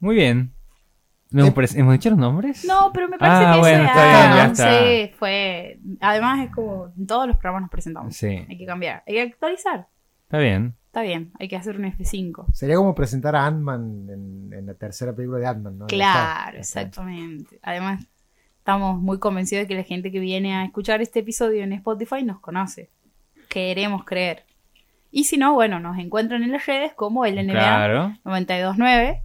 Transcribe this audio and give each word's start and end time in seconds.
Muy 0.00 0.14
bien. 0.14 0.52
¿No 1.30 1.42
hemos, 1.42 1.54
pare- 1.54 1.68
¿hemos 1.74 1.92
dicho 1.92 2.08
los 2.08 2.18
nombres? 2.18 2.64
No, 2.64 2.90
pero 2.94 3.06
me 3.08 3.18
parece 3.18 3.44
Ah, 3.46 3.52
que 3.54 3.58
bueno, 3.60 3.84
ese 3.84 3.86
está 3.86 4.04
bien, 4.04 4.36
ya 4.36 4.44
está. 4.46 4.80
sí, 4.80 5.10
fue. 5.18 5.78
Además, 6.00 6.46
es 6.46 6.54
como 6.54 6.90
en 6.96 7.06
todos 7.06 7.26
los 7.26 7.36
programas 7.36 7.62
nos 7.62 7.70
presentamos. 7.70 8.16
Sí, 8.16 8.46
Hay 8.48 8.56
que 8.56 8.64
cambiar, 8.64 9.02
hay 9.06 9.14
que 9.14 9.22
actualizar. 9.22 9.88
está 10.24 10.38
bien. 10.38 10.74
Está 10.86 11.02
bien, 11.02 11.30
hay 11.38 11.48
que 11.48 11.56
hacer 11.56 11.76
un 11.76 11.84
F5. 11.84 12.46
Sería 12.54 12.76
como 12.76 12.94
presentar 12.94 13.36
a 13.36 13.44
Ant-Man 13.44 14.06
en, 14.08 14.52
en 14.54 14.66
la 14.66 14.72
tercera 14.74 15.14
película 15.14 15.38
de 15.38 15.46
Ant-Man, 15.46 15.78
¿no? 15.80 15.86
Claro, 15.86 16.58
está. 16.58 16.80
exactamente. 16.80 17.58
Además, 17.62 18.06
estamos 18.56 18.98
muy 18.98 19.18
convencidos 19.18 19.64
de 19.64 19.68
que 19.68 19.74
la 19.74 19.82
gente 19.84 20.10
que 20.10 20.18
viene 20.18 20.54
a 20.56 20.64
escuchar 20.64 21.02
este 21.02 21.20
episodio 21.20 21.62
en 21.62 21.74
Spotify 21.74 22.22
nos 22.24 22.40
conoce. 22.40 22.88
Queremos 23.50 24.04
creer. 24.06 24.44
Y 25.10 25.24
si 25.24 25.36
no, 25.36 25.52
bueno, 25.52 25.78
nos 25.78 25.98
encuentran 25.98 26.42
en 26.42 26.52
las 26.52 26.64
redes 26.66 26.94
como 26.94 27.26
el 27.26 27.34
NBA 27.36 27.52
Claro. 27.52 28.14
929, 28.24 29.22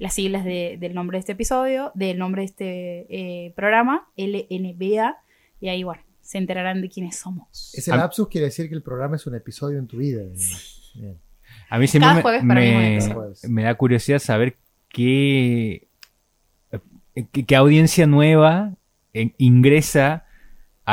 las 0.00 0.14
siglas 0.14 0.44
de- 0.44 0.76
del 0.80 0.94
nombre 0.94 1.16
de 1.16 1.20
este 1.20 1.32
episodio, 1.32 1.92
del 1.94 2.18
nombre 2.18 2.42
de 2.42 2.46
este 2.46 3.06
eh, 3.46 3.52
programa, 3.54 4.08
LNBA, 4.16 5.16
y 5.60 5.68
ahí, 5.68 5.82
bueno, 5.84 6.02
se 6.20 6.38
enterarán 6.38 6.80
de 6.80 6.88
quiénes 6.88 7.16
somos. 7.16 7.72
Ese 7.74 7.90
lapsus 7.96 8.28
quiere 8.28 8.46
decir 8.46 8.68
que 8.68 8.74
el 8.74 8.82
programa 8.82 9.16
es 9.16 9.26
un 9.26 9.34
episodio 9.34 9.78
en 9.78 9.86
tu 9.86 9.98
vida. 9.98 10.22
Bien. 10.94 11.18
A 11.68 11.78
mí 11.78 11.86
siempre 11.86 12.22
me, 12.42 12.98
me- 13.48 13.62
da 13.62 13.74
curiosidad 13.74 14.18
saber 14.20 14.56
qué, 14.88 15.88
qué, 17.32 17.44
qué 17.44 17.56
audiencia 17.56 18.06
nueva 18.06 18.74
eh, 19.12 19.32
ingresa 19.38 20.24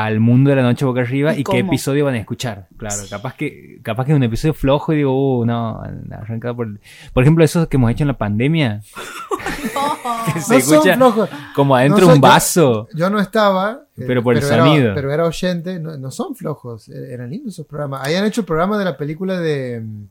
al 0.05 0.19
mundo 0.19 0.49
de 0.51 0.55
la 0.57 0.61
noche 0.61 0.85
boca 0.85 1.01
arriba 1.01 1.33
¿Y 1.35 1.39
y, 1.41 1.43
qué 1.43 1.59
episodio 1.59 2.05
van 2.05 2.13
a 2.15 2.19
escuchar. 2.19 2.67
Claro, 2.77 2.97
capaz 3.09 3.35
que 3.35 3.79
capaz 3.81 4.05
que 4.05 4.11
es 4.11 4.15
un 4.15 4.23
episodio 4.23 4.53
flojo 4.53 4.93
y 4.93 4.97
digo, 4.97 5.39
uh, 5.39 5.45
no, 5.45 5.81
arrancado 6.11 6.55
por... 6.55 6.67
Por 7.13 7.23
ejemplo, 7.23 7.43
esos 7.43 7.67
que 7.67 7.77
hemos 7.77 7.89
hecho 7.91 8.03
en 8.03 8.09
la 8.09 8.17
pandemia, 8.17 8.81
que 10.33 10.41
se 10.41 10.53
No 10.55 10.61
son 10.61 10.83
flojos. 10.97 11.29
como 11.55 11.75
adentro 11.75 12.01
No 12.01 12.05
soy 12.07 12.15
un 12.15 12.21
vaso. 12.21 12.87
Yo 12.93 13.09
no 13.09 13.19
estaba. 13.19 13.85
eh, 13.97 14.03
Pero 14.05 14.21
por 14.23 14.35
el 14.37 14.43
era- 14.43 14.57
sonido. 14.65 14.93
pero 14.93 15.11
era 15.11 15.25
oyente. 15.25 15.79
No, 15.79 15.97
no 15.97 16.11
son 16.11 16.35
flojos. 16.35 16.89
eh, 16.89 17.13
Eran 17.13 17.29
lindos 17.29 17.53
esos 17.55 17.65
programas. 17.65 18.05
Habían 18.05 18.25
hecho 18.25 18.41
el 18.41 18.45
programa 18.47 18.77
de 18.77 18.85
la 18.85 18.97
película 18.97 19.39
de. 19.39 19.81
mm, 19.83 20.03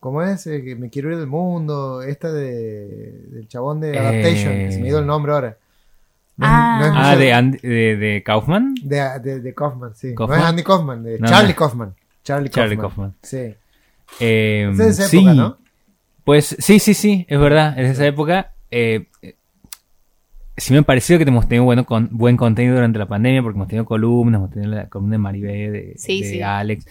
¿Cómo 0.00 0.20
es? 0.22 0.46
Eh, 0.48 0.62
que 0.64 0.74
me 0.74 0.90
quiero 0.90 1.12
ir 1.12 1.18
del 1.18 1.28
mundo. 1.28 2.02
Esta 2.02 2.32
de. 2.32 3.22
Del 3.30 3.46
chabón 3.48 3.80
de 3.80 3.96
Adaptation. 3.98 4.52
que 4.52 4.72
se 4.72 4.80
me 4.80 4.86
dio 4.86 4.98
el 4.98 5.06
nombre 5.06 5.32
ahora. 5.32 5.56
No 6.42 6.48
Ah. 6.48 6.90
no 6.92 6.98
Ah, 6.98 7.16
de, 7.16 7.32
Andy- 7.32 7.58
de, 7.62 7.96
de 7.96 8.22
Kaufman. 8.22 8.74
de, 8.82 9.00
de, 9.22 9.40
de 9.40 9.54
Kaufman, 9.54 9.94
sí. 9.94 10.14
¿Kaufman? 10.14 10.38
No 10.38 10.44
es 10.44 10.50
Andy 10.50 10.62
Kaufman, 10.62 11.02
de 11.02 11.18
No, 11.18 11.28
Charlie 11.28 11.50
no. 11.52 11.56
Kaufman. 11.56 11.94
Charlie 12.24 12.48
Kaufman. 12.50 12.64
Charlie 12.68 12.76
Kaufman. 12.78 13.14
Sí. 13.22 13.54
Eh, 14.20 14.68
Es 14.70 14.78
de 14.78 14.88
esa 14.88 15.02
sí, 15.08 15.18
época, 15.18 15.34
¿no? 15.34 15.58
Pues 16.24 16.56
sí, 16.58 16.78
sí, 16.78 16.94
sí, 16.94 17.26
es 17.28 17.38
verdad, 17.38 17.78
es 17.78 17.86
de 17.86 17.92
esa 17.92 18.06
época. 18.06 18.52
Eh, 18.70 19.06
eh, 19.22 19.34
sí 20.56 20.72
me 20.72 20.80
ha 20.80 20.82
parecido 20.82 21.18
que 21.18 21.24
hemos 21.24 21.48
tenido 21.48 21.64
bueno, 21.64 21.84
con, 21.84 22.08
buen 22.12 22.36
contenido 22.36 22.74
durante 22.76 22.98
la 22.98 23.06
pandemia, 23.06 23.42
porque 23.42 23.56
hemos 23.56 23.68
tenido 23.68 23.84
columnas, 23.84 24.38
hemos 24.38 24.50
tenido 24.50 24.70
la 24.72 24.88
columna 24.88 25.14
de 25.14 25.18
Maribé, 25.18 25.70
de, 25.70 25.94
Sí, 25.96 26.22
de 26.22 26.28
sí. 26.28 26.42
Alex. 26.42 26.86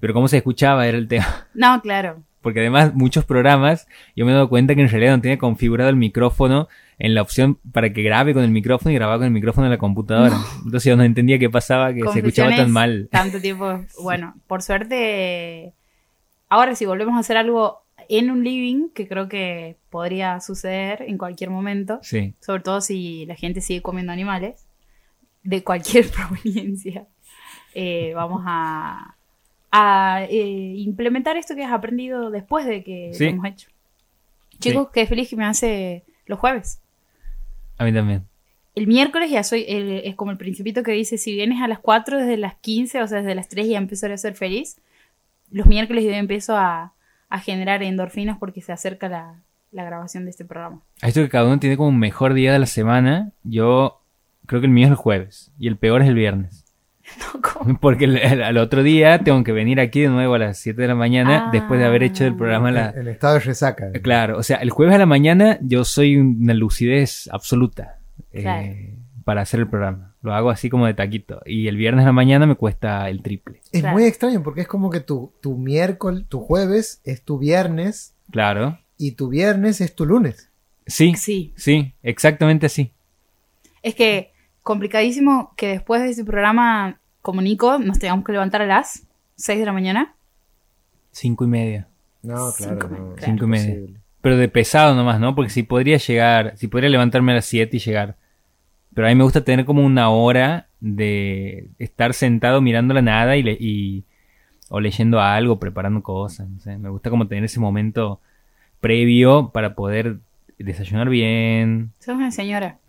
Pero 0.00 0.14
cómo 0.14 0.28
se 0.28 0.38
escuchaba 0.38 0.86
era 0.86 0.96
el 0.98 1.08
tema. 1.08 1.26
No, 1.54 1.80
claro. 1.82 2.22
Porque 2.44 2.60
además 2.60 2.94
muchos 2.94 3.24
programas, 3.24 3.88
yo 4.14 4.24
me 4.24 4.30
he 4.30 4.34
dado 4.34 4.48
cuenta 4.48 4.76
que 4.76 4.82
en 4.82 4.88
realidad 4.88 5.16
no 5.16 5.20
tiene 5.22 5.38
configurado 5.38 5.90
el 5.90 5.96
micrófono 5.96 6.68
en 6.98 7.14
la 7.14 7.22
opción 7.22 7.58
para 7.72 7.92
que 7.92 8.02
grabe 8.02 8.34
con 8.34 8.44
el 8.44 8.50
micrófono 8.52 8.92
y 8.92 8.94
grababa 8.94 9.18
con 9.18 9.26
el 9.26 9.32
micrófono 9.32 9.66
en 9.66 9.72
la 9.72 9.78
computadora. 9.78 10.36
Entonces 10.58 10.84
yo 10.84 10.96
no 10.96 11.02
entendía 11.02 11.40
qué 11.40 11.50
pasaba, 11.50 11.92
que 11.92 12.02
se 12.12 12.18
escuchaba 12.20 12.54
tan 12.54 12.70
mal. 12.70 13.08
Tanto 13.10 13.40
tiempo. 13.40 13.80
Bueno, 14.02 14.34
por 14.46 14.62
suerte, 14.62 15.72
ahora 16.48 16.76
si 16.76 16.86
volvemos 16.86 17.16
a 17.16 17.20
hacer 17.20 17.36
algo 17.36 17.82
en 18.08 18.30
un 18.30 18.44
living, 18.44 18.90
que 18.94 19.08
creo 19.08 19.28
que 19.28 19.78
podría 19.90 20.38
suceder 20.40 21.02
en 21.08 21.16
cualquier 21.18 21.48
momento, 21.50 21.98
Sí. 22.02 22.34
sobre 22.40 22.62
todo 22.62 22.80
si 22.82 23.24
la 23.26 23.34
gente 23.34 23.60
sigue 23.62 23.80
comiendo 23.82 24.12
animales, 24.12 24.66
de 25.42 25.64
cualquier 25.64 26.06
proveniencia, 26.10 27.06
eh, 27.74 28.12
vamos 28.14 28.42
a, 28.46 29.13
a 29.76 30.24
eh, 30.30 30.74
implementar 30.76 31.36
esto 31.36 31.56
que 31.56 31.64
has 31.64 31.72
aprendido 31.72 32.30
después 32.30 32.64
de 32.64 32.84
que 32.84 33.10
Sí. 33.12 33.24
lo 33.24 33.30
hemos 33.30 33.46
hecho. 33.46 33.68
Chicos, 34.60 34.88
qué 34.92 35.04
feliz 35.06 35.28
que 35.28 35.34
me 35.36 35.44
hace 35.44 36.04
los 36.26 36.38
jueves. 36.38 36.80
A 37.76 37.84
mí 37.84 37.92
también. 37.92 38.22
El 38.76 38.86
miércoles 38.86 39.30
ya 39.32 39.42
soy, 39.42 39.64
el- 39.68 40.02
es 40.04 40.14
como 40.14 40.30
el 40.30 40.36
principito 40.36 40.82
que 40.84 40.92
dice, 40.92 41.18
si 41.18 41.34
vienes 41.34 41.60
a 41.60 41.66
las 41.68 41.80
4 41.80 42.18
desde 42.18 42.36
las 42.36 42.54
15, 42.56 43.02
o 43.02 43.08
sea, 43.08 43.18
desde 43.18 43.34
las 43.34 43.48
3 43.48 43.68
ya 43.68 43.78
empezaré 43.78 44.14
a 44.14 44.18
ser 44.18 44.34
feliz. 44.34 44.78
Los 45.50 45.66
miércoles 45.66 46.04
yo 46.04 46.10
empiezo 46.10 46.56
a, 46.56 46.92
a 47.28 47.38
generar 47.40 47.82
endorfinas 47.82 48.38
porque 48.38 48.60
se 48.60 48.72
acerca 48.72 49.08
la, 49.08 49.34
la 49.72 49.82
grabación 49.84 50.24
de 50.24 50.30
este 50.30 50.44
programa. 50.44 50.82
A 51.02 51.08
esto 51.08 51.20
que 51.20 51.28
cada 51.28 51.46
uno 51.46 51.58
tiene 51.58 51.76
como 51.76 51.88
un 51.88 51.98
mejor 51.98 52.32
día 52.32 52.52
de 52.52 52.60
la 52.60 52.66
semana, 52.66 53.32
yo 53.42 54.00
creo 54.46 54.60
que 54.60 54.66
el 54.68 54.72
mío 54.72 54.86
es 54.86 54.90
el 54.92 54.96
jueves 54.96 55.50
y 55.58 55.66
el 55.66 55.76
peor 55.76 56.02
es 56.02 56.08
el 56.08 56.14
viernes. 56.14 56.63
No, 57.34 57.40
¿cómo? 57.42 57.78
Porque 57.78 58.06
el- 58.06 58.16
el- 58.16 58.42
al 58.42 58.56
otro 58.58 58.82
día 58.82 59.18
tengo 59.20 59.44
que 59.44 59.52
venir 59.52 59.78
aquí 59.80 60.00
de 60.00 60.08
nuevo 60.08 60.34
a 60.34 60.38
las 60.38 60.58
7 60.58 60.80
de 60.82 60.88
la 60.88 60.94
mañana 60.94 61.46
Ah. 61.46 61.50
después 61.52 61.78
de 61.78 61.86
haber 61.86 62.02
hecho 62.02 62.24
el 62.24 62.34
programa. 62.36 62.68
a 62.68 62.72
La... 62.72 62.90
En, 62.90 63.00
en 63.00 63.08
estado 63.08 63.34
de 63.34 63.40
resaca. 63.40 63.92
Claro, 64.02 64.38
o 64.38 64.42
sea, 64.42 64.56
el 64.58 64.70
jueves 64.70 64.94
a 64.94 64.98
la 64.98 65.06
mañana 65.06 65.58
yo 65.60 65.84
soy 65.84 66.16
una 66.16 66.54
lucidez 66.54 67.28
absoluta 67.30 67.98
eh, 68.32 68.96
para 69.24 69.42
hacer 69.42 69.60
el 69.60 69.68
programa. 69.68 70.14
Lo 70.22 70.34
hago 70.34 70.48
así 70.50 70.70
como 70.70 70.86
de 70.86 70.94
taquito. 70.94 71.42
Y 71.44 71.68
el 71.68 71.76
viernes 71.76 72.04
a 72.04 72.06
la 72.06 72.12
mañana 72.12 72.46
me 72.46 72.54
cuesta 72.54 73.08
el 73.10 73.22
triple. 73.22 73.60
Es 73.72 73.80
Claro. 73.82 73.94
muy 73.96 74.04
extraño 74.04 74.42
porque 74.42 74.62
es 74.62 74.66
como 74.68 74.88
que 74.90 75.00
tu, 75.00 75.32
tu 75.42 75.56
miércoles, 75.58 76.24
tu 76.28 76.40
jueves 76.40 77.00
es 77.04 77.22
tu 77.22 77.38
viernes 77.38 78.14
Claro. 78.30 78.78
y 78.96 79.12
tu 79.12 79.28
viernes 79.28 79.80
es 79.82 79.94
tu 79.94 80.06
lunes. 80.06 80.50
Sí, 80.86 81.14
Sí, 81.16 81.52
sí, 81.56 81.94
exactamente 82.02 82.66
así. 82.66 82.92
es 83.82 83.94
que 83.94 84.32
complicadísimo 84.64 85.52
que 85.56 85.68
después 85.68 86.02
de 86.02 86.10
este 86.10 86.24
programa, 86.24 86.98
como 87.22 87.40
Nico, 87.40 87.78
nos 87.78 88.00
tengamos 88.00 88.24
que 88.24 88.32
levantar 88.32 88.62
a 88.62 88.66
las 88.66 89.06
6 89.36 89.60
de 89.60 89.64
la 89.66 89.72
mañana. 89.72 90.14
Cinco 91.12 91.44
y 91.44 91.48
media. 91.48 91.86
No, 92.22 92.50
Cinco 92.50 92.78
claro. 92.88 92.96
y 92.96 93.20
no, 93.20 93.24
Cinco 93.24 93.44
y 93.44 93.48
media. 93.48 93.68
imposible. 93.74 94.00
Pero 94.20 94.36
de 94.38 94.48
pesado 94.48 94.94
nomás, 94.94 95.20
¿no? 95.20 95.34
Porque 95.36 95.50
si 95.50 95.62
podría 95.62 95.98
llegar, 95.98 96.54
si 96.56 96.66
podría 96.66 96.88
levantarme 96.90 97.32
a 97.32 97.36
las 97.36 97.44
7 97.44 97.76
y 97.76 97.80
llegar. 97.80 98.16
Pero 98.94 99.06
a 99.06 99.10
mí 99.10 99.16
me 99.16 99.24
gusta 99.24 99.44
tener 99.44 99.64
como 99.66 99.84
una 99.84 100.08
hora 100.08 100.66
de 100.80 101.68
estar 101.78 102.14
sentado 102.14 102.60
mirando 102.62 102.94
la 102.94 103.02
nada 103.02 103.36
y, 103.36 103.42
le- 103.42 103.56
y- 103.60 104.04
o 104.70 104.80
leyendo 104.80 105.20
algo, 105.20 105.58
preparando 105.60 106.02
cosas. 106.02 106.48
No 106.48 106.58
sé. 106.60 106.78
Me 106.78 106.88
gusta 106.88 107.10
como 107.10 107.28
tener 107.28 107.44
ese 107.44 107.60
momento 107.60 108.20
previo 108.80 109.50
para 109.52 109.74
poder 109.74 110.16
desayunar 110.58 111.08
bien. 111.10 111.92
Sos 111.98 112.16
una 112.16 112.30
señora. 112.30 112.78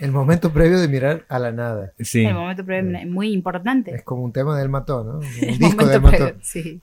El 0.00 0.12
momento 0.12 0.52
previo 0.52 0.78
de 0.80 0.88
mirar 0.88 1.24
a 1.28 1.38
la 1.38 1.50
nada. 1.52 1.92
Sí. 1.98 2.24
El 2.24 2.34
momento 2.34 2.64
previo 2.64 2.98
es 2.98 3.06
muy 3.06 3.32
importante. 3.32 3.94
Es 3.94 4.02
como 4.02 4.22
un 4.22 4.32
tema 4.32 4.58
del 4.58 4.68
mató, 4.68 5.02
¿no? 5.04 5.18
Un 5.18 5.24
El 5.40 5.58
disco 5.58 5.86
del 5.86 6.00
momento 6.00 6.08
previo, 6.18 6.34
mató. 6.34 6.38
sí. 6.42 6.80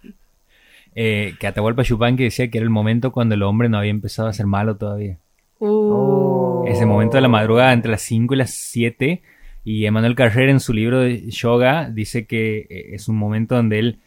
Eh, 0.98 1.34
que 1.40 1.48
Atahualpa 1.48 1.84
Yupanqui 1.84 2.24
decía 2.24 2.50
que 2.50 2.58
era 2.58 2.64
el 2.64 2.70
momento 2.70 3.12
cuando 3.12 3.36
el 3.36 3.44
hombre 3.44 3.68
no 3.70 3.78
había 3.78 3.92
empezado 3.92 4.28
a 4.30 4.34
ser 4.34 4.46
malo 4.46 4.78
todavía. 4.78 5.18
Uh. 5.60 5.68
Oh. 5.68 6.66
Ese 6.68 6.86
momento 6.86 7.18
de 7.18 7.22
la 7.22 7.28
madrugada 7.28 7.74
entre 7.74 7.92
las 7.92 8.02
5 8.02 8.34
y 8.34 8.38
las 8.38 8.52
7. 8.52 9.22
Y 9.64 9.86
Emanuel 9.86 10.16
Carrera 10.16 10.52
en 10.52 10.60
su 10.60 10.74
libro 10.74 11.00
de 11.02 11.30
yoga 11.30 11.90
dice 11.90 12.26
que 12.26 12.68
eh, 12.70 12.90
es 12.94 13.08
un 13.10 13.18
momento 13.18 13.56
donde 13.56 13.80
él 13.80 14.00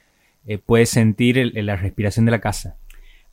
eh, 0.47 0.59
puede 0.59 0.87
sentir 0.87 1.37
el- 1.39 1.67
la 1.67 1.77
respiración 1.77 2.25
de 2.25 2.31
la 2.31 2.41
casa. 2.41 2.77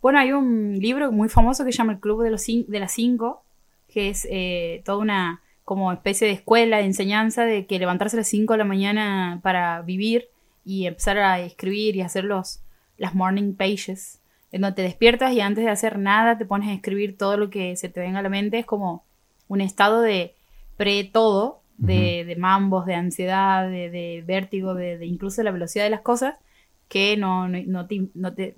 Bueno, 0.01 0.19
hay 0.19 0.31
un 0.33 0.77
libro 0.79 1.11
muy 1.11 1.29
famoso 1.29 1.63
que 1.65 1.71
se 1.71 1.77
llama 1.77 1.93
El 1.93 1.99
Club 1.99 2.23
de, 2.23 2.31
los 2.31 2.47
cin- 2.47 2.65
de 2.67 2.79
las 2.79 2.91
Cinco, 2.93 3.43
que 3.87 4.09
es 4.09 4.27
eh, 4.29 4.81
toda 4.85 4.97
una 4.97 5.41
como 5.65 5.91
especie 5.91 6.27
de 6.27 6.33
escuela, 6.33 6.77
de 6.77 6.85
enseñanza, 6.85 7.43
de 7.43 7.65
que 7.65 7.79
levantarse 7.79 8.15
a 8.15 8.19
las 8.21 8.27
5 8.27 8.53
de 8.53 8.59
la 8.59 8.65
mañana 8.65 9.39
para 9.43 9.81
vivir 9.81 10.29
y 10.63 10.85
empezar 10.87 11.17
a 11.17 11.39
escribir 11.41 11.95
y 11.95 12.01
hacer 12.01 12.23
los, 12.23 12.61
las 12.97 13.13
morning 13.15 13.53
pages, 13.55 14.19
en 14.51 14.61
donde 14.61 14.75
te 14.77 14.81
despiertas 14.83 15.33
y 15.33 15.41
antes 15.41 15.65
de 15.65 15.69
hacer 15.71 15.97
nada 15.99 16.37
te 16.37 16.45
pones 16.45 16.69
a 16.69 16.73
escribir 16.73 17.17
todo 17.17 17.35
lo 17.35 17.49
que 17.49 17.75
se 17.75 17.89
te 17.89 17.99
venga 17.99 18.19
a 18.19 18.23
la 18.23 18.29
mente. 18.29 18.59
Es 18.59 18.65
como 18.65 19.03
un 19.47 19.59
estado 19.61 20.01
de 20.01 20.35
pre-todo, 20.77 21.61
de, 21.77 22.23
de 22.25 22.35
mambos, 22.37 22.85
de 22.85 22.95
ansiedad, 22.95 23.67
de, 23.69 23.89
de 23.89 24.23
vértigo, 24.25 24.75
de, 24.75 24.97
de 24.97 25.05
incluso 25.07 25.43
la 25.43 25.51
velocidad 25.51 25.83
de 25.83 25.89
las 25.89 26.01
cosas, 26.01 26.35
que 26.87 27.17
no, 27.17 27.47
no, 27.49 27.57
no 27.65 27.85
te, 27.87 28.07
no 28.13 28.33
te 28.33 28.55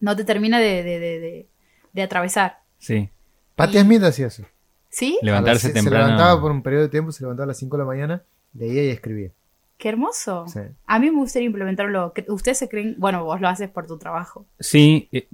no 0.00 0.16
te 0.16 0.24
termina 0.24 0.58
de, 0.58 0.82
de, 0.82 0.98
de, 0.98 1.20
de- 1.20 1.46
de 1.92 2.02
atravesar. 2.02 2.58
Sí. 2.78 3.08
Patti 3.54 3.78
Smith 3.78 4.02
hacía 4.02 4.28
eso. 4.28 4.44
¿Sí? 4.92 5.18
Levantarse 5.22 5.68
las- 5.68 5.74
temprano. 5.74 6.04
Se 6.06 6.12
levantaba 6.12 6.40
por 6.40 6.52
un 6.52 6.62
periodo 6.62 6.82
de 6.84 6.88
tiempo, 6.90 7.10
se 7.10 7.24
levantaba 7.24 7.44
a 7.44 7.48
las 7.48 7.56
5 7.58 7.76
de 7.76 7.82
la 7.82 7.86
mañana, 7.88 8.22
leía 8.54 8.84
y 8.84 8.90
escribía. 8.90 9.30
Qué 9.78 9.88
hermoso. 9.88 10.44
Sí. 10.46 10.60
A 10.86 10.98
mí 11.00 11.10
me 11.10 11.16
gustaría 11.16 11.46
implementarlo. 11.46 12.12
¿Qué- 12.12 12.24
¿Ustedes 12.28 12.58
se 12.58 12.68
creen? 12.68 12.94
Bueno, 12.98 13.24
vos 13.24 13.40
lo 13.40 13.48
haces 13.48 13.68
por 13.68 13.86
tu 13.88 13.98
trabajo. 13.98 14.46
Sí, 14.60 15.08
eh, 15.10 15.26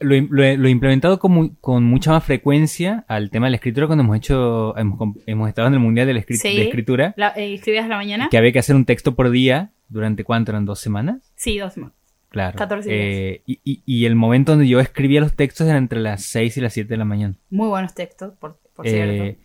lo, 0.00 0.14
he- 0.14 0.22
lo 0.28 0.56
lo 0.56 0.68
he 0.68 0.70
implementado 0.70 1.18
con, 1.18 1.50
con 1.60 1.84
mucha 1.84 2.10
más 2.10 2.24
frecuencia 2.24 3.04
al 3.08 3.30
tema 3.30 3.46
de 3.46 3.50
la 3.52 3.56
escritura 3.56 3.86
cuando 3.86 4.04
hemos 4.04 4.16
hecho, 4.16 4.76
hemos, 4.76 4.98
hemos 5.26 5.48
estado 5.48 5.68
en 5.68 5.74
el 5.74 5.80
Mundial 5.80 6.06
de, 6.08 6.14
la 6.14 6.20
escri- 6.20 6.36
Sí. 6.36 6.56
de 6.56 6.64
Escritura, 6.64 7.14
La, 7.16 7.28
eh, 7.36 7.54
¿Escribías 7.54 7.88
la 7.88 7.96
mañana? 7.96 8.28
que 8.28 8.36
había 8.36 8.52
que 8.52 8.58
hacer 8.58 8.74
un 8.76 8.84
texto 8.84 9.14
por 9.14 9.30
día 9.30 9.70
durante 9.88 10.24
cuánto 10.24 10.50
eran 10.52 10.66
dos 10.66 10.80
semanas. 10.80 11.22
Sí, 11.36 11.56
dos 11.58 11.76
más. 11.78 11.92
Claro. 12.28 12.58
14 12.58 12.90
Eh, 12.90 13.42
y, 13.46 13.60
y- 13.64 13.82
y 13.86 14.04
el 14.06 14.16
momento 14.16 14.52
donde 14.52 14.66
yo 14.66 14.80
escribía 14.80 15.20
los 15.20 15.34
textos 15.36 15.68
era 15.68 15.78
entre 15.78 16.00
las 16.00 16.24
6 16.24 16.56
y 16.56 16.60
las 16.60 16.72
7 16.72 16.88
de 16.88 16.96
la 16.98 17.04
mañana. 17.04 17.34
Muy 17.48 17.68
buenos 17.68 17.94
textos, 17.94 18.34
por, 18.40 18.58
por 18.74 18.86
Eh, 18.86 18.90
cierto. 18.90 19.40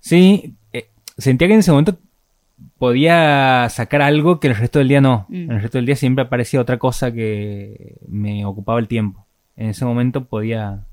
sí, 0.00 0.54
eh, 0.72 0.88
sentía 1.18 1.48
que 1.48 1.54
en 1.54 1.60
ese 1.60 1.70
momento 1.70 1.98
podía 2.78 3.68
sacar 3.70 4.02
algo 4.02 4.40
que 4.40 4.48
el 4.48 4.56
resto 4.56 4.78
del 4.78 4.88
día 4.88 5.00
no. 5.00 5.26
Mm. 5.28 5.34
En 5.34 5.50
el 5.52 5.62
resto 5.62 5.78
del 5.78 5.86
día 5.86 5.96
siempre 5.96 6.24
aparecía 6.24 6.60
otra 6.60 6.78
cosa 6.78 7.12
que 7.12 7.96
me 8.08 8.44
ocupaba 8.44 8.78
el 8.78 8.88
tiempo. 8.88 9.26
En 9.56 9.70
ese 9.70 9.84
momento 9.84 10.24
podía 10.26 10.84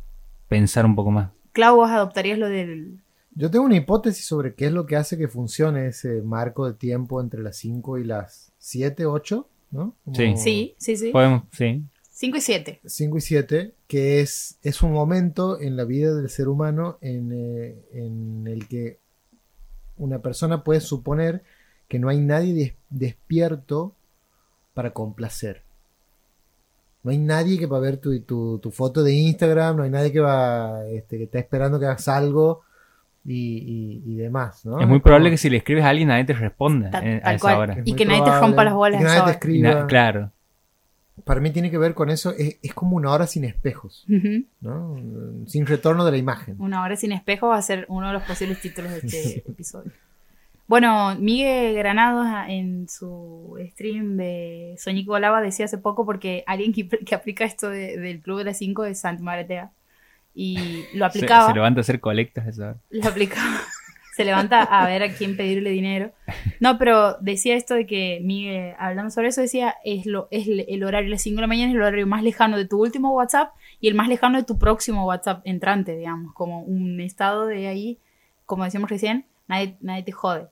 pensar 0.47 0.85
un 0.85 0.95
poco 0.95 1.11
más. 1.11 1.29
Clau, 1.53 1.77
vos 1.77 1.89
adoptarías 1.89 2.37
lo 2.37 2.49
del... 2.49 2.99
Yo 3.33 3.51
tengo 3.51 3.65
una 3.65 3.75
hipótesis 3.75 4.25
sobre 4.25 4.55
qué 4.55 4.65
es 4.65 4.71
lo 4.71 4.85
que 4.85 4.95
hace 4.95 5.17
que 5.17 5.27
funcione 5.27 5.87
ese 5.87 6.21
marco 6.23 6.65
de 6.65 6.73
tiempo 6.73 7.21
entre 7.21 7.41
las 7.43 7.55
5 7.57 7.99
y 7.99 8.03
las 8.03 8.51
7, 8.57 9.05
8, 9.05 9.47
¿no? 9.71 9.93
Sí. 10.13 10.33
Sí, 10.37 10.75
sí, 10.79 10.97
sí. 10.97 11.11
Podemos, 11.11 11.43
sí. 11.51 11.83
5 12.19 12.37
y 12.37 12.41
7. 12.41 12.79
5 12.83 13.17
y 13.17 13.21
7, 13.21 13.73
que 13.87 14.21
es, 14.21 14.57
es 14.63 14.81
un 14.81 14.91
momento 14.91 15.61
en 15.61 15.77
la 15.77 15.83
vida 15.83 16.15
del 16.15 16.29
ser 16.29 16.47
humano 16.47 16.97
en, 16.99 17.31
eh, 17.31 17.75
en 17.93 18.47
el 18.47 18.67
que 18.67 18.97
una 19.97 20.17
persona 20.19 20.63
puede 20.63 20.79
suponer 20.81 21.43
que 21.87 21.99
no 21.99 22.09
hay 22.09 22.19
nadie 22.19 22.53
des- 22.55 22.73
despierto 22.89 23.93
para 24.73 24.93
complacer. 24.93 25.61
No 27.03 27.11
hay 27.11 27.19
nadie 27.19 27.59
que 27.59 27.67
va 27.67 27.77
a 27.77 27.81
ver 27.81 27.97
tu, 27.97 28.19
tu, 28.21 28.57
tu 28.57 28.71
foto 28.71 29.03
de 29.03 29.13
Instagram, 29.13 29.77
no 29.77 29.83
hay 29.83 29.91
nadie 29.91 30.11
que 30.11 30.19
va 30.19 30.87
este, 30.87 31.17
que 31.19 31.23
está 31.25 31.37
esperando 31.37 31.79
que 31.79 31.85
hagas 31.85 32.07
algo 32.07 32.61
y, 33.23 33.59
y- 33.59 34.03
y 34.11 34.15
demás, 34.15 34.65
¿no? 34.65 34.79
es 34.81 34.87
muy 34.87 35.01
probable 35.01 35.29
que 35.29 35.37
si 35.37 35.51
le 35.51 35.57
escribes 35.57 35.83
a 35.83 35.89
alguien 35.89 36.07
nadie 36.07 36.25
te 36.25 36.33
responda 36.33 36.89
Tal- 36.89 37.05
en- 37.05 37.17
a 37.17 37.21
tal 37.21 37.35
esa 37.35 37.41
cual. 37.41 37.57
hora. 37.59 37.73
es 37.73 37.81
Y 37.85 37.93
que 37.93 38.05
nadie 38.05 38.23
te 38.23 38.39
rompa 38.39 38.63
las 38.63 38.73
bolas 38.73 38.99
y 38.99 39.03
que 39.03 39.07
nadie 39.09 39.23
te 39.25 39.31
escriba. 39.31 39.69
Na- 39.75 39.85
claro. 39.87 40.31
Para 41.25 41.41
mí 41.41 41.51
tiene 41.51 41.71
que 41.71 41.77
ver 41.77 41.93
con 41.93 42.09
eso, 42.09 42.31
es, 42.37 42.57
es 42.61 42.73
como 42.73 42.95
una 42.95 43.11
hora 43.11 43.27
sin 43.27 43.43
espejos. 43.43 44.05
¿no? 44.61 44.95
Sin 45.47 45.65
retorno 45.65 46.05
de 46.05 46.11
la 46.11 46.17
imagen. 46.17 46.55
Una 46.59 46.83
hora 46.83 46.95
sin 46.95 47.11
espejo 47.11 47.47
va 47.49 47.57
a 47.57 47.61
ser 47.61 47.85
uno 47.89 48.07
de 48.07 48.13
los 48.13 48.23
posibles 48.23 48.61
títulos 48.61 48.91
de 48.91 48.97
este 48.99 49.37
episodio. 49.49 49.91
Bueno, 50.67 51.15
Miguel 51.17 51.75
Granados 51.75 52.25
ah, 52.27 52.45
en 52.49 52.89
su 52.89 53.57
stream 53.71 54.17
de 54.17 54.75
Soñico 54.77 55.11
Volaba 55.13 55.41
decía 55.41 55.63
hace 55.65 55.77
poco 55.77 56.05
porque 56.05 56.43
alguien 56.45 56.73
que, 56.73 56.87
que 56.89 57.15
aplica 57.15 57.45
esto 57.45 57.69
de- 57.69 57.97
del 57.97 58.19
Club 58.21 58.39
de 58.39 58.43
las 58.45 58.57
5 58.57 58.83
es 58.85 58.99
Santi 58.99 59.23
Maratea. 59.23 59.71
Y 60.35 60.83
lo 60.93 60.99
Se, 61.11 61.19
aplicaba. 61.19 61.47
se 61.47 61.53
levanta 61.53 61.79
a 61.79 61.81
hacer 61.81 61.99
colectas 62.01 62.47
esa 62.47 62.77
lo 62.89 63.07
aplicaba. 63.07 63.61
Se 64.17 64.25
levanta 64.25 64.63
a 64.63 64.87
ver 64.87 65.03
a 65.03 65.09
quién 65.13 65.37
pedirle 65.37 65.69
dinero. 65.69 66.11
No, 66.59 66.79
pero 66.79 67.17
decía 67.19 67.55
esto 67.55 67.75
de 67.75 67.85
que 67.85 68.19
Miguel, 68.23 68.73
hablando 68.79 69.11
sobre 69.11 69.27
eso, 69.27 69.41
decía, 69.41 69.75
es, 69.85 70.07
lo, 70.07 70.27
es 70.31 70.47
el 70.47 70.83
horario 70.83 71.11
las 71.11 71.21
5 71.21 71.35
de 71.35 71.41
la 71.41 71.47
mañana, 71.47 71.69
es 71.69 71.75
el 71.75 71.83
horario 71.83 72.07
más 72.07 72.23
lejano 72.23 72.57
de 72.57 72.65
tu 72.65 72.81
último 72.81 73.13
WhatsApp 73.13 73.53
y 73.79 73.87
el 73.87 73.93
más 73.93 74.07
lejano 74.07 74.39
de 74.39 74.43
tu 74.43 74.57
próximo 74.57 75.05
WhatsApp 75.05 75.41
entrante, 75.45 75.95
digamos, 75.95 76.33
como 76.33 76.61
un 76.61 76.99
estado 76.99 77.45
de 77.45 77.67
ahí, 77.67 77.99
como 78.47 78.63
decíamos 78.63 78.89
recién, 78.89 79.27
nadie, 79.47 79.77
nadie 79.81 80.01
te 80.01 80.11
jode. 80.13 80.47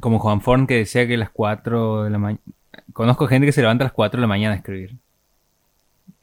Como 0.00 0.18
Juan 0.18 0.40
Forn 0.40 0.66
que 0.66 0.76
decía 0.76 1.06
que 1.06 1.18
las 1.18 1.28
4 1.28 2.04
de 2.04 2.10
la 2.10 2.18
mañana... 2.18 2.40
Conozco 2.94 3.26
gente 3.26 3.44
que 3.44 3.52
se 3.52 3.60
levanta 3.60 3.84
a 3.84 3.88
las 3.88 3.92
4 3.92 4.16
de 4.16 4.22
la 4.22 4.26
mañana 4.26 4.54
a 4.54 4.56
escribir. 4.56 4.96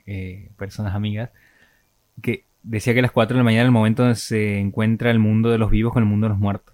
Eh, 0.07 0.49
personas 0.57 0.95
amigas. 0.95 1.29
Que 2.23 2.45
decía 2.65 2.93
que 2.93 3.01
las 3.01 3.11
4 3.11 3.35
de 3.35 3.39
la 3.39 3.43
mañana 3.43 3.63
es 3.63 3.67
el 3.67 3.71
momento 3.71 4.03
donde 4.03 4.15
se 4.17 4.59
encuentra 4.59 5.11
el 5.11 5.19
mundo 5.19 5.49
de 5.49 5.57
los 5.57 5.69
vivos 5.71 5.93
con 5.93 6.03
el 6.03 6.09
mundo 6.09 6.25
de 6.25 6.29
los 6.29 6.39
muertos. 6.39 6.73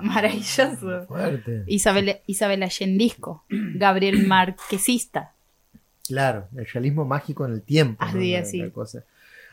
Maravilloso. 0.00 1.06
fuerte. 1.06 1.62
Isabel, 1.66 2.18
Isabel 2.26 2.62
Allendisco, 2.62 3.44
Gabriel 3.48 4.26
Marquesista. 4.26 5.32
Claro, 6.06 6.48
el 6.56 6.66
realismo 6.66 7.04
mágico 7.04 7.46
en 7.46 7.52
el 7.52 7.62
tiempo. 7.62 8.02
Así, 8.04 8.32
La- 8.32 8.40
así. 8.40 8.58
la 8.58 8.70
cosa. 8.70 9.04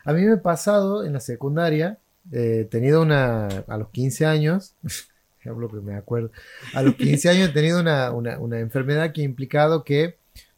A 0.03 0.13
mí 0.13 0.21
me 0.24 0.33
ha 0.33 0.42
pasado 0.42 1.06
en 1.06 1.13
la 1.13 1.19
secundaria, 1.19 1.98
eh, 2.31 2.62
he 2.62 2.65
tenido 2.65 3.01
una, 3.01 3.48
a 3.48 3.77
los 3.77 3.89
15 3.89 4.25
años, 4.25 4.74
hablo 5.45 5.69
que 5.69 5.77
me 5.77 5.95
acuerdo, 5.95 6.31
a 6.74 6.81
los 6.81 6.95
15 6.95 7.30
años 7.30 7.50
he 7.50 7.53
tenido 7.53 7.80
una, 7.80 8.12
una- 8.12 8.39
una 8.39 8.59
enfermedad 8.59 9.13
que 9.13 9.21
ha 9.21 9.25
implicado 9.25 9.83
que 9.83 10.15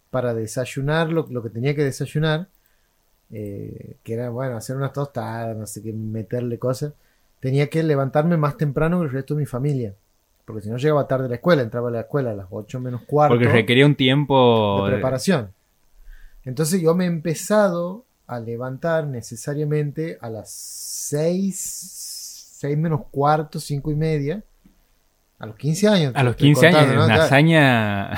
para 0.10 0.34
desayunar 0.34 1.10
lo, 1.10 1.28
lo 1.30 1.44
que 1.44 1.50
tenía 1.50 1.76
que 1.76 1.84
desayunar, 1.84 2.48
eh, 3.36 3.96
que 4.04 4.14
era, 4.14 4.30
bueno, 4.30 4.56
hacer 4.56 4.76
unas 4.76 4.94
tostadas, 4.94 5.58
no 5.58 5.66
sé 5.66 5.82
qué, 5.82 5.92
meterle 5.92 6.60
cosas, 6.60 6.94
tenía 7.40 7.68
que 7.68 7.82
levantarme 7.82 8.38
más 8.38 8.58
temprano 8.58 9.00
que 9.00 9.06
el 9.08 9.12
resto 9.12 9.34
de 9.34 9.40
mi 9.42 9.46
familia. 9.48 9.94
Porque 10.46 10.62
si 10.62 10.70
no 10.70 10.78
llegaba 10.78 11.08
tarde 11.08 11.26
a 11.26 11.30
la 11.30 11.36
escuela, 11.36 11.64
entraba 11.64 11.90
a 11.90 11.92
la 11.92 12.00
escuela 12.02 12.32
a 12.32 12.36
las 12.36 12.46
8 12.52 12.80
menos 12.80 13.02
cuarto 13.02 13.34
Porque 13.34 13.48
requería 13.48 13.86
un 13.86 13.96
tiempo... 13.96 14.84
de 14.86 14.92
preparación. 14.94 15.50
Entonces 16.46 16.82
yo 16.82 16.94
me 16.94 17.06
he 17.06 17.08
empezado 17.08 18.04
a 18.28 18.40
levantar 18.40 19.08
necesariamente 19.08 20.18
a 20.22 20.30
las 20.30 20.52
6, 20.52 22.58
6 22.60 22.78
menos 22.78 23.02
cuarto, 23.10 23.60
5 23.60 23.92
y 23.92 23.96
media, 23.96 24.44
a 25.40 25.46
los 25.48 25.56
15 25.56 25.88
años. 25.88 26.14
A 26.16 26.24
los 26.24 26.32
estoy 26.32 26.50
15 26.50 26.68
años, 26.68 26.78
contando, 26.80 27.00
¿no? 27.00 27.06
una 27.06 27.24
hazaña... 27.24 28.12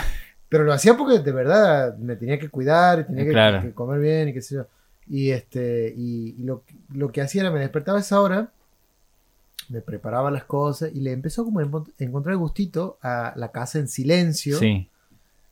Pero 0.50 0.64
lo 0.64 0.74
hacía 0.74 0.96
porque 0.96 1.20
de 1.20 1.32
verdad 1.32 1.98
me 1.98 2.16
tenía 2.16 2.38
que 2.38 2.50
cuidar, 2.50 3.06
tenía 3.08 3.26
que, 3.26 3.32
Claro. 3.32 3.62
que 3.62 3.74
comer 3.74 4.00
bien 4.00 4.30
y 4.30 4.34
qué 4.34 4.42
sé 4.42 4.56
yo. 4.56 4.68
Y 5.10 5.30
este 5.32 5.94
y, 5.96 6.36
y 6.40 6.44
lo, 6.44 6.64
lo 6.94 7.12
que 7.12 7.22
hacía 7.22 7.42
era 7.42 7.52
me 7.52 7.60
despertaba 7.60 7.98
a 8.00 8.02
esa 8.02 8.20
hora, 8.22 8.52
me 9.70 9.82
preparaba 9.82 10.32
las 10.32 10.46
cosas 10.46 10.92
y 10.94 11.00
le 11.02 11.12
empezó 11.12 11.44
como 11.46 11.60
a 11.60 11.64
encont- 11.64 11.92
encontrar 12.00 12.36
gustito 12.38 12.98
a 13.02 13.34
la 13.36 13.52
casa 13.52 13.80
en 13.80 13.88
silencio. 13.88 14.58
Sí. 14.60 14.88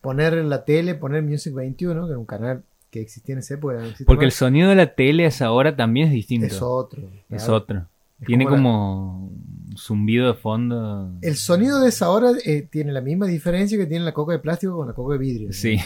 poner 0.00 0.34
en 0.34 0.48
la 0.50 0.64
tele, 0.64 0.94
poner 0.94 1.22
Music 1.22 1.54
21, 1.54 2.04
que 2.04 2.10
era 2.10 2.18
un 2.18 2.26
canal 2.26 2.62
que 2.90 3.00
existía 3.00 3.32
en 3.32 3.38
esa 3.40 3.54
época. 3.54 3.74
no 3.74 3.88
Porque 4.06 4.24
el 4.26 4.32
sonido 4.32 4.68
de 4.68 4.76
la 4.76 4.94
tele 4.94 5.24
a 5.24 5.28
esa 5.28 5.50
hora 5.50 5.74
también 5.74 6.08
es 6.08 6.12
distinto. 6.12 6.46
es 6.46 6.60
otro. 6.62 7.02
Es 7.30 7.48
otro. 7.48 7.86
Es 8.20 8.26
Tiene 8.26 8.46
como 8.46 9.30
la- 9.70 9.76
zumbido 9.78 10.28
de 10.28 10.34
fondo. 10.34 11.10
El 11.22 11.34
sonido 11.36 11.80
de 11.80 11.88
esa 11.88 12.10
hora 12.10 12.30
eh, 12.44 12.62
tiene 12.70 12.92
la 12.92 13.00
misma 13.00 13.26
diferencia 13.26 13.76
que 13.78 13.86
tiene 13.86 14.04
la 14.04 14.12
coca 14.14 14.32
de 14.34 14.38
plástico 14.38 14.76
con 14.76 14.86
la 14.86 14.92
coca 14.94 15.14
de 15.14 15.18
vidrio. 15.18 15.52
Sí, 15.52 15.78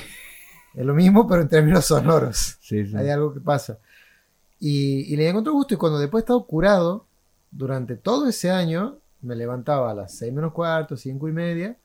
Es 0.78 0.86
lo 0.86 0.94
mismo, 0.94 1.26
pero 1.26 1.42
en 1.42 1.48
términos 1.48 1.84
sonoros. 1.86 2.56
sí, 2.60 2.86
sí. 2.86 2.96
Hay 2.96 3.08
algo 3.10 3.32
que 3.34 3.40
pasa. 3.40 3.78
Y, 4.60 5.12
y 5.12 5.16
le 5.16 5.28
encontré 5.28 5.52
gusto. 5.52 5.74
Y 5.74 5.76
cuando 5.76 5.98
después 5.98 6.22
he 6.22 6.24
estado 6.24 6.44
curado, 6.46 7.04
durante 7.50 7.96
todo 7.96 8.28
ese 8.28 8.50
año, 8.50 8.98
me 9.22 9.34
levantaba 9.34 9.90
a 9.90 9.94
las 9.94 10.14
6 10.16 10.32
menos 10.32 10.52
cuarto, 10.52 10.96
5 10.96 11.28
y 11.28 11.32
media, 11.32 11.76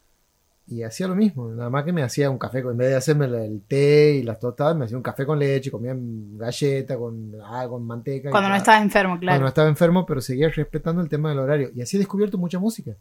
y 0.68 0.84
hacía 0.84 1.08
lo 1.08 1.16
mismo. 1.16 1.50
Nada 1.50 1.70
más 1.70 1.84
que 1.86 1.92
me 1.92 2.04
hacía 2.04 2.30
un 2.30 2.38
café, 2.38 2.62
con- 2.62 2.74
en 2.74 2.78
vez 2.78 2.90
de 2.90 2.96
hacerme 2.96 3.26
el 3.26 3.62
té 3.68 4.14
y 4.16 4.24
las 4.24 4.40
tostadas, 4.40 4.76
me 4.76 4.86
hacía 4.86 4.98
un 4.98 5.04
café 5.04 5.26
con 5.26 5.40
leche, 5.40 5.72
comía 5.72 5.94
galleta 5.98 6.98
con, 6.98 7.32
ah, 7.44 7.66
con 7.68 7.84
manteca. 7.86 8.30
y 8.30 8.32
Cuando 8.32 8.50
no 8.50 8.54
tal. 8.56 8.62
estabas 8.62 8.82
enfermo, 8.84 9.14
Cuando 9.16 9.26
claro. 9.26 9.48
estaba 9.48 9.68
enfermo, 9.70 10.06
pero 10.06 10.22
seguía 10.22 10.50
respetando 10.50 11.02
el 11.02 11.10
tema 11.10 11.30
del 11.30 11.40
horario. 11.40 11.70
Y 11.76 11.82
así 11.82 11.98
he 11.98 12.00
descubierto 12.00 12.38
mucha 12.38 12.60
música. 12.60 12.92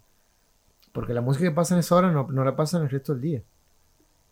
Porque 0.93 1.13
la 1.15 1.21
música 1.21 1.45
que 1.49 1.55
pasa 1.55 1.75
en 1.75 1.81
esa 1.81 1.95
hora 1.97 2.11
no, 2.11 2.27
no 2.31 2.45
la 2.45 2.57
pasa 2.57 2.79
en 2.79 2.85
el 2.85 2.91
resto 2.91 3.13
del 3.13 3.23
día. 3.23 3.43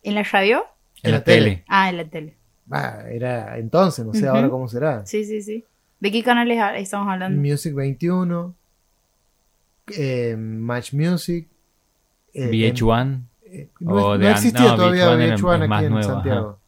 ¿En 0.03 0.15
la 0.15 0.23
radio? 0.23 0.63
En 1.03 1.11
la 1.11 1.23
tele. 1.23 1.63
Ah, 1.67 1.89
en 1.89 1.97
la 1.97 2.05
tele. 2.05 2.35
Ah, 2.69 3.03
era 3.09 3.57
entonces, 3.57 4.05
no 4.05 4.13
sé 4.13 4.27
ahora 4.27 4.49
cómo 4.49 4.67
será. 4.67 5.05
Sí, 5.05 5.25
sí, 5.25 5.41
sí. 5.41 5.65
¿De 5.99 6.11
qué 6.11 6.23
canales 6.23 6.57
ha- 6.59 6.77
estamos 6.77 7.07
hablando? 7.11 7.39
Music 7.41 7.73
21, 7.73 8.55
eh, 9.97 10.35
Match 10.37 10.93
Music. 10.93 11.47
eh, 12.33 12.49
VH1. 12.49 13.21
eh, 13.45 13.67
no, 13.81 14.15
existía 14.15 14.69
no, 14.69 14.75
todavía 14.77 15.05
VH1 15.09 15.21
era- 15.21 15.35
VH1 15.37 15.63
es 15.63 15.69
más 15.69 15.77
aquí 15.79 15.85
en 15.85 15.91
nuevo. 15.91 16.07
Santiago. 16.09 16.59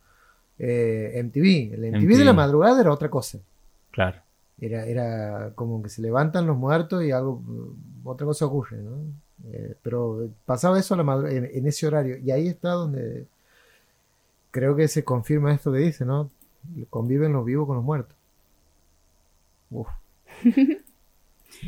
Eh, 0.60 1.12
MTV. 1.24 1.74
El 1.74 1.86
MTV, 1.86 2.18
de 2.18 2.26
la 2.26 2.34
madrugada 2.34 2.82
era 2.82 2.92
otra 2.92 3.10
cosa. 3.10 3.40
Claro. 3.92 4.20
Era, 4.60 4.86
era 4.86 5.52
como 5.56 5.82
que 5.82 5.90
se 5.90 6.02
levantan 6.02 6.46
los 6.46 6.58
muertos 6.58 7.04
y 7.04 7.12
algo, 7.12 7.42
otra 8.04 8.26
cosa 8.26 8.46
ocurre, 8.46 8.78
¿no? 8.78 8.98
Eh, 9.52 9.76
pero 9.82 10.30
pasaba 10.46 10.78
eso 10.80 10.94
a 10.94 11.04
la 11.04 11.32
en, 11.32 11.50
en 11.52 11.68
ese 11.68 11.88
horario. 11.88 12.18
Y 12.18 12.32
ahí 12.32 12.48
está 12.48 12.70
donde 12.72 13.26
creo 14.54 14.76
que 14.78 14.88
se 14.88 15.04
confirma 15.04 15.52
esto 15.54 15.72
que 15.74 15.80
dice, 15.80 16.06
¿no? 16.06 16.30
Conviven 16.90 17.34
los 17.34 17.44
vivos 17.44 17.66
con 17.68 17.76
los 17.76 17.84
muertos. 17.84 18.16
Uf. 19.72 19.88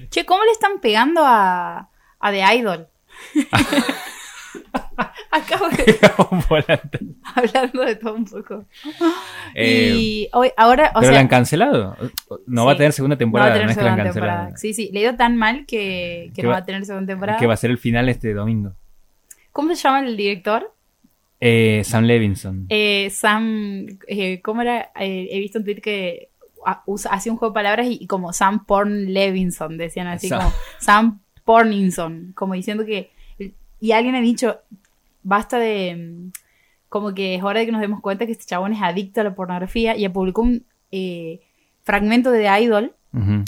Che, 0.10 0.26
¿cómo 0.26 0.44
le 0.44 0.52
están 0.52 0.80
pegando 0.82 1.22
a, 1.24 1.90
a 2.20 2.32
The 2.32 2.56
Idol? 2.58 2.88
Acabo 5.32 5.68
de 5.70 6.00
hablando 7.36 7.82
de 7.84 7.96
todo 7.96 8.14
un 8.16 8.26
poco. 8.26 8.66
Eh, 9.54 9.92
y 9.94 10.30
hoy, 10.34 10.52
ahora, 10.56 10.92
o 10.96 11.00
pero 11.00 11.08
la 11.12 11.16
sea, 11.16 11.20
han 11.22 11.28
cancelado. 11.28 11.96
No 12.48 12.66
va 12.66 12.74
a 12.74 12.78
tener 12.78 12.94
segunda 12.94 13.16
no 13.16 13.18
va 13.18 13.20
temporada. 13.20 13.50
a 13.52 13.54
tener 13.54 13.66
No, 13.66 13.72
es 13.72 13.78
que 13.78 13.84
la 13.84 13.90
han 13.92 13.98
segunda 13.98 14.14
temporada. 14.14 14.58
Sí, 14.58 14.74
sí, 14.74 14.90
le 14.94 15.02
dio 15.02 15.16
tan 15.16 15.36
mal 15.38 15.66
que, 15.66 16.28
que 16.34 16.34
Que 16.36 16.44
no 16.44 16.50
va- 16.50 16.56
va 16.56 16.60
a 16.60 16.66
tener 16.66 16.86
segunda 16.86 17.08
temporada. 17.14 17.38
Que 17.40 17.48
va 17.48 17.54
a 17.54 17.58
ser 17.58 17.70
el 17.72 17.78
final 17.78 18.08
este 18.10 18.34
domingo. 18.34 18.74
¿Cómo 19.52 19.70
se 19.76 19.84
llama 19.84 20.00
el 20.02 20.16
director? 20.18 20.74
Eh, 21.40 21.82
Sam 21.84 22.06
Levinson. 22.06 22.66
Eh, 22.70 23.10
Sam, 23.12 23.86
eh, 24.08 24.42
¿cómo 24.42 24.62
era? 24.62 24.92
Eh, 25.00 25.28
he 25.32 25.40
visto 25.40 25.60
un 25.60 25.66
tweet 25.66 25.82
que 25.82 26.30
ah, 26.66 26.82
usa, 26.86 27.12
hacía 27.12 27.32
un 27.32 27.38
juego 27.38 27.52
de 27.52 27.56
palabras 27.56 27.88
y, 27.88 27.98
y 28.02 28.08
como 28.08 28.34
Sam 28.34 28.66
Porn 28.66 29.14
Levinson, 29.14 29.78
decían 29.78 30.08
así 30.08 30.30
Sam. 30.30 30.40
como 30.40 30.54
Sam 30.80 31.20
Porninson, 31.44 32.32
como 32.36 32.54
diciendo 32.54 32.86
que... 32.86 33.12
Y 33.80 33.92
alguien 33.92 34.16
ha 34.16 34.22
dicho, 34.22 34.62
basta 35.22 35.60
de... 35.60 35.96
mm, 35.96 36.32
como 36.90 37.14
que 37.14 37.36
es 37.36 37.44
hora 37.44 37.60
de 37.60 37.66
que 37.66 37.72
nos 37.74 37.82
demos 37.82 38.00
cuenta 38.00 38.26
que 38.26 38.32
este 38.32 38.46
chabón 38.46 38.72
es 38.72 38.82
adicto 38.82 39.20
a 39.20 39.26
la 39.26 39.36
pornografía 39.36 39.98
y 39.98 40.08
publicó 40.08 40.44
un 40.44 40.66
eh, 40.92 41.42
fragmento 41.84 42.32
de 42.32 42.40
The 42.40 42.62
Idol 42.62 42.94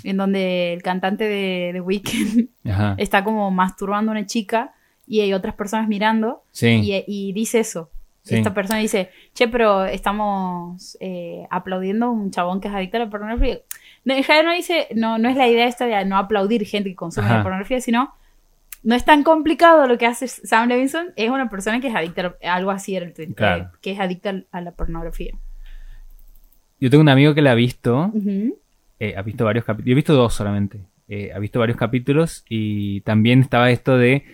en 0.03 0.17
donde 0.17 0.73
el 0.73 0.81
cantante 0.81 1.25
de 1.25 1.71
The 1.73 1.81
Weeknd 1.81 2.49
está 2.97 3.23
como 3.23 3.51
masturbando 3.51 4.11
a 4.11 4.15
una 4.15 4.25
chica 4.25 4.73
y 5.07 5.21
hay 5.21 5.33
otras 5.33 5.55
personas 5.55 5.87
mirando 5.87 6.43
Sí. 6.51 6.67
y, 6.83 7.03
y 7.07 7.33
dice 7.33 7.59
eso. 7.59 7.89
Sí. 8.23 8.35
Esta 8.35 8.53
persona 8.53 8.79
dice, 8.79 9.09
che, 9.33 9.47
pero 9.47 9.85
estamos 9.85 10.97
eh, 10.99 11.47
aplaudiendo 11.49 12.07
a 12.07 12.09
un 12.11 12.29
chabón 12.29 12.59
que 12.59 12.67
es 12.67 12.73
adicto 12.73 12.97
a 12.97 12.99
la 13.01 13.09
pornografía. 13.09 13.59
No, 14.03 14.15
no 14.43 14.51
dice, 14.53 14.87
no, 14.95 15.17
no 15.17 15.29
es 15.29 15.37
la 15.37 15.47
idea 15.47 15.65
esta 15.65 15.85
de 15.85 16.03
no 16.05 16.17
aplaudir 16.17 16.65
gente 16.65 16.89
que 16.89 16.95
consume 16.95 17.27
Ajá. 17.27 17.37
la 17.37 17.43
pornografía, 17.43 17.79
sino 17.79 18.13
no 18.83 18.95
es 18.95 19.05
tan 19.05 19.23
complicado 19.23 19.87
lo 19.87 19.97
que 19.97 20.05
hace 20.05 20.27
Sam 20.27 20.67
Levinson, 20.69 21.07
es 21.15 21.29
una 21.29 21.49
persona 21.49 21.79
que 21.79 21.87
es 21.87 21.95
adicta, 21.95 22.35
a 22.43 22.53
algo 22.55 22.71
así 22.71 22.95
era 22.95 23.05
el 23.05 23.13
tweet, 23.13 23.33
Claro. 23.33 23.63
eh, 23.63 23.77
que 23.81 23.91
es 23.91 23.99
adicta 23.99 24.43
a 24.51 24.61
la 24.61 24.71
pornografía. 24.71 25.33
Yo 26.79 26.89
tengo 26.89 27.01
un 27.01 27.09
amigo 27.09 27.33
que 27.33 27.41
la 27.41 27.51
ha 27.51 27.55
visto. 27.55 28.11
Eh, 28.99 29.15
ha 29.17 29.21
visto 29.21 29.45
varios 29.45 29.65
capítulos. 29.65 29.85
Yo 29.87 29.91
he 29.91 29.95
visto 29.95 30.13
dos 30.13 30.33
solamente. 30.33 30.79
Eh, 31.07 31.31
ha 31.33 31.39
visto 31.39 31.59
varios 31.59 31.77
capítulos 31.77 32.43
y 32.49 33.01
también 33.01 33.39
estaba 33.41 33.71
esto 33.71 33.97
de 33.97 34.25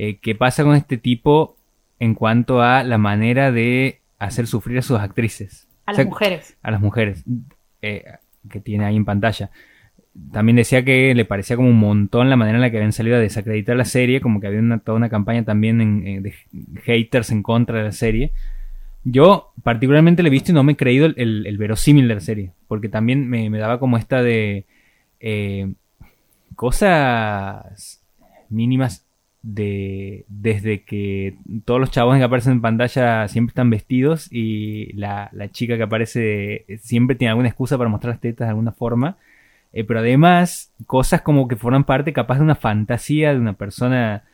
eh, 0.00 0.18
qué 0.22 0.34
pasa 0.36 0.62
con 0.62 0.76
este 0.76 0.96
tipo 0.96 1.56
en 1.98 2.14
cuanto 2.14 2.62
a 2.62 2.84
la 2.84 2.98
manera 2.98 3.50
de 3.50 3.98
hacer 4.20 4.46
sufrir 4.46 4.78
a 4.78 4.82
sus 4.82 4.98
actrices. 5.00 5.66
A 5.86 5.92
O 5.92 5.96
las 5.96 6.06
mujeres. 6.06 6.56
a 6.62 6.70
las 6.70 6.80
mujeres 6.80 7.24
eh, 7.82 8.04
que 8.48 8.60
tiene 8.60 8.84
ahí 8.84 8.94
en 8.96 9.04
pantalla. 9.04 9.50
También 10.32 10.56
decía 10.56 10.84
que 10.84 11.14
le 11.14 11.24
parecía 11.24 11.56
como 11.56 11.68
un 11.68 11.78
montón 11.78 12.28
la 12.30 12.36
manera 12.36 12.58
en 12.58 12.62
la 12.62 12.70
que 12.70 12.76
habían 12.76 12.92
salido 12.92 13.16
a 13.16 13.20
desacreditar 13.20 13.76
la 13.76 13.84
serie, 13.84 14.20
como 14.20 14.40
que 14.40 14.46
había 14.48 14.60
una, 14.60 14.78
toda 14.78 14.96
una 14.96 15.08
campaña 15.08 15.44
también 15.44 15.80
en- 15.80 16.06
en- 16.06 16.22
de 16.22 16.34
haters 16.84 17.30
en 17.30 17.42
contra 17.42 17.78
de 17.78 17.84
la 17.84 17.92
serie. 17.92 18.30
Yo 19.04 19.52
particularmente 19.62 20.22
le 20.22 20.28
he 20.28 20.32
visto 20.32 20.50
y 20.52 20.54
no 20.54 20.62
me 20.64 20.72
he 20.72 20.76
creído 20.76 21.06
el, 21.06 21.14
el- 21.16 21.46
el 21.46 21.56
verosímil 21.58 22.06
de 22.08 22.14
la 22.14 22.20
serie, 22.20 22.52
porque 22.68 22.88
también 22.88 23.28
me, 23.28 23.48
me 23.50 23.58
daba 23.58 23.78
como 23.80 23.96
esta 23.96 24.22
de 24.22 24.64
eh, 25.20 25.72
cosas 26.56 28.00
mínimas 28.50 29.04
de 29.50 30.26
desde 30.28 30.82
que 30.82 31.36
todos 31.64 31.80
los 31.80 31.90
chavos 31.90 32.16
que 32.18 32.22
aparecen 32.22 32.52
en 32.54 32.60
pantalla 32.60 33.26
siempre 33.28 33.52
están 33.52 33.70
vestidos 33.70 34.28
y 34.30 34.92
la, 34.92 35.30
la 35.32 35.50
chica 35.50 35.78
que 35.78 35.84
aparece 35.84 36.66
siempre 36.82 37.16
tiene 37.16 37.30
alguna 37.30 37.48
excusa 37.48 37.78
para 37.78 37.88
mostrar 37.88 38.12
las 38.14 38.20
tetas 38.20 38.46
de 38.46 38.50
alguna 38.50 38.72
forma. 38.72 39.16
Eh, 39.72 39.84
pero 39.84 40.00
además, 40.00 40.70
cosas 40.86 41.22
como 41.22 41.48
que 41.48 41.56
forman 41.56 41.84
parte 41.84 42.12
capaz 42.12 42.36
de 42.36 42.42
una 42.44 42.56
fantasía 42.56 43.32
de 43.32 43.40
una 43.40 43.54
persona 43.54 44.24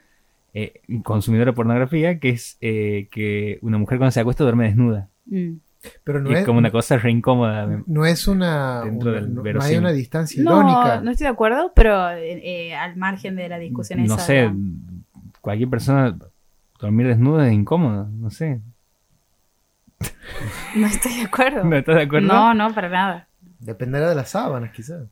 eh, 0.53 0.81
consumidora 1.05 1.53
de 1.53 1.57
pornografía, 1.57 2.19
que 2.19 2.31
es 2.31 2.57
eh, 2.61 3.07
que 3.13 3.59
una 3.63 3.79
mujer 3.79 3.99
cuando 3.99 4.11
se 4.13 4.21
acuesta 4.21 4.43
duerme 4.45 4.65
desnuda. 4.65 5.09
Mm. 5.27 5.55
Pero 6.03 6.21
no 6.23 6.31
es, 6.31 6.39
es, 6.39 6.45
como 6.47 6.59
una 6.59 6.71
cosa 6.71 6.97
re 6.97 7.11
incómoda. 7.11 7.83
no 7.87 8.07
es 8.07 8.27
una. 8.27 8.83
Dentro 8.85 9.11
una- 9.11 9.21
del 9.21 9.35
no, 9.35 9.43
no 9.43 9.63
hay 9.63 9.77
una 9.77 9.93
distancia 9.93 10.43
No, 10.43 10.59
irónica. 10.61 11.01
no 11.03 11.11
estoy 11.11 11.27
de 11.27 11.33
acuerdo, 11.33 11.73
pero 11.77 12.11
eh, 12.11 12.41
eh, 12.71 12.75
al 12.75 12.97
margen 12.97 13.37
de 13.37 13.49
la 13.49 13.59
discusión 13.59 13.99
No 14.05 14.15
esa, 14.15 14.19
sé, 14.25 14.49
¿no? 14.49 14.94
Cualquier 15.45 15.69
persona 15.69 16.17
dormir 16.81 17.07
desnuda 17.07 17.47
es 17.47 17.53
incómodo, 17.53 18.09
no 18.11 18.31
sé. 18.31 18.61
No 20.75 20.87
estoy 20.87 21.15
de 21.17 21.23
acuerdo. 21.23 21.65
¿No 21.65 21.77
estás 21.77 21.97
de 21.97 22.03
acuerdo? 22.03 22.27
No, 22.29 22.55
no, 22.55 22.75
para 22.75 22.89
nada. 22.89 23.29
Dependerá 23.61 24.09
de 24.09 24.15
las 24.15 24.31
sábanas, 24.31 24.73
quizás. 24.73 25.03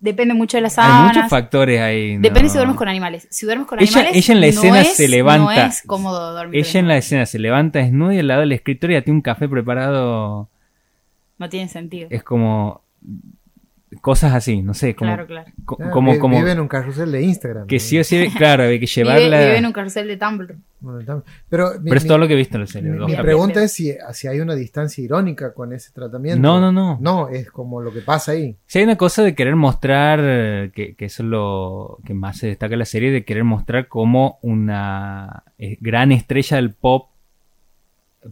Depende 0.00 0.32
mucho 0.32 0.56
de 0.56 0.60
las 0.62 0.78
Hay 0.78 0.84
sábanas. 0.86 1.16
muchos 1.16 1.30
factores 1.30 1.80
ahí. 1.80 2.14
no. 2.16 2.22
Depende 2.22 2.48
si 2.48 2.56
duermes 2.56 2.76
con 2.76 2.88
animales. 2.88 3.26
Si 3.30 3.46
duermes 3.46 3.66
con 3.66 3.80
Ella- 3.80 3.98
animales, 3.98 4.16
ella 4.16 4.34
en 4.34 4.40
la 4.40 4.46
no 4.46 4.50
escena 4.52 4.80
es- 4.82 4.96
se 4.96 5.08
levanta. 5.08 5.42
No 5.44 5.50
es 5.50 5.82
cómodo 5.82 6.32
dormir. 6.34 6.60
Ella 6.60 6.80
en 6.80 6.88
la 6.88 6.96
escena 6.96 7.26
se 7.26 7.38
levanta 7.40 7.80
desnuda 7.80 8.14
y 8.14 8.18
al 8.20 8.28
lado 8.28 8.40
del 8.40 8.52
escritorio 8.52 8.96
ya 8.98 9.04
tiene 9.04 9.16
un 9.18 9.22
café 9.22 9.48
preparado. 9.48 10.48
No 11.38 11.48
tiene 11.48 11.68
sentido. 11.68 12.06
Es 12.10 12.22
como. 12.22 12.82
Cosas 14.02 14.34
así, 14.34 14.60
no 14.60 14.74
sé. 14.74 14.94
Como, 14.94 15.08
claro, 15.10 15.26
claro. 15.26 15.50
co- 15.64 15.78
Ah, 15.80 15.90
como, 15.90 16.12
vi- 16.12 16.18
como 16.18 16.36
Vive 16.36 16.52
en 16.52 16.60
un 16.60 16.68
carrusel 16.68 17.10
de 17.10 17.22
Instagram. 17.22 17.66
que 17.66 17.76
¿no? 17.76 17.80
sí 17.80 17.98
o 17.98 18.04
sí, 18.04 18.28
claro, 18.36 18.64
hay 18.64 18.78
que 18.78 18.80
Vive, 18.80 18.86
llevarla. 18.94 19.38
vive 19.40 19.56
en 19.56 19.64
un 19.66 19.72
carrusel 19.72 20.06
de 20.08 20.16
Tumblr. 20.18 20.56
Bueno, 20.80 21.24
Pero, 21.48 21.70
mi, 21.80 21.84
Pero 21.84 21.96
es 21.96 22.02
mi- 22.02 22.08
todo 22.08 22.18
lo 22.18 22.28
que 22.28 22.34
he 22.34 22.36
visto 22.36 22.56
en 22.56 22.60
la 22.60 22.66
serie. 22.66 22.90
mi- 22.90 23.06
mi 23.06 23.16
pregunta 23.16 23.62
es 23.64 23.72
si, 23.72 23.94
si 24.12 24.28
hay 24.28 24.40
una 24.40 24.54
distancia 24.54 25.02
irónica 25.02 25.54
con 25.54 25.72
ese 25.72 25.90
tratamiento. 25.92 26.40
No, 26.42 26.60
no, 26.60 26.70
no. 26.70 26.98
No, 27.00 27.28
es 27.30 27.50
como 27.50 27.80
lo 27.80 27.90
que 27.92 28.00
pasa 28.02 28.32
ahí. 28.32 28.56
Si 28.66 28.78
hay 28.78 28.84
una 28.84 28.96
cosa 28.96 29.22
de 29.22 29.34
querer 29.34 29.56
mostrar, 29.56 30.20
eh, 30.22 30.70
que, 30.74 30.94
que 30.94 31.06
eso 31.06 31.22
es 31.22 31.28
lo 31.30 31.98
que 32.04 32.12
más 32.12 32.36
se 32.36 32.46
destaca 32.46 32.74
en 32.74 32.80
la 32.80 32.84
serie, 32.84 33.10
de 33.10 33.24
querer 33.24 33.44
mostrar 33.44 33.88
como 33.88 34.38
una 34.42 35.44
eh, 35.58 35.78
gran 35.80 36.12
estrella 36.12 36.56
del 36.58 36.72
pop, 36.74 37.08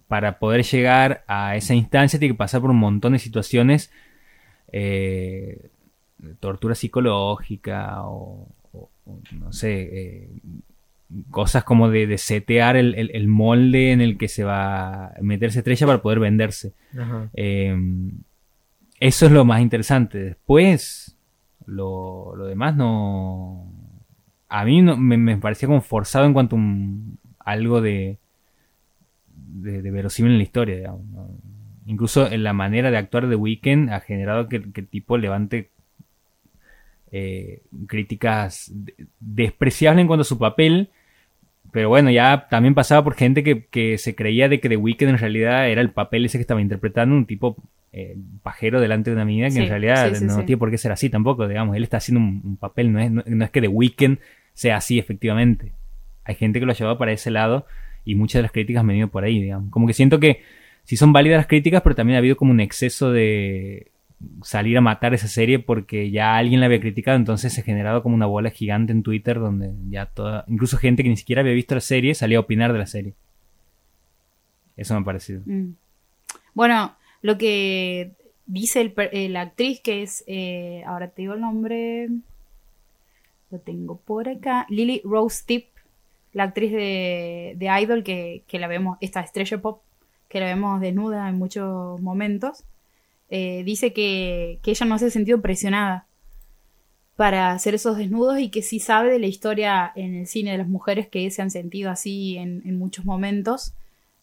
para 0.09 0.39
poder 0.39 0.65
llegar 0.65 1.25
a 1.29 1.57
esa 1.57 1.73
instancia, 1.73 2.19
tiene 2.19 2.35
que 2.35 2.39
pasar 2.39 2.61
por 2.61 2.71
un 2.71 2.77
montón 2.79 3.13
de 3.15 3.19
situaciones, 3.19 3.91
eh, 4.73 5.69
tortura 6.41 6.75
psicológica 6.75 8.03
o, 8.05 8.49
o- 8.73 8.91
o 9.07 9.19
no 9.33 9.53
sé, 9.53 9.81
eh, 9.93 10.29
cosas 11.31 11.63
como 11.65 11.89
de, 11.89 12.07
de 12.07 12.19
setear 12.19 12.77
el, 12.77 12.95
el- 12.97 13.11
el 13.15 13.29
molde 13.29 13.93
en 13.93 14.01
el 14.01 14.19
que 14.19 14.29
se 14.29 14.43
va 14.45 15.07
a 15.07 15.15
meterse 15.21 15.59
estrella 15.61 15.87
para 15.87 16.03
poder 16.03 16.19
venderse. 16.21 16.73
Ajá. 16.99 17.31
Eh, 17.35 17.77
eso 18.99 19.27
es 19.27 19.33
lo 19.33 19.45
más 19.45 19.61
interesante. 19.61 20.19
Después, 20.19 21.17
lo, 21.67 22.35
lo 22.35 22.47
demás 22.47 22.75
no. 22.77 23.71
A 24.49 24.65
mí 24.65 24.81
no, 24.83 24.97
me, 24.97 25.17
me 25.17 25.37
parecía 25.37 25.69
como 25.69 25.81
forzado 25.81 26.25
en 26.25 26.33
cuanto 26.33 26.57
a 26.57 27.51
algo 27.53 27.81
de, 27.81 28.19
de, 29.35 29.83
de 29.83 29.91
verosímil 29.91 30.33
en 30.33 30.39
la 30.39 30.45
historia. 30.45 30.77
digamos, 30.77 31.05
¿no? 31.07 31.29
Incluso 31.87 32.31
en 32.31 32.43
la 32.43 32.53
manera 32.53 32.91
de 32.91 32.97
actuar 32.97 33.29
de 33.29 33.37
Weekend 33.37 33.91
ha 33.91 34.01
generado 34.01 34.49
que, 34.49 34.61
que 34.73 34.81
el 34.83 34.89
tipo 34.89 35.17
levante 35.19 35.71
eh, 37.13 37.63
críticas 37.87 38.71
de- 38.75 39.07
despreciables 39.21 40.03
en 40.03 40.07
cuanto 40.07 40.23
a 40.23 40.25
su 40.25 40.39
papel. 40.39 40.91
Pero 41.73 41.89
bueno, 41.89 42.11
ya 42.11 42.47
también 42.49 42.75
pasaba 42.75 43.05
por 43.05 43.15
gente 43.15 43.43
que, 43.43 43.67
que 43.67 43.99
se 43.99 44.15
creía 44.15 44.49
de 44.49 44.61
que 44.61 44.69
The 44.69 44.77
Weeknd 44.77 45.11
en 45.11 45.19
realidad 45.19 45.69
era 45.69 45.81
el 45.83 45.91
papel 45.91 46.25
ese 46.25 46.39
que 46.39 46.43
estaba 46.43 46.61
interpretando 46.61 47.15
un 47.15 47.27
tipo 47.27 47.57
eh, 47.93 48.17
pajero 48.43 48.81
delante 48.81 49.11
de 49.11 49.17
una 49.17 49.25
mina 49.25 49.47
que 49.47 49.53
Sí, 49.53 49.59
en 49.61 49.69
realidad 49.69 50.09
sí, 50.11 50.17
sí, 50.17 50.25
no 50.25 50.45
tiene 50.45 50.59
por 50.59 50.71
qué 50.71 50.79
ser 50.79 50.93
así 50.93 51.11
tampoco, 51.11 51.47
digamos. 51.47 51.77
Él 51.77 51.83
está 51.83 51.99
haciendo 51.99 52.21
un, 52.21 52.41
un 52.45 52.57
papel, 52.57 52.93
no 52.93 53.01
es, 53.01 53.11
no, 53.11 53.23
no 53.27 53.45
es 53.45 53.51
que 53.51 53.61
The 53.61 53.69
Weeknd 53.69 54.19
sea 54.55 54.77
así 54.77 54.99
efectivamente. 54.99 55.73
Hay 56.25 56.35
gente 56.35 56.59
que 56.61 56.67
lo 56.67 56.73
ha 56.73 56.75
llevado 56.75 56.99
para 56.99 57.13
ese 57.13 57.31
lado 57.31 57.67
y 58.05 58.15
muchas 58.15 58.39
de 58.39 58.43
las 58.43 58.53
críticas 58.53 58.83
han 58.83 58.91
ido 58.93 59.09
por 59.09 59.25
ahí, 59.25 59.41
digamos. 59.41 59.71
Como 59.71 59.87
que 59.87 59.93
siento 59.93 60.19
que 60.19 60.43
sí 60.87 60.97
son 60.97 61.13
válidas 61.13 61.39
las 61.39 61.47
críticas, 61.47 61.83
pero 61.83 61.95
también 61.95 62.15
ha 62.15 62.19
habido 62.19 62.37
como 62.37 62.53
un 62.53 62.61
exceso 62.61 63.11
de 63.11 63.91
salir 64.43 64.79
a 64.79 64.81
matar 64.81 65.13
esa 65.13 65.29
serie 65.29 65.59
porque 65.59 66.11
ya 66.11 66.37
alguien 66.37 66.61
la 66.61 66.67
había 66.67 66.81
criticado, 66.81 67.17
entonces 67.17 67.53
se 67.53 67.61
ha 67.61 67.65
generado 67.65 68.03
como 68.03 68.15
una 68.15 68.27
bola 68.27 68.51
gigante 68.51 68.93
en 68.93 69.03
Twitter 69.03 69.39
donde 69.39 69.75
ya 69.91 70.07
toda, 70.07 70.45
incluso 70.49 70.79
gente 70.79 71.03
que 71.03 71.09
ni 71.09 71.17
siquiera 71.17 71.43
había 71.43 71.53
visto 71.53 71.75
la 71.75 71.81
serie 71.81 72.15
salía 72.15 72.39
a 72.39 72.43
opinar 72.43 72.73
de 72.73 72.79
la 72.79 72.87
serie. 72.87 73.15
Eso 74.77 74.95
me 74.95 75.01
ha 75.01 75.05
parecido. 75.05 75.43
Mm. 75.45 75.73
Bueno, 76.55 76.97
lo 77.21 77.37
que 77.37 78.13
dice 78.47 78.95
eh, 78.97 79.29
la 79.29 79.43
actriz 79.43 79.81
que 79.81 80.03
es, 80.03 80.25
eh, 80.27 80.83
ahora 80.87 81.09
te 81.09 81.23
digo 81.23 81.35
el 81.35 81.41
nombre, 81.41 82.09
lo 83.51 83.59
tengo 83.59 83.99
por 83.99 84.29
acá, 84.29 84.67
Lily 84.69 85.03
Rose 85.05 85.43
Tip, 85.45 85.67
la 86.33 86.45
actriz 86.45 86.71
de, 86.71 87.55
de 87.57 87.81
Idol 87.83 88.05
que, 88.05 88.45
que 88.47 88.59
la 88.59 88.69
vemos, 88.69 88.99
esta 89.01 89.21
estrella 89.21 89.61
pop, 89.61 89.83
que 90.37 90.41
la 90.41 90.47
vemos 90.49 90.83
desnuda 90.83 91.31
en 91.31 91.39
muchos 91.39 91.99
momentos, 92.03 92.65
eh, 93.31 93.63
dice 93.65 93.95
que, 93.95 94.59
que 94.63 94.73
ella 94.73 94.85
no 94.85 94.99
se 94.99 95.07
ha 95.07 95.11
sentido 95.11 95.41
presionada 95.41 96.05
para 97.17 97.53
hacer 97.53 97.75
esos 97.75 97.97
desnudos 97.97 98.39
y 98.39 98.51
que 98.51 98.61
sí 98.61 98.79
sabe 98.79 99.13
de 99.13 99.19
la 99.19 99.29
historia 99.29 99.93
en 99.97 100.15
el 100.15 100.27
cine 100.27 100.53
de 100.53 100.59
las 100.59 100.69
mujeres 100.69 101.09
que 101.09 101.31
se 101.31 101.41
han 101.41 101.51
sentido 101.51 101.91
así 101.91 102.37
en, 102.37 102.79
muchos 102.79 103.07
momentos 103.07 103.73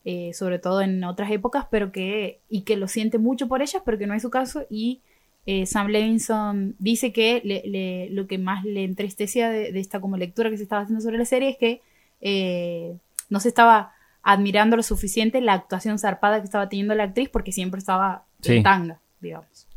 eh, 0.06 0.34
sobre 0.36 0.60
todo 0.60 0.82
en 0.82 1.04
otras 1.04 1.32
épocas, 1.32 1.66
pero 1.72 1.92
que, 1.92 2.42
y 2.48 2.62
que 2.62 2.78
lo 2.78 2.88
siente 2.88 3.18
mucho 3.18 3.48
por 3.48 3.64
ellas, 3.64 3.82
pero 3.84 3.98
que 3.98 4.06
no 4.06 4.14
es 4.14 4.22
su 4.22 4.30
caso, 4.30 4.68
y 4.70 5.02
eh, 5.48 5.66
Sam 5.66 5.88
Levinson 5.88 6.76
dice 6.78 7.12
que 7.12 8.08
lo 8.12 8.28
que 8.28 8.38
más 8.38 8.66
le 8.66 8.84
entristecía 8.84 9.50
de, 9.50 9.80
esta 9.80 10.00
como 10.00 10.16
lectura 10.16 10.52
que 10.52 10.58
se 10.58 10.64
estaba 10.64 10.84
haciendo 10.84 11.02
sobre 11.02 11.18
la 11.18 11.26
serie 11.26 11.50
es 11.50 11.58
que 11.58 13.00
no 13.30 13.40
se 13.40 13.48
estaba 13.48 13.94
admirando 14.24 14.76
lo 14.78 14.84
suficiente 14.84 15.42
la 15.42 15.54
actuación 15.54 16.00
zarpada 16.00 16.40
que 16.40 16.46
estaba 16.46 16.70
teniendo 16.70 16.96
la 16.96 17.04
actriz 17.04 17.30
porque 17.30 17.52
siempre 17.52 17.80
estaba 17.80 18.24
Sí. 18.42 18.58
en 18.58 18.64
tanga, 18.64 19.00
digamos. 19.22 19.68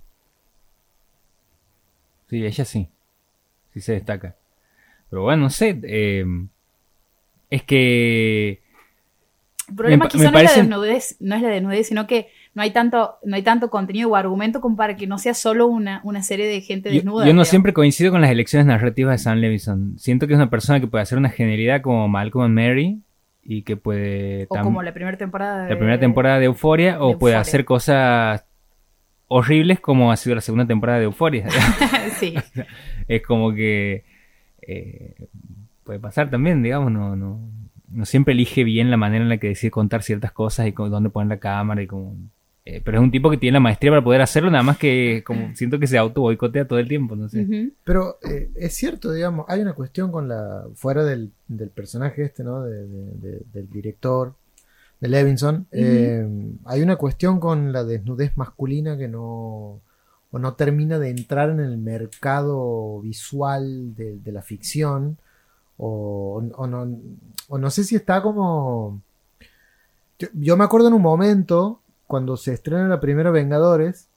Sí, 2.28 2.44
ella 2.44 2.64
sí. 2.64 2.88
Sí 3.72 3.80
se 3.80 3.92
destaca. 3.92 4.34
Pero 5.10 5.22
bueno, 5.22 5.44
no 5.44 5.50
sé. 5.50 5.78
eh, 5.84 6.24
es 7.50 7.62
que. 7.62 8.62
El 9.68 9.74
problema 9.74 10.04
Me 10.04 10.10
quizá 10.10 10.30
me 10.30 10.30
no, 10.30 10.38
es 10.38 10.44
la 10.56 10.62
desnudez, 10.62 11.16
no 11.20 11.34
es 11.36 11.42
la 11.42 11.48
desnudez, 11.48 11.88
sino 11.88 12.06
que 12.06 12.28
no 12.54 12.62
hay 12.62 12.70
tanto, 12.70 13.16
no 13.24 13.34
hay 13.34 13.42
tanto 13.42 13.68
contenido 13.68 14.08
o 14.10 14.14
argumento 14.16 14.60
como 14.60 14.76
para 14.76 14.96
que 14.96 15.08
no 15.08 15.18
sea 15.18 15.34
solo 15.34 15.66
una, 15.66 16.00
una 16.04 16.22
serie 16.22 16.46
de 16.46 16.60
gente 16.60 16.88
Yo, 16.90 16.94
desnuda. 16.96 17.24
yo 17.24 17.26
no 17.26 17.26
digamos. 17.32 17.48
siempre 17.48 17.72
coincido 17.72 18.12
con 18.12 18.20
las 18.20 18.30
elecciones 18.30 18.66
narrativas 18.66 19.14
de 19.14 19.18
Sam 19.24 19.38
Levinson. 19.38 19.98
Siento 19.98 20.26
que 20.28 20.34
es 20.34 20.36
una 20.36 20.50
persona 20.50 20.78
que 20.80 20.86
puede 20.86 21.02
hacer 21.02 21.18
una 21.18 21.30
genialidad 21.30 21.82
como 21.82 22.06
Malcolm 22.08 22.44
and 22.44 22.54
Mary 22.54 23.00
y 23.48 23.62
que 23.62 23.76
puede... 23.76 24.46
O 24.48 24.56
como 24.60 24.82
la 24.82 24.92
primera 24.92 25.16
temporada 25.16 25.64
de... 25.64 25.70
la 25.70 25.76
primera 25.76 26.00
temporada 26.00 26.38
de 26.38 26.46
Euforia 26.46 27.00
o 27.00 27.10
de 27.10 27.16
puede 27.16 27.36
hacer 27.36 27.64
cosas 27.64 28.44
horribles 29.28 29.80
como 29.80 30.10
ha 30.12 30.16
sido 30.16 30.34
la 30.34 30.40
segunda 30.40 30.66
temporada 30.66 30.98
de 30.98 31.04
Euforia. 31.04 31.48
sí. 32.18 32.34
es 33.08 33.22
como 33.22 33.52
que 33.54 34.04
eh, 34.62 35.28
puede 35.84 36.00
pasar 36.00 36.28
también, 36.28 36.62
digamos, 36.62 36.90
no, 36.90 37.14
no, 37.14 37.40
no 37.88 38.04
siempre 38.04 38.34
elige 38.34 38.64
bien 38.64 38.90
la 38.90 38.96
manera 38.96 39.22
en 39.22 39.28
la 39.28 39.38
que 39.38 39.48
decide 39.48 39.70
contar 39.70 40.02
ciertas 40.02 40.32
cosas 40.32 40.66
y 40.66 40.72
con, 40.72 40.90
dónde 40.90 41.10
poner 41.10 41.28
la 41.28 41.38
cámara 41.38 41.82
y 41.82 41.86
como... 41.86 42.16
eh, 42.66 42.82
pero 42.84 42.98
es 42.98 43.02
un 43.04 43.10
tipo 43.12 43.30
que 43.30 43.36
tiene 43.38 43.54
la 43.54 43.60
maestría 43.60 43.92
para 43.92 44.02
poder 44.04 44.20
hacerlo, 44.20 44.50
nada 44.50 44.62
más 44.64 44.76
que 44.76 45.22
como 45.24 45.54
siento 45.54 45.78
que 45.78 45.86
se 45.86 45.96
auto 45.96 46.20
boicotea 46.20 46.66
todo 46.66 46.78
el 46.80 46.88
tiempo, 46.88 47.14
no 47.16 47.28
sé. 47.28 47.46
Pero 47.84 48.18
eh, 48.28 48.50
es 48.56 48.74
cierto, 48.74 49.12
digamos, 49.12 49.46
hay 49.48 49.60
una 49.60 49.72
cuestión 49.72 50.10
con 50.12 50.28
la. 50.28 50.66
fuera 50.74 51.04
del, 51.04 51.30
del 51.48 51.70
personaje 51.70 52.24
este, 52.24 52.42
¿no? 52.44 52.62
De- 52.62 52.86
de- 52.86 53.12
de- 53.30 53.42
del 53.52 53.70
director, 53.70 54.34
de 55.00 55.08
Levinson. 55.08 55.66
eh, 55.70 56.26
hay 56.64 56.82
una 56.82 56.96
cuestión 56.96 57.38
con 57.40 57.72
la 57.72 57.84
desnudez 57.84 58.36
masculina 58.36 58.98
que 58.98 59.06
no. 59.08 59.80
o 60.32 60.38
no 60.40 60.54
termina 60.54 60.98
de 60.98 61.10
entrar 61.10 61.50
en 61.50 61.60
el 61.60 61.78
mercado 61.78 63.00
visual 63.00 63.94
de, 63.94 64.18
de 64.18 64.32
la 64.32 64.42
ficción. 64.42 65.18
O, 65.78 66.42
o 66.56 66.66
no, 66.66 66.88
o 67.48 67.58
no 67.58 67.70
sé 67.70 67.84
si 67.84 67.94
está 67.96 68.22
como. 68.22 69.00
Yo, 70.18 70.28
yo 70.34 70.56
me 70.56 70.64
acuerdo 70.64 70.88
en 70.88 70.94
un 70.94 71.02
momento, 71.02 71.80
cuando 72.06 72.36
se 72.36 72.52
estrena 72.52 72.88
la 72.88 73.00
primera 73.00 73.30
Vengadores, 73.30 74.08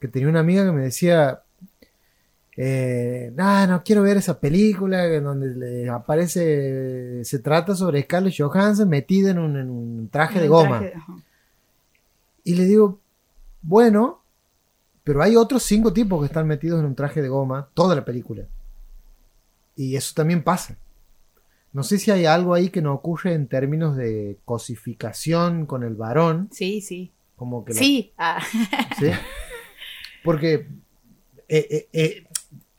que 0.00 0.08
tenía 0.08 0.28
una 0.28 0.40
amiga 0.40 0.64
que 0.64 0.72
me 0.72 0.82
decía, 0.82 1.42
eh, 2.56 3.32
"Nah, 3.34 3.66
no 3.66 3.82
quiero 3.82 4.02
ver 4.02 4.16
esa 4.16 4.38
película 4.38 5.06
en 5.06 5.24
donde 5.24 5.48
le 5.54 5.88
aparece, 5.88 7.24
se 7.24 7.38
trata 7.40 7.74
sobre 7.74 8.02
Scarlett 8.02 8.34
Johansson 8.38 8.88
metida 8.88 9.30
en 9.30 9.38
un, 9.38 9.56
en 9.56 9.70
un 9.70 10.08
traje 10.08 10.40
de 10.40 10.48
goma. 10.48 10.78
traje-. 10.80 10.94
Y 12.44 12.54
le 12.54 12.64
digo, 12.64 13.00
bueno, 13.62 14.20
pero 15.02 15.22
hay 15.22 15.36
otros 15.36 15.62
cinco 15.62 15.92
tipos 15.92 16.20
que 16.20 16.26
están 16.26 16.46
metidos 16.46 16.80
en 16.80 16.86
un 16.86 16.94
traje 16.94 17.22
de 17.22 17.28
goma 17.28 17.68
toda 17.74 17.94
la 17.96 18.04
película. 18.04 18.44
Y 19.76 19.96
eso 19.96 20.12
también 20.14 20.42
pasa. 20.44 20.76
No 21.72 21.82
sé 21.82 21.98
si 21.98 22.10
hay 22.12 22.24
algo 22.26 22.54
ahí 22.54 22.68
que 22.68 22.82
no 22.82 22.94
ocurre 22.94 23.34
en 23.34 23.48
términos 23.48 23.96
de 23.96 24.38
cosificación 24.44 25.66
con 25.66 25.82
el 25.82 25.94
varón, 25.96 26.48
Sí, 26.52 26.80
sí. 26.80 27.10
Como 27.36 27.64
que 27.64 27.72
la- 27.74 27.78
Sí. 27.78 28.12
Ah, 28.16 28.40
¿sí? 28.98 29.06
Porque 30.22 30.66
eh, 31.48 31.66
eh, 31.70 31.88
eh, 31.92 32.24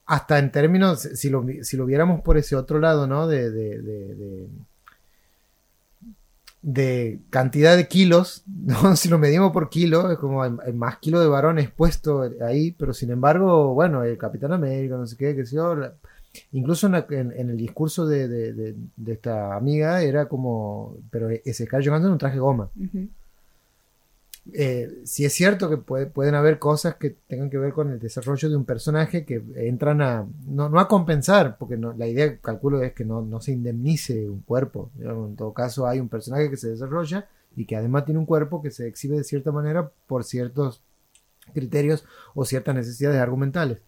hasta 0.05 0.39
en 0.39 0.51
términos, 0.51 1.01
si 1.01 1.29
lo, 1.29 1.45
si 1.61 1.77
lo 1.77 1.85
viéramos 1.85 2.21
por 2.21 2.37
ese 2.37 2.55
otro 2.55 2.79
lado, 2.79 3.07
¿no? 3.07 3.27
De, 3.27 3.51
de, 3.51 3.81
de, 3.81 4.15
de- 4.15 4.47
de 6.61 7.19
cantidad 7.29 7.77
de 7.77 7.87
kilos, 7.87 8.43
¿no? 8.65 8.95
Si 8.95 9.07
lo 9.09 9.19
medimos 9.19 9.51
por 9.51 9.69
kilo, 9.69 10.11
es 10.11 10.17
como 10.17 10.41
hay, 10.41 10.51
hay 10.65 10.73
más 10.73 10.97
kilos 10.97 11.21
de 11.21 11.27
varón 11.27 11.59
expuesto 11.59 12.27
ahí, 12.41 12.71
pero 12.71 12.93
sin 12.93 13.11
embargo, 13.11 13.73
bueno, 13.73 14.03
el 14.03 14.17
Capitán 14.17 14.51
América, 14.53 14.95
no 14.97 15.05
sé 15.05 15.15
qué, 15.15 15.35
qué 15.35 15.45
sé 15.45 15.55
yo, 15.57 15.75
la- 15.75 15.93
incluso 16.53 16.87
en, 16.87 16.93
la- 16.93 17.05
en- 17.11 17.33
en 17.35 17.49
el 17.51 17.57
discurso 17.57 18.07
de, 18.07 18.27
de- 18.27 18.75
esta 19.13 19.55
amiga 19.55 20.01
era 20.01 20.27
como, 20.27 20.97
pero 21.11 21.29
ese 21.29 21.65
Scarlett 21.65 21.87
Johansson 21.89 22.07
en 22.09 22.13
un 22.13 22.17
traje 22.19 22.39
goma 22.39 22.69
ujú. 22.75 23.07
Eh, 24.53 25.01
sí 25.05 25.25
es 25.25 25.33
cierto 25.33 25.69
que 25.69 25.77
puede- 25.77 26.05
pueden 26.05 26.35
haber 26.35 26.59
cosas 26.59 26.95
que 26.95 27.15
tengan 27.27 27.49
que 27.49 27.57
ver 27.57 27.73
con 27.73 27.91
el 27.91 27.99
desarrollo 27.99 28.49
de 28.49 28.55
un 28.55 28.65
personaje 28.65 29.25
que 29.25 29.43
entran 29.55 30.01
a, 30.01 30.27
no, 30.47 30.79
a 30.79 30.87
compensar, 30.87 31.57
porque 31.57 31.77
la 31.77 32.07
idea, 32.07 32.37
calculo, 32.39 32.81
es 32.81 32.93
que 32.93 33.05
no, 33.05 33.41
se 33.41 33.51
indemnice 33.53 34.29
un 34.29 34.41
cuerpo. 34.41 34.91
en 34.99 35.35
todo 35.35 35.53
caso, 35.53 35.87
hay 35.87 35.99
un 35.99 36.09
personaje 36.09 36.49
que 36.49 36.57
se 36.57 36.69
desarrolla 36.69 37.27
y 37.55 37.65
que 37.65 37.75
además 37.75 38.05
tiene 38.05 38.19
un 38.19 38.25
cuerpo 38.25 38.61
que 38.61 38.71
se 38.71 38.87
exhibe 38.87 39.17
de 39.17 39.23
cierta 39.23 39.51
manera 39.51 39.89
por 40.07 40.23
ciertos 40.23 40.81
criterios 41.53 42.05
o 42.33 42.45
ciertas 42.45 42.75
necesidades 42.75 43.19
argumentales. 43.19 43.79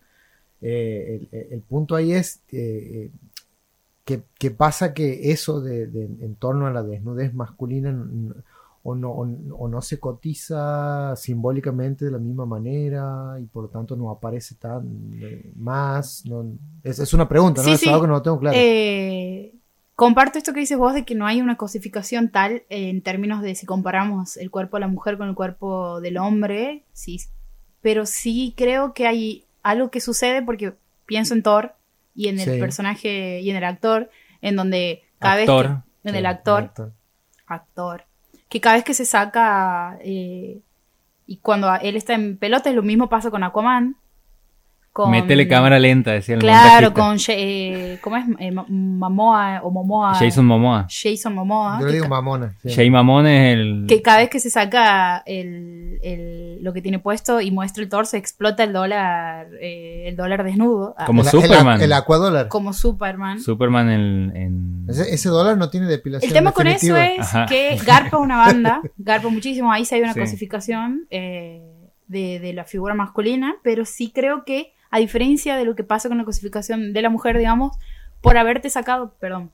Eh, 0.61 1.27
el, 1.51 1.61
punto 1.61 1.95
ahí 1.95 2.13
es 2.13 2.41
eh, 2.51 3.11
que, 4.05 4.23
que 4.39 4.51
pasa 4.51 4.93
que 4.93 5.31
eso 5.31 5.61
de, 5.61 5.83
en 5.83 6.35
torno 6.35 6.65
a 6.65 6.71
la 6.71 6.81
desnudez 6.81 7.33
masculina 7.33 7.91
o 8.89 8.95
no, 8.95 9.11
o, 9.11 9.27
o 9.57 9.67
no 9.67 9.81
se 9.81 9.99
cotiza 9.99 11.13
simbólicamente 11.17 12.05
de 12.05 12.11
la 12.11 12.19
misma 12.19 12.45
manera 12.45 13.35
y 13.37 13.45
por 13.45 13.63
lo 13.63 13.69
tanto 13.69 13.97
no 13.97 14.09
aparece 14.09 14.55
tan 14.55 15.11
eh, 15.21 15.51
más. 15.57 16.23
no- 16.25 16.45
es, 16.83 16.99
es 16.99 17.13
una 17.13 17.27
pregunta, 17.27 17.61
¿no? 17.61 17.67
Sí, 17.67 17.73
es 17.73 17.79
sí. 17.81 17.89
algo 17.89 18.01
que 18.03 18.07
no 18.07 18.13
lo 18.13 18.21
tengo 18.21 18.39
claro. 18.39 18.55
Eh, 18.57 19.53
comparto 19.95 20.37
esto 20.37 20.53
que 20.53 20.61
dices 20.61 20.77
vos 20.77 20.93
de 20.93 21.03
que 21.03 21.15
no 21.15 21.25
hay 21.27 21.41
una 21.41 21.57
cosificación 21.57 22.29
tal 22.29 22.63
eh, 22.69 22.89
en 22.89 23.01
términos 23.01 23.41
de 23.41 23.55
si 23.55 23.65
comparamos 23.65 24.37
el 24.37 24.51
cuerpo 24.51 24.77
de 24.77 24.81
la 24.81 24.87
mujer 24.87 25.17
con 25.17 25.27
el 25.27 25.35
cuerpo 25.35 25.99
del 25.99 26.17
hombre, 26.17 26.83
sí, 26.93 27.19
pero 27.81 28.05
sí 28.05 28.53
creo 28.55 28.93
que 28.93 29.05
hay 29.05 29.43
algo 29.63 29.89
que 29.91 29.99
sucede 29.99 30.41
porque 30.43 30.75
pienso 31.05 31.33
en 31.33 31.43
Thor 31.43 31.73
y 32.15 32.29
en 32.29 32.39
el 32.39 32.53
Sí. 32.53 32.59
personaje 32.59 33.41
y 33.41 33.49
en 33.49 33.57
el 33.57 33.63
actor, 33.65 34.09
en 34.41 34.55
donde 34.55 35.03
cada 35.19 35.33
Actor. 35.41 35.65
vez 35.67 35.75
que, 36.03 36.07
en 36.09 36.13
Sí, 36.13 36.19
el 36.19 36.25
actor, 36.25 36.63
actor. 36.63 36.91
actor, 37.47 38.03
que 38.49 38.61
cada 38.61 38.75
vez 38.75 38.85
que 38.85 38.93
se 38.93 39.05
saca 39.05 39.97
eh, 40.01 40.61
y 41.25 41.37
cuando 41.37 41.73
él 41.75 41.95
está 41.95 42.13
en 42.13 42.37
pelota, 42.37 42.69
es 42.69 42.75
lo 42.75 42.83
mismo 42.83 43.09
pasa 43.09 43.29
con 43.29 43.43
Aquaman. 43.43 43.97
Con, 44.97 45.11
Métele 45.11 45.47
cámara 45.47 45.77
lenta, 45.77 46.11
decía 46.13 46.33
el 46.33 46.41
Claro, 46.41 46.91
con, 46.91 47.17
eh, 47.27 47.99
¿cómo 48.01 48.17
es? 48.17 48.25
Eh, 48.39 48.49
Ma- 48.51 48.65
Momoa 48.67 49.61
o 49.61 49.69
Momoa. 49.69 50.15
Jason 50.15 50.43
Momoa. 50.43 50.87
Jason 50.89 51.35
Momoa. 51.35 51.77
Yo 51.79 51.85
le 51.85 51.91
que, 51.91 51.97
digo 51.97 52.07
mamona. 52.09 52.55
sí. 52.63 52.73
Jay 52.73 52.89
Mamón 52.89 53.27
es 53.27 53.53
el... 53.53 53.85
que 53.87 54.01
cada 54.01 54.17
vez 54.17 54.31
que 54.31 54.39
se 54.39 54.49
saca 54.49 55.21
el, 55.27 55.99
el- 56.01 56.63
lo 56.63 56.73
que 56.73 56.81
tiene 56.81 56.97
puesto 56.97 57.41
y 57.41 57.51
muestra 57.51 57.83
el 57.83 57.89
torso, 57.89 58.17
explota 58.17 58.63
el 58.63 58.73
dólar, 58.73 59.47
eh, 59.61 60.05
el 60.07 60.15
dólar 60.15 60.43
desnudo. 60.43 60.95
Ah, 60.97 61.05
Como 61.05 61.21
el, 61.21 61.27
Superman. 61.27 61.77
El, 61.77 61.83
el 61.83 61.93
aquadólar. 61.93 62.47
como 62.47 62.73
Superman. 62.73 63.39
Superman 63.39 63.89
en... 63.91 64.35
en- 64.35 64.85
Ese, 64.89 65.13
ese 65.13 65.29
dólar 65.29 65.57
no 65.59 65.69
tiene 65.69 65.85
depilación. 65.85 66.27
El 66.27 66.33
tema 66.33 66.53
con 66.53 66.65
eso 66.65 66.97
es 66.97 67.19
Ajá. 67.19 67.45
que 67.45 67.77
garpa 67.85 68.17
una 68.17 68.37
banda, 68.37 68.81
garpa 68.97 69.29
muchísimo, 69.29 69.71
ahí 69.71 69.85
sí 69.85 69.93
hay 69.93 70.01
una 70.01 70.13
Sí. 70.15 70.19
cosificación 70.21 71.05
eh, 71.11 71.61
de, 72.07 72.39
de 72.39 72.53
la 72.53 72.63
figura 72.63 72.95
masculina, 72.95 73.57
pero 73.63 73.85
sí 73.85 74.11
creo 74.15 74.43
que, 74.43 74.73
a 74.89 74.99
diferencia 74.99 75.55
de 75.55 75.65
lo 75.65 75.75
que 75.75 75.83
pasa 75.83 76.09
con 76.09 76.17
la 76.17 76.25
cosificación 76.25 76.93
de 76.93 77.01
la 77.01 77.09
mujer, 77.09 77.37
digamos, 77.37 77.77
por 78.21 78.37
haberte 78.37 78.69
sacado, 78.69 79.15
perdón, 79.19 79.51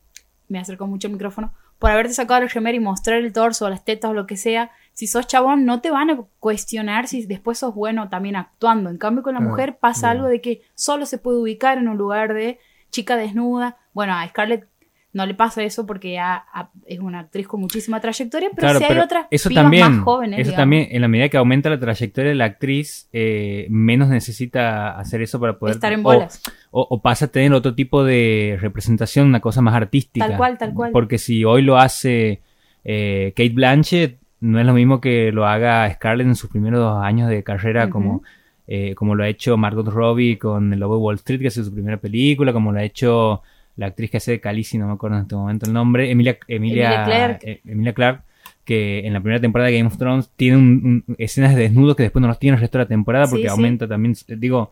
me 0.47 0.59
acercó 0.59 0.87
mucho 0.87 1.07
el 1.07 1.13
micrófono, 1.13 1.53
por 1.79 1.91
haberte 1.91 2.13
sacado 2.13 2.43
el 2.43 2.49
remera 2.49 2.77
y 2.77 2.79
mostrar 2.79 3.17
el 3.19 3.33
torso, 3.33 3.69
las 3.69 3.83
tetas 3.83 4.11
o 4.11 4.13
lo 4.13 4.25
que 4.25 4.37
sea, 4.37 4.71
si 4.93 5.07
sos 5.07 5.27
chabón 5.27 5.65
no 5.65 5.81
te 5.81 5.91
van 5.91 6.09
a 6.11 6.17
cuestionar 6.39 7.07
si 7.07 7.25
después 7.25 7.57
sos 7.57 7.73
bueno 7.75 8.09
también 8.09 8.35
actuando. 8.35 8.89
En 8.89 8.97
cambio 8.97 9.23
con 9.23 9.33
la 9.33 9.39
Ah, 9.39 9.43
mujer 9.43 9.77
pasa 9.79 10.11
algo 10.11 10.27
de 10.27 10.39
que 10.39 10.61
solo 10.75 11.05
se 11.05 11.17
puede 11.17 11.39
ubicar 11.39 11.77
en 11.77 11.89
un 11.89 11.97
lugar 11.97 12.33
de 12.33 12.59
chica 12.91 13.17
desnuda. 13.17 13.77
Bueno, 13.91 14.13
a 14.13 14.25
Scarlett 14.27 14.67
no 15.13 15.25
le 15.27 15.35
pasa 15.35 15.63
eso 15.63 15.85
porque 15.85 16.13
ya 16.13 16.45
ah, 16.53 16.71
es 16.87 16.99
una 16.99 17.19
actriz 17.19 17.47
con 17.47 17.61
muchísima 17.61 18.01
trayectoria, 18.01 18.49
pero 18.49 18.61
Claro, 18.61 18.79
si 18.79 18.85
hay 18.85 18.89
pero 18.89 19.03
otras 19.03 19.27
eso 19.29 19.49
pibas 19.49 19.63
también, 19.63 19.91
más 19.97 20.03
jóvenes. 20.03 20.39
eso 20.39 20.49
digamos. 20.49 20.61
también, 20.61 20.87
en 20.89 21.01
la 21.01 21.07
medida 21.07 21.29
que 21.29 21.37
aumenta 21.37 21.69
la 21.69 21.79
trayectoria 21.79 22.29
de 22.29 22.35
la 22.35 22.45
actriz, 22.45 23.07
eh, 23.13 23.67
menos 23.69 24.09
necesita 24.09 24.97
hacer 24.97 25.21
eso 25.21 25.39
para 25.39 25.59
poder 25.59 25.75
estar 25.75 25.93
en 25.93 26.01
bolas. 26.01 26.41
O, 26.71 26.87
o 26.89 27.01
pasa 27.01 27.25
a 27.25 27.27
tener 27.27 27.53
otro 27.53 27.75
tipo 27.75 28.03
de 28.03 28.57
representación, 28.59 29.27
una 29.27 29.39
cosa 29.39 29.61
más 29.61 29.75
artística. 29.75 30.27
Tal 30.27 30.37
cual, 30.37 30.57
tal 30.57 30.73
cual. 30.73 30.91
Porque 30.91 31.19
si 31.19 31.45
hoy 31.45 31.61
lo 31.61 31.77
hace 31.77 32.41
eh, 32.83 33.33
Kate 33.35 33.53
Blanchett, 33.53 34.17
no 34.39 34.59
es 34.59 34.65
lo 34.65 34.73
mismo 34.73 34.99
que 34.99 35.31
lo 35.31 35.45
haga 35.45 35.89
Scarlett 35.93 36.27
en 36.27 36.35
sus 36.35 36.49
primeros 36.49 36.79
dos 36.79 37.03
años 37.03 37.29
de 37.29 37.43
carrera, 37.43 37.89
como, 37.89 38.23
eh, 38.67 38.93
como 38.95 39.15
lo 39.15 39.23
ha 39.23 39.29
hecho 39.29 39.57
Margot 39.57 39.87
Robbie 39.87 40.37
con 40.37 40.73
El 40.73 40.79
Lobo 40.79 40.95
de 40.95 41.01
Wall 41.01 41.15
Street, 41.15 41.39
que 41.39 41.47
es 41.47 41.53
su 41.53 41.73
primera 41.73 41.97
película, 41.97 42.51
como 42.51 42.71
lo 42.71 42.79
ha 42.79 42.83
hecho 42.83 43.41
la 43.75 43.87
actriz 43.87 44.11
que 44.11 44.17
hace 44.17 44.31
de 44.31 44.39
Khaleesi, 44.39 44.77
no 44.77 44.87
me 44.87 44.93
acuerdo 44.93 45.17
en 45.17 45.23
este 45.23 45.35
momento 45.35 45.65
el 45.65 45.73
nombre, 45.73 46.09
Emilia, 46.11 46.37
Emilia, 46.47 46.85
Emilia 46.85 47.03
Clarke. 47.05 47.43
eh, 47.51 47.61
Emilia 47.65 48.23
que 48.65 49.05
en 49.05 49.13
la 49.13 49.19
primera 49.19 49.41
temporada 49.41 49.69
de 49.69 49.77
Game 49.77 49.87
of 49.87 49.97
Thrones 49.97 50.29
tiene 50.37 50.57
un- 50.57 51.03
un- 51.07 51.15
escenas 51.17 51.53
de 51.55 51.61
desnudo 51.63 51.95
que 51.95 52.03
después 52.03 52.21
no 52.21 52.27
los 52.29 52.39
tiene 52.39 52.55
el 52.55 52.61
resto 52.61 52.77
de 52.77 52.83
la 52.85 52.87
temporada 52.87 53.25
porque 53.25 53.43
Sí, 53.43 53.47
sí. 53.49 53.51
aumenta 53.51 53.87
también, 53.87 54.15
digo, 54.37 54.71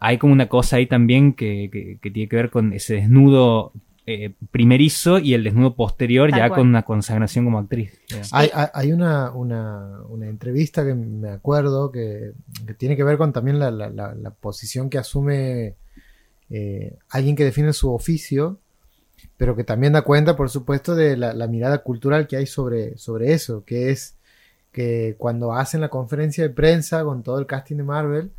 hay 0.00 0.18
como 0.18 0.32
una 0.34 0.48
cosa 0.48 0.76
ahí 0.76 0.86
también 0.86 1.32
que, 1.32 1.70
que- 1.72 1.98
que 2.02 2.10
tiene 2.10 2.28
que 2.28 2.36
ver 2.36 2.50
con 2.50 2.72
ese 2.74 2.94
desnudo 2.96 3.72
eh, 4.06 4.34
primerizo 4.50 5.18
y 5.18 5.32
el 5.32 5.42
desnudo 5.44 5.74
posterior 5.76 6.28
Tal 6.28 6.38
ya 6.40 6.48
cual. 6.48 6.60
con 6.60 6.68
una 6.68 6.82
consagración 6.82 7.46
como 7.46 7.58
actriz. 7.58 7.98
Hay, 8.32 8.50
hay- 8.52 8.66
hay 8.74 8.92
una, 8.92 9.30
una, 9.30 10.00
una 10.10 10.26
entrevista 10.28 10.84
que 10.84 10.92
me 10.94 11.30
acuerdo 11.30 11.90
que, 11.90 12.32
que 12.66 12.74
tiene 12.74 12.96
que 12.96 13.02
ver 13.04 13.16
con 13.16 13.32
también 13.32 13.58
la, 13.58 13.70
la- 13.70 13.88
la- 13.88 14.14
la 14.14 14.30
posición 14.30 14.90
que 14.90 14.98
asume 14.98 15.76
eh, 16.50 16.96
alguien 17.08 17.36
que 17.36 17.44
define 17.44 17.72
su 17.72 17.92
oficio, 17.92 18.58
pero 19.36 19.56
que 19.56 19.64
también 19.64 19.92
da 19.92 20.02
cuenta, 20.02 20.36
por 20.36 20.50
supuesto, 20.50 20.94
de 20.94 21.16
la, 21.16 21.32
la 21.32 21.46
mirada 21.46 21.78
cultural 21.78 22.26
que 22.26 22.36
hay 22.36 22.46
sobre, 22.46 22.96
sobre 22.98 23.32
eso, 23.32 23.64
que 23.64 23.90
es 23.90 24.16
que 24.72 25.14
cuando 25.18 25.52
hacen 25.52 25.80
la 25.80 25.88
conferencia 25.88 26.42
de 26.44 26.50
prensa 26.50 27.04
con 27.04 27.22
todo 27.22 27.38
el 27.38 27.46
casting 27.46 27.76
de 27.76 27.82
Marvel, 27.84 28.32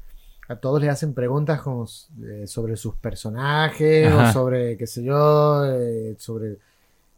a 0.48 0.58
todos 0.58 0.82
les 0.82 0.92
hacen 0.92 1.14
preguntas 1.14 1.62
como, 1.62 1.88
eh, 2.24 2.46
sobre 2.46 2.76
sus 2.76 2.96
personajes 2.96 4.08
Ajá. 4.08 4.30
o 4.30 4.34
sobre, 4.34 4.78
qué 4.78 4.86
sé 4.86 5.04
yo, 5.04 5.66
eh, 5.66 6.16
sobre 6.20 6.58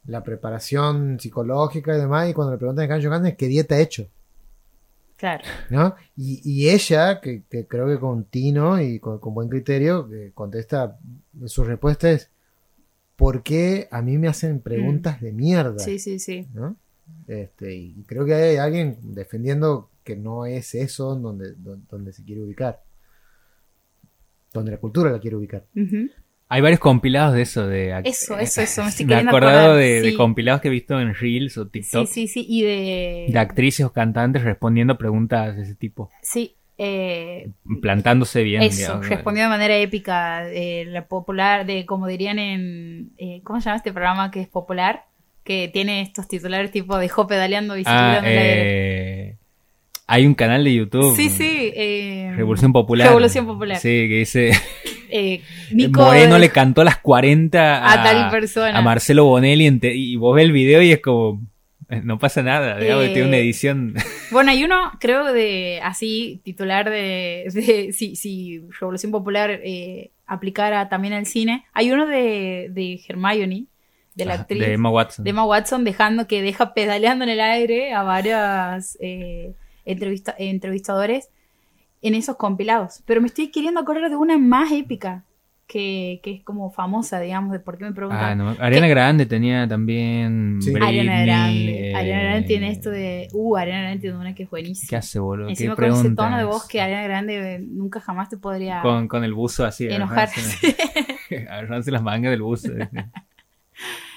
la 0.05 0.23
preparación 0.23 1.19
psicológica 1.19 1.95
y 1.95 1.99
demás, 1.99 2.29
y 2.29 2.33
cuando 2.33 2.53
le 2.53 2.57
preguntan 2.57 2.89
a 2.89 3.01
Johansson 3.01 3.35
qué 3.37 3.47
dieta 3.47 3.75
ha 3.75 3.79
hecho, 3.79 4.07
Claro. 5.17 5.43
¿no? 5.69 5.95
Y, 6.15 6.41
y 6.43 6.69
ella, 6.69 7.19
que, 7.19 7.43
que 7.49 7.67
creo 7.67 7.87
que 7.87 7.99
con 7.99 8.25
tino 8.25 8.79
y 8.79 8.99
con, 8.99 9.19
con 9.19 9.33
buen 9.33 9.49
criterio, 9.49 10.07
que 10.07 10.31
contesta, 10.33 10.99
su 11.45 11.63
respuesta 11.63 12.11
es, 12.11 12.29
¿por 13.15 13.41
qué 13.43 13.87
a 13.91 14.01
mí 14.01 14.17
me 14.17 14.27
hacen 14.27 14.61
preguntas 14.61 15.19
de 15.19 15.33
mierda? 15.33 15.75
Mm. 15.75 15.79
Sí, 15.79 15.99
sí, 15.99 16.19
sí. 16.19 16.47
¿no? 16.53 16.77
Este, 17.27 17.75
y 17.75 18.03
creo 18.03 18.25
que 18.25 18.33
hay 18.35 18.57
alguien 18.57 18.99
defendiendo 19.01 19.89
que 20.03 20.15
no 20.15 20.45
es 20.45 20.75
eso 20.75 21.15
donde, 21.15 21.53
donde, 21.55 21.85
donde 21.89 22.13
se 22.13 22.23
quiere 22.23 22.41
ubicar. 22.41 22.83
Donde 24.53 24.71
la 24.71 24.77
cultura 24.77 25.11
la 25.11 25.19
quiere 25.19 25.35
ubicar. 25.35 25.65
Hay 26.49 26.61
varios 26.61 26.79
compilados 26.79 27.33
de 27.35 27.41
eso. 27.41 27.67
De, 27.67 27.89
Eso, 28.05 28.37
eso, 28.39 28.61
eso. 28.61 28.83
Me 28.83 28.89
estoy 28.89 29.05
me 29.05 29.15
acordado 29.15 29.75
de, 29.75 30.01
de 30.01 30.11
Sí. 30.11 30.15
compilados 30.15 30.61
que 30.61 30.69
he 30.69 30.71
visto 30.71 30.99
en 30.99 31.13
Reels 31.13 31.57
o 31.57 31.65
Sí, 31.65 31.69
TikTok 31.71 32.07
sí, 32.07 32.27
sí. 32.27 32.45
Y 32.47 32.61
de. 32.63 33.25
de 33.29 33.39
actrices 33.39 33.85
o 33.85 33.91
cantantes 33.91 34.43
respondiendo 34.43 34.97
preguntas 34.97 35.55
de 35.57 35.63
ese 35.63 35.75
tipo, 35.75 36.09
Sí. 36.21 36.55
eh, 36.77 37.49
plantándose 37.81 38.43
bien. 38.43 38.61
eso, 38.63 38.77
digamos. 38.77 39.09
respondió 39.09 39.43
de 39.43 39.49
manera 39.49 39.75
épica. 39.77 40.47
eh, 40.49 40.85
la 40.87 41.05
popular, 41.07 41.65
de 41.65 41.85
como 41.85 42.07
dirían 42.07 42.39
en. 42.39 43.11
eh, 43.17 43.41
¿Cómo 43.43 43.59
se 43.59 43.65
llama 43.65 43.77
este 43.77 43.91
programa 43.91 44.31
que 44.31 44.39
es 44.41 44.47
popular? 44.47 45.03
Que 45.43 45.69
tiene 45.71 46.01
estos 46.01 46.27
titulares 46.27 46.71
tipo 46.71 46.97
dejó 46.97 47.25
pedaleando 47.27 47.73
bicicleta 47.75 48.19
Ah, 48.19 48.21
aire. 48.23 49.29
eh, 49.31 49.35
hay 50.07 50.25
un 50.25 50.33
canal 50.33 50.63
de 50.63 50.73
YouTube. 50.73 51.13
Sí, 51.15 51.29
sí. 51.29 51.71
eh, 51.75 52.31
Revolución 52.37 52.71
Popular. 52.71 53.07
Revolución 53.07 53.45
Popular. 53.45 53.77
Sí, 53.79 53.89
que 54.07 54.19
dice. 54.19 54.51
Eh, 55.09 55.41
Nico 55.71 56.01
Moreno 56.01 56.37
le 56.37 56.49
cantó 56.49 56.81
a 56.81 56.85
las 56.85 56.97
40 56.97 57.77
a, 57.77 57.93
a 57.93 58.03
tal 58.03 58.29
persona. 58.31 58.77
a 58.77 58.81
Marcelo 58.81 59.25
Bonelli 59.25 59.79
y 59.93 60.15
vos 60.15 60.35
ves 60.35 60.45
el 60.45 60.51
video 60.51 60.81
y 60.81 60.91
es 60.91 60.99
como. 61.01 61.41
eh, 61.89 62.01
No 62.03 62.19
pasa 62.19 62.41
nada, 62.43 62.77
digamos, 62.79 63.05
Eh, 63.05 63.09
tiene 63.13 63.27
una 63.27 63.37
edición. 63.37 63.93
Bueno, 64.31 64.51
hay 64.51 64.63
uno, 64.65 64.91
creo, 64.99 65.31
de 65.31 65.79
así, 65.81 66.41
titular 66.43 66.89
de, 66.89 67.45
de 67.53 67.93
si, 67.93 68.17
si 68.17 68.61
Revolución 68.79 69.11
Popular 69.13 69.49
eh, 69.63 70.11
aplicara 70.25 70.89
también 70.89 71.13
al 71.13 71.25
cine. 71.25 71.63
Hay 71.73 71.91
uno 71.91 72.05
de, 72.05 72.67
de 72.71 72.99
Hermione, 73.07 73.67
de 74.15 74.25
la 74.25 74.33
actriz 74.33 74.59
de 74.59 74.73
Emma 74.73 74.89
Watson. 74.89 75.23
de 75.23 75.29
Emma 75.29 75.45
Watson, 75.45 75.83
dejando 75.85 76.27
que 76.27 76.41
deja 76.41 76.73
pedaleando 76.73 77.23
en 77.23 77.29
el 77.29 77.39
aire 77.39 77.93
a 77.93 78.03
varios 78.03 78.97
eh, 78.99 79.53
entrevista- 79.85 80.35
entrevistadores 80.37 81.29
en 82.07 82.15
esos 82.15 82.35
compilados. 82.37 83.01
Pero 83.05 83.21
me 83.21 83.27
estoy 83.27 83.49
queriendo 83.51 83.79
acordar 83.79 84.09
de 84.09 84.15
una 84.15 84.37
más 84.37 84.71
épica, 84.71 85.23
que, 85.67 86.21
que 86.23 86.31
es 86.35 86.43
como 86.43 86.71
famosa, 86.71 87.19
digamos, 87.19 87.51
de 87.51 87.59
por 87.59 87.77
qué 87.77 87.83
me 87.83 87.89
Ah, 87.89 87.93
preguntan. 87.93 88.37
no. 88.37 88.55
Ariana 88.59 88.87
Grande 88.87 89.25
tenía 89.25 89.67
también. 89.67 90.59
Sí. 90.61 90.71
Britney, 90.71 90.87
Ariana 90.99 91.25
Grande. 91.25 91.89
eh, 91.91 91.95
Ariana 91.95 92.23
Grande 92.23 92.47
tiene 92.47 92.71
esto 92.71 92.89
de. 92.89 93.27
Uh, 93.33 93.57
Ariana 93.57 93.81
Grande 93.81 93.99
tiene 93.99 94.17
una 94.17 94.33
que 94.33 94.43
es 94.43 94.49
buenísima. 94.49 94.89
¿Qué 94.89 94.95
hace, 94.95 95.19
boludo? 95.19 95.49
Encima 95.49 95.75
¿Qué 95.75 95.81
con 95.89 95.91
ese 95.99 96.09
tono 96.15 96.37
de 96.37 96.45
voz 96.45 96.65
que 96.69 96.79
Ariana 96.79 97.03
Grande 97.03 97.55
eh, 97.55 97.59
nunca 97.59 97.99
jamás 97.99 98.29
te 98.29 98.37
podría 98.37 98.81
Con, 98.81 99.09
con 99.09 99.25
el 99.25 99.33
buzo 99.33 99.65
así. 99.65 99.87
enojar. 99.89 100.29
agarrándose- 100.29 100.75
Agarrándose 101.49 101.91
las 101.91 102.01
mangas 102.01 102.31
del 102.31 102.41
buzo. 102.43 102.69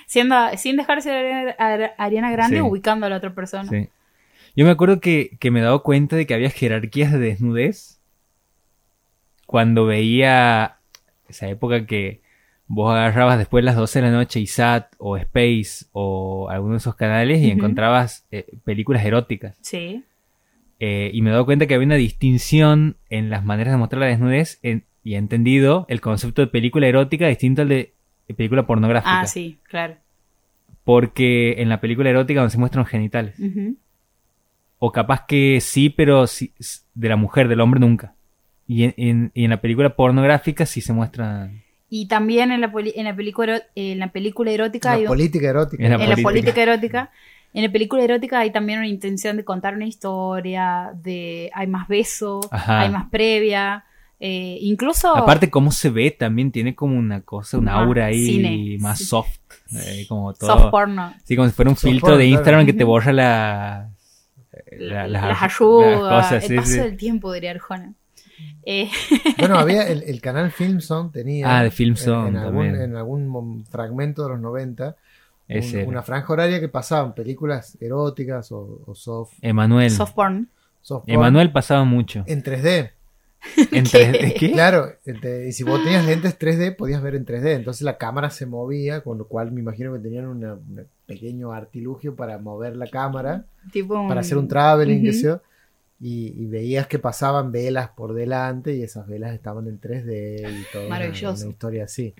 Siendo, 0.06 0.34
sin 0.56 0.76
dejar 0.76 0.96
de 0.98 1.02
ser 1.02 1.14
Ariana, 1.16 1.50
Ar- 1.58 1.94
Ariana 1.98 2.30
Grande, 2.32 2.56
Sí. 2.58 2.62
ubicando 2.62 3.06
a 3.06 3.08
la 3.08 3.16
otra 3.16 3.34
persona. 3.34 3.68
Sí. 3.68 3.88
Yo 4.56 4.64
me 4.64 4.70
acuerdo 4.70 5.00
que, 5.00 5.36
que 5.40 5.50
me 5.50 5.60
he 5.60 5.62
dado 5.62 5.82
cuenta 5.82 6.16
de 6.16 6.26
que 6.26 6.34
había 6.34 6.50
jerarquías 6.50 7.12
de 7.12 7.18
desnudez 7.18 8.00
cuando 9.46 9.86
veía 9.86 10.76
esa 11.28 11.48
época 11.48 11.86
que 11.86 12.20
vos 12.66 12.92
agarrabas 12.94 13.38
después 13.38 13.62
de 13.62 13.66
las 13.66 13.76
12 13.76 14.00
de 14.00 14.06
la 14.06 14.12
noche 14.12 14.40
ISAT 14.40 14.92
o 14.98 15.16
Space 15.16 15.86
o 15.92 16.48
alguno 16.50 16.72
de 16.74 16.78
esos 16.78 16.94
canales 16.94 17.40
y 17.40 17.50
encontrabas 17.50 18.26
eh, 18.30 18.46
películas 18.64 19.04
eróticas. 19.04 19.56
Sí. 19.60 20.04
Eh, 20.78 21.10
y 21.12 21.20
me 21.22 21.30
he 21.30 21.32
dado 21.32 21.44
cuenta 21.46 21.66
que 21.66 21.74
había 21.74 21.86
una 21.86 21.96
distinción 21.96 22.96
en 23.10 23.28
las 23.28 23.44
maneras 23.44 23.72
de 23.74 23.78
mostrar 23.78 24.00
la 24.00 24.06
desnudez 24.06 24.58
en- 24.62 24.84
y 25.02 25.14
he 25.14 25.18
entendido 25.18 25.84
el 25.88 26.00
concepto 26.00 26.42
de 26.42 26.46
película 26.48 26.86
erótica 26.86 27.26
distinto 27.26 27.62
al 27.62 27.68
de 27.68 27.92
película 28.36 28.66
pornográfica. 28.66 29.20
Ah, 29.20 29.26
sí, 29.26 29.58
claro. 29.64 29.96
Porque 30.84 31.56
en 31.58 31.68
la 31.68 31.80
película 31.80 32.10
erótica 32.10 32.40
donde 32.40 32.52
se 32.52 32.58
muestran 32.58 32.86
genitales. 32.86 33.34
O 34.82 34.90
capaz 34.92 35.26
que 35.28 35.60
sí, 35.60 35.90
pero 35.90 36.26
sí- 36.26 36.52
de 36.94 37.08
la 37.08 37.16
mujer, 37.16 37.46
del 37.48 37.60
hombre 37.60 37.78
nunca. 37.78 38.14
Y 38.66 38.84
en, 38.84 38.94
en- 38.96 39.30
y 39.34 39.44
en 39.44 39.50
la 39.50 39.60
película 39.60 39.94
pornográfica 39.94 40.66
sí 40.66 40.80
se 40.80 40.92
muestra. 40.92 41.50
Y 41.88 42.06
también 42.08 42.50
en 42.50 42.60
la, 42.60 42.72
poli- 42.72 42.92
en 42.96 43.04
la, 43.04 43.14
película, 43.14 43.62
en 43.74 43.98
la 43.98 44.10
película 44.10 44.50
erótica 44.50 44.88
La 44.90 44.94
hay 44.96 45.02
un- 45.02 45.08
política 45.08 45.48
erótica. 45.48 45.82
En 45.84 45.90
la 45.90 46.02
en 46.02 46.10
la 46.10 46.16
política. 46.16 46.62
erótica. 46.62 47.10
En 47.52 47.64
la 47.64 47.70
película 47.72 48.02
erótica 48.04 48.38
hay 48.38 48.52
también 48.52 48.78
una 48.78 48.88
intención 48.88 49.36
de 49.36 49.44
contar 49.44 49.74
una 49.74 49.86
historia, 49.86 50.92
de 50.94 51.50
hay 51.52 51.66
más 51.66 51.88
beso, 51.88 52.40
Ajá. 52.52 52.82
hay 52.82 52.90
más 52.90 53.10
previa, 53.10 53.84
eh, 54.20 54.56
incluso 54.60 55.16
Aparte, 55.16 55.50
cómo 55.50 55.72
se 55.72 55.90
ve 55.90 56.12
también 56.12 56.52
tiene 56.52 56.74
como 56.76 56.96
una 56.96 57.22
cosa, 57.22 57.58
una 57.58 57.72
aura 57.74 58.06
ahí 58.06 58.24
cine. 58.24 58.76
más 58.78 58.98
Sí. 58.98 59.04
soft. 59.04 59.36
eh, 59.72 60.04
como 60.08 60.32
todo. 60.34 60.48
soft 60.50 60.70
porno. 60.70 61.12
Sí, 61.24 61.34
como 61.36 61.48
si 61.48 61.54
fuera 61.54 61.70
un 61.70 61.76
Soft 61.76 61.90
filtro 61.90 62.16
de 62.16 62.24
claro. 62.26 62.36
Instagram 62.38 62.66
que 62.66 62.72
te 62.72 62.84
borra 62.84 63.12
la, 63.12 63.90
la- 64.78 65.08
las, 65.08 65.22
las, 65.22 65.42
ayudas, 65.42 66.00
las 66.02 66.26
cosas. 66.26 66.42
el 66.44 66.48
sí, 66.48 66.56
paso 66.56 66.70
sí. 66.72 66.78
del 66.78 66.96
tiempo, 66.96 67.32
diría 67.32 67.50
Arjona. 67.52 67.94
Eh, 68.64 68.88
Bueno, 69.38 69.58
había 69.58 69.86
el, 69.88 70.02
el 70.04 70.20
canal 70.20 70.50
Filmson 70.50 71.12
tenía. 71.12 71.58
Ah, 71.58 71.62
de 71.62 71.70
Filmson 71.70 72.28
en, 72.28 72.36
en 72.36 72.36
algún, 72.42 72.64
también. 72.66 72.82
en 72.90 72.96
algún 72.96 73.28
mom- 73.28 73.64
fragmento 73.66 74.22
de 74.24 74.28
los 74.30 74.40
90. 74.40 74.86
un- 74.88 74.94
Ese 75.48 75.80
era. 75.80 75.88
una 75.88 76.02
franja 76.02 76.32
horaria 76.32 76.60
que 76.60 76.68
pasaban 76.68 77.14
películas 77.14 77.76
eróticas 77.80 78.50
o, 78.52 78.82
o 78.86 78.94
soft, 78.94 79.32
Emanuel. 79.42 79.90
soft 79.90 80.12
porn. 80.14 80.48
soft 80.80 81.04
porn 81.06 81.14
Emanuel 81.14 81.52
pasaba 81.52 81.84
mucho. 81.84 82.24
en 82.26 82.42
3D. 82.42 82.90
En 83.72 83.84
3D, 83.84 84.34
¿Qué? 84.38 84.52
Claro, 84.52 84.92
este, 85.04 85.48
y 85.48 85.52
si 85.52 85.64
vos 85.64 85.82
tenías 85.82 86.04
lentes 86.04 86.38
3D, 86.38 86.76
podías 86.76 87.02
ver 87.02 87.14
en 87.14 87.24
3D. 87.24 87.54
Entonces 87.56 87.82
la 87.82 87.96
cámara 87.96 88.30
se 88.30 88.46
movía, 88.46 89.02
con 89.02 89.18
lo 89.18 89.26
cual 89.26 89.52
me 89.52 89.60
imagino 89.60 89.92
que 89.92 89.98
tenían 89.98 90.26
un 90.26 90.86
pequeño 91.06 91.52
artilugio 91.52 92.14
para 92.14 92.38
mover 92.38 92.76
la 92.76 92.86
cámara, 92.86 93.44
Tipo 93.72 94.06
para 94.08 94.20
hacer 94.20 94.38
un 94.38 94.48
traveling. 94.48 95.10
Y, 96.02 96.32
y 96.34 96.46
veías 96.46 96.86
que 96.86 96.98
pasaban 96.98 97.52
velas 97.52 97.90
por 97.90 98.14
delante 98.14 98.74
y 98.74 98.82
esas 98.82 99.06
velas 99.06 99.34
estaban 99.34 99.66
en 99.66 99.78
3D 99.78 100.50
y 100.50 100.72
todo. 100.72 100.88
Maravilloso. 100.88 101.44
Una, 101.44 101.52
historia 101.52 101.84
así. 101.84 102.14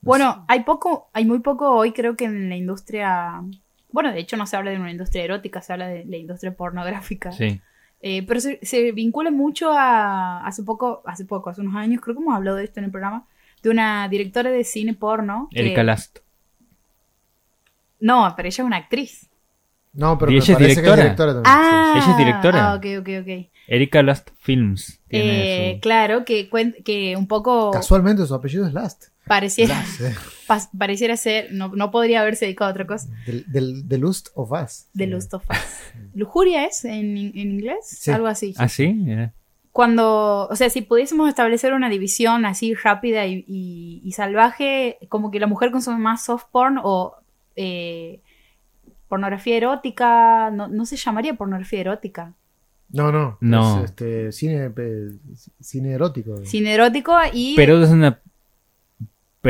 Bueno, 0.00 0.44
hay 0.46 0.62
poco, 0.62 1.10
hay 1.12 1.24
muy 1.24 1.40
poco 1.40 1.72
hoy 1.72 1.92
creo 1.92 2.14
que 2.14 2.26
en 2.26 2.48
la 2.48 2.54
industria, 2.54 3.42
bueno, 3.90 4.12
de 4.12 4.20
hecho 4.20 4.36
no 4.36 4.46
se 4.46 4.56
habla 4.56 4.70
de 4.70 4.78
una 4.78 4.92
industria 4.92 5.24
erótica, 5.24 5.60
se 5.60 5.72
habla 5.72 5.88
de 5.88 6.04
la 6.04 6.18
industria 6.18 6.54
pornográfica. 6.54 7.32
Sí. 7.32 7.60
Eh, 8.00 8.24
pero 8.26 8.40
se, 8.40 8.58
se 8.62 8.92
vincula 8.92 9.30
mucho 9.30 9.72
a 9.72 10.46
hace 10.46 10.62
poco, 10.62 11.02
hace 11.04 11.24
poco, 11.24 11.50
hace 11.50 11.60
unos 11.62 11.74
años, 11.76 12.00
creo 12.00 12.14
que 12.16 12.22
hemos 12.22 12.34
hablado 12.36 12.56
de 12.56 12.64
esto 12.64 12.78
en 12.80 12.84
el 12.84 12.90
programa, 12.90 13.26
de 13.62 13.70
una 13.70 14.08
directora 14.08 14.50
de 14.50 14.62
cine 14.64 14.94
porno. 14.94 15.48
Erika 15.52 15.82
Last. 15.82 16.18
No, 18.00 18.32
pero 18.36 18.46
ella 18.48 18.62
es 18.62 18.66
una 18.66 18.76
actriz. 18.76 19.28
No, 19.92 20.16
pero 20.18 20.30
¿Y 20.30 20.36
ella 20.36 20.44
es 20.52 20.58
parece 20.58 20.74
que 20.76 20.80
directora? 20.82 21.02
es 21.02 21.04
directora 21.04 21.32
también. 21.32 21.54
Ah, 21.54 21.92
Ella 21.96 22.10
es 22.12 22.16
directora. 22.18 22.70
Ah, 22.70 22.74
ok, 22.76 22.86
ok, 23.00 23.08
ok. 23.22 23.50
Erika 23.66 24.02
Last 24.02 24.30
Films. 24.38 25.00
Tiene 25.08 25.70
Eh, 25.70 25.74
su- 25.74 25.80
Claro, 25.80 26.24
que, 26.24 26.48
que 26.84 27.16
un 27.16 27.26
poco 27.26 27.72
sí. 27.72 27.78
Casualmente 27.78 28.24
su 28.26 28.34
apellido 28.34 28.66
es 28.66 28.72
Last. 28.74 29.06
Pareciera, 29.28 29.84
eh. 30.00 30.14
pareciera 30.78 31.16
ser, 31.16 31.52
no, 31.52 31.68
no 31.68 31.90
podría 31.90 32.22
haberse 32.22 32.46
dedicado 32.46 32.68
a 32.70 32.72
otra 32.72 32.86
cosa, 32.86 33.08
Del, 33.26 33.44
del- 33.46 33.84
The 33.88 33.98
Lust 33.98 34.28
of 34.34 34.50
Us. 34.52 34.86
Sí. 34.96 35.06
Lust 35.06 35.34
of 35.34 35.44
Us. 35.50 35.56
¿Lujuria 36.14 36.64
es 36.64 36.84
en, 36.84 37.16
en 37.16 37.36
inglés? 37.36 37.78
Sí. 37.82 38.10
Algo 38.10 38.26
así. 38.26 38.54
Ah, 38.58 38.68
sí. 38.68 39.06
Cuando, 39.72 40.48
o 40.50 40.56
sea, 40.56 40.70
si 40.70 40.80
pudiésemos 40.82 41.28
establecer 41.28 41.72
una 41.74 41.88
división 41.88 42.44
así 42.46 42.74
rápida 42.74 43.26
y, 43.26 43.44
y- 43.46 44.00
y 44.02 44.12
salvaje, 44.12 44.98
como 45.08 45.30
que 45.30 45.38
la 45.38 45.46
mujer 45.46 45.70
consume 45.70 45.98
más 45.98 46.24
soft 46.24 46.46
porn 46.50 46.80
o 46.82 47.14
eh, 47.54 48.20
pornografía 49.08 49.56
erótica, 49.56 50.50
no, 50.50 50.68
no 50.68 50.84
se 50.84 50.96
llamaría 50.96 51.34
pornografía 51.34 51.80
erótica. 51.80 52.34
No, 52.90 53.12
no. 53.12 53.36
No. 53.40 53.78
Es, 53.84 53.90
este, 53.90 54.32
cine, 54.32 54.70
cine 55.60 55.92
erótico. 55.92 56.38
Cine 56.44 56.72
erótico 56.74 57.16
y... 57.32 57.54
Pero 57.54 57.78
desde 57.80 57.94
una 57.94 58.20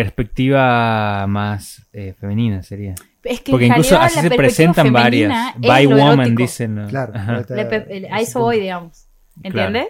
perspectiva 0.02 1.26
más 1.26 1.86
eh, 1.92 2.14
femenina 2.18 2.62
sería. 2.62 2.94
es 3.24 3.40
que 3.40 3.50
Porque 3.52 3.66
en 3.66 3.72
incluso 3.72 3.98
así 3.98 4.16
la 4.16 4.22
se 4.22 4.30
presentan 4.30 4.92
varias. 4.92 5.54
By 5.58 5.86
woman 5.86 6.34
dicen. 6.34 6.74
¿no? 6.74 6.88
Claro. 6.88 7.12
La 7.14 8.14
a 8.16 8.20
eso 8.20 8.40
voy, 8.40 8.60
digamos. 8.60 9.06
¿Entiendes? 9.42 9.86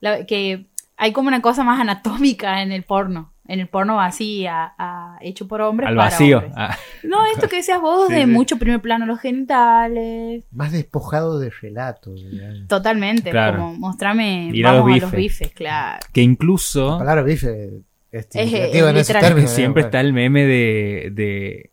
La- 0.00 0.24
que 0.26 0.66
hay 0.96 1.12
como 1.12 1.28
una 1.28 1.40
cosa 1.42 1.64
más 1.64 1.80
anatómica 1.80 2.62
en 2.62 2.72
el 2.72 2.82
porno. 2.84 3.32
En 3.46 3.60
el 3.60 3.68
porno 3.68 4.00
así, 4.00 4.46
a- 4.46 4.72
a- 4.78 5.18
hecho 5.20 5.46
por 5.46 5.60
hombres. 5.60 5.88
Al 5.88 5.96
para 5.96 6.08
vacío. 6.10 6.38
hombres. 6.38 6.54
Ah, 6.56 6.76
No, 7.02 7.26
esto 7.26 7.46
que 7.48 7.56
decías 7.56 7.78
vos, 7.80 8.08
Sí, 8.08 8.14
de 8.14 8.20
sí. 8.22 8.26
mucho 8.26 8.56
primer 8.58 8.80
plano 8.80 9.04
los 9.04 9.20
genitales. 9.20 10.44
Más 10.50 10.72
despojado 10.72 11.38
de 11.38 11.50
relato. 11.50 12.14
digamos. 12.14 12.66
Totalmente. 12.68 13.30
Claro. 13.30 13.58
Como 13.58 13.74
mostrame, 13.74 14.48
Ir 14.52 14.66
a 14.66 14.72
vamos 14.72 14.88
los 14.90 14.98
a 14.98 15.00
los 15.02 15.10
bifes. 15.12 15.38
bifes, 15.40 15.52
claro. 15.54 16.06
que 16.12 16.20
La 16.22 16.24
incluso 16.24 16.96
palabra 16.98 17.22
bife 17.22 17.70
eh, 18.14 18.70
en 18.72 18.78
esos 18.78 18.94
literal. 18.94 19.22
términos. 19.22 19.50
siempre 19.50 19.82
está 19.82 20.00
el 20.00 20.12
meme 20.12 20.44
de, 20.44 21.10
de 21.12 21.70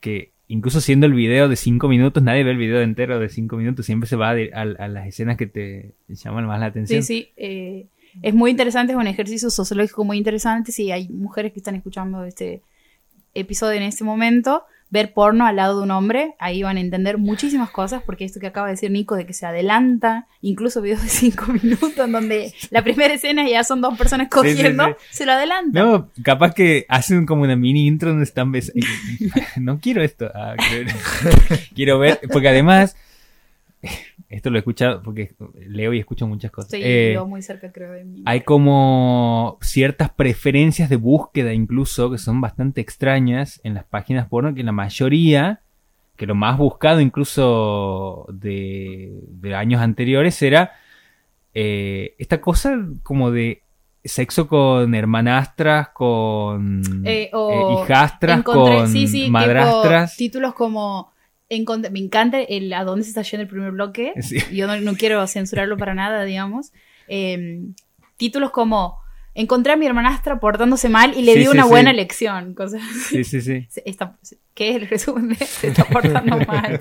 que 0.00 0.32
incluso 0.48 0.80
siendo 0.80 1.06
el 1.06 1.14
video 1.14 1.48
de 1.48 1.56
5 1.56 1.88
minutos, 1.88 2.22
nadie 2.22 2.44
ve 2.44 2.50
el 2.50 2.56
video 2.56 2.80
entero 2.80 3.18
de 3.18 3.28
5 3.28 3.56
minutos, 3.56 3.86
siempre 3.86 4.08
se 4.08 4.16
va 4.16 4.30
a, 4.30 4.32
a, 4.32 4.88
las 4.88 5.06
escenas 5.06 5.36
que 5.36 5.46
te 5.46 5.94
llaman 6.08 6.46
más 6.46 6.60
la 6.60 6.66
atención. 6.66 7.02
Sí, 7.02 7.22
sí. 7.22 7.32
Eh, 7.36 7.86
es 8.22 8.34
muy 8.34 8.50
interesante, 8.50 8.92
es 8.92 8.98
un 8.98 9.06
ejercicio 9.06 9.50
sociológico 9.50 10.04
muy 10.04 10.18
interesante. 10.18 10.72
Si 10.72 10.90
hay 10.90 11.08
mujeres 11.08 11.52
que 11.52 11.58
están 11.58 11.74
escuchando 11.74 12.24
este 12.24 12.62
episodio 13.34 13.76
en 13.78 13.82
este 13.82 14.04
momento, 14.04 14.64
ver 14.94 15.12
porno 15.12 15.44
al 15.44 15.56
lado 15.56 15.78
de 15.78 15.82
un 15.82 15.90
hombre, 15.90 16.36
ahí 16.38 16.62
van 16.62 16.76
a 16.76 16.80
entender 16.80 17.18
muchísimas 17.18 17.68
cosas, 17.68 18.00
porque 18.06 18.24
esto 18.24 18.38
que 18.38 18.46
acaba 18.46 18.68
de 18.68 18.74
decir 18.74 18.92
Nico, 18.92 19.16
de 19.16 19.26
que 19.26 19.32
se 19.32 19.44
adelanta, 19.44 20.28
incluso 20.40 20.80
videos 20.80 21.02
de 21.02 21.08
cinco 21.08 21.46
minutos, 21.62 21.98
en 21.98 22.12
donde 22.12 22.54
la 22.70 22.82
primera 22.84 23.12
escena 23.12 23.46
ya 23.48 23.64
son 23.64 23.80
dos 23.80 23.98
personas 23.98 24.28
cogiendo, 24.30 24.96
se 25.10 25.26
lo 25.26 25.32
adelanta. 25.32 25.82
No, 25.82 26.10
capaz 26.22 26.54
que 26.54 26.86
hacen 26.88 27.26
como 27.26 27.42
una 27.42 27.56
mini 27.56 27.88
intro 27.88 28.10
donde 28.10 28.24
están 28.24 28.52
besando. 28.52 28.86
no 29.56 29.80
quiero 29.80 30.00
esto. 30.00 30.30
Ah, 30.32 30.54
quiero 31.74 31.98
ver, 31.98 32.20
porque 32.32 32.48
además 32.48 32.96
esto 34.28 34.50
lo 34.50 34.56
he 34.56 34.60
escuchado 34.60 35.02
porque 35.02 35.34
leo 35.66 35.92
y 35.92 35.98
escucho 35.98 36.26
muchas 36.26 36.50
cosas. 36.50 36.70
Sí, 36.70 36.80
eh, 36.82 37.18
muy 37.26 37.42
cerca 37.42 37.72
creo 37.72 37.92
de 37.92 38.04
mí. 38.04 38.22
Hay 38.26 38.42
como 38.42 39.58
ciertas 39.60 40.10
preferencias 40.10 40.88
de 40.88 40.96
búsqueda 40.96 41.52
incluso 41.52 42.10
que 42.10 42.18
son 42.18 42.40
bastante 42.40 42.80
extrañas 42.80 43.60
en 43.64 43.74
las 43.74 43.84
páginas 43.84 44.28
porno 44.28 44.54
que 44.54 44.62
la 44.62 44.72
mayoría, 44.72 45.60
que 46.16 46.26
lo 46.26 46.34
más 46.34 46.58
buscado 46.58 47.00
incluso 47.00 48.26
de, 48.32 49.22
años 49.54 49.80
anteriores 49.80 50.40
era 50.42 50.72
eh, 51.52 52.14
esta 52.18 52.40
cosa 52.40 52.76
como 53.02 53.30
de 53.30 53.62
sexo 54.04 54.46
con 54.46 54.94
hermanastras, 54.94 55.88
con 55.88 56.82
eh, 57.04 57.30
hijastras, 57.82 58.42
con 58.42 58.92
madrastras. 59.30 60.16
títulos 60.16 60.54
como 60.54 61.13
me 61.90 61.98
encanta 61.98 62.40
el 62.40 62.72
a 62.72 62.84
dónde 62.84 63.04
se 63.04 63.10
está 63.10 63.22
yendo 63.22 63.42
el 63.42 63.48
primer 63.48 63.70
bloque. 63.72 64.12
Yo 64.52 64.66
no, 64.66 64.94
quiero 64.94 65.26
censurarlo 65.26 65.76
para 65.76 65.94
nada, 65.94 66.24
digamos. 66.24 66.72
Em, 67.08 67.74
títulos 68.16 68.50
como 68.50 69.04
Encontré 69.36 69.72
a 69.72 69.76
mi 69.76 69.84
hermanastra 69.84 70.38
portándose 70.38 70.88
mal 70.88 71.12
y 71.16 71.22
le 71.22 71.34
di 71.34 71.48
una 71.48 71.64
buena 71.64 71.92
lección. 71.92 72.54
Cosas 72.54 72.82
Sí, 73.08 73.24
sí, 73.24 73.40
sí. 73.40 73.66
¿Qué 74.54 74.70
es 74.70 74.76
el 74.76 74.88
resumen 74.88 75.36
Se 75.36 75.68
está 75.68 75.84
portando 75.84 76.38
mal. 76.46 76.78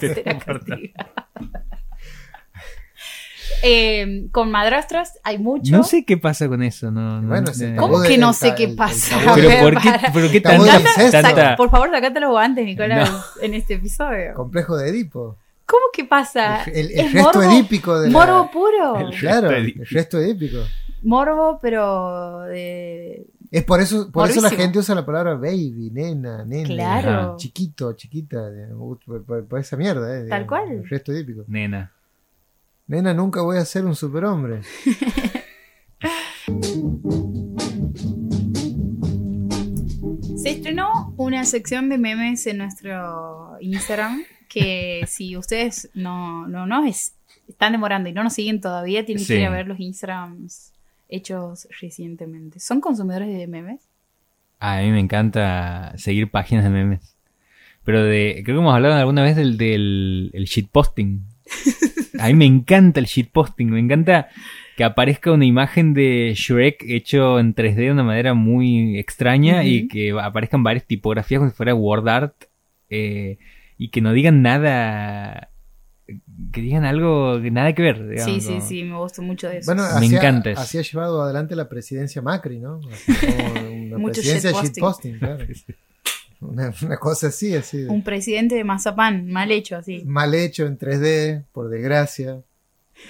Eh, 3.63 4.27
con 4.31 4.51
madrastras 4.51 5.19
hay 5.23 5.37
mucho. 5.37 5.71
No 5.71 5.83
sé 5.83 6.05
qué 6.05 6.17
pasa 6.17 6.47
con 6.47 6.63
eso. 6.63 6.91
No, 6.91 7.21
bueno, 7.21 7.51
¿Cómo 7.77 8.01
que 8.01 8.17
no 8.17 8.33
sé 8.33 8.53
qué 8.55 8.69
pasa? 8.69 9.17
pero, 9.35 9.49
¿por 9.61 9.81
qué, 9.81 9.91
¿pero 10.13 10.31
qué 10.31 10.41
tanta, 10.41 11.55
Por 11.55 11.69
favor, 11.69 11.89
sacate 11.91 12.19
los 12.19 12.31
guantes, 12.31 12.65
Nicolás, 12.65 13.09
en 13.41 13.53
este 13.53 13.75
episodio. 13.75 14.33
Complejo 14.33 14.77
de 14.77 14.89
Edipo. 14.89 15.37
¿Cómo 15.65 15.85
que 15.93 16.03
pasa? 16.03 16.63
El, 16.63 17.11
resto 17.11 17.41
edípico 17.41 17.99
de 17.99 18.09
Morbo 18.09 18.51
puro. 18.51 18.99
El 18.99 19.17
claro, 19.17 19.49
el 19.51 19.73
resto 19.89 20.19
edípico. 20.19 20.59
Morbo, 21.03 21.59
pero 21.61 22.41
de... 22.41 23.25
Es 23.49 23.63
por 23.63 23.79
eso, 23.79 24.11
por 24.11 24.29
eso 24.29 24.41
la 24.41 24.49
gente 24.49 24.79
usa 24.79 24.95
la 24.95 25.05
palabra 25.05 25.35
baby, 25.35 25.91
nena, 25.91 26.43
nena. 26.43 26.67
Claro. 26.67 27.35
Chiquito, 27.37 27.93
chiquita. 27.93 28.49
Por, 29.27 29.59
esa 29.59 29.77
mierda, 29.77 30.17
¿eh? 30.17 30.27
Tal 30.27 30.47
cual. 30.47 30.71
El 30.71 30.89
resto 30.89 31.11
edípico. 31.11 31.43
Nena. 31.47 31.91
Nena, 32.93 33.11
nunca 33.15 33.41
voy 33.41 33.57
a 33.57 33.65
ser 33.65 33.85
un 33.85 33.95
superhombre. 33.95 34.61
Se 40.37 40.51
estrenó 40.51 41.15
una 41.17 41.43
sección 41.45 41.89
de 41.89 41.97
memes 41.97 42.45
en 42.45 42.59
nuestro 42.59 43.57
Instagram 43.61 44.23
que 44.47 45.05
si 45.07 45.35
ustedes 45.35 45.89
no, 45.95 46.47
no 46.47 46.67
nos 46.67 47.15
están 47.47 47.71
demorando 47.71 48.09
y 48.09 48.13
no 48.13 48.21
nos 48.23 48.33
siguen 48.33 48.61
todavía, 48.61 49.03
tienen 49.03 49.25
que 49.25 49.39
ir 49.39 49.45
a 49.47 49.49
ver 49.49 49.65
los 49.67 49.79
Instagrams 49.79 50.71
hechos 51.09 51.67
recientemente. 51.81 52.59
¿Son 52.59 52.79
consumidores 52.79 53.35
de 53.35 53.47
memes? 53.47 53.89
a 54.59 54.81
mí 54.81 54.91
me 54.91 54.99
encanta 54.99 55.93
seguir 55.97 56.29
páginas 56.29 56.63
de 56.63 56.69
memes. 56.69 57.17
Pero 57.83 58.03
de, 58.03 58.43
creo 58.45 58.57
que 58.57 58.61
hemos 58.61 58.75
hablado 58.75 58.93
alguna 58.93 59.23
vez 59.23 59.35
del, 59.35 59.57
del 59.57 60.29
el 60.31 60.45
shitposting. 60.45 61.25
A 62.19 62.27
mí 62.27 62.33
me 62.33 62.45
encanta 62.45 62.99
el 62.99 63.05
shitposting, 63.05 63.69
me 63.69 63.79
encanta 63.79 64.29
que 64.75 64.83
aparezca 64.83 65.31
una 65.31 65.45
imagen 65.45 65.93
de 65.93 66.33
Shrek 66.35 66.83
hecho 66.87 67.39
en 67.39 67.53
3D 67.53 67.75
de 67.75 67.91
una 67.91 68.03
manera 68.03 68.33
muy 68.33 68.97
extraña 68.97 69.63
y 69.63 69.87
que 69.87 70.11
aparezcan 70.11 70.63
varias 70.63 70.85
tipografías 70.85 71.39
como 71.39 71.51
si 71.51 71.55
fuera 71.55 71.75
word 71.75 72.07
art 72.07 72.35
eh, 72.89 73.37
y 73.77 73.89
que 73.89 74.01
no 74.01 74.13
digan 74.13 74.41
nada 74.41 75.49
que 76.51 76.61
digan 76.61 76.85
algo 76.85 77.39
nada 77.39 77.73
que 77.73 77.81
ver. 77.81 78.19
sí, 78.19 78.41
sí, 78.41 78.59
sí, 78.61 78.83
me 78.83 78.97
gusta 78.97 79.21
mucho 79.21 79.47
de 79.47 79.59
eso. 79.59 79.73
Bueno, 79.73 79.87
me 79.99 80.05
encanta 80.05 80.51
eso. 80.51 80.61
Así 80.61 80.77
ha 80.77 80.81
llevado 80.81 81.21
adelante 81.21 81.55
la 81.55 81.69
presidencia 81.69 82.21
Macri, 82.21 82.59
¿no? 82.59 82.79
una 83.91 84.11
presidencia 84.11 84.51
shitposting, 84.51 85.19
claro. 85.19 85.45
Una, 86.83 86.97
cosa 86.97 87.27
así, 87.27 87.55
así. 87.55 87.85
Un 87.85 88.03
presidente 88.03 88.55
de 88.55 88.63
mazapán, 88.63 89.27
mal 89.27 89.51
hecho 89.51 89.77
así. 89.77 90.03
Mal 90.05 90.33
hecho 90.33 90.65
en 90.65 90.77
3D, 90.77 91.45
por 91.51 91.69
desgracia, 91.69 92.41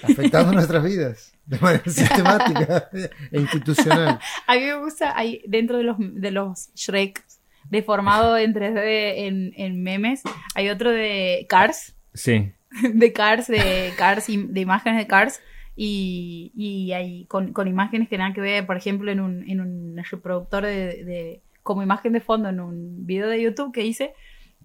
afectando 0.02 0.52
nuestras 0.54 0.84
vidas 0.84 1.32
de 1.46 1.58
manera 1.58 1.84
sistemática 1.84 2.88
e 3.32 3.40
institucional. 3.40 4.18
A 4.46 4.54
mí 4.54 4.60
me 4.60 4.76
gusta, 4.76 5.16
hay, 5.16 5.42
dentro 5.46 5.78
de 5.78 5.84
los, 5.84 5.96
de 5.98 6.30
los 6.30 6.70
Shrek 6.74 7.22
deformado 7.70 8.36
en 8.36 8.54
3D 8.54 9.52
en, 9.56 9.82
memes, 9.82 10.22
hay 10.54 10.68
otro 10.68 10.90
de 10.90 11.46
Cars. 11.48 11.94
Sí. 12.14 12.52
De 12.92 13.12
Cars, 13.12 13.48
de 13.48 13.92
Cars, 13.96 14.26
de 14.26 14.60
imágenes 14.60 14.98
de 14.98 15.06
Cars. 15.06 15.40
Y, 15.76 16.52
y 16.54 16.92
hay 16.92 17.24
con, 17.26 17.52
imágenes 17.66 18.08
que 18.08 18.16
nada 18.16 18.32
que 18.32 18.40
ver, 18.40 18.64
por 18.64 18.76
ejemplo, 18.76 19.10
en 19.10 19.20
un, 19.20 19.48
en 19.50 19.60
un 19.60 20.00
reproductor 20.08 20.64
de 20.64 21.43
como 21.64 21.82
imagen 21.82 22.12
de 22.12 22.20
fondo 22.20 22.50
en 22.50 22.60
un 22.60 23.06
video 23.06 23.28
de 23.28 23.42
YouTube 23.42 23.72
que 23.72 23.84
hice, 23.84 24.14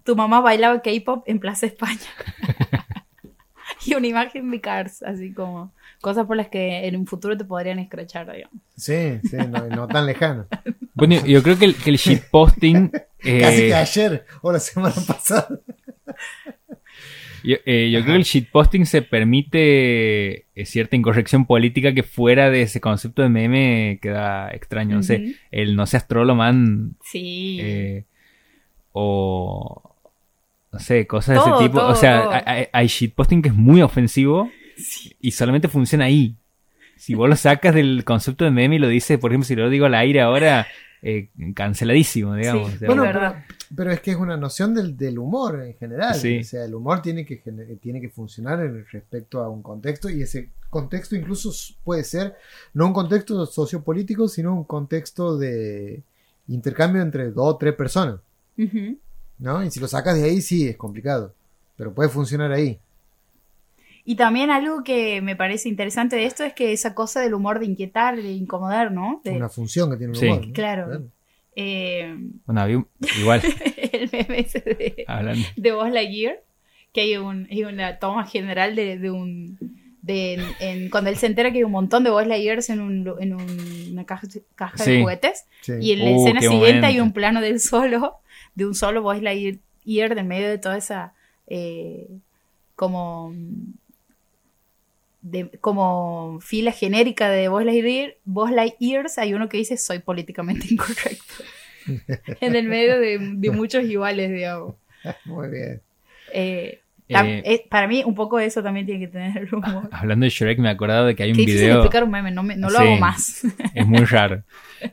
tu 0.04 0.14
mamá 0.14 0.40
bailaba 0.40 0.82
K-pop 0.82 1.24
en 1.26 1.40
Plaza 1.40 1.66
España. 1.66 1.98
y 3.86 3.94
una 3.94 4.06
imagen 4.06 4.50
de 4.50 4.60
Cars, 4.60 5.02
así 5.02 5.32
como 5.32 5.72
cosas 6.00 6.26
por 6.26 6.36
las 6.36 6.48
que 6.48 6.86
en 6.86 6.96
un 6.96 7.06
futuro 7.06 7.36
te 7.36 7.44
podrían 7.44 7.78
escrachar, 7.78 8.30
digamos. 8.30 8.60
Sí, 8.76 9.18
sí, 9.28 9.36
no, 9.70 9.88
tan 9.88 10.06
lejano. 10.06 10.46
Bueno, 10.92 11.24
yo 11.24 11.42
creo 11.42 11.58
que 11.58 11.64
el, 11.64 11.76
que 11.76 11.88
el 11.88 11.96
shitposting... 11.96 12.90
Eh, 13.20 13.40
Casi 13.40 13.68
que 13.68 13.74
ayer 13.74 14.26
o 14.42 14.52
la 14.52 14.60
semana 14.60 14.96
pasada. 15.06 15.48
Yo, 17.42 17.56
eh, 17.64 17.90
yo 17.90 18.00
creo 18.02 18.14
que 18.14 18.20
el 18.20 18.24
shitposting 18.24 18.86
se 18.86 19.02
permite 19.02 20.46
eh, 20.54 20.66
cierta 20.66 20.96
incorrección 20.96 21.46
política 21.46 21.92
que 21.92 22.02
fuera 22.02 22.50
de 22.50 22.62
ese 22.62 22.80
concepto 22.80 23.22
de 23.22 23.28
meme 23.28 23.98
queda 24.00 24.50
extraño. 24.50 24.96
No 24.96 25.02
sé, 25.02 25.36
el 25.50 25.76
no 25.76 25.86
seas 25.86 26.06
trolo, 26.06 26.34
man. 26.34 26.96
Sí. 27.04 27.58
Eh, 27.60 28.04
o. 28.92 29.96
No 30.72 30.78
sé, 30.78 31.06
cosas 31.06 31.34
de 31.44 31.50
ese 31.50 31.64
tipo. 31.64 31.80
o 31.80 31.94
sea, 31.96 32.68
hay, 32.72 32.86
shitposting 32.86 33.42
que 33.42 33.48
es 33.48 33.54
muy 33.54 33.82
ofensivo 33.82 34.50
y 35.20 35.32
solamente 35.32 35.68
funciona 35.68 36.04
ahí. 36.04 36.36
Si 36.96 37.14
vos 37.14 37.28
lo 37.28 37.34
sacas 37.34 37.74
del 37.74 38.04
concepto 38.04 38.44
de 38.44 38.50
meme 38.50 38.76
y 38.76 38.78
lo 38.78 38.88
dices, 38.88 39.18
por 39.18 39.32
ejemplo, 39.32 39.46
si 39.46 39.56
lo 39.56 39.70
digo 39.70 39.86
al 39.86 39.94
aire 39.94 40.20
ahora, 40.20 40.68
eh, 41.02 41.28
canceladísimo, 41.54 42.34
digamos. 42.34 42.78
bueno, 42.80 43.04
pero, 43.74 43.90
es 43.90 44.00
que 44.00 44.10
es 44.10 44.16
una 44.16 44.36
noción 44.36 44.74
del, 44.74 45.18
humor 45.18 45.62
en 45.62 45.74
general. 45.74 46.14
O 46.14 46.44
sea, 46.44 46.64
el 46.64 46.74
humor 46.74 47.00
tiene 47.00 47.24
que, 47.24 47.42
tiene 47.80 48.00
que 48.00 48.08
funcionar 48.08 48.58
respecto 48.92 49.40
a 49.42 49.48
un 49.48 49.62
contexto 49.62 50.10
y 50.10 50.22
ese 50.22 50.50
contexto 50.68 51.16
incluso 51.16 51.50
puede 51.84 52.04
ser 52.04 52.36
no 52.74 52.86
un 52.86 52.92
contexto 52.92 53.46
sociopolítico, 53.46 54.28
sino 54.28 54.54
un 54.54 54.64
contexto 54.64 55.38
de 55.38 56.02
intercambio 56.48 57.02
entre 57.02 57.30
dos 57.30 57.54
o 57.54 57.56
tres 57.56 57.74
personas. 57.74 58.20
¿No? 59.38 59.64
Y 59.64 59.70
si 59.70 59.80
lo 59.80 59.88
sacas 59.88 60.16
de 60.16 60.24
ahí, 60.24 60.42
sí, 60.42 60.68
es 60.68 60.76
complicado. 60.76 61.34
Pero 61.76 61.94
puede 61.94 62.10
funcionar 62.10 62.52
ahí. 62.52 62.78
Y 64.10 64.16
también 64.16 64.50
algo 64.50 64.82
que 64.82 65.22
me 65.22 65.36
parece 65.36 65.68
interesante 65.68 66.16
de 66.16 66.24
esto 66.24 66.42
es 66.42 66.52
que 66.52 66.72
esa 66.72 66.96
cosa 66.96 67.20
del 67.20 67.32
humor 67.32 67.60
de 67.60 67.66
inquietar, 67.66 68.16
de 68.16 68.32
incomodar, 68.32 68.90
¿no? 68.90 69.22
Una 69.24 69.48
función 69.48 69.88
que 69.88 69.98
tiene 69.98 70.18
el 70.18 70.24
humor. 70.24 70.52
Claro. 70.52 71.02
Eh, 71.54 72.16
bueno, 72.44 72.86
igual. 73.20 73.40
el 73.92 74.10
meme 74.10 74.40
ese 74.40 74.62
de, 74.62 75.06
de 75.54 75.72
Buzz 75.72 75.92
Lightyear, 75.92 76.42
que 76.92 77.02
hay, 77.02 77.18
un, 77.18 77.46
hay 77.52 77.62
una 77.62 78.00
toma 78.00 78.26
general 78.26 78.74
de, 78.74 79.10
un... 79.12 79.56
De, 80.02 80.44
en, 80.58 80.90
cuando 80.90 81.10
él 81.10 81.16
se 81.16 81.26
entera 81.26 81.52
que 81.52 81.58
hay 81.58 81.64
un 81.64 81.70
montón 81.70 82.02
de 82.02 82.10
Buzz 82.10 82.26
Lightyears 82.26 82.68
en, 82.70 82.80
un, 82.80 83.14
en 83.20 83.34
una 83.92 84.06
caja, 84.06 84.26
caja 84.56 84.84
de 84.86 85.02
juguetes 85.02 85.44
y 85.80 85.92
en 85.92 86.00
la 86.00 86.10
uh, 86.10 86.20
escena 86.20 86.40
siguiente 86.40 86.84
hay 86.84 86.98
un 86.98 87.12
plano 87.12 87.40
del 87.40 87.60
solo, 87.60 88.16
de 88.56 88.66
un 88.66 88.74
solo 88.74 89.02
Buzz 89.02 89.22
Lightyear 89.22 90.16
del 90.16 90.24
medio 90.24 90.48
de 90.48 90.58
toda 90.58 90.78
esa 90.78 91.12
eh, 91.46 92.08
como 92.74 93.32
como 95.60 96.38
fila 96.40 96.72
genérica 96.72 97.28
de 97.30 97.48
Buzz 97.48 97.64
Lightyear, 97.64 98.14
Buzz 98.24 98.50
Lightyears 98.50 99.18
hay 99.18 99.34
uno 99.34 99.48
que 99.48 99.56
dice 99.58 99.76
soy 99.76 99.98
políticamente 100.00 100.66
incorrecto. 100.70 101.24
en 102.40 102.56
el 102.56 102.66
medio 102.68 102.98
de, 103.00 103.50
muchos 103.50 103.84
iguales, 103.84 104.30
digamos. 104.30 104.74
Muy 105.24 105.48
bien. 105.48 105.80
Eh, 106.32 106.80
Eh, 107.12 107.42
eh, 107.44 107.66
para 107.68 107.88
mí, 107.88 108.04
un 108.06 108.14
poco 108.14 108.38
de 108.38 108.44
eso 108.46 108.62
también 108.62 108.86
tiene 108.86 109.00
que 109.00 109.08
tener 109.08 109.36
el 109.36 109.52
humor. 109.52 109.88
Hablando 109.90 110.22
de 110.24 110.30
Shrek, 110.30 110.60
me 110.60 110.68
he 110.68 110.70
acordado 110.70 111.06
de 111.06 111.16
que 111.16 111.24
hay 111.24 111.30
un 111.32 111.36
Qué 111.38 111.44
video. 111.44 111.78
explicar 111.78 112.04
un 112.04 112.12
meme, 112.12 112.30
no, 112.30 112.44
me- 112.44 112.54
no 112.56 112.70
lo 112.70 112.78
Sí. 112.78 112.84
hago 112.84 112.96
más. 112.98 113.42
Es 113.74 113.84
muy 113.84 114.04
raro. 114.04 114.44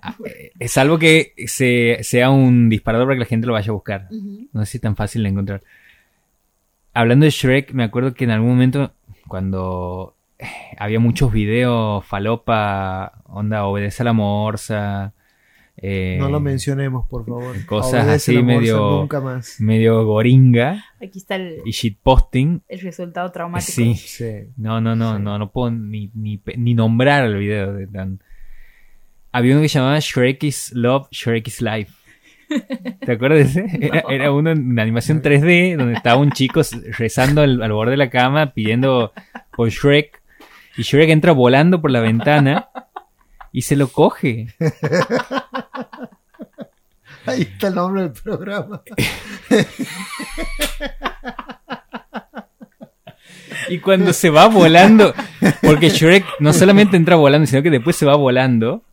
Ah, 0.02 0.16
eh, 0.26 0.52
Es 0.58 0.72
salvo 0.72 0.98
que 0.98 1.34
se, 1.46 2.00
sea 2.02 2.32
un 2.32 2.70
disparador 2.70 3.06
para 3.06 3.18
que 3.18 3.20
la 3.20 3.26
gente 3.28 3.46
lo 3.46 3.54
vaya 3.54 3.70
a 3.70 3.74
buscar. 3.74 4.08
No 4.52 4.66
sé 4.66 4.72
si 4.72 4.78
es 4.80 4.82
tan 4.82 4.96
fácil 4.96 5.22
de 5.22 5.30
encontrar. 5.30 5.62
Hablando 6.96 7.26
de 7.26 7.30
Shrek, 7.30 7.72
me 7.74 7.84
acuerdo 7.84 8.16
que 8.16 8.24
en 8.24 8.32
algún 8.32 8.50
momento, 8.50 8.94
cuando 9.28 10.16
había 10.78 11.00
muchos 11.00 11.32
videos 11.32 12.06
falopa, 12.06 13.22
onda, 13.26 13.66
obedece 13.66 14.04
a 14.04 14.06
la 14.06 14.14
morsa, 14.14 15.14
eh, 15.80 16.18
No 16.20 16.30
lo 16.30 16.40
mencionemos, 16.40 17.08
por 17.08 17.26
favor. 17.26 17.64
cosas 17.68 18.04
Obedece 18.06 18.32
así 18.32 18.42
morsa, 18.42 18.60
medio- 18.60 18.90
Nunca 19.02 19.22
más. 19.22 19.62
medio 19.62 20.04
goringa 20.06 20.84
Aquí 21.02 21.20
está 21.20 21.36
el, 21.36 21.62
y 21.66 21.72
shitposting. 21.72 22.64
el 22.68 22.80
resultado 22.82 23.32
traumático. 23.32 23.72
Sí, 23.74 23.94
Sí. 23.96 24.26
no, 24.58 24.82
no, 24.82 24.96
no, 24.96 25.18
Sí. 25.18 25.22
no, 25.24 25.38
no 25.38 25.52
puedo 25.52 25.70
ni, 25.72 26.10
ni, 26.16 26.42
ni 26.58 26.74
nombrar 26.74 27.26
el 27.26 27.38
video 27.38 27.74
de 27.74 27.88
tan... 27.88 28.22
Había 29.32 29.54
uno 29.54 29.62
que 29.62 29.70
se 29.70 29.78
llamaba 29.78 30.00
Shrek 30.00 30.44
is 30.46 30.72
Love, 30.74 31.08
Shrek 31.12 31.48
is 31.48 31.62
Life. 31.62 31.92
¿Te 33.06 33.12
acuerdas 33.12 33.54
de 33.54 33.66
ese? 33.66 33.86
Era, 33.86 34.04
era 34.10 34.32
uno 34.32 34.50
en 34.52 34.72
una 34.72 34.82
animación 34.82 35.22
3D 35.22 35.76
donde 35.78 35.94
estaba 35.94 36.20
un 36.20 36.32
chico 36.32 36.62
rezando 36.98 37.42
al, 37.42 37.62
al 37.62 37.72
borde 37.74 37.92
de 37.92 37.98
la 37.98 38.10
cama 38.10 38.54
pidiendo 38.54 39.12
por 39.56 39.70
Shrek. 39.70 40.24
Y 40.78 40.84
Shrek 40.84 41.10
entra 41.10 41.32
volando 41.32 41.82
por 41.82 41.92
la 41.92 42.00
ventana 42.02 42.70
y 43.52 43.64
se 43.64 43.76
lo 43.76 43.88
coge. 43.88 44.48
Ahí 47.26 47.42
está 47.42 47.68
el 47.68 47.76
nombre 47.76 48.04
del 48.04 48.12
programa. 48.14 48.82
Y 53.70 53.80
cuando 53.80 54.14
se 54.14 54.30
va 54.30 54.48
volando, 54.48 55.14
porque 55.62 55.90
Shrek 55.90 56.26
no 56.40 56.54
solamente 56.54 56.96
entra 56.96 57.16
volando, 57.16 57.48
sino 57.48 57.62
que 57.64 57.70
después 57.70 57.96
se 57.96 58.06
va 58.06 58.16
volando, 58.16 58.84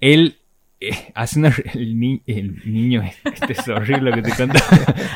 él 0.00 0.38
eh, 0.80 1.12
hace 1.14 1.38
una... 1.38 1.54
El, 1.74 2.00
ni- 2.00 2.22
el 2.26 2.62
niño, 2.64 3.02
este 3.24 3.52
es 3.52 3.68
horrible 3.68 4.10
lo 4.10 4.16
que 4.16 4.22
te 4.22 4.34
contaba, 4.34 4.66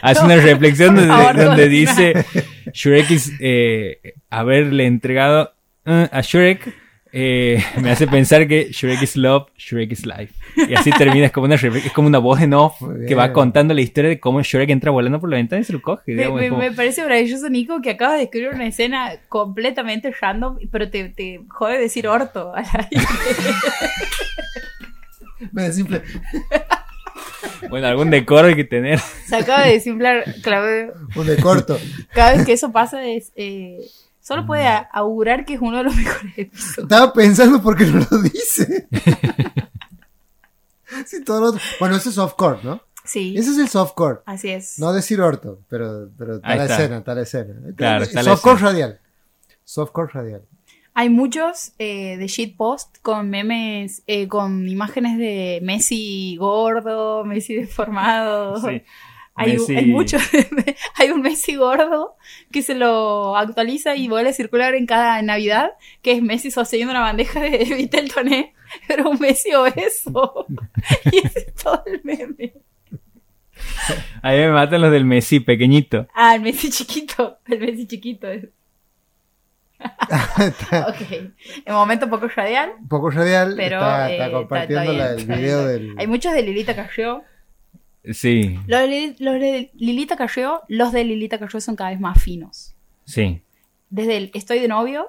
hace 0.03 0.24
una 0.24 0.37
reflexión 0.37 0.94
donde, 0.94 1.11
favor, 1.11 1.37
donde 1.37 1.64
no. 1.64 1.68
dice, 1.70 2.24
Shrek 2.72 3.11
es 3.11 3.33
eh, 3.40 4.14
haberle 4.31 4.87
entregado 4.87 5.54
eh, 5.87 6.09
a 6.11 6.20
Shrek. 6.20 6.75
eh, 7.16 7.62
me 7.81 7.90
hace 7.92 8.07
pensar 8.09 8.49
que 8.49 8.70
Shrek 8.73 9.03
is 9.03 9.16
love, 9.16 9.47
Shrek 9.57 9.92
is 9.92 10.05
life. 10.05 10.35
Y 10.68 10.75
así 10.75 10.90
termina, 10.90 11.27
es 11.27 11.33
como 11.33 11.47
una, 11.47 11.55
es 11.55 11.92
como 11.92 12.09
una 12.09 12.18
voz 12.18 12.40
en 12.40 12.55
off 12.55 12.81
que 13.07 13.14
va 13.14 13.33
contando 13.33 13.73
la 13.75 13.81
historia 13.83 14.09
de 14.11 14.18
cómo 14.20 14.42
Shrek 14.42 14.70
entra 14.70 14.90
volando 14.90 15.20
por 15.20 15.31
la 15.31 15.37
ventana 15.37 15.61
y 15.62 15.64
se 15.64 15.73
lo 15.73 15.81
coge. 15.83 16.03
Me, 16.09 16.14
digamos, 16.14 16.40
es 16.40 16.44
me- 16.44 16.49
como- 16.51 16.62
me 16.62 16.73
parece 16.73 17.03
maravilloso, 17.03 17.49
Nico, 17.51 17.81
que 17.83 17.90
acabas 17.90 18.16
de 18.18 18.25
escribir 18.25 18.49
una 18.51 18.66
escena 18.66 19.12
completamente 19.29 20.12
random, 20.20 20.59
pero 20.73 20.90
te, 20.90 21.09
te 21.11 21.40
jode 21.49 21.79
decir 21.79 22.09
orto 22.09 22.53
al 22.55 22.64
aire. 22.64 23.07
Me 25.53 25.62
desinflé. 25.64 26.03
Bueno, 27.68 27.87
algún 27.87 28.11
decoro 28.11 28.49
hay 28.49 28.57
que 28.57 28.64
tener. 28.64 28.99
Se 28.99 29.37
acaba 29.37 29.62
de 29.64 29.73
desinflar 29.75 30.25
Claudio. 30.42 30.94
Un 31.16 31.27
de 31.27 31.37
corto. 31.37 31.79
Cada 32.12 32.35
vez 32.37 32.47
que 32.47 32.53
eso 32.53 32.73
pasa 32.73 33.07
es... 33.07 33.33
eh, 33.37 33.79
solo 34.25 34.45
puede 34.47 34.67
a- 34.67 34.79
augurar 34.93 35.45
que 35.45 35.55
es 35.55 35.61
uno 35.61 35.77
de 35.79 35.85
los 35.85 35.95
mejores 35.97 36.33
episodios. 36.39 36.79
Estaba 36.79 37.13
pensando 37.13 37.63
por 37.63 37.77
qué 37.77 37.85
no 37.87 38.05
lo 38.11 38.19
dice. 38.23 38.89
Sí, 41.07 41.25
todo 41.25 41.41
lo 41.41 41.47
otro- 41.49 41.61
Bueno, 41.81 41.97
ese 41.97 42.11
es 42.11 42.15
softcore, 42.15 42.61
¿no? 42.63 42.81
Sí, 43.05 43.35
Ese 43.37 43.51
es 43.51 43.59
el 43.59 43.69
softcore. 43.69 44.21
así 44.27 44.49
es. 44.51 44.79
No 44.79 44.93
decir 44.93 45.21
orto, 45.21 45.59
pero, 45.69 46.09
pero 46.17 46.39
la 46.43 46.55
está. 46.63 46.77
escena, 46.77 46.99
está 46.99 47.15
la 47.15 47.23
escena. 47.23 47.55
Claro, 47.77 48.05
está 48.05 48.23
la 48.23 48.31
softcore 48.31 48.55
escena. 48.55 48.71
radial. 48.71 49.01
Softcore 49.65 50.11
radial. 50.13 50.43
Hay 50.95 51.11
muchos 51.11 51.73
eh, 51.79 52.17
de 52.17 52.27
shitpost 52.29 52.99
con 53.03 53.29
memes, 53.29 54.03
eh, 54.07 54.29
con 54.29 54.69
imágenes 54.69 55.19
de 55.19 55.59
Messi 55.63 56.37
gordo, 56.39 57.25
Messi 57.25 57.57
deformado. 57.57 58.61
Sí. 58.61 58.83
Hay, 59.37 59.57
Messi- 59.57 59.77
hay 59.77 59.87
muchos, 59.87 60.23
hay 60.94 61.11
un 61.11 61.20
Messi 61.23 61.57
gordo 61.57 62.16
que 62.53 62.62
se 62.62 62.75
lo 62.77 63.37
actualiza 63.37 63.97
y 63.97 64.07
vuelve 64.09 64.31
a 64.31 64.33
circular 64.33 64.75
en 64.75 64.87
cada 64.87 65.20
Navidad, 65.23 65.73
que 66.03 66.12
es 66.12 66.23
Messi 66.23 66.51
sosteniendo 66.53 66.92
una 66.92 67.01
bandeja 67.01 67.40
de 67.40 67.59
Vitel 67.77 68.12
Toné, 68.12 68.55
pero 68.87 69.11
un 69.11 69.18
Messi 69.18 69.53
obeso. 69.55 70.47
y 71.12 71.18
ese 71.18 71.40
es 71.40 71.55
todo 71.55 71.83
el 71.87 72.01
meme. 72.05 72.55
A 74.23 74.31
mí 74.33 74.37
me 74.38 74.51
matan 74.51 74.81
los 74.83 74.90
del 74.92 75.05
Messi 75.05 75.40
pequeñito. 75.40 76.07
Ah, 76.14 76.35
el 76.37 76.40
Messi 76.42 76.70
chiquito, 76.70 77.38
el 77.47 77.59
Messi 77.61 77.87
chiquito. 77.87 78.29
es. 78.31 78.44
ok, 79.81 81.11
en 81.66 81.75
momento 81.75 82.07
un 82.07 82.11
poco 82.11 82.29
radial, 82.29 82.73
Un 82.81 82.88
poco 82.88 83.11
radial. 83.11 83.55
pero 83.57 83.77
está, 83.79 84.11
eh, 84.11 84.12
está 84.14 84.31
compartiendo 84.31 84.92
bien, 84.92 85.07
el 85.07 85.27
video 85.27 85.64
del. 85.66 85.94
Hay 85.99 86.07
muchos 86.07 86.33
de 86.33 86.42
Lilita 86.42 86.75
Carrió. 86.75 87.23
Sí, 88.12 88.59
Los 88.67 88.81
de, 88.83 89.17
los 89.19 89.40
de 89.40 89.71
Lilita 89.75 90.17
Carrió, 90.17 90.62
los 90.69 90.93
de 90.93 91.05
Lilita 91.05 91.38
Carrió 91.38 91.61
son 91.61 91.75
cada 91.77 91.90
vez 91.90 92.01
más 92.01 92.23
finos. 92.23 92.75
sí. 93.05 93.40
Desde 93.90 94.17
el 94.17 94.31
estoy 94.35 94.59
de 94.59 94.67
novio 94.67 95.09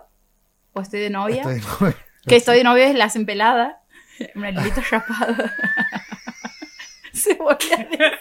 o 0.74 0.82
estoy 0.82 1.00
de 1.00 1.10
novia. 1.10 1.42
Estoy- 1.42 1.94
Que 2.28 2.36
estoy 2.36 2.58
de 2.60 2.64
novio 2.64 2.84
es 2.84 2.94
la 2.96 3.06
hacen 3.06 3.26
pelada. 3.26 3.82
Una 4.36 4.52
lilita 4.52 4.82
rapada. 4.92 5.52
De... 7.90 8.12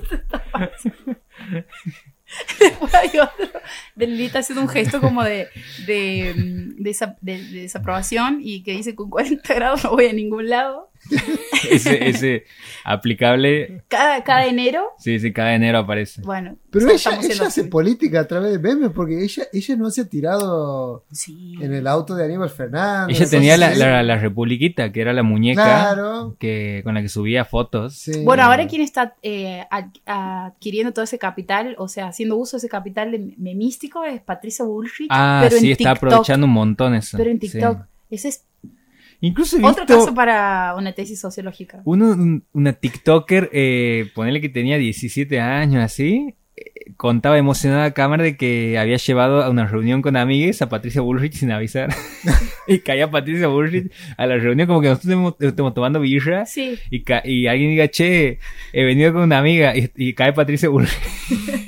Esto 0.00 0.14
está 0.14 0.38
fácil. 0.40 0.94
Después 2.60 2.94
hay 2.94 3.08
otro 3.18 3.60
de 3.94 4.06
Lilita 4.06 4.40
haciendo 4.40 4.62
un 4.62 4.68
gesto 4.68 5.00
como 5.00 5.22
de, 5.24 5.48
de, 5.86 6.34
mm, 6.36 6.82
de- 6.82 7.14
de 7.20 7.60
desaprobación 7.62 8.40
y 8.42 8.62
que 8.62 8.72
dice 8.72 8.94
con 8.94 9.10
40 9.10 9.54
grados 9.54 9.84
no 9.84 9.90
voy 9.90 10.06
a 10.06 10.12
ningún 10.12 10.48
lado. 10.48 10.90
Ese, 11.70 12.08
ese 12.08 12.44
aplicable, 12.84 13.82
Cada, 13.88 14.22
cada 14.22 14.46
enero, 14.46 14.84
sí, 14.98 15.18
sí, 15.18 15.32
cada 15.32 15.54
enero 15.54 15.78
aparece. 15.78 16.22
bueno. 16.22 16.56
Pero 16.70 16.90
ella, 16.90 17.18
ella 17.22 17.46
hace 17.46 17.60
así. 17.62 17.62
política 17.64 18.20
a 18.20 18.28
través 18.28 18.52
de 18.52 18.58
memes 18.58 18.90
porque 18.94 19.22
ella, 19.24 19.44
ella 19.52 19.76
no 19.76 19.90
se 19.90 20.02
ha 20.02 20.04
tirado 20.08 21.04
Sí. 21.10 21.54
en 21.60 21.72
el 21.72 21.86
auto 21.86 22.14
de 22.14 22.24
Aníbal 22.26 22.50
Fernández. 22.50 23.16
Ella 23.18 23.30
tenía 23.30 23.56
la, 23.56 23.74
la, 23.74 24.02
la 24.02 24.16
republiquita, 24.18 24.92
que 24.92 25.00
era 25.00 25.12
la 25.12 25.22
muñeca 25.22 25.64
Claro. 25.64 26.36
que, 26.38 26.82
con 26.84 26.94
la 26.94 27.02
que 27.02 27.08
subía 27.08 27.44
fotos. 27.44 27.94
Sí. 27.96 28.22
Bueno, 28.24 28.42
ahora 28.44 28.66
quien 28.68 28.82
está 28.82 29.14
eh, 29.22 29.64
ad- 29.70 29.86
adquiriendo 30.04 30.92
todo 30.92 31.04
ese 31.04 31.18
capital, 31.18 31.74
o 31.78 31.88
sea, 31.88 32.08
haciendo 32.08 32.36
uso 32.36 32.56
de 32.56 32.58
ese 32.58 32.68
capital 32.68 33.10
de 33.10 33.34
memístico 33.38 34.04
es 34.04 34.20
Patricia 34.20 34.64
Bullrich. 34.64 35.08
Ah, 35.10 35.40
pero 35.44 35.56
sí, 35.58 35.66
en 35.66 35.72
está 35.72 35.92
TikTok, 35.94 35.96
aprovechando 35.96 36.46
un 36.46 36.52
montón 36.52 36.94
eso. 36.94 37.16
Pero 37.16 37.30
en 37.30 37.40
sí. 37.40 37.48
TikTok. 37.50 37.78
Ese 38.08 38.28
es 38.28 38.44
Incluso 39.20 39.56
he 39.56 39.64
otro 39.64 39.84
visto 39.86 39.98
caso 40.00 40.14
para 40.14 40.74
una 40.76 40.92
tesis 40.92 41.18
sociológica. 41.20 41.80
uno, 41.84 42.10
un- 42.10 42.44
una 42.52 42.72
TikToker, 42.72 43.50
eh, 43.52 44.10
ponele 44.14 44.40
que 44.40 44.48
tenía 44.48 44.78
17 44.78 45.40
años 45.40 45.82
así, 45.82 46.34
eh, 46.56 46.92
contaba 46.96 47.36
emocionada 47.38 47.84
a 47.84 47.90
cámara 47.92 48.22
de 48.24 48.36
que 48.36 48.78
había 48.78 48.96
llevado 48.96 49.42
a 49.42 49.50
una 49.50 49.66
reunión 49.66 50.00
con 50.02 50.16
amigues 50.16 50.62
a 50.62 50.68
Patricia 50.68 51.00
Bullrich 51.02 51.34
sin 51.34 51.50
avisar. 51.50 51.90
y 52.66 52.78
caía 52.80 53.10
Patricia 53.10 53.48
Bullrich 53.48 53.90
a 54.16 54.26
la 54.26 54.36
reunión 54.36 54.66
como 54.66 54.80
que 54.80 54.88
nosotros 54.88 55.34
estemos 55.40 55.74
tomando 55.74 56.00
birra. 56.00 56.46
Sí, 56.46 56.78
Y, 56.90 57.04
y 57.24 57.46
alguien 57.46 57.70
diga, 57.70 57.88
che, 57.88 58.38
he 58.72 58.84
venido 58.84 59.12
con 59.12 59.22
una 59.22 59.38
amiga 59.38 59.76
y, 59.76 59.90
y 59.96 60.14
cae 60.14 60.32
Patricia 60.32 60.68
Bullrich. 60.68 60.92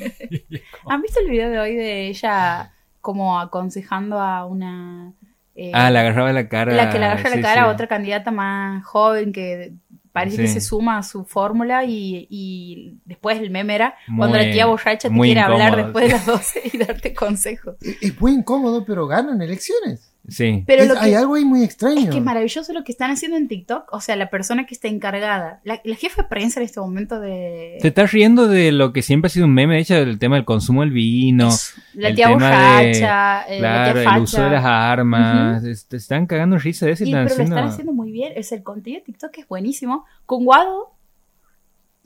¿han 0.87 1.03
visto 1.03 1.21
el 1.21 1.31
video 1.31 1.51
de 1.51 1.59
hoy 1.59 1.75
de 1.77 2.09
ella 2.09 2.73
como 3.01 3.39
aconsejando 3.41 4.19
a 4.21 4.45
una... 4.47 5.13
eh, 5.61 5.73
ah, 5.75 5.91
la 5.91 6.01
agarraba 6.01 6.33
la 6.33 6.49
cara. 6.49 6.73
la 6.73 6.89
que 6.91 6.99
le 6.99 7.07
agarra 7.07 7.31
sí, 7.31 7.37
la 7.37 7.43
cara 7.43 7.63
a 7.63 7.69
sí. 7.69 7.75
otra 7.75 7.87
candidata 7.89 8.31
más 8.31 8.85
joven 8.85 9.33
que 9.33 9.73
parece 10.13 10.37
que 10.39 10.49
se 10.49 10.61
suma 10.61 10.99
a 10.99 11.03
su 11.03 11.25
fórmula 11.25 11.85
y, 11.85 12.27
y 12.31 12.97
después 13.05 13.39
el 13.41 13.51
meme 13.51 13.75
era 13.75 13.95
cuando 14.17 14.37
Muy- 14.37 14.47
la 14.47 14.53
tía 14.53 14.67
borracha 14.67 15.09
te 15.09 15.15
quiere 15.15 15.41
hablar 15.41 15.77
después 15.77 16.07
de 16.07 16.13
las 16.13 16.27
12 16.27 16.63
y 16.73 16.79
darte 16.79 17.13
consejos. 17.15 17.77
Es 18.01 18.21
muy 18.21 18.33
incómodo, 18.33 18.85
pero 18.85 19.07
ganan 19.07 19.41
elecciones. 19.43 20.13
Sí. 20.29 20.63
Pero 20.67 20.83
Es- 20.83 20.89
lo 20.89 20.95
que, 20.95 21.01
Hay 21.01 21.15
algo 21.15 21.37
ahí 21.37 21.45
muy 21.47 21.65
extraño. 21.65 22.01
Es 22.01 22.11
que 22.11 22.19
es 22.19 22.23
maravilloso 22.23 22.73
lo 22.75 22.85
que 22.85 22.93
están 22.93 23.11
haciendo 23.11 23.39
en 23.39 23.49
TikTok. 23.49 23.93
O 23.93 24.01
sea, 24.03 24.15
la 24.15 24.29
persona 24.29 24.67
que 24.67 24.75
está 24.75 24.87
encargada, 24.89 25.61
la, 25.65 25.81
la 25.85 25.97
jefa 25.97 26.23
de 26.23 26.29
prensa 26.29 26.61
en 26.61 26.67
este 26.67 26.81
momento 26.81 27.19
de. 27.19 27.79
Te 27.81 27.89
estás 27.89 28.13
riendo 28.13 28.47
de 28.47 28.71
lo 28.71 28.93
que 28.93 29.01
siempre 29.01 29.29
ha 29.29 29.31
sido 29.31 29.47
un 29.47 29.55
meme, 29.55 29.77
de 29.77 29.81
hecho, 29.81 29.95
del 29.95 30.19
tema 30.19 30.37
del 30.37 30.45
consumo 30.45 30.83
del 30.83 30.91
vino. 30.91 31.49
Eso, 31.49 31.81
la 31.95 32.09
el 32.09 32.15
tía 32.15 32.27
tema 32.27 32.35
borracha, 32.35 33.43
eh, 33.49 33.61
la 33.61 33.69
Claro, 33.93 34.01
tía 34.03 34.11
el 34.17 34.23
uso 34.23 34.43
de 34.43 34.51
las 34.51 34.65
armas. 34.67 35.65
es- 35.65 35.87
Te 35.87 35.97
están 35.97 36.27
cagando 36.27 36.59
risa 36.59 36.85
de 36.85 36.93
eso. 36.93 37.05
y 37.05 37.11
pero 37.11 37.23
lo 37.25 37.31
haciendo- 37.31 37.57
están 37.57 37.69
haciendo 37.71 37.93
muy 37.95 38.13
bien. 38.13 38.33
Es 38.37 38.53
el 38.53 38.63
contenido 38.63 39.01
de 39.01 39.07
TikTok 39.07 39.39
es 39.39 39.49
buenísimo. 39.49 40.05
Con 40.27 40.45
Guado, 40.45 40.93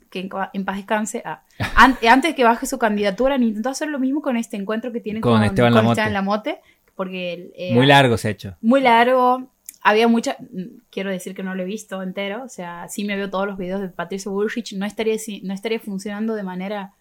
que 0.09 0.19
en, 0.19 0.29
en 0.53 0.63
paz 0.63 0.75
descanse, 0.77 1.23
ah, 1.25 1.41
an- 1.75 1.97
antes 2.07 2.31
de 2.31 2.35
que 2.35 2.43
baje 2.43 2.67
su 2.67 2.77
candidatura, 2.77 3.35
han 3.35 3.43
intentado 3.43 3.71
hacer 3.71 3.89
lo 3.89 3.99
mismo 3.99 4.21
con 4.21 4.37
este 4.37 4.57
encuentro 4.57 4.91
que 4.91 4.99
tiene 4.99 5.21
Con 5.21 5.33
con, 5.33 5.43
Esteban 5.43 5.71
con 5.71 5.77
Lamote. 5.81 5.91
Esteban 6.01 6.13
Lamote. 6.13 6.61
Porque 6.95 7.33
el, 7.33 7.53
eh, 7.55 7.73
Muy 7.73 7.85
largo 7.87 8.17
se 8.17 8.27
ha 8.27 8.31
hecho. 8.31 8.55
muy 8.61 8.81
largo. 8.81 9.47
había 9.81 10.07
mucha, 10.07 10.37
mm, 10.39 10.81
quiero 10.91 11.09
decir 11.09 11.35
que 11.35 11.43
no 11.43 11.55
lo 11.55 11.63
he 11.63 11.65
visto 11.65 12.01
entero, 12.01 12.43
o 12.43 12.49
sea, 12.49 12.87
sí 12.87 13.03
me 13.03 13.15
veo 13.17 13.29
todos 13.29 13.45
los 13.47 13.57
videos 13.57 13.81
de 13.81 13.89
Patricia 13.89 14.31
Bullrich, 14.31 14.73
no 14.73 14.85
estaría, 14.85 15.17
no 15.43 15.53
estaría 15.53 15.79
funcionando 15.79 16.35
de 16.35 16.43
manera 16.43 16.93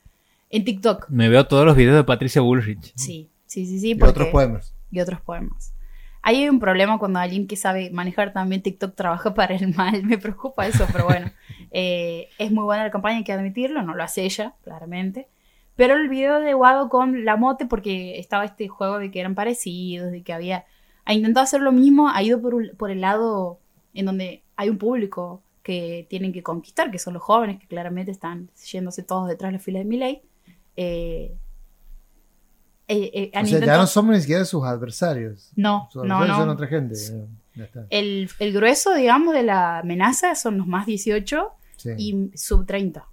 en 0.50 0.64
TikTok. 0.64 1.08
Me 1.08 1.28
veo 1.28 1.46
todos 1.46 1.64
los 1.64 1.76
videos 1.76 1.96
de 1.96 2.04
Patricia 2.04 2.40
Bullrich. 2.42 2.92
Sí, 2.96 3.28
sí, 3.46 3.66
sí, 3.66 3.78
sí. 3.78 3.96
Y 3.98 4.02
otros 4.02 4.28
poemas. 4.28 4.74
y 4.90 5.00
otros 5.00 5.20
poemas. 5.20 5.72
Ahí 6.24 6.36
hay 6.42 6.48
un 6.48 6.60
problema 6.60 6.98
cuando 6.98 7.18
alguien 7.18 7.46
que 7.48 7.56
sabe 7.56 7.90
manejar 7.90 8.32
también 8.32 8.62
TikTok 8.62 8.94
trabaja 8.94 9.32
para 9.34 9.54
el 9.54 9.74
mal. 9.74 10.02
Me 10.04 10.18
preocupa 10.18 10.66
eso, 10.66 10.86
pero 10.92 11.04
bueno. 11.04 11.30
Eh, 11.74 12.28
es 12.36 12.50
muy 12.50 12.64
buena 12.64 12.84
la 12.84 12.90
campaña, 12.90 13.16
hay 13.16 13.24
que 13.24 13.32
admitirlo. 13.32 13.82
No 13.82 13.94
lo 13.94 14.02
hace 14.02 14.24
ella, 14.24 14.52
claramente. 14.62 15.26
Pero 15.82 15.96
el 15.96 16.08
video 16.08 16.38
de 16.38 16.54
Wado 16.54 16.88
con 16.88 17.24
la 17.24 17.34
mote, 17.36 17.66
porque 17.66 18.20
estaba 18.20 18.44
este 18.44 18.68
juego 18.68 18.98
de 19.00 19.10
que 19.10 19.18
eran 19.18 19.34
parecidos, 19.34 20.12
de 20.12 20.22
que 20.22 20.32
había. 20.32 20.64
Ha 21.06 21.12
intentado 21.12 21.42
hacer 21.42 21.60
lo 21.60 21.72
mismo, 21.72 22.08
ha 22.08 22.22
ido 22.22 22.40
por, 22.40 22.54
un- 22.54 22.70
por 22.78 22.92
el 22.92 23.00
lado 23.00 23.58
en 23.92 24.06
donde 24.06 24.44
hay 24.54 24.68
un 24.68 24.78
público 24.78 25.42
que 25.64 26.06
tienen 26.08 26.32
que 26.32 26.44
conquistar, 26.44 26.92
que 26.92 27.00
son 27.00 27.14
los 27.14 27.22
jóvenes, 27.24 27.58
que 27.58 27.66
claramente 27.66 28.12
están 28.12 28.48
yéndose 28.70 29.02
todos 29.02 29.28
detrás 29.28 29.48
de 29.50 29.58
la 29.58 29.58
fila 29.58 29.78
de 29.80 29.84
Miley. 29.84 30.22
Eh, 30.76 31.34
eh, 32.86 33.10
eh, 33.32 33.40
O 33.42 33.46
sea, 33.46 33.58
ya 33.58 33.76
no 33.76 33.86
somos 33.88 34.14
ni 34.14 34.20
siquiera 34.20 34.44
sus 34.44 34.62
adversarios. 34.64 35.50
no, 35.56 35.88
Sus 35.90 36.04
no, 36.04 36.16
adversarios 36.18 36.38
no. 36.38 36.42
son 36.44 36.48
otra 36.50 36.66
gente. 36.68 36.94
ya 37.56 37.64
está. 37.64 37.86
El, 37.90 38.30
el 38.38 38.52
grueso, 38.52 38.94
digamos, 38.94 39.34
de 39.34 39.42
la 39.42 39.78
amenaza 39.80 40.36
son 40.36 40.58
los 40.58 40.66
más 40.68 40.86
18 40.86 41.50
Sí. 41.76 41.90
y 41.98 42.30
sub 42.36 42.64
30. 42.66 43.04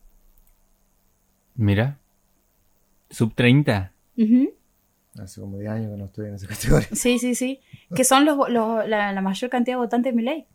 Mira. 1.55 1.97
Sub 3.09 3.33
30. 3.35 3.91
Ujú. 4.17 4.53
Hace 5.19 5.41
como 5.41 5.57
10 5.57 5.71
años 5.71 5.91
que 5.91 5.97
no 5.97 6.05
estoy 6.05 6.27
en 6.27 6.35
esa 6.35 6.47
categoría. 6.53 6.87
Sí, 6.93 7.19
sí, 7.19 7.35
sí. 7.35 7.59
Que 7.95 8.03
son 8.03 8.25
los, 8.25 8.37
los- 8.49 8.87
la, 8.87 9.11
la 9.13 9.21
mayor 9.21 9.49
cantidad 9.49 9.75
de 9.77 9.81
votantes 9.81 10.11
de 10.13 10.15
mi 10.15 10.23
ley. 10.23 10.45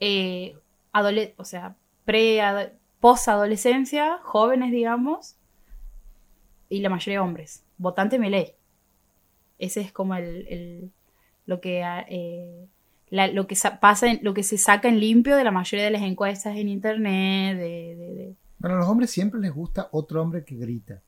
Eh, 0.00 0.56
adole- 0.92 1.34
o 1.36 1.44
sea, 1.44 1.76
pre 2.04 2.40
posadolescencia, 3.00 4.18
jóvenes, 4.22 4.72
digamos, 4.72 5.36
y 6.68 6.80
la 6.80 6.88
mayoría 6.90 7.22
hombres. 7.22 7.62
Votante 7.78 8.18
mi 8.18 8.30
ley. 8.30 8.52
Ese 9.58 9.80
es 9.80 9.92
como 9.92 10.14
el, 10.14 10.46
el- 10.48 10.90
lo 11.46 11.60
que 11.60 11.82
ah, 11.84 12.04
eh, 12.08 12.66
la- 13.10 13.28
lo 13.28 13.46
que 13.46 13.54
sa- 13.54 13.78
pasa, 13.80 14.10
en- 14.10 14.20
lo 14.22 14.34
que 14.34 14.42
se 14.42 14.58
saca 14.58 14.88
en 14.88 15.00
limpio 15.00 15.36
de 15.36 15.44
la 15.44 15.50
mayoría 15.50 15.84
de 15.84 15.90
las 15.92 16.02
encuestas 16.02 16.56
en 16.56 16.68
internet, 16.68 17.56
de, 17.56 17.94
de- 17.96 18.14
de- 18.14 18.34
Bueno, 18.64 18.76
a 18.76 18.80
los 18.80 18.88
hombres 18.88 19.10
siempre 19.10 19.38
les 19.40 19.52
gusta 19.52 19.90
otro 19.92 20.22
hombre 20.22 20.42
que 20.42 20.54
grita. 20.56 21.02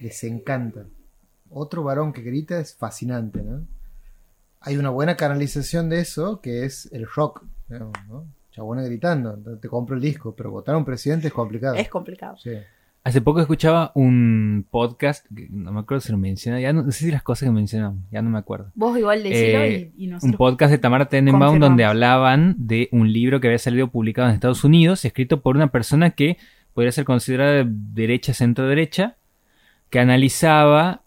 Les 0.00 0.24
encanta. 0.24 0.84
Otro 1.50 1.84
varón 1.84 2.12
que 2.12 2.20
grita 2.22 2.58
es 2.58 2.74
fascinante, 2.74 3.44
¿no? 3.44 3.64
Hay 4.58 4.76
una 4.76 4.90
buena 4.90 5.16
canalización 5.16 5.88
de 5.88 6.00
eso 6.00 6.40
que 6.40 6.64
es 6.64 6.90
el 6.90 7.06
rock, 7.06 7.44
¿no? 7.68 8.26
Chabones 8.50 8.86
gritando, 8.86 9.38
te 9.60 9.68
compro 9.68 9.94
el 9.94 10.02
disco, 10.02 10.34
pero 10.34 10.50
votar 10.50 10.74
a 10.74 10.78
un 10.78 10.84
presidente 10.84 11.28
es 11.28 11.32
complicado. 11.32 11.76
es 11.76 11.88
complicado. 11.88 12.36
Sí. 12.38 12.54
Hace 13.06 13.20
poco 13.20 13.40
escuchaba 13.40 13.92
un 13.94 14.66
podcast, 14.68 15.24
no 15.30 15.70
me 15.70 15.78
acuerdo 15.78 16.00
si 16.00 16.10
lo 16.10 16.18
menciona, 16.18 16.58
ya 16.58 16.72
no, 16.72 16.82
no 16.82 16.90
sé 16.90 17.04
si 17.04 17.12
las 17.12 17.22
cosas 17.22 17.46
que 17.46 17.52
mencionamos, 17.52 18.02
ya 18.10 18.20
no 18.20 18.30
me 18.30 18.38
acuerdo. 18.38 18.72
Vos 18.74 18.98
igual 18.98 19.22
decilo 19.22 19.60
Eh, 19.60 19.92
y, 19.96 20.02
y 20.02 20.06
Un 20.06 20.14
nosotros 20.14 20.36
podcast 20.36 20.72
de 20.72 20.78
Tamara 20.78 21.04
Tenenbaum 21.08 21.60
donde 21.60 21.84
hablaban 21.84 22.56
de 22.58 22.88
un 22.90 23.12
libro 23.12 23.40
que 23.40 23.46
había 23.46 23.60
salido 23.60 23.86
publicado 23.86 24.26
en 24.28 24.34
Estados 24.34 24.64
Unidos, 24.64 25.04
escrito 25.04 25.40
por 25.40 25.54
una 25.54 25.68
persona 25.68 26.10
que 26.10 26.36
podría 26.74 26.90
ser 26.90 27.04
considerada 27.04 27.52
de 27.52 27.66
derecha, 27.68 28.34
centro-derecha, 28.34 29.14
que 29.88 30.00
analizaba 30.00 31.02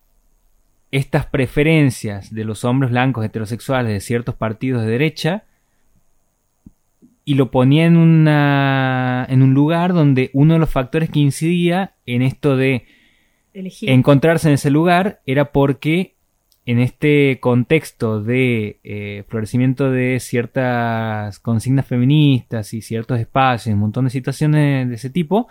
estas 0.91 1.26
preferencias 1.26 2.34
de 2.34 2.45
los 2.45 2.64
hombres 2.64 2.91
blancos 2.91 3.26
heterosexuales 3.26 3.91
de 3.91 4.00
ciertos 4.00 4.36
partidos 4.36 4.84
de 4.84 4.88
derecha 4.89 5.43
y 7.30 7.36
lo 7.36 7.51
ponía 7.51 7.86
en, 7.86 7.95
una, 7.95 9.23
en 9.30 9.43
un 9.43 9.53
lugar 9.53 9.93
donde 9.93 10.32
uno 10.34 10.53
de 10.53 10.59
los 10.59 10.69
factores 10.71 11.11
que 11.11 11.19
incidía 11.19 11.93
en 12.07 12.23
esto 12.23 12.57
de 12.57 12.86
elegir. 13.53 13.89
encontrarse 13.91 14.47
en 14.47 14.55
ese 14.55 14.71
lugar 14.71 15.21
era 15.27 15.51
porque 15.51 16.15
en 16.65 16.80
este 16.80 17.38
contexto 17.39 18.23
de 18.23 18.80
eh, 18.84 19.23
florecimiento 19.27 19.91
de 19.91 20.19
ciertas 20.19 21.38
consignas 21.39 21.86
feministas 21.86 22.73
y 22.73 22.82
ciertos 22.82 23.19
espacios, 23.19 23.73
un 23.75 23.80
montón 23.82 24.05
de 24.05 24.09
situaciones 24.11 24.89
de 24.89 24.95
ese 24.95 25.11
tipo, 25.11 25.47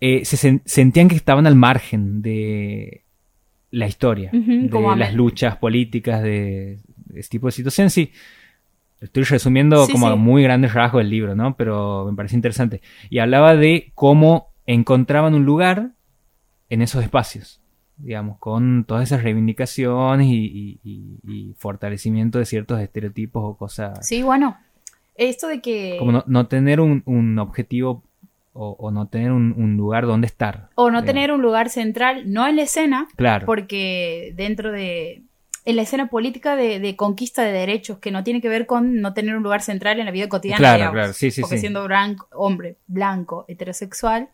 eh, 0.00 0.24
se 0.26 0.36
sen- 0.36 0.60
sentían 0.66 1.08
que 1.08 1.16
estaban 1.16 1.46
al 1.46 1.54
margen 1.56 2.20
de 2.20 3.04
la 3.70 3.86
historia, 3.86 4.30
de 4.32 4.68
las 4.98 5.14
luchas 5.14 5.56
políticas, 5.56 6.22
de, 6.22 6.78
de 7.06 7.20
ese 7.20 7.30
tipo 7.30 7.46
de 7.46 7.52
situaciones. 7.52 7.92
Sí, 7.94 8.12
estoy 9.00 9.24
resumiendo 9.24 9.84
Sí, 9.86 9.92
como 9.92 10.08
a 10.08 10.12
sí. 10.12 10.18
muy 10.18 10.42
grandes 10.42 10.72
rasgos 10.74 11.00
del 11.00 11.10
libro, 11.10 11.34
¿no? 11.34 11.56
Pero 11.56 12.06
me 12.10 12.16
parece 12.16 12.34
interesante. 12.36 12.80
Y 13.10 13.18
hablaba 13.18 13.54
de 13.56 13.92
cómo 13.94 14.48
encontraban 14.66 15.34
un 15.34 15.44
lugar 15.44 15.90
en 16.70 16.82
esos 16.82 17.02
espacios, 17.04 17.60
digamos, 17.98 18.38
con 18.38 18.84
todas 18.84 19.04
esas 19.04 19.22
reivindicaciones 19.22 20.26
y, 20.26 20.34
y- 20.34 20.80
y- 20.84 21.18
y 21.32 21.54
fortalecimiento 21.58 22.38
de 22.38 22.44
ciertos 22.46 22.80
estereotipos 22.80 23.42
o 23.44 23.56
cosas. 23.56 24.06
Sí, 24.06 24.22
bueno, 24.22 24.56
esto 25.14 25.46
de 25.48 25.60
que... 25.60 25.96
Como 25.98 26.12
no, 26.12 26.24
no 26.26 26.46
tener 26.48 26.80
un, 26.80 27.02
un 27.06 27.38
objetivo 27.38 28.02
o, 28.52 28.70
o 28.78 28.90
no 28.90 29.06
tener 29.08 29.32
un, 29.32 29.54
un 29.56 29.76
lugar 29.76 30.06
donde 30.06 30.26
estar. 30.26 30.68
o 30.74 30.84
no 30.90 31.02
digamos. 31.02 31.06
tener 31.06 31.32
un 31.32 31.42
lugar 31.42 31.68
central, 31.68 32.24
no 32.32 32.46
en 32.48 32.56
la 32.56 32.62
escena, 32.62 33.06
Claro. 33.16 33.46
porque 33.46 34.32
dentro 34.36 34.72
de... 34.72 35.22
En 35.66 35.76
la 35.76 35.82
escena 35.82 36.06
política 36.08 36.56
de, 36.56 36.80
de 36.80 36.96
conquista 36.96 37.42
de 37.42 37.52
derechos, 37.52 37.98
que 37.98 38.10
no 38.10 38.24
tiene 38.24 38.40
que 38.40 38.48
ver 38.48 38.64
con 38.64 39.02
no 39.02 39.12
tener 39.12 39.36
un 39.36 39.42
lugar 39.42 39.60
central 39.60 39.98
en 40.00 40.06
la 40.06 40.12
vida 40.12 40.28
cotidiana. 40.28 40.58
Claro, 40.58 40.76
digamos. 40.76 40.94
claro, 40.94 41.12
sí, 41.12 41.30
sí, 41.30 41.42
Porque 41.42 41.56
sí. 41.56 41.60
siendo 41.60 41.84
blanco, 41.84 42.28
hombre, 42.32 42.76
blanco, 42.86 43.44
heterosexual... 43.48 44.30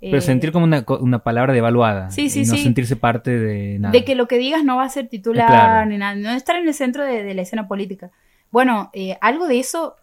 Pero 0.00 0.18
eh, 0.18 0.20
sentir 0.20 0.50
como 0.50 0.64
una, 0.64 0.84
una 1.00 1.20
palabra 1.20 1.52
devaluada. 1.52 2.10
Sí, 2.10 2.28
sí, 2.28 2.40
y 2.40 2.44
no 2.46 2.56
sí. 2.56 2.62
sentirse 2.64 2.96
parte 2.96 3.38
de 3.38 3.78
nada. 3.78 3.92
De 3.92 4.04
que 4.04 4.16
lo 4.16 4.26
que 4.26 4.36
digas 4.36 4.64
no 4.64 4.76
va 4.76 4.82
a 4.84 4.88
ser 4.88 5.06
titular 5.08 5.46
Claro. 5.46 5.88
ni 5.88 5.96
nada, 5.96 6.16
no 6.16 6.30
estar 6.32 6.56
en 6.56 6.66
el 6.66 6.74
centro 6.74 7.04
de, 7.04 7.22
de 7.22 7.34
la 7.34 7.42
escena 7.42 7.68
política. 7.68 8.10
Bueno, 8.50 8.90
eh, 8.92 9.16
algo 9.20 9.46
de 9.46 9.60
eso 9.60 9.94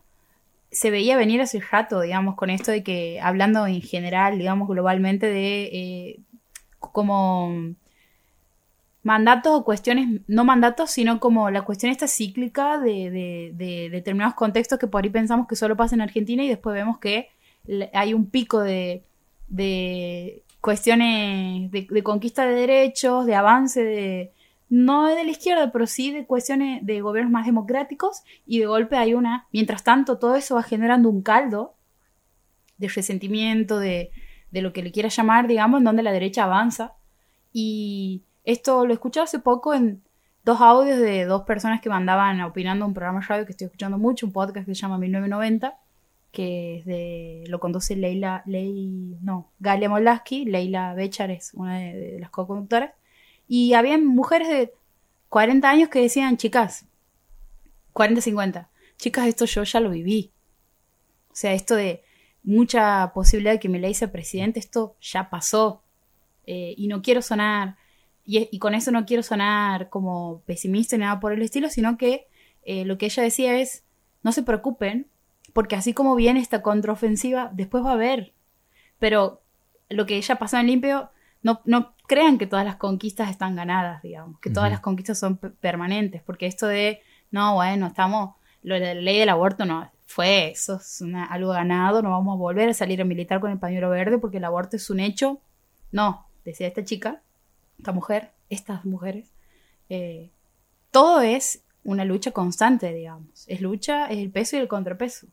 se 0.71 0.89
veía 0.89 1.17
venir 1.17 1.41
hace 1.41 1.59
rato, 1.59 1.99
digamos, 1.99 2.35
con 2.35 2.49
esto 2.49 2.71
de 2.71 2.81
que, 2.81 3.19
hablando 3.21 3.67
en 3.67 3.81
general, 3.81 4.37
digamos, 4.37 4.69
globalmente 4.69 5.25
de 5.25 5.63
eh, 5.63 6.19
como 6.79 7.75
mandatos 9.03 9.53
o 9.53 9.63
cuestiones, 9.63 10.21
no 10.27 10.43
mandatos, 10.43 10.91
sino 10.91 11.19
como 11.19 11.49
la 11.49 11.61
cuestión 11.63 11.91
esta 11.91 12.07
cíclica 12.07 12.77
de, 12.79 13.09
de- 13.09 13.51
de 13.55 13.89
determinados 13.89 14.35
contextos 14.35 14.77
que 14.79 14.87
por 14.87 15.03
ahí 15.03 15.09
pensamos 15.09 15.47
que 15.47 15.55
solo 15.55 15.77
pasa 15.77 15.95
en 15.95 16.01
Argentina 16.01 16.43
y 16.43 16.49
después 16.49 16.73
vemos 16.73 16.99
que 16.99 17.29
hay 17.93 18.13
un 18.13 18.29
pico 18.29 18.59
de, 18.61 19.03
cuestiones 20.61 21.71
de, 21.71 21.87
de 21.89 22.03
conquista 22.03 22.45
de 22.45 22.55
derechos, 22.55 23.25
de 23.25 23.35
avance 23.35 23.83
de 23.83 24.31
no 24.69 25.07
de 25.07 25.23
la 25.23 25.31
izquierda, 25.31 25.71
pero 25.71 25.87
sí 25.87 26.11
de 26.11 26.25
cuestiones 26.27 26.85
de 26.85 27.01
gobiernos 27.01 27.31
más 27.31 27.45
democráticos 27.47 28.21
y 28.45 28.59
de 28.59 28.67
golpe 28.67 28.97
hay 28.97 29.15
una, 29.15 29.47
mientras 29.51 29.83
tanto 29.83 30.19
todo 30.19 30.35
eso 30.35 30.55
va 30.55 30.63
generando 30.63 31.09
un 31.09 31.23
caldo 31.23 31.73
de 32.77 32.87
resentimiento, 32.87 33.79
de, 33.79 34.11
de 34.51 34.61
lo 34.61 34.71
que 34.71 34.83
le 34.83 34.91
quiera 34.91 35.09
llamar, 35.09 35.47
digamos, 35.47 35.79
en 35.79 35.85
donde 35.85 36.03
la 36.03 36.11
derecha 36.11 36.43
avanza. 36.43 36.93
Y 37.51 38.21
esto 38.43 38.85
lo 38.85 38.93
escuché 38.93 39.19
hace 39.19 39.39
poco 39.39 39.73
en 39.73 40.01
dos 40.43 40.61
audios 40.61 40.99
de 40.99 41.25
dos 41.25 41.43
personas 41.43 41.81
que 41.81 41.89
mandaban 41.89 42.41
opinando 42.41 42.85
un 42.85 42.93
programa 42.93 43.19
de 43.19 43.25
radio 43.25 43.45
que 43.45 43.51
estoy 43.51 43.65
escuchando 43.65 43.97
mucho, 43.97 44.25
un 44.25 44.31
podcast 44.31 44.65
que 44.65 44.75
se 44.75 44.81
llama 44.81 44.97
1990, 44.97 45.77
que 46.31 46.77
es 46.77 46.85
de, 46.85 47.43
lo 47.47 47.59
conduce 47.59 47.95
Leila, 47.95 48.43
Ley, 48.45 49.17
no, 49.21 49.49
Galia 49.59 49.89
Molaski, 49.89 50.45
Leila 50.45 50.93
Bechar 50.93 51.31
es 51.31 51.53
una 51.53 51.79
de, 51.79 52.17
las 52.19 52.29
co-conductoras, 52.29 52.91
y 53.47 53.73
habían 53.73 54.05
mujeres 54.05 54.47
de 54.47 54.73
40 55.29 55.69
años 55.69 55.89
que 55.89 56.01
decían, 56.01 56.37
chicas, 56.37 56.85
40, 57.93 58.21
50, 58.21 58.69
chicas, 58.97 59.27
esto 59.27 59.45
yo 59.45 59.63
ya 59.63 59.79
lo 59.79 59.89
viví. 59.89 60.31
O 61.31 61.35
sea, 61.35 61.53
esto 61.53 61.75
de 61.75 62.03
mucha 62.43 63.11
posibilidad 63.13 63.53
de 63.53 63.59
que 63.59 63.69
Milei 63.69 63.93
sea 63.93 64.11
presidente, 64.11 64.59
esto 64.59 64.95
ya 65.01 65.29
pasó. 65.29 65.81
Eh, 66.45 66.73
y 66.77 66.87
no 66.87 67.01
quiero 67.01 67.21
sonar, 67.21 67.77
y, 68.37 68.47
y 68.51 68.59
con 68.59 68.75
eso 68.75 68.91
no 68.91 69.05
quiero 69.05 69.23
sonar 69.23 69.89
como 69.89 70.41
pesimista 70.45 70.95
ni 70.97 71.01
nada 71.03 71.19
por 71.19 71.33
el 71.33 71.41
estilo, 71.41 71.69
sino 71.69 71.97
que 71.97 72.27
eh, 72.63 72.85
lo 72.85 72.97
que 72.97 73.05
ella 73.07 73.23
decía 73.23 73.59
es, 73.59 73.83
no 74.23 74.31
se 74.31 74.43
preocupen, 74.43 75.07
porque 75.53 75.75
así 75.75 75.93
como 75.93 76.15
viene 76.15 76.39
esta 76.39 76.61
contraofensiva, 76.61 77.49
después 77.53 77.83
va 77.83 77.91
a 77.91 77.93
haber. 77.93 78.33
Pero 78.99 79.41
lo 79.89 80.05
que 80.05 80.17
ella 80.17 80.35
pasó 80.35 80.57
en 80.57 80.67
limpio, 80.67 81.09
no, 81.41 81.61
no 81.65 81.93
crean 82.07 82.37
que 82.37 82.47
todas 82.47 82.65
las 82.65 82.75
conquistas 82.75 83.29
están 83.29 83.55
ganadas, 83.55 84.01
digamos, 84.03 84.39
que 84.39 84.49
todas 84.49 84.69
las 84.69 84.79
conquistas 84.81 85.17
son 85.17 85.37
pe- 85.37 85.49
permanentes, 85.49 86.21
porque 86.21 86.45
esto 86.47 86.67
de, 86.67 87.01
no, 87.31 87.55
bueno, 87.55 87.87
estamos, 87.87 88.35
lo 88.61 88.75
de 88.75 88.81
la 88.95 89.01
ley 89.01 89.17
del 89.19 89.29
aborto 89.29 89.65
no, 89.65 89.89
fue, 90.05 90.49
eso 90.51 90.75
es 90.75 91.01
una- 91.01 91.25
algo 91.25 91.51
ganado, 91.51 92.01
no 92.01 92.11
vamos 92.11 92.33
a 92.35 92.37
volver 92.37 92.69
a 92.69 92.73
salir 92.73 93.01
a 93.01 93.05
militar 93.05 93.39
con 93.39 93.51
el 93.51 93.57
pañuelo 93.59 93.89
verde 93.89 94.17
porque 94.17 94.37
el 94.37 94.43
aborto 94.43 94.75
es 94.75 94.89
un 94.89 94.99
hecho. 94.99 95.39
No, 95.91 96.27
decía 96.45 96.67
esta 96.67 96.83
chica, 96.83 97.21
esta 97.79 97.91
mujer, 97.91 98.31
estas 98.49 98.85
mujeres, 98.85 99.31
eh, 99.89 100.29
todo 100.91 101.21
es 101.21 101.63
una 101.83 102.05
lucha 102.05 102.31
constante, 102.31 102.93
digamos. 102.93 103.45
Es 103.47 103.61
lucha, 103.61 104.05
es 104.07 104.19
el 104.19 104.29
peso 104.29 104.57
y 104.57 104.59
el 104.59 104.67
contrapeso. 104.67 105.27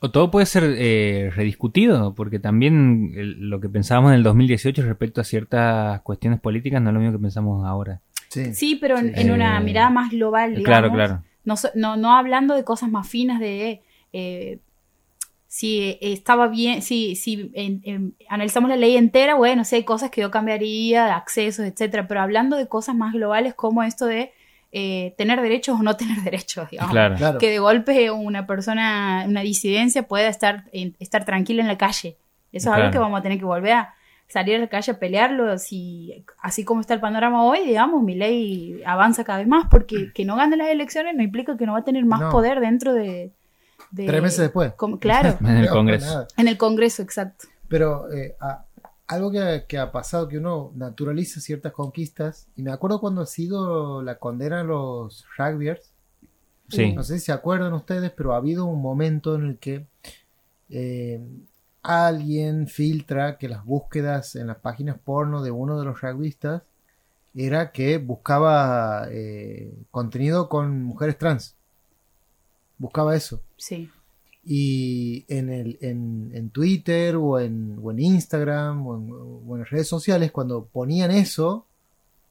O 0.00 0.10
todo 0.12 0.30
puede 0.30 0.46
ser 0.46 0.62
eh, 0.78 1.32
rediscutido, 1.34 2.14
porque 2.14 2.38
también 2.38 3.12
el- 3.16 3.50
lo 3.50 3.60
que 3.60 3.68
pensábamos 3.68 4.10
en 4.12 4.18
el 4.18 4.22
2018 4.22 4.82
respecto 4.82 5.20
a 5.20 5.24
ciertas 5.24 6.00
cuestiones 6.02 6.38
políticas 6.40 6.80
no 6.80 6.90
es 6.90 6.94
lo 6.94 7.00
mismo 7.00 7.18
que 7.18 7.22
pensamos 7.22 7.66
ahora. 7.66 8.00
Sí. 8.28 8.54
Sí, 8.54 8.76
pero 8.76 8.96
en, 8.98 9.12
Sí. 9.12 9.20
en 9.22 9.32
una 9.32 9.58
Eh, 9.58 9.64
mirada 9.64 9.90
más 9.90 10.10
global, 10.12 10.50
digamos. 10.54 10.66
Claro, 10.66 10.92
claro. 10.92 11.22
No, 11.44 11.54
no, 11.74 11.96
no 11.96 12.12
hablando 12.14 12.54
de 12.54 12.62
cosas 12.62 12.90
más 12.90 13.08
finas 13.08 13.40
de 13.40 13.82
eh, 14.12 14.60
si 15.50 15.96
estaba 16.02 16.46
bien, 16.46 16.82
si, 16.82 17.16
si 17.16 17.50
en- 17.54 17.80
en- 17.84 18.14
analizamos 18.28 18.68
la 18.70 18.76
ley 18.76 18.96
entera, 18.96 19.34
bueno, 19.34 19.64
sí 19.64 19.76
hay 19.76 19.82
cosas 19.84 20.10
que 20.10 20.20
yo 20.20 20.30
cambiaría, 20.30 21.16
accesos, 21.16 21.64
etcétera, 21.66 22.06
pero 22.06 22.20
hablando 22.20 22.56
de 22.56 22.68
cosas 22.68 22.94
más 22.94 23.14
globales 23.14 23.54
como 23.54 23.82
esto 23.82 24.06
de 24.06 24.32
eh, 24.72 25.14
tener 25.16 25.40
derechos 25.40 25.80
o 25.80 25.82
no 25.82 25.96
tener 25.96 26.18
derechos, 26.22 26.68
digamos. 26.70 26.92
Claro. 26.92 27.16
Claro. 27.16 27.38
Que 27.38 27.48
de 27.50 27.58
golpe 27.58 28.10
una 28.10 28.46
persona, 28.46 29.24
una 29.26 29.40
disidencia 29.40 30.02
pueda 30.06 30.28
estar, 30.28 30.64
en- 30.72 30.94
estar 31.00 31.24
tranquila 31.24 31.62
en 31.62 31.68
la 31.68 31.78
calle. 31.78 32.18
Eso 32.52 32.70
es 32.70 32.76
algo 32.76 32.90
que 32.90 32.98
vamos 32.98 33.18
a 33.18 33.22
tener 33.22 33.38
que 33.38 33.44
volver 33.46 33.72
a 33.72 33.94
salir 34.26 34.56
a 34.56 34.58
la 34.58 34.66
calle 34.68 34.92
a 34.92 34.98
pelearlo. 34.98 35.56
Si, 35.58 36.24
así 36.42 36.64
como 36.64 36.82
está 36.82 36.92
el 36.92 37.00
panorama 37.00 37.42
hoy, 37.44 37.60
digamos, 37.66 38.02
mi 38.02 38.14
ley 38.14 38.82
avanza 38.84 39.24
cada 39.24 39.38
vez 39.38 39.48
más 39.48 39.66
porque 39.70 40.12
que 40.14 40.26
no 40.26 40.36
gane 40.36 40.58
las 40.58 40.68
elecciones 40.68 41.14
no 41.16 41.22
implica 41.22 41.56
que 41.56 41.64
no 41.64 41.72
va 41.72 41.78
a 41.78 41.84
tener 41.84 42.04
más 42.04 42.20
No. 42.20 42.30
poder 42.30 42.60
dentro 42.60 42.92
de... 42.92 43.32
de- 43.90 44.06
Tres 44.06 44.22
meses 44.22 44.38
después. 44.40 44.72
como- 44.74 44.98
claro, 44.98 45.36
En 45.40 45.56
el 45.56 45.68
Congreso. 45.68 46.26
en 46.36 46.48
el 46.48 46.58
Congreso, 46.58 47.02
exacto. 47.02 47.46
Pero 47.68 48.10
eh, 48.12 48.36
a- 48.40 48.64
algo 49.06 49.30
que, 49.30 49.64
que 49.66 49.78
ha 49.78 49.90
pasado, 49.90 50.28
que 50.28 50.36
uno 50.38 50.70
naturaliza 50.74 51.40
ciertas 51.40 51.72
conquistas, 51.72 52.46
y 52.56 52.62
me 52.62 52.70
acuerdo 52.72 53.00
cuando 53.00 53.22
ha 53.22 53.26
sido 53.26 54.02
la 54.02 54.18
condena 54.18 54.60
a 54.60 54.64
los 54.64 55.24
rugbyers, 55.36 55.90
Sí. 56.68 56.92
no 56.92 57.02
sé 57.02 57.18
si 57.18 57.24
se 57.26 57.32
acuerdan 57.32 57.72
ustedes, 57.72 58.10
pero 58.10 58.34
ha 58.34 58.36
habido 58.36 58.66
un 58.66 58.82
momento 58.82 59.34
en 59.34 59.44
el 59.46 59.58
que 59.58 59.86
eh, 60.68 61.18
alguien 61.82 62.66
filtra 62.68 63.38
que 63.38 63.48
las 63.48 63.64
búsquedas 63.64 64.36
en 64.36 64.48
las 64.48 64.58
páginas 64.58 64.98
porno 65.02 65.42
de 65.42 65.50
uno 65.50 65.78
de 65.78 65.86
los 65.86 66.00
rugbyistas 66.02 66.62
era 67.34 67.72
que 67.72 67.96
buscaba 67.98 69.06
eh, 69.10 69.72
contenido 69.90 70.48
con 70.50 70.82
mujeres 70.82 71.16
trans. 71.16 71.54
Buscaba 72.78 73.14
eso. 73.16 73.42
Sí. 73.56 73.90
Y 74.44 75.24
en, 75.28 75.50
el, 75.50 75.78
en, 75.82 76.30
en 76.32 76.50
Twitter 76.50 77.16
o 77.16 77.38
en, 77.38 77.78
o 77.82 77.90
en 77.90 77.98
Instagram 77.98 78.86
o 78.86 78.96
en, 78.96 79.10
o 79.46 79.56
en 79.56 79.64
redes 79.66 79.88
sociales, 79.88 80.30
cuando 80.32 80.64
ponían 80.64 81.10
eso, 81.10 81.66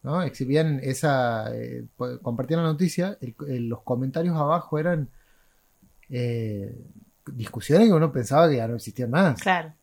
¿no? 0.04 0.24
exhibían 0.24 0.80
esa, 0.82 1.54
eh, 1.56 1.86
compartían 2.22 2.62
la 2.64 2.68
noticia, 2.68 3.18
el- 3.22 3.36
el- 3.48 3.68
los 3.70 3.82
comentarios 3.84 4.36
abajo 4.36 4.80
eran 4.80 5.10
eh, 6.10 6.76
discusiones 7.34 7.88
que 7.88 7.93
uno 7.93 8.12
pensaba 8.12 8.50
que 8.50 8.56
ya 8.58 8.68
no 8.68 8.76
existían 8.76 9.12
más. 9.12 9.39
Claro. 9.41 9.74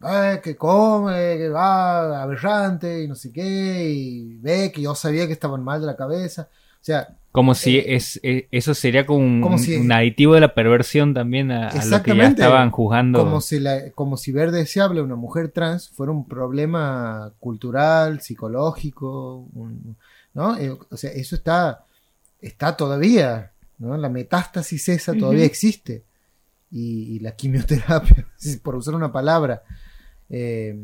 "Ay, 0.00 0.40
que 0.42 0.56
come, 0.56 1.38
que 1.38 1.48
va 1.48 2.22
aberrante 2.22 3.02
y 3.02 3.08
no 3.08 3.14
sé 3.14 3.32
qué, 3.32 3.88
y 3.90 4.36
ve 4.36 4.70
que 4.70 4.82
yo 4.82 4.94
sabía 4.94 5.26
que 5.26 5.32
estaban 5.32 5.64
mal 5.64 5.80
de 5.80 5.86
la 5.86 5.96
cabeza. 5.96 6.48
O 6.52 6.84
sea, 6.86 7.16
Como 7.36 7.54
si 7.54 7.76
Eh, 7.76 7.96
es, 7.96 8.18
eh, 8.22 8.48
eso 8.50 8.72
sería 8.72 9.04
como 9.04 9.18
un, 9.18 9.42
como 9.42 9.58
si- 9.58 9.76
un 9.76 9.92
aditivo 9.92 10.32
de 10.32 10.40
la 10.40 10.54
perversión 10.54 11.12
también 11.12 11.50
a, 11.50 11.68
a 11.68 11.84
lo 11.84 12.02
que 12.02 12.16
ya 12.16 12.28
estaban 12.28 12.70
juzgando. 12.70 13.22
como 13.22 13.42
si, 13.42 13.60
la, 13.60 13.90
como 13.90 14.16
si 14.16 14.32
ver 14.32 14.52
deseable 14.52 15.00
a 15.00 15.02
una 15.02 15.16
mujer 15.16 15.50
trans 15.50 15.90
fuera 15.90 16.12
un 16.12 16.26
problema 16.26 17.34
cultural, 17.38 18.22
psicológico, 18.22 19.46
un- 19.52 19.98
¿no? 20.32 20.56
Eh, 20.56 20.70
o 20.90 20.96
sea, 20.96 21.10
eso 21.12 21.36
está, 21.36 21.84
está 22.40 22.74
todavía, 22.74 23.52
¿no? 23.78 23.98
La 23.98 24.08
metástasis 24.08 24.88
esa 24.88 25.12
todavía 25.14 25.44
existe. 25.44 26.04
Y, 26.70 27.16
y 27.16 27.18
la 27.18 27.32
quimioterapia, 27.36 28.26
por 28.62 28.76
usar 28.76 28.94
una 28.94 29.12
palabra, 29.12 29.62
eh, 30.28 30.76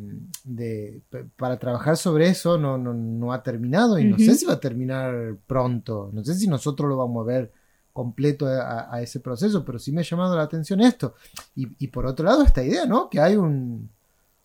de, 0.44 1.02
para 1.36 1.58
trabajar 1.58 1.96
sobre 1.96 2.28
eso 2.28 2.58
no, 2.58 2.78
no, 2.78 2.94
no 2.94 3.32
ha 3.32 3.42
terminado 3.42 3.98
y 3.98 4.04
no 4.04 4.16
sé 4.18 4.34
si 4.36 4.46
va 4.46 4.54
a 4.54 4.60
terminar 4.60 5.36
pronto. 5.46 6.10
No 6.12 6.24
sé 6.24 6.34
si 6.34 6.46
nosotros 6.46 6.88
lo 6.88 6.96
vamos 6.96 7.22
a 7.24 7.26
ver 7.26 7.52
completo 7.92 8.46
a, 8.46 9.02
ese 9.02 9.20
proceso, 9.20 9.64
pero 9.64 9.78
sí 9.78 9.92
me 9.92 10.00
ha 10.00 10.04
llamado 10.04 10.36
la 10.36 10.42
atención 10.44 10.80
esto. 10.80 11.14
Y, 11.54 11.68
y 11.84 11.88
por 11.88 12.06
otro 12.06 12.24
lado, 12.24 12.42
esta 12.42 12.62
idea, 12.64 12.86
¿no? 12.86 13.10
Que 13.10 13.20
hay 13.20 13.36
un, 13.36 13.90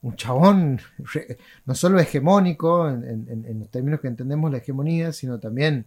un 0.02 0.16
chabón 0.16 0.80
re- 1.14 1.38
no 1.66 1.74
solo 1.76 2.00
hegemónico 2.00 2.90
en- 2.90 3.46
en 3.48 3.60
los 3.60 3.70
términos 3.70 4.00
que 4.02 4.08
entendemos 4.10 4.52
la 4.52 4.58
hegemonía, 4.58 5.14
sino 5.14 5.40
también 5.40 5.86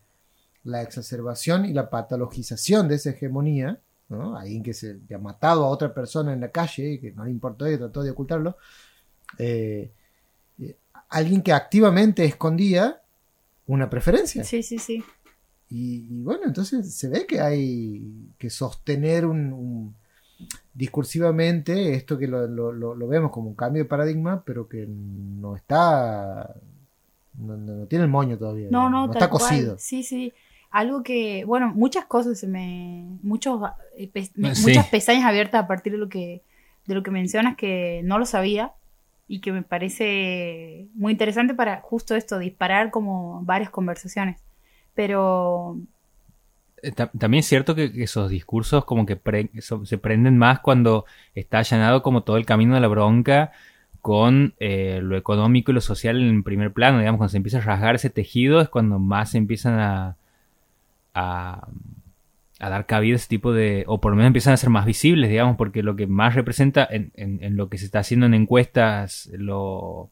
la 0.65 0.83
exacerbación 0.83 1.65
y 1.65 1.73
la 1.73 1.91
patologización 1.91 2.87
de 2.89 2.95
esa 2.97 3.11
hegemonía, 3.11 3.79
¿no? 4.09 4.37
Alguien 4.37 4.63
que 4.63 4.75
se 4.75 4.99
que 5.09 5.15
ha 5.15 5.19
matado 5.19 5.65
a 5.65 5.69
otra 5.69 5.93
persona 5.95 6.33
en 6.33 6.41
la 6.41 6.51
calle 6.51 6.93
y 6.93 6.99
que 6.99 7.13
no 7.13 7.25
le 7.25 7.31
importó 7.31 7.71
y 7.71 7.77
trató 7.79 8.03
de 8.03 8.11
ocultarlo. 8.11 8.57
Eh, 9.39 9.91
alguien 11.09 11.43
que 11.43 11.53
activamente 11.53 12.25
escondía 12.25 13.01
una 13.67 13.89
preferencia. 13.91 14.45
Sí, 14.45 14.63
sí, 14.63 14.79
sí. 14.79 15.03
Y, 15.69 16.07
y 16.11 16.23
bueno, 16.23 16.43
entonces 16.47 16.93
se 16.95 17.09
ve 17.09 17.27
que 17.27 17.41
hay 17.41 18.03
que 18.39 18.51
sostener 18.51 19.25
un, 19.27 19.53
un- 19.53 19.95
discursivamente 20.75 21.95
esto 21.95 22.19
que 22.19 22.27
lo, 22.27 22.47
lo- 22.47 22.73
lo- 22.73 22.95
lo 22.95 23.09
vemos 23.09 23.31
como 23.31 23.49
un 23.51 23.55
cambio 23.55 23.83
de 23.83 23.89
paradigma, 23.89 24.43
pero 24.45 24.69
que 24.69 24.87
no 24.89 25.55
está, 25.57 26.55
no, 27.39 27.87
tiene 27.87 28.05
el 28.05 28.11
moño 28.11 28.39
todavía, 28.39 28.69
No, 28.71 28.89
no, 28.91 29.07
no 29.07 29.13
está 29.13 29.29
cual. 29.29 29.43
cocido. 29.43 29.77
Sí, 29.79 30.03
sí. 30.03 30.33
Algo 30.71 31.03
que, 31.03 31.45
bueno, 31.45 31.73
muchas 31.75 32.07
cosas 32.07 32.39
se 32.39 32.47
me, 32.47 33.05
muchos, 33.23 33.61
eh, 33.97 34.09
pe- 34.09 34.31
me- 34.37 34.55
Sí. 34.55 34.63
muchas 34.69 34.87
pestañas 34.87 35.25
abiertas 35.25 35.65
a 35.65 35.67
partir 35.69 35.93
de 35.93 35.99
lo 35.99 36.09
que, 36.09 36.43
de 36.87 36.95
lo 36.95 37.03
que 37.03 37.11
mencionas 37.11 37.57
que 37.57 38.01
no 38.05 38.19
lo 38.19 38.27
sabía 38.27 38.73
y 39.31 39.41
que 39.41 39.53
me 39.53 39.63
parece 39.63 40.89
muy 40.95 41.13
interesante 41.13 41.55
para 41.55 41.81
justo 41.83 42.17
esto, 42.17 42.39
disparar 42.39 42.91
como 42.91 43.43
varias 43.45 43.71
conversaciones. 43.71 44.43
Pero 44.95 45.79
Eh, 46.83 46.93
ta- 46.93 47.11
También 47.19 47.41
es 47.41 47.47
cierto 47.47 47.75
que, 47.75 47.93
esos 48.03 48.31
discursos 48.31 48.85
como 48.85 49.05
que 49.07 49.19
se 49.85 49.99
prenden 49.99 50.39
más 50.39 50.61
cuando 50.61 51.05
está 51.35 51.59
allanado 51.59 52.03
como 52.03 52.23
todo 52.23 52.37
el 52.39 52.47
camino 52.47 52.75
de 52.75 52.81
la 52.81 52.89
bronca 52.89 53.53
con 54.01 54.55
eh, 54.61 55.01
lo 55.03 55.17
económico 55.19 55.71
y 55.73 55.75
lo 55.75 55.81
social 55.83 56.19
en 56.23 56.43
primer 56.43 56.73
plano, 56.73 56.99
digamos, 56.99 57.19
cuando 57.19 57.31
se 57.33 57.37
empieza 57.37 57.59
a 57.59 57.63
rasgar 57.63 57.97
ese 57.97 58.09
tejido 58.11 58.61
es 58.63 58.69
cuando 58.71 58.99
más 58.99 59.31
se 59.33 59.39
empiezan 59.39 59.79
a, 59.79 60.17
a 62.61 62.69
dar 62.69 62.87
cabida 62.87 63.15
a 63.15 63.17
ese 63.17 63.29
tipo 63.29 63.53
de, 63.53 63.85
o 63.87 64.01
por 64.01 64.13
lo 64.13 64.17
menos 64.17 64.29
empiezan 64.29 64.53
a 64.53 64.57
ser 64.59 64.71
más 64.71 64.85
visibles, 64.87 65.31
digamos, 65.31 65.57
porque 65.57 65.83
lo 65.83 65.97
que 65.97 66.07
más 66.07 66.35
representa 66.35 66.87
en, 66.91 67.11
en- 67.17 67.43
en 67.43 67.57
lo 67.57 67.69
que 67.69 67.79
se 67.79 67.87
está 67.87 68.01
haciendo 68.01 68.27
en 68.27 68.35
encuestas, 68.35 69.31
lo, 69.33 70.11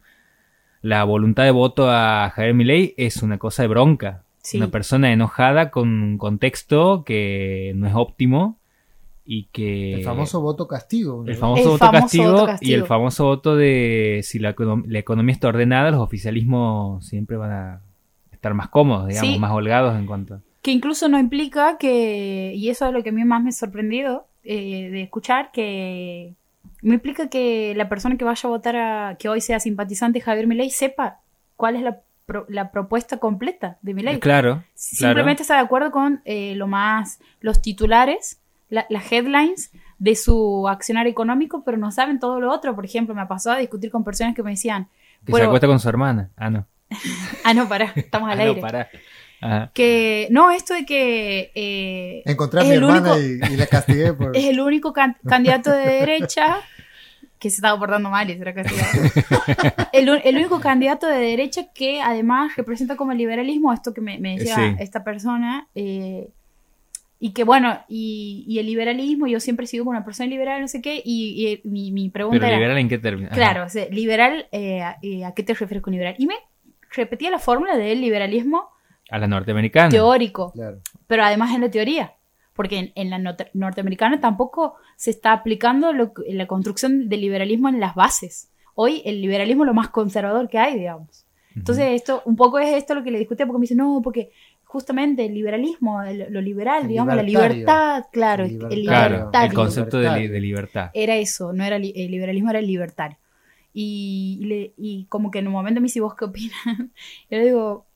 la 0.83 1.05
voluntad 1.05 1.45
de 1.45 1.51
voto 1.51 1.91
a 1.91 2.31
Javier 2.35 2.55
Milei 2.55 2.95
es 2.97 3.23
una 3.23 3.37
cosa 3.39 3.63
de 3.63 3.69
bronca, 3.69 4.25
sí, 4.43 4.57
una 4.57 4.69
persona 4.69 5.13
enojada 5.13 5.71
con 5.71 5.89
un 6.03 6.19
contexto 6.19 7.05
que 7.05 7.73
no 7.77 7.87
es 7.87 7.95
óptimo 7.95 8.59
y 9.31 9.45
que 9.53 9.93
El 9.97 10.05
famoso 10.05 10.41
voto 10.41 10.67
castigo. 10.67 11.23
¿no? 11.23 11.31
el 11.31 11.37
famoso 11.37 11.63
El 11.63 11.69
voto, 11.69 11.79
famoso 11.79 12.01
castigo, 12.03 12.33
voto 12.33 12.53
y 12.63 12.73
el 12.73 12.85
famoso 12.87 13.25
voto 13.27 13.57
de 13.57 14.21
si 14.23 14.39
la, 14.39 14.55
la 14.87 14.99
economía 14.99 15.35
está 15.35 15.49
ordenada 15.49 15.91
los 15.91 16.01
oficialismos 16.01 17.05
siempre 17.07 17.37
van 17.37 17.51
a 17.53 17.81
estar 18.33 18.55
más 18.55 18.69
cómodos 18.71 19.09
digamos 19.09 19.35
Sí. 19.35 19.39
más 19.39 19.51
holgados 19.53 19.99
en 19.99 20.07
cuanto 20.07 20.41
que 20.69 20.73
incluso 20.73 21.09
no 21.09 21.19
implica 21.19 21.79
que, 21.79 22.53
y 22.55 22.69
eso 22.69 22.87
es 22.89 22.93
lo 22.93 23.03
que 23.03 23.09
a 23.09 23.13
mí 23.13 23.25
más 23.25 23.43
me 23.43 23.49
ha 23.49 23.53
sorprendido 23.53 24.27
eh, 24.45 24.91
de 24.93 25.01
escuchar, 25.03 25.51
que 25.51 26.35
no 26.83 26.93
implica 26.93 27.29
que 27.31 27.73
la 27.75 27.89
persona 27.89 28.19
que 28.19 28.25
vaya 28.27 28.43
a 28.45 28.51
votar 28.51 28.77
a, 28.77 29.17
que 29.19 29.31
hoy 29.31 29.41
sea 29.41 29.61
simpatizante 29.61 30.21
Javier 30.21 30.47
Milei 30.47 30.69
sepa 30.69 31.21
cuál 31.57 31.77
es 31.77 31.81
la, 31.83 32.01
pro- 32.27 32.45
la 32.51 32.71
propuesta 32.71 33.17
completa 33.17 33.79
de 33.81 33.95
Milei. 33.95 34.21
claro 34.21 34.63
Simplemente 34.75 35.41
está 35.41 35.55
de 35.55 35.61
acuerdo 35.63 35.91
con 35.91 36.21
eh, 36.27 36.55
lo 36.55 36.67
más, 36.67 37.19
los 37.41 37.63
titulares, 37.63 38.39
la- 38.69 38.85
las 38.91 39.11
headlines 39.11 39.73
de 39.99 40.17
su 40.17 40.69
accionar 40.69 41.07
económico, 41.07 41.63
pero 41.65 41.79
no 41.79 41.91
saben 41.93 42.21
todo 42.21 42.41
lo 42.41 42.53
otro. 42.53 42.75
Por 42.75 42.85
ejemplo, 42.85 43.15
me 43.15 43.25
pasó 43.25 43.53
a 43.53 43.57
discutir 43.57 43.91
con 43.91 44.05
personas 44.05 44.35
que 44.35 44.43
me 44.43 44.51
decían, 44.51 44.89
que 45.25 45.33
Bueno. 45.33 45.45
se 45.45 45.47
acuesta 45.49 45.67
con 45.67 45.81
su 45.81 45.89
hermana 45.89 46.29
ah 46.37 46.51
no 46.51 46.67
ah, 47.45 47.55
no, 47.55 47.67
pará, 47.69 47.93
estamos 47.97 48.29
al 48.31 48.39
Ah, 48.39 48.45
no, 48.45 48.49
aire. 48.51 48.61
pará. 48.61 48.89
Ajá. 49.41 49.71
que 49.75 50.27
no, 50.31 50.51
esto 50.51 50.75
de 50.75 50.85
que 50.85 51.53
eh, 51.55 52.23
Encontré 52.27 52.61
a 52.61 52.65
mi 52.65 52.71
hermana 52.71 53.15
único- 53.15 53.47
y, 53.51 53.55
y 53.55 53.57
la 53.57 53.67
castigué 53.67 54.13
por... 54.15 54.37
es 54.37 54.45
el 54.47 54.61
único 54.61 54.93
can- 54.93 55.17
candidato 55.29 55.71
de 55.71 55.87
derecha 55.87 56.57
que 57.39 57.51
se 57.51 57.57
estaba 57.57 57.79
portando 57.79 58.11
mal 58.11 58.29
y 58.29 58.37
será 58.37 58.53
castigado. 58.53 58.91
el, 59.93 60.09
el 60.25 60.37
único 60.37 60.59
candidato 60.59 61.07
de 61.07 61.19
derecha 61.19 61.67
que 61.73 62.01
además 62.01 62.57
representa 62.57 62.97
como 62.97 63.13
el 63.13 63.19
liberalismo, 63.19 63.73
esto 63.73 63.95
que 63.95 64.01
me, 64.01 64.19
me 64.19 64.37
decía 64.39 64.57
Sí. 64.57 64.77
esta 64.81 65.05
persona, 65.05 65.69
eh, 65.77 66.31
y 67.21 67.33
que 67.33 67.45
bueno, 67.45 67.79
y, 67.89 68.45
y 68.49 68.59
el 68.59 68.67
liberalismo, 68.67 69.29
yo 69.29 69.39
siempre 69.39 69.67
sigo 69.69 69.85
con 69.85 69.95
una 69.95 70.05
persona 70.05 70.29
liberal, 70.29 70.61
no 70.61 70.67
sé 70.69 70.83
qué, 70.83 71.01
y, 71.05 71.61
y 71.65 71.69
mi, 71.69 71.93
mi 71.93 72.09
pregunta 72.11 72.39
pero 72.41 72.49
era, 72.49 72.57
liberal 72.59 72.79
en 72.79 72.89
qué 72.89 72.99
término 72.99 73.31
claro, 73.31 73.65
o 73.65 73.69
sea, 73.69 73.87
liberal, 73.89 74.47
eh, 74.51 74.83
a- 74.83 74.97
eh, 75.03 75.25
¿a 75.25 75.33
qué 75.33 75.45
te 75.45 75.55
refieres 75.55 75.83
con 75.83 75.93
liberal? 75.93 76.17
Y 76.19 76.27
me 76.27 76.35
repetía 76.91 77.31
la 77.31 77.39
fórmula 77.39 77.77
del 77.77 78.01
liberalismo 78.01 78.69
A 79.11 79.19
la 79.19 79.27
norteamericana. 79.27 79.89
teórico, 79.89 80.53
Claro. 80.53 80.79
pero 81.07 81.25
además 81.25 81.55
en 81.55 81.63
la 81.63 81.71
teoría. 81.71 82.13
Porque 82.55 82.79
en, 82.79 82.93
en 82.97 83.11
la 83.11 83.19
norte- 83.19 83.51
norteamericana 83.55 84.21
tampoco 84.21 84.75
se 84.97 85.11
está 85.11 85.33
aplicando 85.33 85.93
lo 85.93 86.13
la 86.29 86.47
construcción 86.49 87.09
del 87.09 87.21
liberalismo 87.21 87.69
en 87.69 87.79
las 87.79 87.95
bases. 87.95 88.51
Hoy 88.75 89.01
el 89.05 89.21
liberalismo 89.21 89.63
es 89.65 89.69
lo 89.69 89.75
más 89.75 89.89
conservador 89.91 90.49
que 90.49 90.59
hay, 90.59 90.77
digamos. 90.79 91.25
Entonces, 91.55 91.87
esto, 91.93 92.23
un 92.25 92.37
poco 92.37 92.59
es 92.59 92.75
esto 92.77 92.95
lo 92.95 93.03
que 93.05 93.11
le 93.13 93.19
discutía, 93.19 93.47
porque 93.47 93.59
me 93.59 93.63
dice, 93.63 93.75
no, 93.75 94.01
porque 94.03 94.31
justamente 94.65 95.25
el 95.27 95.35
liberalismo, 95.35 96.03
el- 96.03 96.27
lo 96.31 96.41
liberal, 96.41 96.83
El 96.83 96.89
digamos, 96.89 97.15
la 97.17 97.23
libertad, 97.23 98.05
claro, 98.13 98.45
El 98.45 98.51
el, 98.51 98.57
libertario. 98.59 98.85
Claro, 98.87 99.15
libertario. 99.17 99.49
el 99.51 99.55
concepto 99.55 99.99
de, 99.99 100.29
de 100.29 100.41
libertad. 100.41 100.91
Era 100.95 101.17
eso, 101.17 101.53
no 101.53 101.65
era 101.65 101.79
li- 101.79 101.93
el 101.97 102.11
liberalismo, 102.11 102.51
era 102.51 102.59
el 102.59 102.67
libertario. 102.67 103.19
Y, 103.73 104.39
y 104.41 104.45
le- 104.47 104.73
y 104.77 105.05
como 105.09 105.31
que 105.31 105.39
en 105.41 105.47
un 105.47 105.53
momento 105.53 105.81
me 105.81 105.87
dice, 105.87 106.01
¿vos 106.01 106.15
qué 106.17 106.25
opinas? 106.25 106.57
Yo 107.31 107.39
le 107.39 107.45
digo, 107.45 107.87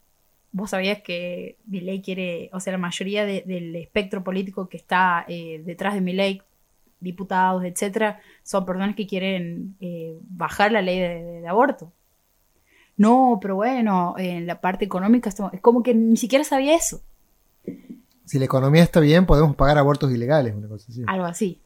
vos 0.52 0.70
sabías 0.70 1.00
que 1.02 1.56
Milei 1.66 2.02
quiere, 2.02 2.50
o 2.52 2.60
sea, 2.60 2.72
la 2.72 2.78
mayoría 2.78 3.24
de- 3.26 3.42
del 3.46 3.74
espectro 3.76 4.22
político 4.22 4.68
que 4.68 4.76
está 4.76 5.24
eh, 5.28 5.62
detrás 5.64 5.94
de 5.94 6.00
Milei, 6.02 6.42
diputados, 7.00 7.64
etcétera, 7.64 8.20
son 8.44 8.64
personas 8.64 8.94
que 8.94 9.06
quieren 9.06 9.74
eh, 9.80 10.16
bajar 10.28 10.70
la 10.72 10.82
ley 10.82 10.98
de, 11.00 11.08
de- 11.24 11.40
de 11.40 11.48
aborto. 11.48 11.92
No, 12.96 13.38
pero 13.40 13.56
bueno, 13.56 14.14
en 14.18 14.46
la 14.46 14.60
parte 14.60 14.84
económica 14.84 15.28
esto- 15.30 15.50
es 15.52 15.60
como 15.60 15.82
que 15.82 15.94
ni 15.94 16.16
siquiera 16.16 16.44
sabía 16.44 16.76
eso, 16.76 17.00
Si 18.24 18.38
la 18.38 18.44
economía 18.44 18.82
está 18.82 19.00
bien, 19.00 19.26
podemos 19.26 19.56
pagar 19.56 19.78
abortos 19.78 20.12
ilegales, 20.12 20.54
una 20.54 20.68
cosa 20.68 20.86
así. 20.90 21.02
algo 21.06 21.24
así. 21.26 21.60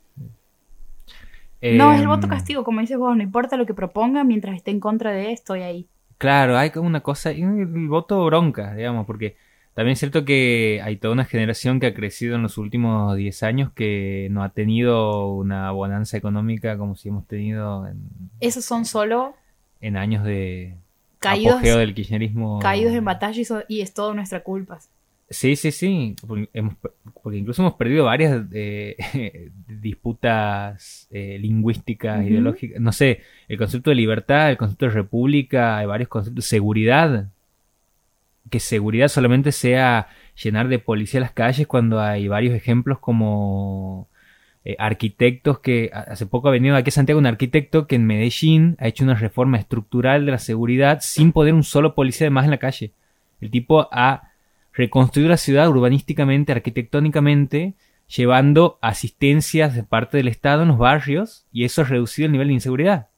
No, 1.61 1.91
es 1.93 1.99
el 1.99 2.05
Em, 2.05 2.09
voto 2.09 2.29
castigo, 2.29 2.65
como 2.65 2.81
dices 2.81 2.97
vos, 2.99 3.17
no 3.17 3.23
importa 3.23 3.57
lo 3.57 3.67
que 3.67 3.75
proponga, 3.75 4.25
mientras 4.25 4.57
esté 4.57 4.71
en 4.71 4.81
contra 4.81 5.11
de, 5.13 5.33
estoy 5.33 5.63
ahí. 5.63 5.87
Claro, 6.19 6.57
hay 6.57 6.71
como 6.71 6.87
una 6.87 7.03
cosa, 7.03 7.33
y 7.33 7.43
el 7.43 7.89
voto 7.89 8.25
bronca, 8.25 8.75
digamos, 8.75 9.07
porque 9.07 9.37
también 9.75 9.93
es 9.93 9.99
cierto 9.99 10.25
que 10.25 10.81
hay 10.83 10.97
toda 10.97 11.13
una 11.13 11.27
generación 11.27 11.79
que 11.79 11.87
ha 11.89 11.95
crecido 11.95 12.37
en 12.37 12.43
los 12.43 12.57
últimos 12.57 13.15
10 13.17 13.43
años 13.43 13.71
que 13.73 14.29
no 14.31 14.43
ha 14.43 14.49
tenido 14.49 15.29
una 15.35 15.71
bonanza 15.73 16.17
económica 16.17 16.79
como 16.79 16.97
si 16.97 17.11
hemos 17.11 17.27
tenido 17.27 17.87
en, 17.87 18.09
Esos 18.41 18.65
son 18.65 18.87
solo 18.87 19.35
en 19.83 19.99
años 19.99 20.25
de 20.25 20.77
caídos, 21.19 21.57
apogeo 21.57 21.77
del 21.77 21.95
kirchnerismo. 21.95 22.61
caídos 22.63 22.95
en 22.95 23.05
batalla 23.05 23.39
y, 23.39 23.45
so- 23.45 23.65
y 23.69 23.83
es 23.83 23.93
todo 23.93 24.15
nuestra 24.15 24.43
culpa. 24.43 24.79
Sí, 25.29 25.57
sí, 25.57 25.73
sí, 25.73 26.15
porque, 26.27 26.49
hemos- 26.53 26.77
porque 27.23 27.39
incluso 27.39 27.61
hemos 27.63 27.75
perdido 27.75 28.05
varias 28.05 28.45
eh, 28.53 28.97
disputas 29.69 31.09
eh, 31.11 31.39
lingüísticas, 31.41 32.25
ideológicas. 32.25 32.81
No 32.81 32.93
sé, 32.93 33.23
el 33.49 33.59
concepto 33.59 33.91
de 33.91 33.97
libertad, 33.97 34.51
el 34.51 34.57
concepto 34.57 34.87
de 34.87 34.93
república, 34.93 35.79
hay 35.79 35.87
varios 35.87 36.09
conceptos. 36.09 36.45
Seguridad, 36.45 37.27
que 38.51 38.61
seguridad 38.61 39.09
solamente 39.09 39.51
sea 39.53 40.09
llenar 40.43 40.69
de 40.69 40.79
policía 40.79 41.21
las 41.21 41.33
calles 41.33 41.67
cuando 41.67 42.01
hay 42.01 42.29
varios 42.29 42.55
ejemplos 42.55 42.99
como 43.01 44.09
eh, 44.65 44.77
arquitectos 44.79 45.59
que 45.59 45.91
hace 45.93 46.27
poco 46.27 46.49
ha 46.49 46.53
venido 46.53 46.77
aquí 46.77 46.91
a 46.91 46.93
Santiago 46.93 47.19
un 47.19 47.27
arquitecto 47.27 47.87
que 47.89 47.97
en 47.97 48.07
Medellín 48.07 48.77
ha 48.79 48.87
hecho 48.87 49.03
una 49.05 49.15
reforma 49.15 49.59
estructural 49.59 50.25
de 50.27 50.33
la 50.33 50.39
seguridad 50.39 50.99
sin 51.01 51.33
poner 51.33 51.55
un 51.55 51.65
solo 51.65 51.95
policía 51.95 52.27
de 52.27 52.31
más 52.31 52.45
en 52.45 52.53
la 52.53 52.59
calle. 52.59 52.93
El 53.41 53.51
tipo 53.51 53.89
ha 53.91 54.31
reconstruido 54.77 55.31
la 55.31 55.37
ciudad 55.39 55.69
urbanísticamente, 55.69 56.53
arquitectónicamente, 56.53 57.75
llevando 58.15 58.79
asistencias 58.83 59.75
de 59.75 59.83
parte 59.83 60.19
del 60.19 60.29
Estado 60.29 60.63
en 60.63 60.69
los 60.69 60.79
barrios 60.79 61.47
y 61.51 61.65
eso 61.65 61.83
ha 61.83 61.85
reducido 61.87 62.27
el 62.27 62.33
nivel 62.33 62.49
de 62.49 62.55
inseguridad. 62.55 63.09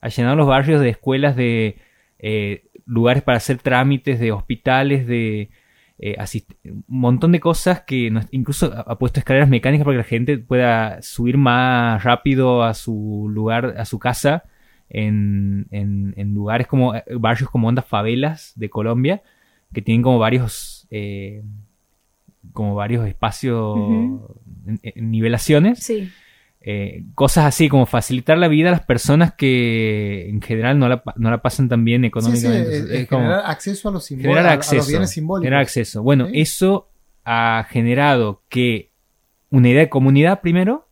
Ha 0.00 0.08
llenado 0.08 0.34
los 0.36 0.46
barrios 0.46 0.80
de 0.80 0.88
escuelas, 0.88 1.36
de 1.36 1.76
eh, 2.18 2.64
lugares 2.86 3.22
para 3.22 3.36
hacer 3.38 3.58
trámites, 3.58 4.18
de 4.18 4.32
hospitales, 4.32 5.06
de 5.06 5.50
eh, 5.98 6.16
un 6.64 6.84
montón 6.86 7.32
de 7.32 7.40
cosas 7.40 7.82
que 7.82 8.12
incluso 8.30 8.72
ha, 8.74 8.98
puesto 8.98 9.20
escaleras 9.20 9.48
mecánicas 9.48 9.84
para 9.84 9.94
que 9.94 10.02
la 10.02 10.04
gente 10.04 10.38
pueda 10.38 11.00
subir 11.02 11.36
más 11.38 12.02
rápido 12.02 12.62
a 12.64 12.74
su 12.74 13.28
lugar, 13.30 13.74
a 13.78 13.84
su 13.84 13.98
casa, 13.98 14.44
en, 14.88 15.66
en- 15.70 16.14
en 16.16 16.32
lugares 16.34 16.66
como 16.66 16.94
eh, 16.94 17.04
barrios 17.18 17.50
como 17.50 17.68
ondas 17.68 17.84
favelas 17.86 18.52
de 18.56 18.70
Colombia, 18.70 19.22
que 19.76 19.82
tienen 19.82 20.00
como 20.02 20.18
varios 20.18 20.86
eh, 20.90 21.42
como 22.54 22.74
varios 22.74 23.06
espacios 23.06 23.76
Ujú. 23.76 24.40
en- 24.66 24.80
en 24.82 25.10
nivelaciones 25.10 25.80
Sí, 25.80 26.10
eh, 26.62 27.04
cosas 27.14 27.44
así 27.44 27.68
como 27.68 27.84
facilitar 27.84 28.38
la 28.38 28.48
vida 28.48 28.68
a 28.68 28.72
las 28.72 28.86
personas 28.86 29.34
que 29.34 30.28
en 30.30 30.40
general 30.40 30.78
no 30.78 30.88
la, 30.88 31.02
no 31.16 31.30
la 31.30 31.42
pasan 31.42 31.68
tan 31.68 31.84
bien 31.84 32.00
Sí, 32.00 32.04
sí, 32.04 32.08
económicamente. 32.08 32.78
eh, 32.78 33.02
Es 33.02 33.08
como 33.08 33.22
generar 33.24 33.42
acceso 33.50 33.88
a 33.90 33.92
los 33.92 34.08
generar 34.08 34.46
a, 34.46 34.50
a 34.50 34.52
acceso, 34.54 34.76
los 34.76 34.88
bienes 34.88 35.10
simbólicos. 35.10 35.44
generar 35.44 35.60
acceso. 35.62 36.02
Bueno, 36.02 36.26
Sí. 36.28 36.40
eso 36.40 36.88
ha 37.26 37.66
generado 37.68 38.42
que 38.48 38.92
una 39.50 39.68
idea 39.68 39.80
de 39.82 39.88
comunidad 39.90 40.40
primero, 40.40 40.88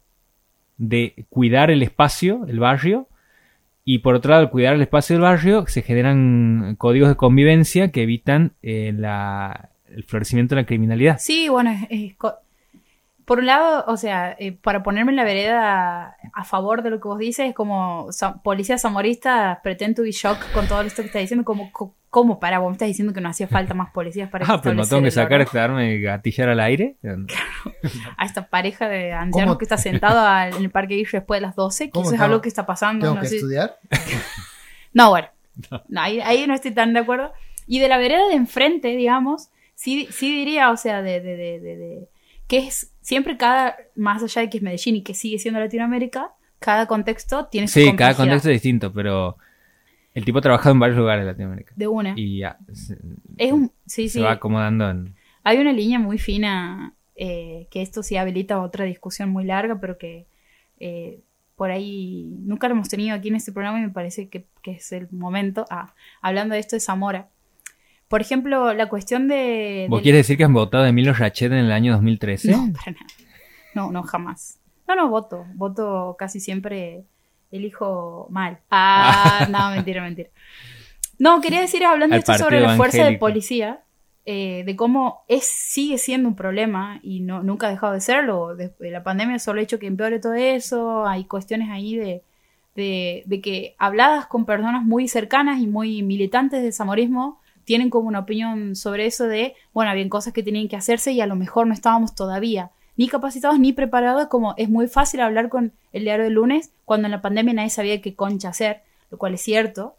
de 0.77 1.25
cuidar 1.31 1.71
el 1.71 1.83
espacio, 1.83 2.45
el 2.47 2.59
barrio, 2.61 3.09
y 3.85 3.99
por 3.99 4.15
otro 4.15 4.31
lado, 4.31 4.43
al 4.43 4.51
cuidar 4.51 4.75
el 4.75 4.83
espacio 4.83 5.15
del 5.15 5.23
barrio, 5.23 5.65
se 5.67 5.83
generan 5.83 6.75
códigos 6.79 7.09
de 7.11 7.17
convivencia 7.17 7.91
que 7.91 8.03
evitan 8.03 8.53
eh, 8.63 8.93
la- 8.97 9.71
el 9.89 10.05
florecimiento 10.05 10.55
de 10.55 10.63
la 10.63 10.67
criminalidad. 10.67 11.19
sí, 11.21 11.49
bueno, 11.49 11.71
es- 11.71 11.87
es 11.91 12.15
por 13.25 13.39
un 13.39 13.47
lado, 13.47 13.85
o 13.89 13.97
sea, 13.97 14.37
eh, 14.39 14.53
para 14.53 14.83
ponerme 14.83 15.13
en 15.13 15.17
la 15.17 15.25
vereda 15.25 16.17
a 16.33 16.45
favor 16.45 16.83
de 16.83 16.91
lo 16.91 17.01
que 17.01 17.09
vos 17.09 17.19
dices, 17.19 17.49
es 17.49 17.55
como 17.55 18.13
sa- 18.13 18.43
policía 18.43 18.77
zamorista, 18.79 19.61
pretend 19.63 19.97
to 19.97 20.03
be 20.03 20.13
shock 20.13 20.39
con 20.53 20.67
todo 20.69 20.83
esto 20.83 21.03
que 21.03 21.07
estás 21.07 21.21
diciendo, 21.23 21.45
como, 21.45 21.73
co- 21.73 21.95
¿cómo 22.11 22.39
para 22.39 22.59
vos 22.59 22.69
me 22.69 22.75
estás 22.75 22.89
diciendo 22.89 23.13
que 23.15 23.21
no 23.21 23.29
hacía 23.31 23.49
falta 23.49 23.73
más 23.75 23.91
policías 23.93 24.29
para 24.31 24.45
Ah, 24.49 24.61
pero 24.63 24.75
no 24.75 24.87
tengo 24.87 25.03
que 25.03 25.11
sacar 25.11 25.41
este 25.41 25.59
arma 25.59 25.85
y 25.85 26.01
gatillar 26.01 26.49
al 26.51 26.61
aire. 26.61 26.97
a 28.17 28.25
esta 28.25 28.47
pareja 28.49 28.89
de 28.89 29.13
ancianos 29.13 29.53
¿Cómo? 29.53 29.59
que 29.59 29.65
está 29.65 29.77
sentado 29.79 30.21
al- 30.27 30.55
en 30.57 30.63
el 30.63 30.71
parque 30.71 30.95
Guille 30.97 31.09
después 31.13 31.41
de 31.41 31.47
las 31.47 31.57
12, 31.57 31.87
que 31.87 31.91
¿Cómo 31.93 32.05
eso 32.07 32.15
es 32.15 32.21
algo 32.21 32.41
que 32.41 32.49
está 32.49 32.67
pasando. 32.67 33.05
Tengo 33.07 33.15
no 33.17 33.21
que 33.23 33.29
sé. 33.29 33.37
estudiar. 33.37 33.79
No, 34.93 35.11
bueno. 35.11 35.29
No, 35.89 36.01
ahí, 36.01 36.21
ahí 36.21 36.47
no 36.47 36.55
estoy 36.55 36.73
tan 36.73 36.93
de 36.93 37.01
acuerdo. 37.01 37.33
Y 37.67 37.79
de 37.81 37.89
la 37.89 37.97
vereda 37.99 38.27
de 38.29 38.35
enfrente, 38.35 38.89
digamos, 38.89 39.49
sí, 39.75 40.09
sí 40.11 40.35
diría, 40.35 40.71
o 40.71 40.77
sea, 40.77 41.01
de, 41.03 41.21
de, 41.21 41.37
de, 41.37 41.61
de- 41.61 41.77
de- 41.77 42.09
que 42.47 42.59
es 42.59 42.93
siempre 43.05 43.37
cada, 43.37 43.77
más 43.95 44.23
allá 44.23 44.41
de 44.41 44.51
que 44.51 44.57
es 44.57 44.63
Medellín 44.63 44.97
y 44.97 45.03
que 45.03 45.15
sigue 45.15 45.39
siendo 45.39 45.61
Latinoamérica, 45.61 46.33
cada 46.59 46.87
contexto 46.87 47.47
tiene 47.47 47.69
su 47.69 47.79
Sí, 47.79 47.95
cada 47.95 48.15
contexto 48.15 48.49
es 48.49 48.55
distinto, 48.55 48.93
pero 48.93 49.37
el 50.15 50.25
tipo 50.25 50.39
ha 50.39 50.41
trabajado 50.41 50.73
en 50.73 50.81
varios 50.81 50.99
lugares 50.99 51.25
de 51.25 51.31
Latinoamérica. 51.31 51.75
De 51.77 51.87
una. 51.87 52.15
Y 52.17 52.39
ya 52.39 52.59
se, 52.73 52.97
es 53.37 53.53
un, 53.53 53.71
sí, 53.87 54.09
se 54.09 54.19
sí. 54.19 54.21
va 54.21 54.33
acomodando 54.33 54.89
en... 54.89 55.15
Hay 55.43 55.59
una 55.59 55.73
línea 55.73 55.99
muy 55.99 56.17
fina 56.17 56.95
eh, 57.15 57.69
que 57.71 57.83
esto 57.83 58.03
sí 58.03 58.17
habilita 58.17 58.63
otra 58.63 58.87
discusión 58.87 59.29
muy 59.29 59.45
larga, 59.45 59.79
pero 59.79 59.99
que 59.99 60.27
eh, 60.81 61.21
por 61.57 61.71
ahí 61.71 62.35
nunca 62.41 62.69
lo 62.69 62.75
hemos 62.75 62.89
tenido 62.89 63.15
aquí 63.15 63.29
en 63.29 63.37
este 63.37 63.53
programa 63.53 63.79
y 63.79 63.83
me 63.83 63.91
parece 63.91 64.31
que, 64.31 64.47
que 64.63 64.73
es 64.73 64.93
el 64.93 65.09
momento. 65.11 65.67
Ah, 65.69 65.95
hablando 66.23 66.55
de 66.55 66.61
esto 66.61 66.75
de 66.75 66.81
Zamora. 66.81 67.29
Por 68.15 68.21
ejemplo, 68.21 68.73
la 68.75 68.89
cuestión 68.89 69.27
de... 69.27 69.89
¿Vos 69.91 70.01
quieres 70.01 70.21
decir 70.21 70.37
que 70.37 70.45
han 70.45 70.53
votado 70.53 70.85
a 70.85 70.89
Emilio 70.89 71.13
Rachet 71.13 71.51
en 71.51 71.59
el 71.59 71.73
año 71.73 71.91
2013? 71.95 72.53
No, 72.53 72.73
para 72.73 72.93
nada. 72.93 73.07
No, 73.75 73.91
no, 73.91 74.05
jamás. 74.05 74.61
No, 74.87 74.95
no, 74.95 75.09
voto. 75.09 75.45
Voto 75.55 76.15
casi 76.17 76.39
siempre 76.39 77.03
elijo 77.51 78.29
mal. 78.31 78.59
Ah, 78.71 79.49
no, 79.51 79.71
mentira, 79.73 80.01
mentira. 80.01 80.29
No, 81.19 81.41
quería 81.41 81.61
decir, 81.61 81.85
hablando 81.85 82.15
esto 82.15 82.35
sobre 82.35 82.61
la 82.61 82.77
fuerza 82.77 83.05
de 83.05 83.19
policía, 83.19 83.81
eh, 84.27 84.63
de 84.65 84.77
cómo 84.77 85.25
es, 85.27 85.49
sigue 85.49 85.99
siendo 85.99 86.29
un 86.29 86.37
problema 86.37 87.01
y 87.03 87.19
no, 87.19 87.43
nunca 87.43 87.67
ha 87.67 87.71
dejado 87.71 87.95
de 87.95 88.01
serlo. 88.01 88.55
De- 88.55 88.73
de 88.79 88.91
la 88.93 89.03
pandemia 89.03 89.41
solo 89.41 89.59
ha 89.59 89.65
hecho 89.65 89.81
que 89.81 89.89
empeore 89.89 90.21
todo 90.21 90.35
eso. 90.35 91.05
Hay 91.05 91.25
cuestiones 91.25 91.69
ahí 91.69 91.97
de, 91.97 92.23
de, 92.77 93.25
de 93.27 93.41
que 93.41 93.75
habladas 93.77 94.27
con 94.27 94.45
personas 94.47 94.85
muy 94.85 95.09
cercanas 95.09 95.59
y 95.61 95.67
muy 95.67 96.05
militantes 96.05 96.63
del 96.63 96.73
samorismo 96.73 97.41
tienen 97.65 97.91
como 97.91 98.09
una 98.09 98.21
opinión 98.21 98.77
sobre 98.77 99.07
eso 99.07 99.27
de, 99.27 99.55
bueno, 99.73 99.91
habían 99.91 100.09
cosas 100.09 100.33
que 100.33 100.43
tenían 100.43 100.69
que 100.69 100.77
hacerse 100.77 101.13
y 101.13 101.21
a 101.21 101.27
lo 101.27 101.37
mejor 101.37 101.67
no 101.67 101.75
estábamos 101.75 102.15
todavía 102.15 102.71
ni 102.97 103.09
capacitados 103.09 103.59
ni 103.59 103.73
preparados, 103.73 104.29
como 104.29 104.55
es 104.57 104.69
muy 104.69 104.87
fácil 104.87 105.21
hablar 105.21 105.49
con 105.49 105.73
el 105.93 106.05
diario 106.05 106.25
del 106.25 106.35
lunes 106.35 106.71
cuando 106.85 107.07
en 107.07 107.13
la 107.13 107.21
pandemia 107.23 107.53
nadie 107.55 107.71
sabía 107.71 108.01
qué 108.01 108.15
concha 108.15 108.51
hacer, 108.51 108.83
lo 109.11 109.19
cual 109.19 109.35
es 109.35 109.41
cierto. 109.43 109.97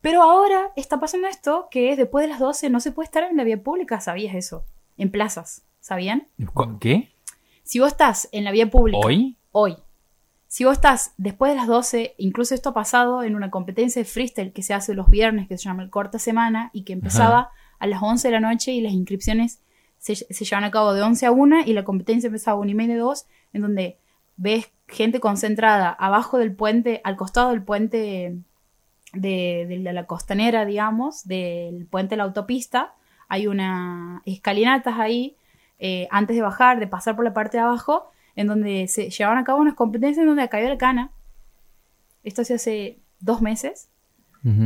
Pero 0.00 0.22
ahora 0.22 0.70
está 0.76 1.00
pasando 1.00 1.26
esto 1.26 1.66
que 1.70 1.90
es 1.90 1.96
después 1.96 2.22
de 2.24 2.28
las 2.28 2.38
12 2.38 2.70
no 2.70 2.78
se 2.80 2.92
puede 2.92 3.06
estar 3.06 3.24
en 3.24 3.36
la 3.36 3.42
vía 3.44 3.60
pública, 3.60 4.00
¿sabías 4.00 4.34
eso? 4.36 4.64
En 4.96 5.10
plazas, 5.10 5.62
¿sabían? 5.80 6.28
¿Cu- 6.54 6.78
¿Qué? 6.78 7.10
Si 7.64 7.80
vos 7.80 7.88
estás 7.88 8.28
en 8.32 8.44
la 8.44 8.52
vía 8.52 8.70
pública 8.70 9.00
¿Hoy? 9.04 9.36
hoy. 9.52 9.76
Si 10.48 10.64
vos 10.64 10.74
estás 10.74 11.12
después 11.18 11.52
de 11.52 11.56
las 11.56 11.66
12, 11.66 12.14
incluso 12.16 12.54
esto 12.54 12.70
ha 12.70 12.74
pasado 12.74 13.22
en 13.22 13.36
una 13.36 13.50
competencia 13.50 14.00
de 14.02 14.08
freestyle 14.08 14.52
que 14.52 14.62
se 14.62 14.72
hace 14.72 14.94
los 14.94 15.10
viernes, 15.10 15.46
que 15.46 15.58
se 15.58 15.64
llama 15.64 15.82
el 15.82 15.90
Corta 15.90 16.18
Semana, 16.18 16.70
y 16.72 16.82
que 16.82 16.94
empezaba 16.94 17.50
a 17.78 17.86
las 17.86 18.02
11 18.02 18.28
de 18.28 18.32
la 18.32 18.40
noche 18.40 18.72
y 18.72 18.80
las 18.80 18.92
inscripciones 18.92 19.60
se, 19.98 20.14
se 20.14 20.44
llevan 20.44 20.64
a 20.64 20.70
cabo 20.70 20.94
de 20.94 21.02
11 21.02 21.26
a 21.26 21.30
1 21.32 21.60
y 21.66 21.74
la 21.74 21.84
competencia 21.84 22.28
empezaba 22.28 22.56
a 22.56 22.60
1 22.60 22.70
y 22.70 22.74
media, 22.74 22.96
2, 22.96 23.26
en 23.52 23.62
donde 23.62 23.98
ves 24.36 24.70
gente 24.86 25.20
concentrada 25.20 25.90
abajo 25.90 26.38
del 26.38 26.54
puente, 26.54 27.02
al 27.04 27.16
costado 27.16 27.50
del 27.50 27.62
puente 27.62 28.38
de, 29.12 29.66
de 29.66 29.92
la 29.92 30.06
costanera, 30.06 30.64
digamos, 30.64 31.26
del 31.28 31.86
puente 31.86 32.10
de 32.10 32.18
la 32.18 32.24
autopista. 32.24 32.94
Hay 33.28 33.46
una 33.46 34.22
escalinatas 34.24 34.98
ahí, 34.98 35.36
eh, 35.78 36.08
antes 36.10 36.36
de 36.36 36.42
bajar, 36.42 36.80
de 36.80 36.86
pasar 36.86 37.16
por 37.16 37.24
la 37.24 37.34
parte 37.34 37.58
de 37.58 37.64
abajo, 37.64 38.10
en 38.38 38.46
donde 38.46 38.86
se 38.88 39.10
llevaban 39.10 39.38
a 39.38 39.44
cabo 39.44 39.60
unas 39.60 39.74
competencias 39.74 40.22
en 40.22 40.28
donde 40.28 40.48
cayó 40.48 40.68
la 40.68 40.78
cana. 40.78 41.10
Esto 42.22 42.44
se 42.44 42.54
hace 42.54 42.98
dos 43.20 43.42
meses. 43.42 43.90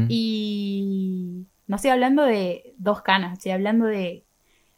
Y 0.08 1.46
no 1.66 1.76
estoy 1.76 1.90
hablando 1.90 2.22
de 2.24 2.74
dos 2.78 3.02
canas, 3.02 3.34
estoy 3.38 3.52
hablando 3.52 3.86
de 3.86 4.24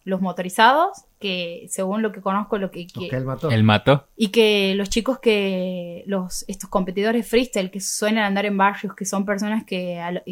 los 0.04 0.20
motorizados, 0.20 1.04
que 1.18 1.66
según 1.70 2.02
lo 2.02 2.12
que 2.12 2.20
conozco, 2.20 2.58
lo 2.58 2.70
que, 2.70 2.86
que- 2.86 3.08
él 3.16 3.24
mató. 3.24 3.50
El 3.50 3.64
mató. 3.64 4.06
y 4.16 4.28
que 4.28 4.74
los 4.76 4.90
chicos 4.90 5.18
que 5.18 6.04
los 6.06 6.44
estos 6.46 6.68
competidores 6.70 7.26
freestyle 7.26 7.70
que 7.70 7.80
suelen 7.80 8.18
andar 8.22 8.44
en 8.46 8.56
barrios 8.58 8.94
que 8.94 9.06
son 9.06 9.24
personas 9.24 9.64
que 9.64 9.98
a 9.98 10.08
a- 10.08 10.22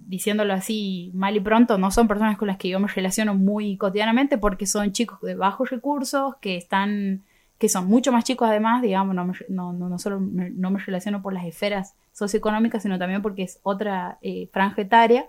diciéndolo 0.00 0.52
así 0.52 1.12
mal 1.14 1.36
y 1.36 1.40
pronto 1.40 1.78
no 1.78 1.90
son 1.92 2.08
personas 2.08 2.36
con 2.36 2.48
las 2.48 2.56
que 2.58 2.68
yo 2.68 2.80
me 2.80 2.88
relaciono 2.88 3.34
muy 3.36 3.76
cotidianamente 3.76 4.36
porque 4.38 4.66
son 4.66 4.90
chicos 4.92 5.20
de 5.22 5.36
bajos 5.36 5.70
recursos 5.70 6.34
que 6.40 6.56
están 6.56 7.22
que 7.62 7.68
son 7.68 7.86
mucho 7.86 8.10
más 8.10 8.24
chicos 8.24 8.48
además 8.48 8.82
digamos 8.82 9.14
no 9.14 9.24
me, 9.24 9.34
no, 9.48 9.72
no, 9.72 9.88
no 9.88 9.98
solo 9.98 10.18
me, 10.18 10.50
no 10.50 10.72
me 10.72 10.80
relaciono 10.80 11.22
por 11.22 11.32
las 11.32 11.44
esferas 11.46 11.94
socioeconómicas 12.10 12.82
sino 12.82 12.98
también 12.98 13.22
porque 13.22 13.44
es 13.44 13.60
otra 13.62 14.18
eh, 14.20 14.48
franja 14.52 14.82
etaria 14.82 15.26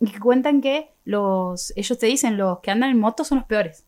y 0.00 0.10
que 0.10 0.18
cuentan 0.18 0.62
que 0.62 0.90
los 1.04 1.72
ellos 1.76 1.98
te 1.98 2.06
dicen 2.06 2.38
los 2.38 2.60
que 2.60 2.70
andan 2.70 2.90
en 2.90 2.98
moto 2.98 3.22
son 3.22 3.38
los 3.38 3.46
peores 3.46 3.84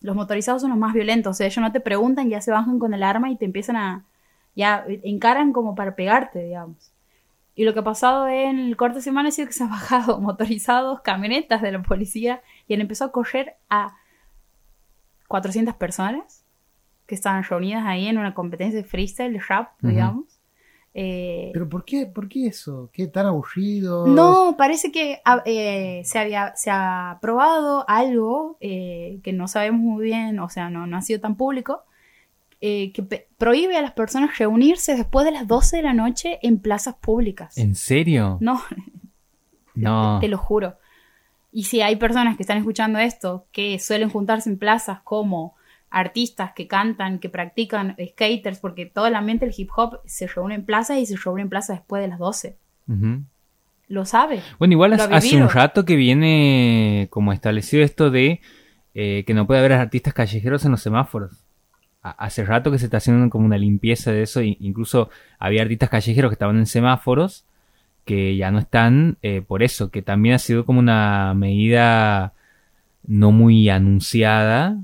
los 0.00 0.14
motorizados 0.14 0.62
son 0.62 0.70
los 0.70 0.78
más 0.78 0.94
violentos. 0.94 1.30
O 1.30 1.34
sea, 1.34 1.46
ellos 1.46 1.58
no 1.58 1.72
te 1.72 1.80
preguntan, 1.80 2.28
ya 2.28 2.40
se 2.40 2.50
bajan 2.50 2.78
con 2.78 2.94
el 2.94 3.02
arma 3.02 3.30
y 3.30 3.36
te 3.36 3.44
empiezan 3.44 3.76
a. 3.76 4.04
Ya 4.54 4.84
encaran 5.04 5.52
como 5.52 5.74
para 5.74 5.94
pegarte, 5.94 6.42
digamos. 6.42 6.92
Y 7.54 7.64
lo 7.64 7.72
que 7.72 7.80
ha 7.80 7.84
pasado 7.84 8.28
en 8.28 8.58
el 8.58 8.76
corte 8.76 8.96
de 8.96 9.02
semana 9.02 9.28
ha 9.28 9.32
sido 9.32 9.46
que 9.48 9.54
se 9.54 9.64
han 9.64 9.70
bajado 9.70 10.20
motorizados, 10.20 11.00
camionetas 11.00 11.62
de 11.62 11.72
la 11.72 11.82
policía 11.82 12.42
y 12.66 12.74
han 12.74 12.80
empezado 12.80 13.08
a 13.08 13.12
correr 13.12 13.56
a 13.68 13.96
400 15.28 15.74
personas 15.74 16.37
que 17.08 17.14
estaban 17.14 17.42
reunidas 17.42 17.84
ahí 17.86 18.06
en 18.06 18.18
una 18.18 18.34
competencia 18.34 18.78
de 18.80 18.84
freestyle, 18.84 19.40
rap, 19.48 19.70
digamos. 19.80 20.38
Eh, 20.92 21.50
Pero 21.54 21.68
¿por 21.68 21.84
qué, 21.84 22.04
¿por 22.06 22.28
qué 22.28 22.46
eso? 22.46 22.90
¿Qué 22.92 23.06
tan 23.06 23.24
aburrido? 23.26 24.06
no, 24.06 24.56
parece 24.58 24.92
que 24.92 25.20
ah, 25.24 25.42
eh, 25.46 26.02
se, 26.04 26.18
había, 26.18 26.54
se 26.54 26.70
ha 26.70 27.18
probado 27.22 27.88
algo 27.88 28.58
eh, 28.60 29.20
que 29.22 29.32
no 29.32 29.48
sabemos 29.48 29.80
muy 29.80 30.04
bien, 30.04 30.38
o 30.38 30.50
sea, 30.50 30.68
no, 30.68 30.86
no 30.86 30.98
ha 30.98 31.02
sido 31.02 31.18
tan 31.20 31.36
público, 31.36 31.84
que 32.60 33.26
prohíbe 33.38 33.76
a 33.76 33.82
las 33.82 33.92
personas 33.92 34.36
reunirse 34.36 34.96
después 34.96 35.24
de 35.24 35.30
las 35.32 35.46
12 35.46 35.76
de 35.78 35.82
la 35.84 35.94
noche 35.94 36.38
en 36.42 36.58
plazas 36.58 36.96
públicas. 36.96 37.56
¿En 37.56 37.74
serio? 37.74 38.36
No, 38.40 38.60
No. 39.74 40.18
te 40.20 40.28
lo 40.28 40.36
juro. 40.36 40.76
Y 41.52 41.64
si 41.64 41.80
hay 41.80 41.96
personas 41.96 42.36
que 42.36 42.42
están 42.42 42.58
escuchando 42.58 42.98
esto 42.98 43.46
que 43.52 43.78
suelen 43.78 44.10
juntarse 44.10 44.50
en 44.50 44.58
plazas 44.58 45.00
como 45.04 45.54
artistas 45.90 46.52
que 46.54 46.66
cantan, 46.66 47.18
que 47.18 47.28
practican 47.28 47.96
skaters, 48.10 48.58
porque 48.58 48.86
todo 48.86 49.06
el 49.06 49.14
ambiente 49.14 49.46
del 49.46 49.54
hip 49.56 49.70
hop 49.76 50.00
se 50.04 50.26
reúne 50.26 50.54
en 50.56 50.64
plazas 50.64 50.98
y 50.98 51.06
se 51.06 51.16
reúne 51.16 51.42
en 51.42 51.48
plazas 51.48 51.78
después 51.78 52.02
de 52.02 52.08
las 52.08 52.18
12. 52.18 52.56
Ujú. 52.88 53.22
Lo 53.88 54.04
sabe. 54.04 54.42
Bueno, 54.58 54.72
igual 54.72 54.92
hace 54.94 55.36
un 55.42 55.48
rato 55.48 55.84
que 55.86 55.96
viene 55.96 57.06
como 57.10 57.32
establecido 57.32 57.82
esto 57.82 58.10
de 58.10 58.40
eh, 58.94 59.24
que 59.26 59.32
no 59.34 59.46
puede 59.46 59.60
haber 59.60 59.72
artistas 59.72 60.12
callejeros 60.12 60.64
en 60.66 60.72
los 60.72 60.82
semáforos. 60.82 61.44
A- 62.02 62.10
Hace 62.10 62.44
rato 62.44 62.70
que 62.70 62.78
se 62.78 62.84
está 62.86 62.98
haciendo 62.98 63.30
como 63.30 63.46
una 63.46 63.56
limpieza 63.56 64.12
de 64.12 64.22
eso. 64.22 64.40
e 64.40 64.56
Incluso 64.60 65.08
había 65.38 65.62
artistas 65.62 65.88
callejeros 65.88 66.30
que 66.30 66.34
estaban 66.34 66.58
en 66.58 66.66
semáforos 66.66 67.44
que 68.04 68.36
ya 68.36 68.50
no 68.50 68.58
están 68.58 69.18
eh, 69.22 69.42
por 69.46 69.62
eso, 69.62 69.90
que 69.90 70.00
también 70.02 70.34
ha 70.34 70.38
sido 70.38 70.64
como 70.64 70.80
una 70.80 71.34
medida 71.34 72.32
no 73.06 73.32
muy 73.32 73.68
anunciada, 73.68 74.78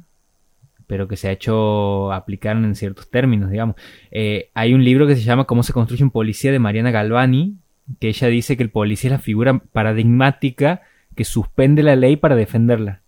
pero 0.87 1.09
que 1.09 1.16
se 1.16 1.28
ha 1.28 1.32
hecho 1.32 2.12
aplicar 2.12 2.57
en 2.57 2.74
ciertos 2.74 3.11
términos, 3.11 3.51
digamos. 3.51 3.76
Eh, 4.11 4.51
hay 4.55 4.74
un 4.74 4.85
libro 4.85 5.07
que 5.07 5.16
se 5.16 5.22
llama 5.22 5.45
Cómo 5.45 5.62
se 5.62 5.72
construye 5.72 6.05
un 6.05 6.11
policía 6.11 6.53
de 6.53 6.59
Mariana 6.59 6.91
Galvani, 6.91 7.57
que 8.01 8.09
ella 8.09 8.28
dice 8.28 8.57
que 8.57 8.62
el 8.62 8.70
policía 8.70 9.09
es 9.09 9.12
la 9.12 9.18
figura 9.18 9.59
paradigmática 9.59 10.82
que 11.14 11.24
suspende 11.24 11.82
la 11.82 11.97
ley 11.97 12.16
para 12.16 12.35
defenderla. 12.37 13.01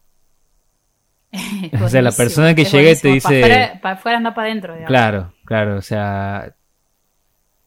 O 1.82 1.88
sea, 1.88 2.02
la 2.02 2.12
persona 2.12 2.54
que 2.54 2.64
llega 2.64 2.90
y 2.90 2.96
te 2.96 3.08
dice- 3.08 3.40
Para 3.40 3.54
afuera, 3.56 3.80
para 3.80 3.94
afuera 3.96 4.18
anda 4.18 4.34
para 4.34 4.46
adentro, 4.48 4.72
digamos. 4.74 4.88
Claro, 4.88 5.32
claro, 5.44 5.76
o 5.76 5.82
sea, 5.82 6.54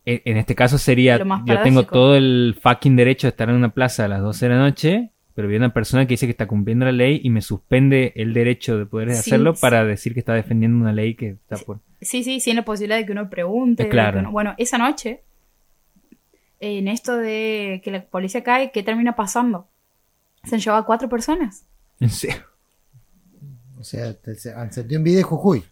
en, 0.05 0.22
en 0.26 0.38
este 0.38 0.55
caso 0.55 0.78
sería, 0.78 1.18
yo 1.45 1.62
tengo 1.64 1.84
todo 1.84 2.16
el 2.16 2.57
fucking 2.62 2.95
derecho 2.95 3.28
de 3.28 3.30
estar 3.30 3.49
en 3.49 3.55
una 3.55 3.70
plaza 3.70 4.05
a 4.05 4.07
las 4.07 4.22
12 4.22 4.47
de 4.47 4.55
la 4.55 4.60
noche, 4.60 5.12
pero 5.39 5.47
viene 5.47 5.63
una 5.67 5.73
persona 5.73 6.05
que 6.05 6.15
dice 6.15 6.25
que 6.25 6.31
está 6.31 6.47
cumpliendo 6.47 6.83
la 6.83 6.91
ley 6.91 7.21
y 7.23 7.29
me 7.29 7.41
suspende 7.41 8.11
el 8.17 8.33
derecho 8.33 8.77
de 8.77 8.85
poder 8.85 9.13
Sí, 9.13 9.19
hacerlo 9.19 9.55
sí. 9.55 9.61
para 9.61 9.85
decir 9.85 10.13
que 10.13 10.19
está 10.19 10.33
defendiendo 10.33 10.77
una 10.77 10.91
ley 10.91 11.15
que 11.15 11.29
está 11.29 11.55
por... 11.55 11.79
Sí, 12.01 12.25
sí, 12.25 12.41
sin 12.41 12.57
la 12.57 12.65
posibilidad 12.65 12.97
de 12.97 13.05
que 13.05 13.13
uno 13.13 13.29
pregunte. 13.29 13.83
Eh, 13.83 13.87
claro. 13.89 14.19
uno- 14.19 14.31
Bueno, 14.33 14.53
esa 14.57 14.77
noche, 14.77 15.21
en 16.59 16.89
esto 16.89 17.15
de 17.15 17.79
que 17.85 17.89
la 17.91 18.01
policía 18.03 18.43
cae, 18.43 18.71
¿qué 18.73 18.83
termina 18.83 19.15
pasando? 19.15 19.69
Se 20.43 20.55
han 20.55 20.61
llevado 20.61 20.83
a 20.83 20.85
cuatro 20.85 21.07
personas. 21.07 21.63
En 22.01 22.09
serio. 22.09 22.43
O 23.79 23.83
sea, 23.85 24.13
te, 24.13 24.35
se, 24.35 24.51
sentido 24.71 24.97
envidia 24.97 25.19
de 25.19 25.23
Jujuy. 25.23 25.63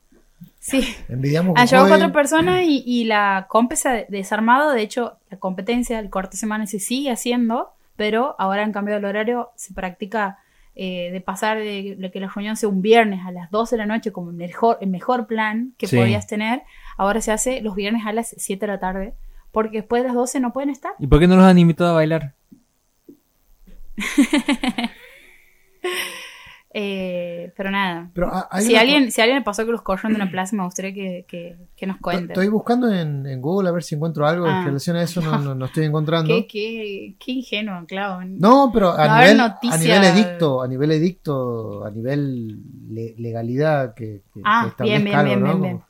Sí. 0.60 0.82
Envidiamos 1.10 1.56
Han 1.58 1.68
llevado 1.68 1.88
a 1.88 1.90
Jujuy. 1.90 2.00
cuatro 2.00 2.14
personas 2.14 2.62
y, 2.64 2.84
y 2.86 3.04
la 3.04 3.48
comp 3.50 3.74
se 3.74 3.90
ha 3.90 4.06
desarmado. 4.08 4.72
De 4.72 4.82
hecho, 4.82 5.18
la 5.30 5.40
competencia 5.40 5.98
del 5.98 6.10
corte 6.10 6.32
de 6.36 6.38
semana 6.38 6.68
se 6.68 6.80
sigue 6.80 7.12
haciendo, 7.12 7.72
pero 7.98 8.36
ahora 8.40 8.64
han 8.64 8.72
cambiado 8.72 9.00
el 9.00 9.06
horario. 9.06 9.50
Se 9.56 9.74
practica 9.74 10.40
eh, 10.76 11.10
de 11.12 11.20
pasar 11.22 11.58
de, 11.58 11.96
de 11.98 12.12
que 12.12 12.20
la 12.20 12.28
reunión 12.30 12.56
sea 12.56 12.70
un 12.70 12.82
viernes 12.82 13.26
a 13.26 13.32
las 13.32 13.50
12 13.52 13.76
de 13.76 13.78
la 13.80 13.86
noche 13.88 14.12
como 14.12 14.30
el 14.30 14.36
mejor, 14.38 14.78
el 14.80 14.90
mejor 14.90 15.28
plan 15.28 15.74
que 15.78 15.88
Sí. 15.88 15.98
podías 15.98 16.28
tener. 16.28 16.62
Ahora 16.98 17.20
se 17.20 17.32
hace 17.32 17.62
los 17.62 17.76
viernes 17.76 18.06
a 18.06 18.14
las 18.14 18.34
7 18.38 18.66
de 18.66 18.72
la 18.72 18.80
tarde, 18.80 19.14
porque 19.52 19.78
después 19.80 20.04
de 20.04 20.08
las 20.10 20.16
12 20.16 20.40
no 20.40 20.54
pueden 20.54 20.70
estar. 20.70 20.94
¿Y 21.00 21.08
por 21.08 21.20
qué 21.20 21.28
no 21.28 21.36
los 21.36 21.46
han 21.46 21.58
invitado 21.58 21.90
a 21.90 21.94
bailar? 21.96 22.34
Eh, 26.80 27.52
pero 27.58 27.72
nada. 27.72 28.12
Pero 28.14 28.30
Si 28.62 28.70
una- 28.72 28.82
alguien, 28.82 29.12
si 29.12 29.20
alguien 29.20 29.40
le 29.40 29.44
pasó 29.44 29.66
que 29.66 29.72
los 29.72 29.82
corren 29.82 30.12
de 30.14 30.18
una 30.22 30.30
plaza, 30.30 30.56
me 30.56 30.64
gustaría 30.64 30.94
que, 30.94 31.26
que, 31.28 31.58
que 31.76 31.88
nos 31.88 31.98
cuente. 31.98 32.34
Estoy 32.34 32.50
buscando 32.50 32.92
en, 32.94 33.26
en 33.26 33.42
Google 33.42 33.70
a 33.70 33.72
ver 33.72 33.82
si 33.82 33.96
encuentro 33.96 34.28
algo 34.28 34.46
Ah. 34.46 34.60
en 34.60 34.66
relación 34.66 34.96
a 34.96 35.02
eso, 35.02 35.20
no, 35.22 35.40
no, 35.40 35.56
no 35.56 35.66
estoy 35.66 35.86
encontrando. 35.90 36.28
Qué, 36.32 36.46
qué, 36.46 37.16
qué 37.18 37.32
ingenuo, 37.32 37.84
claro. 37.88 38.24
No, 38.28 38.70
pero 38.72 38.92
a, 38.92 39.08
No 39.08 39.16
nivel, 39.22 39.40
a 39.42 39.78
nivel 39.78 40.04
edicto, 40.04 40.62
a 40.62 40.68
nivel 40.68 40.92
edicto, 40.92 41.84
a 41.84 41.90
nivel 41.90 42.60
le- 42.94 43.16
legalidad 43.18 43.96
que, 43.96 44.22
que- 44.32 44.42
Ah, 44.44 44.72
bien, 44.80 45.04
bien, 45.04 45.16
algo, 45.16 45.28
bien, 45.30 45.40
¿no? 45.40 45.46
bien, 45.48 45.62
bien. 45.64 45.82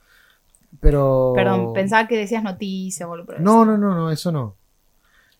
Pero 0.79 1.33
Perdón, 1.35 1.73
pensaba 1.73 2.07
que 2.07 2.15
decías 2.17 2.43
noticias 2.43 3.09
o 3.09 3.13
algo 3.13 3.25
por 3.25 3.41
No, 3.41 3.65
no, 3.65 3.77
no, 3.77 3.93
no, 3.93 4.09
eso 4.09 4.31
no. 4.31 4.55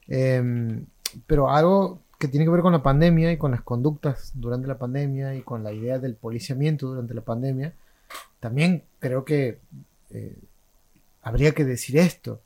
Em, 0.10 0.86
pero 1.26 1.50
algo 1.50 2.02
que 2.18 2.28
tiene 2.28 2.46
que 2.46 2.52
ver 2.52 2.62
con 2.62 2.74
la 2.74 2.84
pandemia 2.84 3.32
y 3.32 3.38
con 3.38 3.52
las 3.52 3.62
conductas 3.62 4.32
durante 4.34 4.68
la 4.68 4.78
pandemia 4.78 5.36
y 5.36 5.42
con 5.42 5.64
la 5.64 5.72
idea 5.72 6.00
del 6.00 6.16
policiamiento 6.16 6.88
durante 6.88 7.14
la 7.14 7.22
pandemia, 7.22 7.74
también 8.40 8.84
creo 9.00 9.24
que 9.24 9.60
eh, 10.10 10.36
habría 11.22 11.54
que 11.54 11.66
decir 11.66 11.98
esto. 11.98 12.42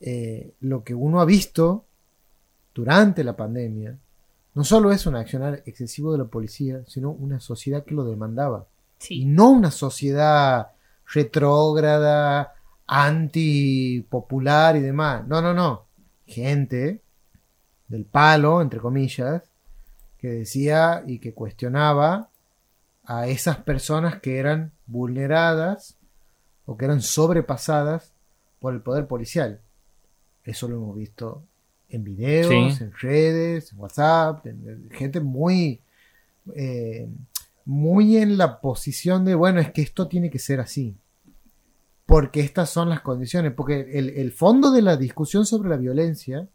Eh, 0.00 0.52
lo 0.60 0.84
que 0.84 0.94
uno 0.94 1.20
ha 1.20 1.24
visto 1.24 1.84
durante 2.74 3.24
la 3.24 3.34
pandemia 3.34 3.96
no 4.54 4.64
solo 4.64 4.92
es 4.92 5.06
un 5.06 5.16
accionar 5.16 5.62
excesivo 5.66 6.12
de 6.12 6.18
la 6.18 6.24
policía, 6.24 6.82
sino 6.86 7.10
una 7.10 7.40
sociedad 7.40 7.84
que 7.84 7.94
lo 7.94 8.04
demandaba 8.04 8.66
y 9.08 9.26
no 9.26 9.50
una 9.50 9.70
sociedad 9.70 10.68
retrógrada, 11.12 12.54
antipopular 12.86 14.76
y 14.76 14.80
demás. 14.80 15.26
No, 15.26 15.42
no, 15.42 15.52
no. 15.52 15.84
Gente 16.26 17.02
del 17.88 18.04
palo, 18.04 18.60
entre 18.62 18.80
comillas, 18.80 19.42
que 20.18 20.28
decía 20.28 21.02
y 21.06 21.18
que 21.18 21.34
cuestionaba 21.34 22.28
a 23.04 23.28
esas 23.28 23.58
personas 23.58 24.20
que 24.20 24.38
eran 24.38 24.72
vulneradas 24.86 25.96
o 26.64 26.76
que 26.76 26.84
eran 26.86 27.00
sobrepasadas 27.02 28.12
por 28.58 28.74
el 28.74 28.80
poder 28.80 29.06
policial. 29.06 29.60
Eso 30.44 30.68
lo 30.68 30.76
hemos 30.76 30.96
visto 30.96 31.42
en 31.88 32.02
videos, 32.02 32.48
Sí. 32.76 32.82
en 32.84 32.92
redes, 33.00 33.72
en 33.72 33.78
WhatsApp, 33.78 34.44
en- 34.46 34.68
en 34.68 34.90
gente 34.90 35.20
muy, 35.20 35.80
eh, 36.54 37.08
muy 37.64 38.16
en 38.16 38.36
la 38.38 38.60
posición 38.60 39.24
de, 39.24 39.34
bueno, 39.36 39.60
es 39.60 39.70
que 39.72 39.82
esto 39.82 40.08
tiene 40.08 40.30
que 40.30 40.38
ser 40.40 40.58
así. 40.60 40.96
Porque 42.06 42.40
estas 42.40 42.70
son 42.70 42.88
las 42.88 43.00
condiciones. 43.00 43.52
Porque 43.52 43.98
el, 43.98 44.10
el 44.10 44.32
fondo 44.32 44.70
de 44.70 44.82
la 44.82 44.96
discusión 44.96 45.44
sobre 45.46 45.68
la 45.68 45.76
violencia, 45.76 46.46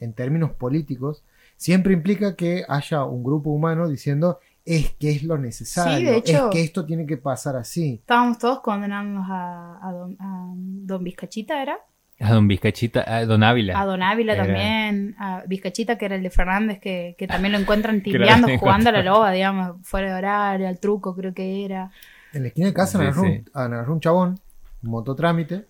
en 0.00 0.12
términos 0.12 0.50
políticos, 0.52 1.22
siempre 1.56 1.92
implica 1.92 2.36
que 2.36 2.64
haya 2.68 3.04
un 3.04 3.22
grupo 3.22 3.50
humano 3.50 3.88
diciendo 3.88 4.40
es 4.64 4.90
que 4.98 5.10
es 5.10 5.22
lo 5.22 5.36
necesario, 5.38 5.98
Sí, 5.98 6.04
de 6.04 6.16
hecho- 6.16 6.46
es 6.46 6.50
que 6.52 6.62
esto 6.62 6.84
tiene 6.86 7.04
que 7.06 7.16
pasar 7.18 7.54
así. 7.56 7.96
Estábamos 8.00 8.38
todos 8.38 8.60
condenándonos 8.60 9.26
a, 9.30 9.78
a 9.88 9.92
don, 9.92 10.16
a 10.18 10.52
don 10.54 11.04
Vizcachita, 11.04 11.60
¿era? 11.62 11.76
A 12.20 12.32
Don 12.32 12.46
Vizcachita, 12.46 13.04
a 13.12 13.26
Don 13.26 13.42
Ávila. 13.42 13.78
A 13.78 13.84
Don 13.84 14.00
Ávila 14.02 14.34
Era- 14.34 14.44
también, 14.44 15.16
a 15.18 15.42
Vizcachita, 15.48 15.98
que 15.98 16.04
era 16.06 16.14
el 16.14 16.22
de 16.22 16.30
Fernández, 16.30 16.78
que, 16.80 17.16
que 17.18 17.26
también 17.26 17.52
lo 17.52 17.58
encuentran 17.58 18.02
tibiando, 18.04 18.48
jugando 18.58 18.88
a 18.90 18.92
la 18.92 19.02
loba, 19.02 19.32
digamos, 19.32 19.76
fuera 19.82 20.08
de 20.12 20.14
horario, 20.18 20.68
al 20.68 20.78
truco 20.78 21.14
creo 21.16 21.34
que 21.34 21.64
era. 21.64 21.90
En 22.32 22.42
la 22.42 22.48
esquina 22.48 22.68
de 22.68 22.72
casa 22.74 22.98
Sí, 22.98 23.04
agarró, 23.04 23.22
un- 23.22 23.28
sí. 23.32 23.44
agarró 23.52 23.92
un 23.92 24.00
chabón, 24.00 24.40
un 24.84 24.90
mototrámite, 24.90 25.66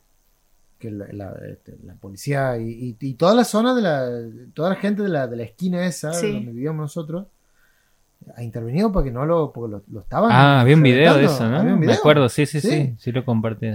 que 0.89 0.91
la, 0.91 1.07
la- 1.13 1.35
este, 1.51 1.77
la 1.85 1.95
policía 1.95 2.59
y, 2.59 2.69
y- 2.71 2.97
y 3.01 3.15
toda 3.15 3.35
la 3.35 3.45
zona 3.45 3.75
de 3.75 3.83
la, 3.83 4.09
toda 4.55 4.71
la 4.71 4.77
gente 4.77 5.03
de 5.03 5.09
la, 5.09 5.27
de 5.27 5.37
la 5.37 5.43
esquina 5.45 5.87
esa, 5.87 6.13
Sí. 6.13 6.33
donde 6.33 6.53
vivíamos 6.53 6.81
nosotros, 6.83 7.27
ha 8.37 8.43
intervenido 8.43 8.91
para 8.93 9.05
que 9.05 9.11
no 9.11 9.27
lo, 9.27 9.53
porque 9.53 9.73
lo, 9.73 9.83
lo 9.91 10.01
estaban. 10.01 10.31
Ah, 10.33 10.61
había 10.61 10.77
un 10.77 10.83
video 10.83 11.15
de 11.15 11.25
eso, 11.27 11.49
¿no? 11.49 11.77
Me 11.77 11.93
acuerdo, 11.93 12.29
sí, 12.29 12.47
sí, 12.47 12.61
sí. 12.61 12.71
Sí. 12.71 12.95
Sí, 12.99 13.13
lo 13.13 13.25
compartí. 13.25 13.67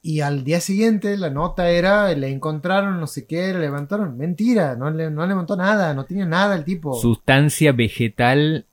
Y 0.00 0.20
al 0.20 0.44
día 0.44 0.60
siguiente 0.60 1.16
la 1.16 1.28
nota 1.28 1.68
era, 1.70 2.14
le 2.14 2.30
encontraron 2.30 3.00
no 3.00 3.06
sé 3.06 3.26
qué, 3.26 3.52
le 3.52 3.58
levantaron. 3.58 4.16
Mentira, 4.16 4.76
no, 4.76 4.90
le, 4.90 5.10
no 5.10 5.26
levantó 5.26 5.56
nada, 5.56 5.92
no 5.92 6.04
tenía 6.04 6.24
nada 6.24 6.54
el 6.54 6.64
tipo. 6.64 6.94
Sustancia 6.94 7.72
vegetal 7.72 8.64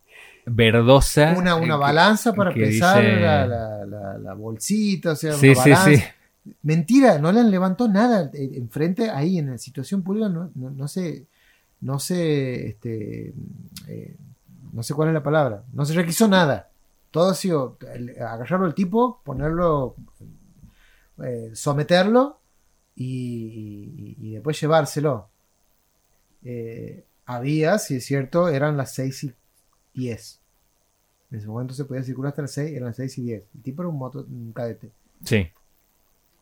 verdosa. 0.45 1.33
una, 1.37 1.55
una 1.55 1.75
eh, 1.75 1.77
balanza 1.77 2.33
para 2.33 2.53
que 2.53 2.61
pesar 2.61 3.01
dice- 3.03 3.19
la, 3.19 3.45
la- 3.47 3.85
la- 3.85 4.17
la 4.17 4.33
bolsita, 4.33 5.11
o 5.11 5.15
sea, 5.15 5.33
Sí, 5.33 5.49
una 5.49 5.63
sí, 5.63 5.69
balanza. 5.71 5.91
sí. 5.95 6.03
Mentira, 6.61 7.17
no 7.17 7.31
le 7.31 7.43
levantó 7.43 7.87
nada. 7.87 8.29
Eh, 8.33 8.51
Enfrente, 8.55 9.09
ahí 9.09 9.39
en 9.39 9.51
la 9.51 9.57
situación 9.57 10.03
pública, 10.03 10.29
no, 10.29 10.51
no, 10.55 10.69
no 10.69 10.87
sé, 10.87 11.25
no 11.81 11.97
sé, 11.99 12.67
este, 12.67 13.33
eh, 13.87 14.15
no 14.73 14.83
sé 14.83 14.93
cuál 14.93 15.07
es 15.09 15.13
la 15.15 15.23
palabra, 15.23 15.63
no 15.73 15.85
se 15.85 15.93
requisó 15.93 16.27
nada. 16.27 16.69
Todo 17.11 17.31
ha 17.31 17.35
sido 17.35 17.77
el- 17.93 18.11
agarrarlo 18.21 18.65
al 18.65 18.75
tipo, 18.75 19.21
ponerlo, 19.23 19.95
eh, 21.23 21.51
someterlo 21.53 22.39
y, 22.95 24.15
y- 24.19 24.27
y 24.27 24.31
después 24.33 24.59
llevárselo. 24.59 25.29
Eh, 26.43 27.05
había, 27.25 27.77
si 27.79 27.95
es 27.95 28.05
cierto, 28.05 28.49
eran 28.49 28.77
las 28.77 28.93
6 28.93 29.23
y 29.23 29.33
10. 29.95 30.39
En 31.31 31.39
ese 31.39 31.47
momento 31.47 31.73
se 31.73 31.85
podía 31.85 32.03
circular 32.03 32.29
hasta 32.29 32.43
las 32.43 32.51
6, 32.51 32.71
eran 32.75 32.87
las 32.87 32.95
6 32.97 33.17
y 33.17 33.23
10. 33.23 33.43
El 33.55 33.61
tipo 33.61 33.81
era 33.81 33.89
un, 33.89 33.97
moto, 33.97 34.25
un 34.29 34.51
cadete. 34.53 34.91
Sí. 35.23 35.47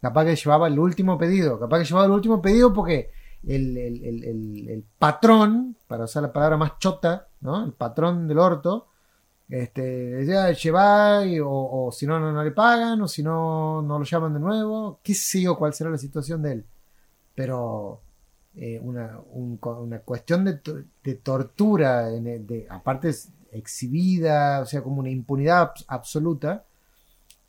Capaz 0.02 0.26
que 0.26 0.36
llevaba 0.36 0.68
el 0.68 0.78
último 0.78 1.18
pedido. 1.18 1.60
Capaz 1.60 1.80
que 1.80 1.86
llevaba 1.86 2.06
el 2.06 2.12
último 2.12 2.42
pedido 2.42 2.74
porque 2.74 3.10
el, 3.48 3.78
el- 3.78 4.04
el- 4.04 4.70
el- 4.70 4.84
patrón, 5.00 5.76
para 5.88 6.04
usar 6.06 6.24
la 6.24 6.34
palabra 6.34 6.58
más 6.58 6.78
chota, 6.80 7.28
¿no? 7.42 7.64
El 7.66 7.72
patrón 7.74 8.28
del 8.28 8.38
orto, 8.40 8.88
este, 9.50 9.82
decía, 9.82 10.52
llevar, 10.52 11.28
y- 11.28 11.40
o, 11.40 11.50
o 11.50 11.92
si 11.92 12.06
no, 12.08 12.20
no, 12.20 12.32
no 12.34 12.44
le 12.44 12.52
pagan, 12.52 13.02
o 13.02 13.08
si 13.08 13.24
no, 13.24 13.82
no 13.82 14.00
lo 14.00 14.06
llaman 14.06 14.34
de 14.34 14.40
nuevo. 14.40 15.00
Qué 15.04 15.14
sé 15.14 15.42
yo 15.42 15.58
cuál 15.58 15.74
será 15.74 15.90
la 15.90 15.98
situación 15.98 16.42
de 16.42 16.52
él. 16.54 16.66
Pero 17.36 18.02
eh, 18.56 18.80
una, 18.84 19.20
un- 19.32 19.60
una 19.62 20.00
cuestión 20.00 20.44
de, 20.46 20.60
de 21.04 21.16
tortura, 21.16 22.10
en 22.14 22.28
el- 22.28 22.46
de, 22.48 22.68
aparte 22.70 23.10
es 23.10 23.30
exhibida, 23.54 24.62
o 24.62 24.66
sea, 24.66 24.82
como 24.84 25.00
una 25.00 25.10
impunidad 25.10 25.74
abs- 25.76 25.86
absoluta. 25.88 26.66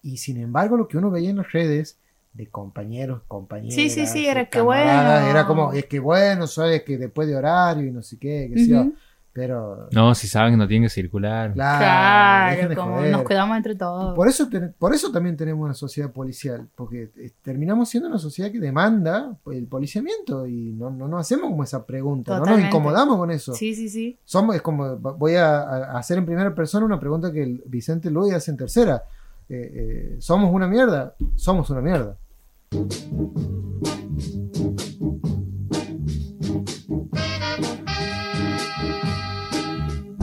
Y 0.02 0.18
sin 0.18 0.38
embargo, 0.38 0.76
lo 0.76 0.88
que 0.88 0.98
uno 0.98 1.10
veía 1.10 1.30
en 1.30 1.38
las 1.38 1.52
redes 1.52 1.98
de 2.34 2.48
compañeros, 2.50 3.22
compañeras. 3.28 3.74
Sí, 3.74 3.90
sí, 3.90 4.06
sí, 4.06 4.26
era 4.26 4.48
que 4.50 4.60
bueno. 4.60 5.18
Era 5.20 5.46
como, 5.46 5.72
es 5.72 5.86
que 5.86 5.98
bueno, 6.00 6.46
sabes 6.46 6.82
que 6.84 6.98
después 6.98 7.28
de 7.28 7.36
horario 7.36 7.86
y 7.86 7.92
no 7.92 8.02
sé 8.02 8.18
qué, 8.18 8.48
qué 8.50 8.58
sé 8.58 8.72
yo. 8.72 8.82
Ujú. 8.82 8.96
Pero, 9.34 9.88
No, 9.90 10.14
si 10.14 10.28
saben 10.28 10.52
que 10.52 10.56
no 10.56 10.68
tienen 10.68 10.84
que 10.86 10.90
circular. 10.94 11.52
claro, 11.54 12.50
dejen 12.52 12.66
Claro, 12.66 12.68
de 12.68 12.76
como 12.76 12.94
joder. 12.98 13.10
nos 13.12 13.22
cuidamos 13.24 13.56
entre 13.56 13.74
todos. 13.74 14.14
Por 14.14 14.28
eso, 14.28 14.48
ten- 14.48 14.72
por 14.78 14.94
eso 14.94 15.10
también 15.10 15.36
tenemos 15.36 15.64
una 15.64 15.74
sociedad 15.74 16.12
policial, 16.12 16.68
porque 16.76 17.10
eh, 17.16 17.32
terminamos 17.42 17.88
siendo 17.88 18.08
una 18.08 18.18
sociedad 18.18 18.52
que 18.52 18.60
demanda 18.60 19.36
el 19.50 19.66
policiamiento 19.66 20.46
y 20.46 20.70
no, 20.72 20.88
no 20.90 21.08
nos 21.08 21.20
hacemos 21.22 21.50
como 21.50 21.64
esa 21.64 21.84
pregunta, 21.84 22.38
no 22.38 22.44
nos 22.46 22.60
incomodamos 22.60 23.16
con 23.18 23.32
eso. 23.32 23.54
Sí, 23.54 23.74
sí, 23.74 23.88
sí. 23.88 24.16
Somos, 24.24 24.54
es 24.54 24.62
como, 24.62 24.96
voy 24.98 25.34
a, 25.34 25.62
a 25.62 25.98
hacer 25.98 26.16
en 26.16 26.26
primera 26.26 26.54
persona 26.54 26.86
una 26.86 27.00
pregunta 27.00 27.32
que 27.32 27.42
el 27.42 27.60
Vicente 27.66 28.10
Luis 28.12 28.32
hace 28.34 28.52
en 28.52 28.56
tercera. 28.56 29.02
Eh, 29.48 29.72
eh, 29.74 30.16
¿Somos 30.20 30.52
una 30.54 30.68
mierda? 30.68 31.16
Somos 31.34 31.68
una 31.70 31.80
mierda. 31.80 32.16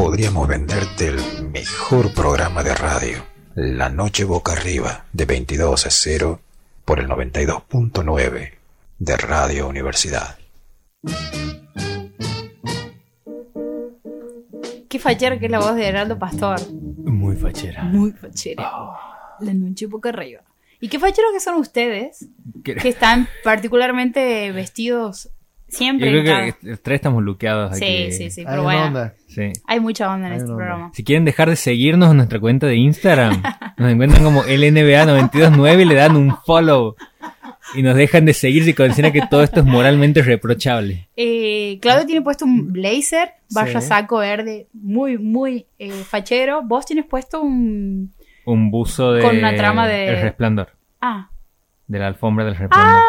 Podríamos 0.01 0.47
venderte 0.47 1.09
el 1.09 1.49
mejor 1.51 2.11
programa 2.11 2.63
de 2.63 2.73
radio, 2.73 3.23
La 3.53 3.87
Noche 3.89 4.23
Boca 4.23 4.53
Arriba, 4.53 5.05
de 5.13 5.25
22 5.25 5.85
a 5.85 5.91
0 5.91 6.39
por 6.85 6.99
el 6.99 7.07
92.9 7.07 8.51
de 8.97 9.17
Radio 9.17 9.67
Universidad. 9.67 10.39
Qué 14.89 14.97
fachera 14.97 15.37
que 15.37 15.45
es 15.45 15.51
la 15.51 15.59
voz 15.59 15.75
de 15.75 15.87
Heraldo 15.87 16.17
Pastor. 16.17 16.59
Muy 16.71 17.35
fachera. 17.35 17.83
Muy 17.83 18.11
fachera. 18.11 18.71
La 19.39 19.53
noche 19.53 19.85
boca 19.85 20.09
arriba. 20.09 20.41
¿Y 20.79 20.89
qué 20.89 20.97
facheros 20.97 21.31
que 21.31 21.39
son 21.39 21.57
ustedes? 21.57 22.27
Que 22.63 22.89
están 22.89 23.27
particularmente 23.43 24.51
vestidos 24.51 25.29
Yo 25.71 25.77
siempre. 25.77 26.09
creo 26.09 26.19
en 26.21 26.25
cada- 26.27 26.51
que 26.51 26.67
los 26.67 26.81
tres 26.81 26.95
estamos 26.95 27.23
luqueados 27.23 27.77
Sí, 27.77 27.83
aquí. 27.85 28.11
sí, 28.11 28.29
sí, 28.31 28.41
Hay 28.41 28.47
pero 28.47 28.63
bueno. 28.63 28.85
onda. 28.85 29.13
Sí. 29.27 29.53
Hay 29.67 29.79
mucha 29.79 30.13
onda 30.13 30.27
en 30.27 30.33
Hay 30.33 30.37
este 30.39 30.51
onda. 30.51 30.57
programa. 30.57 30.91
Si 30.93 31.03
quieren 31.03 31.25
dejar 31.25 31.49
de 31.49 31.55
seguirnos 31.55 32.11
en 32.11 32.17
nuestra 32.17 32.39
cuenta 32.39 32.67
de 32.67 32.75
Instagram, 32.75 33.41
nos 33.77 33.91
encuentran 33.91 34.23
como 34.23 34.43
LNBA929 34.43 35.81
y 35.81 35.85
le 35.85 35.95
dan 35.95 36.15
un 36.15 36.35
follow. 36.45 36.95
Y 37.73 37.83
nos 37.83 37.95
dejan 37.95 38.25
de 38.25 38.33
seguir 38.33 38.65
si 38.65 38.73
consideran 38.73 39.13
que 39.13 39.21
todo 39.29 39.43
esto 39.43 39.61
es 39.61 39.65
moralmente 39.65 40.21
reprochable. 40.21 41.07
Eh, 41.15 41.79
Claudio 41.81 42.05
tiene 42.05 42.21
puesto 42.21 42.43
un 42.43 42.73
blazer, 42.73 43.29
vaya 43.49 43.79
Sí. 43.79 43.87
saco 43.87 44.17
verde, 44.17 44.67
muy, 44.73 45.17
muy 45.17 45.67
eh, 45.79 45.91
fachero. 45.91 46.63
Vos 46.63 46.85
tienes 46.85 47.05
puesto 47.05 47.41
un. 47.41 48.11
Un 48.45 48.71
buzo 48.71 49.13
de... 49.13 49.21
Con 49.21 49.37
una 49.37 49.55
trama 49.55 49.87
de- 49.87 50.09
El 50.09 50.21
resplandor. 50.21 50.69
Ah. 50.99 51.29
De 51.87 51.99
la 51.99 52.07
alfombra 52.07 52.43
del 52.43 52.55
resplandor. 52.57 53.01
¡Ah! 53.01 53.05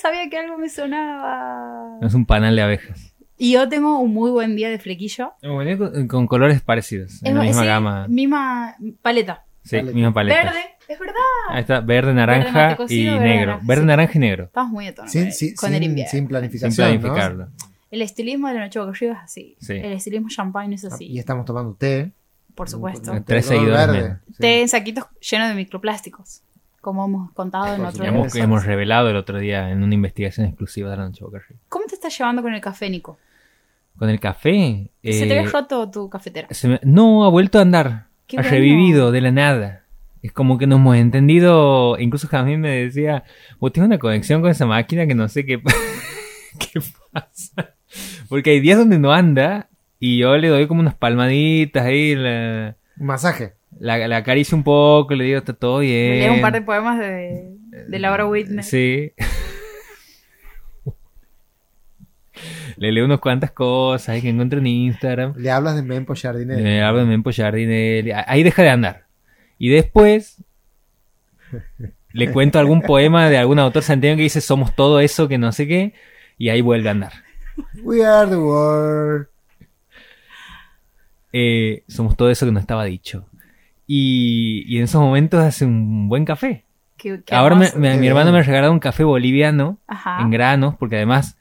Sabía 0.00 0.28
que 0.30 0.38
algo 0.38 0.58
me 0.58 0.68
sonaba. 0.68 1.98
Es 2.02 2.14
un 2.14 2.26
panal 2.26 2.54
de 2.56 2.62
abejas. 2.62 3.14
Y 3.38 3.52
yo 3.52 3.68
tengo 3.68 3.98
un 3.98 4.12
muy 4.14 4.30
buen 4.30 4.56
día 4.56 4.70
de 4.70 4.78
flequillo. 4.78 5.32
Venía 5.42 5.76
con, 5.76 6.08
con 6.08 6.26
colores 6.26 6.60
parecidos. 6.62 7.22
En 7.22 7.34
la 7.36 7.42
misma 7.42 7.62
sí, 7.62 7.66
gama. 7.66 8.08
Misma 8.08 8.76
paleta. 9.02 9.44
Sí, 9.62 9.76
paleta. 9.76 9.94
misma 9.94 10.14
paleta. 10.14 10.42
Verde, 10.44 10.58
es 10.88 10.98
verdad. 10.98 11.14
Ahí 11.50 11.60
está, 11.60 11.80
verde, 11.80 12.14
naranja 12.14 12.76
y 12.88 13.04
verde, 13.06 13.20
negro. 13.20 13.46
naranja, 13.46 13.66
Verde, 13.66 13.80
sí. 13.82 13.86
naranja 13.86 14.12
y 14.14 14.18
negro. 14.20 14.44
Estamos 14.44 14.72
muy 14.72 14.86
a 14.86 14.94
tono 14.94 15.08
Sin, 15.08 15.22
con, 15.24 15.32
sin- 15.32 15.54
con 15.56 15.68
el 15.74 15.80
sin- 15.80 15.82
invierno. 15.90 16.10
sin 16.10 16.18
Sin 16.20 16.28
planificación. 16.28 16.94
¿no? 16.94 17.00
planificarlo. 17.00 17.48
El 17.90 18.02
estilismo 18.02 18.48
de 18.48 18.54
la 18.54 18.60
noche 18.60 18.78
boca 18.80 18.92
es 18.92 19.16
así. 19.22 19.56
Sí. 19.60 19.74
El 19.74 19.92
estilismo 19.92 20.28
champagne 20.28 20.74
es 20.74 20.84
así. 20.84 21.06
Y 21.06 21.18
estamos 21.18 21.44
tomando 21.44 21.74
té. 21.74 22.12
por 22.54 22.68
supuesto. 22.70 23.12
Té 23.12 23.20
Tres 23.20 23.46
seguidores. 23.46 24.14
Sí. 24.28 24.34
Té 24.38 24.60
en 24.62 24.68
saquitos 24.68 25.04
llenos 25.20 25.48
de 25.48 25.54
microplásticos. 25.54 26.42
Como 26.86 27.04
hemos 27.04 27.32
contado 27.32 27.74
en 27.74 27.84
otro 27.84 28.04
hemos, 28.04 28.32
hemos 28.36 28.64
revelado 28.64 29.10
el 29.10 29.16
otro 29.16 29.40
día 29.40 29.72
en 29.72 29.82
una 29.82 29.92
investigación 29.92 30.46
exclusiva 30.46 30.88
de 30.88 30.96
la 30.96 31.06
Noche 31.06 31.24
Boca 31.24 31.38
Arriba. 31.38 31.58
¿Cómo 31.68 31.84
te 31.86 31.96
estás 31.96 32.16
llevando 32.16 32.42
con 32.42 32.54
el 32.54 32.60
café, 32.60 32.88
Nico? 32.88 33.18
Con 33.98 34.08
el 34.08 34.20
café. 34.20 34.88
Se 35.02 35.24
eh, 35.24 35.26
te 35.26 35.36
había 35.36 35.50
roto 35.50 35.90
tu 35.90 36.08
cafetera. 36.08 36.46
se 36.52 36.68
me- 36.68 36.80
no, 36.84 37.24
ha 37.24 37.28
vuelto 37.28 37.58
a 37.58 37.62
andar. 37.62 38.06
Qué 38.28 38.36
ha 38.36 38.42
bueno. 38.42 38.54
revivido 38.54 39.10
de 39.10 39.20
la 39.20 39.32
nada. 39.32 39.82
Es 40.22 40.30
como 40.30 40.58
que 40.58 40.68
nos 40.68 40.78
hemos 40.78 40.94
entendido. 40.94 41.98
Incluso 41.98 42.28
Jamín 42.28 42.60
me 42.60 42.84
decía: 42.84 43.24
Vos 43.58 43.72
tenés 43.72 43.88
una 43.88 43.98
conexión 43.98 44.40
con 44.40 44.52
esa 44.52 44.66
máquina 44.66 45.08
que 45.08 45.16
no 45.16 45.26
sé 45.28 45.44
qué, 45.44 45.60
qué 46.60 46.80
pasa. 47.10 47.74
Porque 48.28 48.50
hay 48.50 48.60
días 48.60 48.78
donde 48.78 49.00
no 49.00 49.12
anda 49.12 49.70
y 49.98 50.18
yo 50.18 50.36
le 50.36 50.46
doy 50.46 50.68
como 50.68 50.82
unas 50.82 50.94
palmaditas 50.94 51.84
ahí. 51.84 52.14
La, 52.14 52.76
masaje. 52.96 53.54
La, 53.78 54.08
la 54.08 54.16
acaricio 54.18 54.56
un 54.56 54.64
poco, 54.64 55.14
le 55.14 55.24
digo: 55.24 55.38
Está 55.38 55.52
todo 55.52 55.80
bien. 55.80 56.18
Lees 56.18 56.30
un 56.30 56.40
par 56.40 56.52
de 56.52 56.62
poemas 56.62 56.98
de, 56.98 57.56
de 57.88 57.98
Laura 57.98 58.26
Whitney. 58.26 58.62
Sí. 58.62 59.12
Le 62.76 62.92
leo 62.92 63.06
unas 63.06 63.20
cuantas 63.20 63.50
cosas 63.52 64.20
que 64.20 64.28
encuentro 64.28 64.58
en 64.58 64.66
Instagram. 64.66 65.34
Le 65.36 65.50
hablas 65.50 65.76
de 65.76 65.82
Mempo 65.82 66.14
Jardinero. 66.14 66.62
Me 66.62 66.82
hablo 66.82 67.00
de 67.00 67.06
Mempo 67.06 67.30
Jardinelli. 67.32 68.12
Ahí 68.12 68.42
deja 68.42 68.62
de 68.62 68.68
andar. 68.68 69.06
Y 69.58 69.70
después 69.70 70.44
le 72.12 72.30
cuento 72.32 72.58
algún 72.58 72.82
poema 72.82 73.30
de 73.30 73.38
algún 73.38 73.58
autor 73.58 73.82
santiago 73.82 74.16
que 74.16 74.24
dice 74.24 74.42
somos 74.42 74.74
todo 74.76 75.00
eso 75.00 75.26
que 75.28 75.38
no 75.38 75.52
sé 75.52 75.66
qué. 75.66 75.94
Y 76.36 76.50
ahí 76.50 76.60
vuelve 76.60 76.88
a 76.88 76.92
andar. 76.92 77.12
We 77.82 78.04
are 78.04 78.28
the 78.28 78.36
world. 78.36 79.28
Eh, 81.32 81.82
somos 81.88 82.16
todo 82.16 82.30
eso 82.30 82.44
que 82.44 82.52
no 82.52 82.60
estaba 82.60 82.84
dicho. 82.84 83.26
Y, 83.86 84.64
y 84.66 84.78
en 84.78 84.84
esos 84.84 85.00
momentos 85.00 85.40
hace 85.40 85.64
un 85.64 86.08
buen 86.08 86.24
café. 86.24 86.64
Qué- 86.96 87.22
qué 87.24 87.34
Ahora 87.34 87.54
me- 87.56 87.70
me- 87.76 87.96
mi 87.98 88.06
hermano 88.08 88.32
me 88.32 88.38
ha 88.38 88.42
regalado 88.42 88.72
un 88.72 88.78
café 88.80 89.04
boliviano 89.04 89.78
Ajá. 89.86 90.18
en 90.22 90.30
granos, 90.30 90.74
porque 90.76 90.96
además 90.96 91.36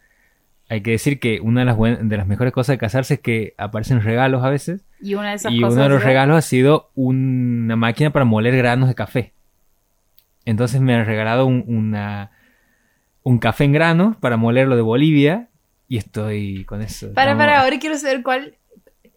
hay 0.69 0.81
que 0.81 0.91
decir 0.91 1.19
que 1.19 1.39
una 1.41 1.61
de 1.61 1.65
las, 1.65 1.77
buen- 1.77 2.09
de 2.09 2.17
las 2.17 2.27
mejores 2.27 2.51
cosas 2.53 2.73
de 2.73 2.77
casarse 2.77 3.15
es 3.15 3.19
que 3.19 3.53
aparecen 3.57 4.01
regalos 4.01 4.43
a 4.43 4.49
veces. 4.49 4.85
Y 5.01 5.15
una 5.15 5.29
de 5.29 5.35
esas 5.35 5.51
Y 5.53 5.61
cosas. 5.61 5.73
uno 5.75 5.83
de 5.83 5.89
los 5.89 6.03
regalos 6.03 6.37
ha 6.37 6.41
sido 6.41 6.91
una 6.95 7.75
máquina 7.75 8.11
para 8.11 8.25
moler 8.25 8.55
granos 8.57 8.89
de 8.89 8.95
café. 8.95 9.33
Entonces 10.45 10.81
me 10.81 10.93
han 10.93 11.05
regalado 11.05 11.45
un, 11.45 11.63
una, 11.67 12.31
un 13.23 13.39
café 13.39 13.63
en 13.63 13.73
grano 13.73 14.17
para 14.19 14.37
molerlo 14.37 14.75
de 14.75 14.81
Bolivia. 14.83 15.49
Y 15.87 15.97
estoy 15.97 16.65
con 16.65 16.81
eso. 16.81 17.13
Para, 17.13 17.37
para, 17.37 17.61
ahora 17.61 17.77
quiero 17.79 17.95
saber 17.97 18.23
cuál. 18.23 18.55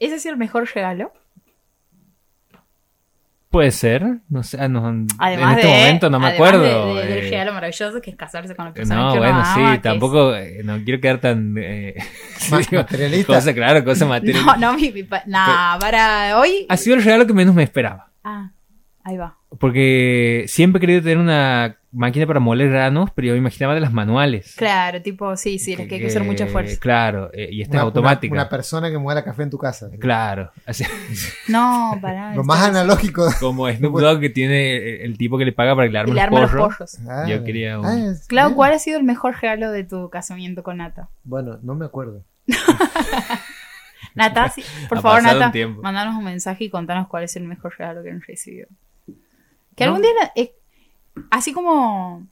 ¿Ese 0.00 0.16
ha 0.16 0.18
sido 0.18 0.32
el 0.34 0.38
mejor 0.38 0.68
regalo? 0.74 1.12
Puede 3.50 3.70
ser. 3.70 4.18
No 4.28 4.42
sé. 4.42 4.58
ah, 4.60 4.68
no, 4.68 5.06
Además 5.18 5.52
en 5.54 5.58
este 5.58 5.66
de, 5.66 5.78
momento 5.78 6.10
no 6.10 6.20
me 6.20 6.26
además 6.26 6.48
acuerdo. 6.50 6.94
de- 6.96 7.00
de- 7.02 7.06
del 7.08 7.18
eh, 7.18 7.30
regalo 7.30 7.52
maravilloso 7.54 8.00
que 8.02 8.10
es 8.10 8.16
casarse 8.16 8.54
con 8.54 8.66
la 8.66 8.74
persona 8.74 9.00
no, 9.00 9.12
que 9.14 9.18
bueno, 9.18 9.38
ama, 9.38 9.54
sí, 9.54 9.76
que 9.76 9.78
tampoco. 9.82 10.34
eh, 10.34 10.60
No 10.64 10.84
quiero 10.84 11.00
quedar 11.00 11.18
tan. 11.18 11.54
Eh, 11.58 11.94
materialista. 12.72 13.32
Cosa, 13.34 13.54
claro, 13.54 13.82
cosa 13.84 14.04
material. 14.04 14.44
No, 14.44 14.56
no, 14.58 14.74
mi, 14.74 14.92
mi 14.92 15.02
pa- 15.02 15.22
nah, 15.26 15.78
para 15.78 16.38
hoy. 16.38 16.66
Ha 16.68 16.76
sido 16.76 16.96
el 16.96 17.02
regalo 17.04 17.26
que 17.26 17.32
menos 17.32 17.54
me 17.54 17.62
esperaba. 17.62 18.10
Ah, 18.22 18.50
ahí 19.02 19.16
va. 19.16 19.38
Porque 19.58 20.44
siempre 20.46 20.76
he 20.78 20.80
querido 20.80 21.00
tener 21.00 21.16
una 21.16 21.77
máquina 21.90 22.26
para 22.26 22.38
moler 22.40 22.68
granos, 22.70 23.10
pero 23.14 23.28
yo 23.28 23.32
me 23.32 23.38
imaginaba 23.38 23.74
de 23.74 23.80
las 23.80 23.92
manuales. 23.92 24.54
Claro, 24.56 25.00
tipo, 25.00 25.36
sí, 25.36 25.58
sí, 25.58 25.74
las 25.76 25.86
que 25.86 25.94
hay 25.96 26.00
que 26.02 26.06
hacer 26.08 26.22
mucha 26.24 26.46
fuerza. 26.46 26.78
Claro, 26.78 27.30
eh, 27.32 27.48
y 27.50 27.62
esta 27.62 27.72
Una- 27.76 27.80
es 27.80 27.84
automática. 27.84 28.32
Una, 28.32 28.42
una 28.42 28.48
persona 28.50 28.90
que 28.90 28.98
muela 28.98 29.24
café 29.24 29.42
en 29.44 29.50
tu 29.50 29.58
casa. 29.58 29.88
Claro, 29.98 30.50
así- 30.66 30.84
No, 31.48 31.98
para. 32.02 32.34
Lo 32.34 32.44
más 32.44 32.62
analógico. 32.62 33.26
como 33.40 33.68
Snoop 33.72 34.00
Dogg 34.00 34.20
que 34.20 34.28
tiene 34.30 34.76
el, 34.76 35.00
el 35.12 35.18
tipo 35.18 35.38
que 35.38 35.44
le 35.46 35.52
paga 35.52 35.74
para 35.74 35.88
que 35.88 35.92
le 35.92 35.98
arme 35.98 36.14
Le 36.14 36.26
los 36.40 36.50
porros. 36.50 36.98
Ah, 37.08 37.24
Yo 37.28 37.42
quería 37.44 37.78
un- 37.80 37.86
ah, 37.86 37.94
es 38.10 38.26
bien. 38.28 38.54
¿cuál 38.54 38.72
ha 38.72 38.78
sido 38.78 38.98
el 38.98 39.04
mejor 39.04 39.34
regalo 39.40 39.70
de 39.70 39.84
tu 39.84 40.10
casamiento 40.10 40.62
con 40.62 40.76
Nata? 40.78 41.08
Bueno, 41.24 41.58
no 41.62 41.74
me 41.74 41.86
acuerdo. 41.86 42.22
Nata, 44.14 44.48
sí, 44.48 44.62
por 44.88 44.98
Ha 44.98 45.00
favor, 45.02 45.18
un 45.20 45.26
Nata, 45.26 45.52
tiempo. 45.52 45.82
mandanos 45.82 46.16
un 46.16 46.24
mensaje 46.24 46.64
y 46.64 46.70
contanos 46.70 47.06
cuál 47.08 47.24
es 47.24 47.36
el 47.36 47.44
mejor 47.44 47.74
regalo 47.78 48.02
que 48.02 48.10
han 48.10 48.20
recibido. 48.20 48.68
Que 49.76 49.84
No. 49.84 49.90
algún 49.94 50.02
día, 50.02 50.10
eh, 50.34 50.54
así 51.30 51.52
como 51.52 52.26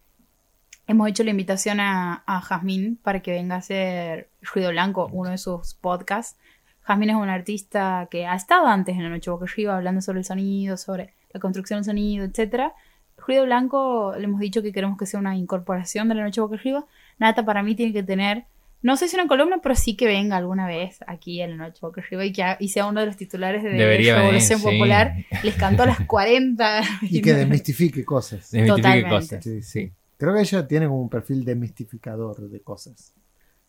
hemos 0.87 1.09
hecho 1.09 1.24
la 1.24 1.30
invitación 1.30 1.80
a, 1.80 2.22
a 2.26 2.41
Jazmín 2.41 2.99
para 3.03 3.20
que 3.20 3.32
venga 3.32 3.57
a 3.57 3.59
hacer 3.59 4.28
Ruido 4.43 4.70
Blanco, 4.70 5.09
uno 5.12 5.30
de 5.30 5.39
sus 5.39 5.74
podcasts. 5.74 6.39
Jazmín 6.82 7.11
es 7.11 7.16
una 7.16 7.34
artista 7.34 8.07
que 8.11 8.26
ha 8.26 8.34
estado 8.34 8.66
antes 8.66 8.97
en 8.97 9.03
la 9.03 9.09
Noche 9.09 9.30
Boca 9.30 9.47
Arriba 9.47 9.76
hablando 9.76 10.01
sobre 10.01 10.20
el 10.20 10.24
sonido, 10.24 10.76
sobre 10.76 11.12
la 11.32 11.41
construcción 11.41 11.78
del 11.78 11.84
sonido, 11.84 12.24
etcétera. 12.24 12.74
Ruido 13.16 13.45
Blanco, 13.45 14.14
le 14.16 14.24
hemos 14.24 14.41
dicho 14.41 14.62
que 14.62 14.72
queremos 14.72 14.97
que 14.97 15.07
sea 15.07 15.18
una 15.18 15.37
incorporación 15.37 16.09
de 16.09 16.14
la 16.14 16.22
Noche 16.22 16.41
Boca 16.41 16.55
Arriba. 16.55 16.84
Nata 17.18 17.45
para 17.45 17.62
mí 17.62 17.74
tiene 17.74 17.93
que 17.93 18.03
tener, 18.03 18.45
no 18.87 18.97
sé 18.97 19.09
si 19.09 19.16
una 19.16 19.26
columna, 19.26 19.59
pero 19.62 19.74
sí 19.74 19.97
que 19.97 20.07
venga 20.07 20.37
alguna 20.37 20.66
vez 20.66 21.01
aquí 21.07 21.43
en 21.43 21.51
la 21.59 21.66
Noche 21.66 21.80
Boca 21.82 22.01
Arriba 22.01 22.24
y 22.24 22.32
que 22.32 22.43
ha- 22.43 22.57
y 22.61 22.68
sea 22.68 22.87
uno 22.87 23.01
de 23.01 23.07
los 23.07 23.16
titulares 23.16 23.62
de 23.62 23.70
Debería 23.70 24.14
venir, 24.14 24.22
Revolución 24.30 24.59
sí. 24.61 24.64
Popular. 24.64 25.14
Les 25.43 25.55
cantó 25.57 25.82
a 25.82 25.87
las 25.87 26.01
40. 26.07 26.82
Y 27.03 27.20
que 27.20 27.34
demistifique 27.34 28.05
cosas. 28.05 28.51
Desmitifique 28.51 28.76
Totalmente. 28.82 29.11
cosas. 29.11 29.45
Sí, 29.45 29.62
sí. 29.62 29.93
Creo 30.16 30.32
que 30.34 30.41
ella 30.41 30.66
tiene 30.66 30.87
como 30.87 31.03
un 31.03 31.11
perfil 31.11 31.45
demistificador 31.45 32.49
de 32.49 32.61
cosas. 32.62 33.12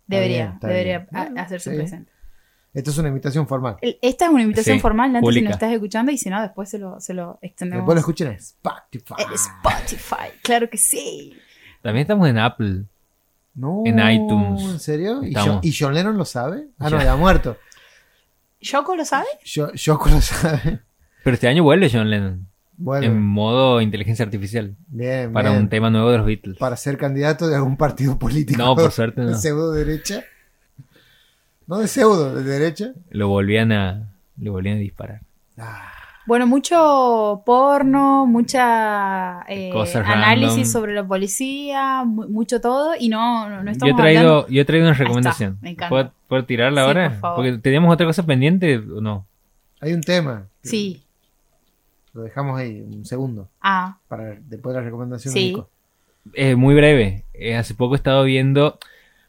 Debería, 0.06 0.38
bien, 0.44 0.54
está 0.54 0.68
debería 0.68 1.08
bien. 1.12 1.38
hacerse 1.38 1.72
sí. 1.72 1.76
presente. 1.76 2.12
Esto 2.74 2.92
es 2.92 2.98
una 3.00 3.08
invitación 3.10 3.48
formal. 3.48 3.78
Esta 3.82 4.26
es 4.26 4.32
una 4.32 4.44
invitación 4.44 4.78
Sí, 4.78 4.82
formal, 4.82 5.12
Nata, 5.12 5.32
si 5.32 5.42
nos 5.42 5.54
estás 5.54 5.74
escuchando, 5.74 6.12
y 6.12 6.18
si 6.18 6.30
no, 6.30 6.42
después 6.42 6.70
se 6.70 6.78
lo, 6.78 7.00
se 7.02 7.14
lo 7.14 7.40
extendemos. 7.42 7.82
Después 7.84 7.96
lo 7.96 8.00
escuchen 8.02 8.28
en 8.28 8.34
Spotify. 8.36 9.16
en 9.18 9.34
Spotify, 9.34 10.38
claro 10.44 10.70
que 10.70 10.78
sí. 10.78 11.34
También 11.82 12.04
estamos 12.04 12.28
en 12.30 12.38
Apple. 12.38 12.84
No, 13.58 13.82
En 13.86 14.00
iTunes. 14.00 14.62
¿En 14.64 14.80
serio? 14.80 15.22
¿Y 15.24 15.30
Estamos. 15.30 15.56
John, 15.56 15.60
¿Y 15.64 15.74
John 15.78 15.94
Lennon 15.94 16.18
lo 16.18 16.24
sabe? 16.26 16.68
Ah, 16.80 16.90
no, 16.90 17.02
Ya. 17.02 17.12
ha 17.12 17.16
muerto. 17.18 17.58
¿Yoko 18.62 18.96
lo 18.96 19.04
sabe? 19.04 19.26
Yo, 19.44 19.74
Yoko 19.74 20.10
lo 20.10 20.22
sabe. 20.22 20.80
Pero 21.24 21.34
este 21.34 21.48
año 21.50 21.64
vuelve 21.64 21.90
John 21.92 22.10
Lennon. 22.10 22.48
Bueno, 22.80 23.08
En 23.08 23.20
modo 23.22 23.82
inteligencia 23.82 24.24
artificial. 24.24 24.76
bien, 24.88 25.34
Para 25.34 25.50
bien. 25.50 25.64
un 25.64 25.70
tema 25.70 25.90
nuevo 25.90 26.12
de 26.12 26.18
los 26.20 26.26
Beatles. 26.28 26.58
Para 26.60 26.78
ser 26.78 26.98
candidato 26.98 27.48
de 27.48 27.56
algún 27.56 27.76
partido 27.76 28.18
político. 28.20 28.60
No, 28.62 28.76
por 28.76 28.92
suerte 28.92 29.22
no. 29.22 29.30
De 29.30 29.36
pseudo 29.36 29.72
derecha. 29.74 30.24
No 31.66 31.80
de 31.80 31.88
pseudo, 31.88 32.34
de 32.36 32.44
derecha. 32.44 32.94
Lo 33.10 33.28
volvían 33.28 33.72
a. 33.72 34.14
Le 34.40 34.50
volvían 34.52 34.78
a 34.78 34.80
disparar. 34.80 35.22
Ah, 35.58 35.92
Bueno, 36.28 36.46
mucho 36.46 37.42
porno, 37.46 38.26
mucha 38.28 39.44
eh, 39.48 39.72
análisis 39.72 40.50
random. 40.56 40.66
sobre 40.66 40.94
la 40.94 41.08
policía, 41.08 42.04
mu- 42.06 42.28
mucho 42.28 42.60
todo, 42.60 42.92
y 43.00 43.08
no, 43.10 43.50
no, 43.50 43.60
no 43.64 43.66
Yo 43.66 43.72
estamos 43.72 43.94
he 43.94 43.98
traído, 43.98 44.20
hablando- 44.22 44.48
yo 44.50 44.62
he 44.62 44.66
traído 44.66 44.86
una 44.86 44.92
está, 44.92 45.04
recomendación. 45.06 45.58
me 45.62 45.70
encanta. 45.70 45.90
¿Puedo, 45.90 46.12
puedo 46.28 46.44
tirarla 46.46 46.82
Sí, 46.82 46.88
ahora? 46.88 47.10
por 47.12 47.20
favor. 47.20 47.36
Porque 47.38 47.58
teníamos 47.60 47.94
otra 47.94 48.06
cosa 48.06 48.24
pendiente 48.26 48.78
o 48.78 49.00
no. 49.02 49.26
hay 49.80 49.94
un 49.94 50.02
tema. 50.02 50.48
Sí, 50.64 51.02
Lo 52.14 52.24
dejamos 52.24 52.60
ahí, 52.60 52.82
un 52.82 53.06
segundo. 53.06 53.48
ah, 53.62 53.98
Para 54.10 54.36
después 54.50 54.74
de 54.76 54.82
la 54.82 54.86
recomendación 54.86 55.34
Sí. 55.34 55.46
Nico. 55.50 55.70
Eh, 56.34 56.56
muy 56.56 56.76
breve. 56.76 57.24
Eh, 57.34 57.56
hace 57.56 57.74
poco 57.74 57.94
he 57.96 57.98
estado 57.98 58.24
viendo, 58.26 58.80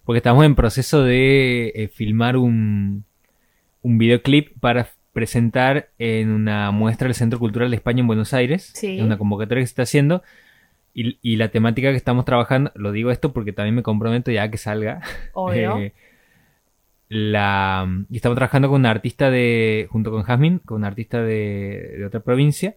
porque 0.04 0.16
estamos 0.18 0.44
en 0.44 0.54
proceso 0.56 1.04
de 1.04 1.68
eh, 1.76 1.88
filmar 1.88 2.36
un, 2.38 3.04
un 3.82 3.98
videoclip 3.98 4.58
para 4.58 4.88
presentar 5.18 5.88
en 5.98 6.30
una 6.30 6.70
muestra 6.70 7.08
del 7.08 7.14
Centro 7.16 7.40
Cultural 7.40 7.70
de 7.70 7.76
España 7.76 8.00
en 8.02 8.06
Buenos 8.06 8.32
Aires, 8.34 8.70
Sí. 8.76 8.98
en 9.00 9.04
una 9.06 9.18
convocatoria 9.18 9.62
que 9.62 9.66
se 9.66 9.72
está 9.72 9.82
haciendo. 9.82 10.22
Y, 10.94 11.18
y 11.22 11.34
la 11.36 11.48
temática 11.48 11.90
que 11.90 11.96
estamos 11.96 12.24
trabajando, 12.24 12.70
lo 12.76 12.92
digo 12.92 13.10
esto 13.10 13.32
porque 13.32 13.52
también 13.52 13.74
me 13.74 13.82
comprometo 13.82 14.30
ya 14.30 14.44
a 14.44 14.50
que 14.50 14.58
salga. 14.58 15.00
obvio. 15.32 15.76
Eh, 15.82 15.92
la, 17.08 17.88
y 18.10 18.16
estamos 18.16 18.36
trabajando 18.36 18.68
con 18.68 18.80
una 18.80 18.90
artista 18.90 19.30
de, 19.30 19.88
junto 19.90 20.10
con 20.10 20.22
Jasmine, 20.24 20.60
con 20.64 20.76
una 20.76 20.88
artista 20.88 21.22
de, 21.22 21.94
de 21.98 22.04
otra 22.04 22.20
provincia, 22.20 22.76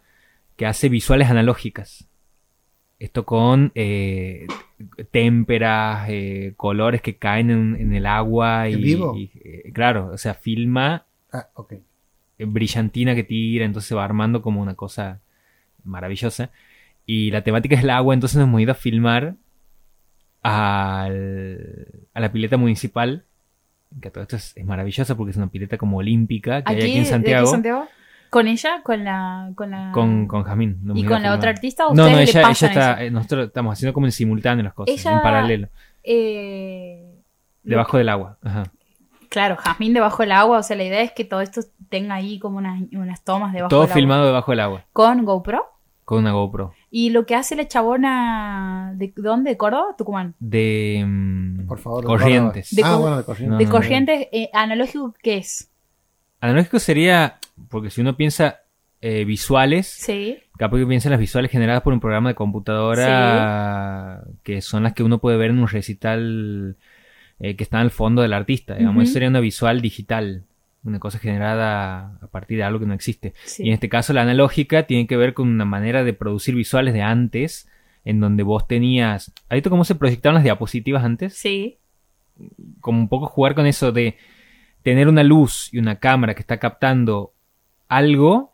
que 0.55 0.65
hace 0.65 0.87
visuales 0.89 1.29
analógicas. 1.29 2.07
Esto 2.97 3.25
con 3.25 3.71
eh, 3.75 4.47
témperas, 5.11 6.05
eh, 6.09 6.53
colores 6.55 7.01
que 7.01 7.17
caen 7.17 7.49
en, 7.49 7.75
en 7.75 7.93
el 7.93 8.05
agua 8.05 8.69
y, 8.69 8.73
¿En 8.75 8.81
vivo? 8.81 9.17
y, 9.17 9.31
eh, 9.43 9.71
claro, 9.73 10.11
o 10.13 10.17
sea, 10.17 10.33
filma 10.33 11.05
Ah, 11.33 11.47
ok. 11.55 11.73
Eh, 12.41 12.45
brillantina 12.45 13.15
que 13.15 13.23
tira, 13.23 13.65
entonces 13.65 13.87
se 13.89 13.95
va 13.95 14.03
armando 14.05 14.41
como 14.41 14.61
una 14.61 14.75
cosa 14.75 15.19
maravillosa. 15.83 16.49
Y 17.05 17.31
la 17.31 17.41
temática 17.43 17.75
es 17.75 17.83
el 17.83 17.89
agua, 17.89 18.13
entonces 18.13 18.37
nos 18.37 18.47
hemos 18.47 18.61
ido 18.61 18.71
a 18.71 18.75
filmar 18.75 19.35
al- 20.43 21.87
a 22.13 22.19
la 22.19 22.31
pileta 22.31 22.57
municipal, 22.57 23.23
que 24.01 24.09
todo 24.09 24.23
esto 24.23 24.35
es, 24.37 24.53
es 24.55 24.65
maravillosa 24.65 25.15
porque 25.15 25.31
es 25.31 25.37
una 25.37 25.47
pileta 25.47 25.77
como 25.77 25.97
olímpica 25.97 26.63
que 26.63 26.73
hay 26.73 26.81
aquí 26.81 26.97
en 26.97 27.05
Santiago, 27.05 27.47
Santiago? 27.47 27.87
¿Con 28.29 28.47
ella? 28.47 28.81
¿Con 28.83 29.03
la...? 29.03 29.51
Con 29.55 29.71
la... 29.71 29.91
con, 29.93 30.25
con 30.27 30.43
Jamín. 30.43 30.79
¿Y 30.95 31.03
con 31.03 31.21
la 31.21 31.33
otra 31.35 31.49
artista 31.49 31.87
o 31.87 31.93
No, 31.93 32.03
no, 32.09 32.17
ella, 32.17 32.39
ella 32.41 32.51
está, 32.51 32.93
eso? 32.93 33.01
eh, 33.01 33.11
nosotros 33.11 33.47
estamos 33.47 33.73
haciendo 33.73 33.93
como 33.93 34.05
en 34.05 34.13
simultáneo 34.13 34.63
las 34.63 34.73
cosas, 34.73 34.97
Ella- 34.97 35.11
en 35.17 35.21
paralelo, 35.21 35.67
Eh, 36.03 37.05
debajo 37.63 37.97
del 37.97 38.07
agua. 38.09 38.37
Ajá. 38.41 38.63
Claro, 39.31 39.55
Jazmín 39.55 39.93
debajo 39.93 40.23
del 40.23 40.33
agua, 40.33 40.59
o 40.59 40.63
sea, 40.63 40.75
la 40.75 40.83
idea 40.83 41.01
es 41.01 41.13
que 41.13 41.23
todo 41.23 41.39
esto 41.41 41.61
tenga 41.89 42.15
ahí 42.15 42.37
como 42.37 42.57
unas, 42.57 42.81
unas 42.91 43.23
tomas 43.23 43.53
debajo 43.53 43.69
Todo 43.69 43.79
del 43.81 43.89
agua. 43.89 43.95
filmado 43.95 44.25
debajo 44.25 44.51
del 44.51 44.59
agua, 44.59 44.83
Con 44.91 45.23
GoPro. 45.25 45.65
con 46.03 46.17
una 46.19 46.33
GoPro. 46.33 46.73
Y 46.89 47.11
lo 47.11 47.25
que 47.25 47.35
hace 47.35 47.55
la 47.55 47.65
chabona, 47.67 48.91
¿de 48.95 49.13
dónde? 49.15 49.51
¿De 49.51 49.57
Córdoba? 49.57 49.95
¿Tucumán? 49.97 50.35
De 50.39 51.01
mm, 51.07 51.65
Por 51.65 51.79
favor. 51.79 52.03
Corrientes. 52.03 52.75
De. 52.75 52.83
Ah, 52.83 52.97
bueno, 52.97 53.15
de 53.17 53.23
Corrientes. 53.23 53.51
No, 53.53 53.57
¿De 53.59 53.65
no, 53.65 53.71
Corrientes? 53.71 54.27
eh, 54.33 54.49
¿Analógico 54.53 55.15
qué 55.23 55.37
es? 55.37 55.71
Analógico 56.41 56.79
sería, 56.79 57.39
porque 57.69 57.89
si 57.89 58.01
uno 58.01 58.17
piensa 58.17 58.57
eh, 58.99 59.23
visuales, 59.23 59.87
Sí. 59.87 60.37
capaz 60.57 60.77
que 60.77 60.85
piensa 60.85 61.07
en 61.07 61.11
las 61.11 61.19
visuales 61.21 61.49
generadas 61.49 61.81
por 61.83 61.93
un 61.93 61.99
programa 62.01 62.29
de 62.29 62.35
computadora 62.35 64.23
que 64.43 64.61
son 64.61 64.83
las 64.83 64.93
que 64.93 65.03
uno 65.03 65.19
puede 65.19 65.37
ver 65.37 65.51
en 65.51 65.59
un 65.59 65.67
recital 65.67 66.75
eh, 67.41 67.55
que 67.55 67.63
está 67.63 67.79
al 67.79 67.91
fondo 67.91 68.21
del 68.21 68.33
artista. 68.33 68.75
Digamos, 68.75 69.05
eso 69.05 69.13
sería 69.13 69.29
una 69.29 69.39
visual 69.39 69.81
digital, 69.81 70.43
una 70.83 70.99
cosa 70.99 71.17
generada 71.17 72.17
a 72.21 72.27
partir 72.27 72.57
de 72.57 72.63
algo 72.63 72.79
que 72.79 72.85
no 72.85 72.93
existe. 72.93 73.33
sí. 73.45 73.63
Y 73.63 73.67
en 73.69 73.73
este 73.73 73.89
caso 73.89 74.13
la 74.13 74.21
analógica 74.21 74.83
tiene 74.83 75.07
que 75.07 75.17
ver 75.17 75.33
con 75.33 75.47
una 75.47 75.65
manera 75.65 76.03
de 76.03 76.13
producir 76.13 76.55
visuales 76.55 76.93
de 76.93 77.01
antes, 77.01 77.67
en 78.05 78.19
donde 78.19 78.43
vos 78.43 78.67
tenías... 78.67 79.31
¿Has 79.49 79.55
visto 79.55 79.69
cómo 79.69 79.85
se 79.85 79.95
proyectaban 79.95 80.35
las 80.35 80.43
diapositivas 80.43 81.03
antes? 81.03 81.33
Sí. 81.33 81.77
como 82.79 82.99
un 82.99 83.09
poco 83.09 83.27
jugar 83.27 83.55
con 83.55 83.65
eso 83.65 83.91
de 83.91 84.17
tener 84.83 85.07
una 85.07 85.23
luz 85.23 85.69
y 85.71 85.79
una 85.79 85.97
cámara 85.97 86.33
que 86.33 86.41
está 86.41 86.57
captando 86.57 87.33
algo 87.87 88.50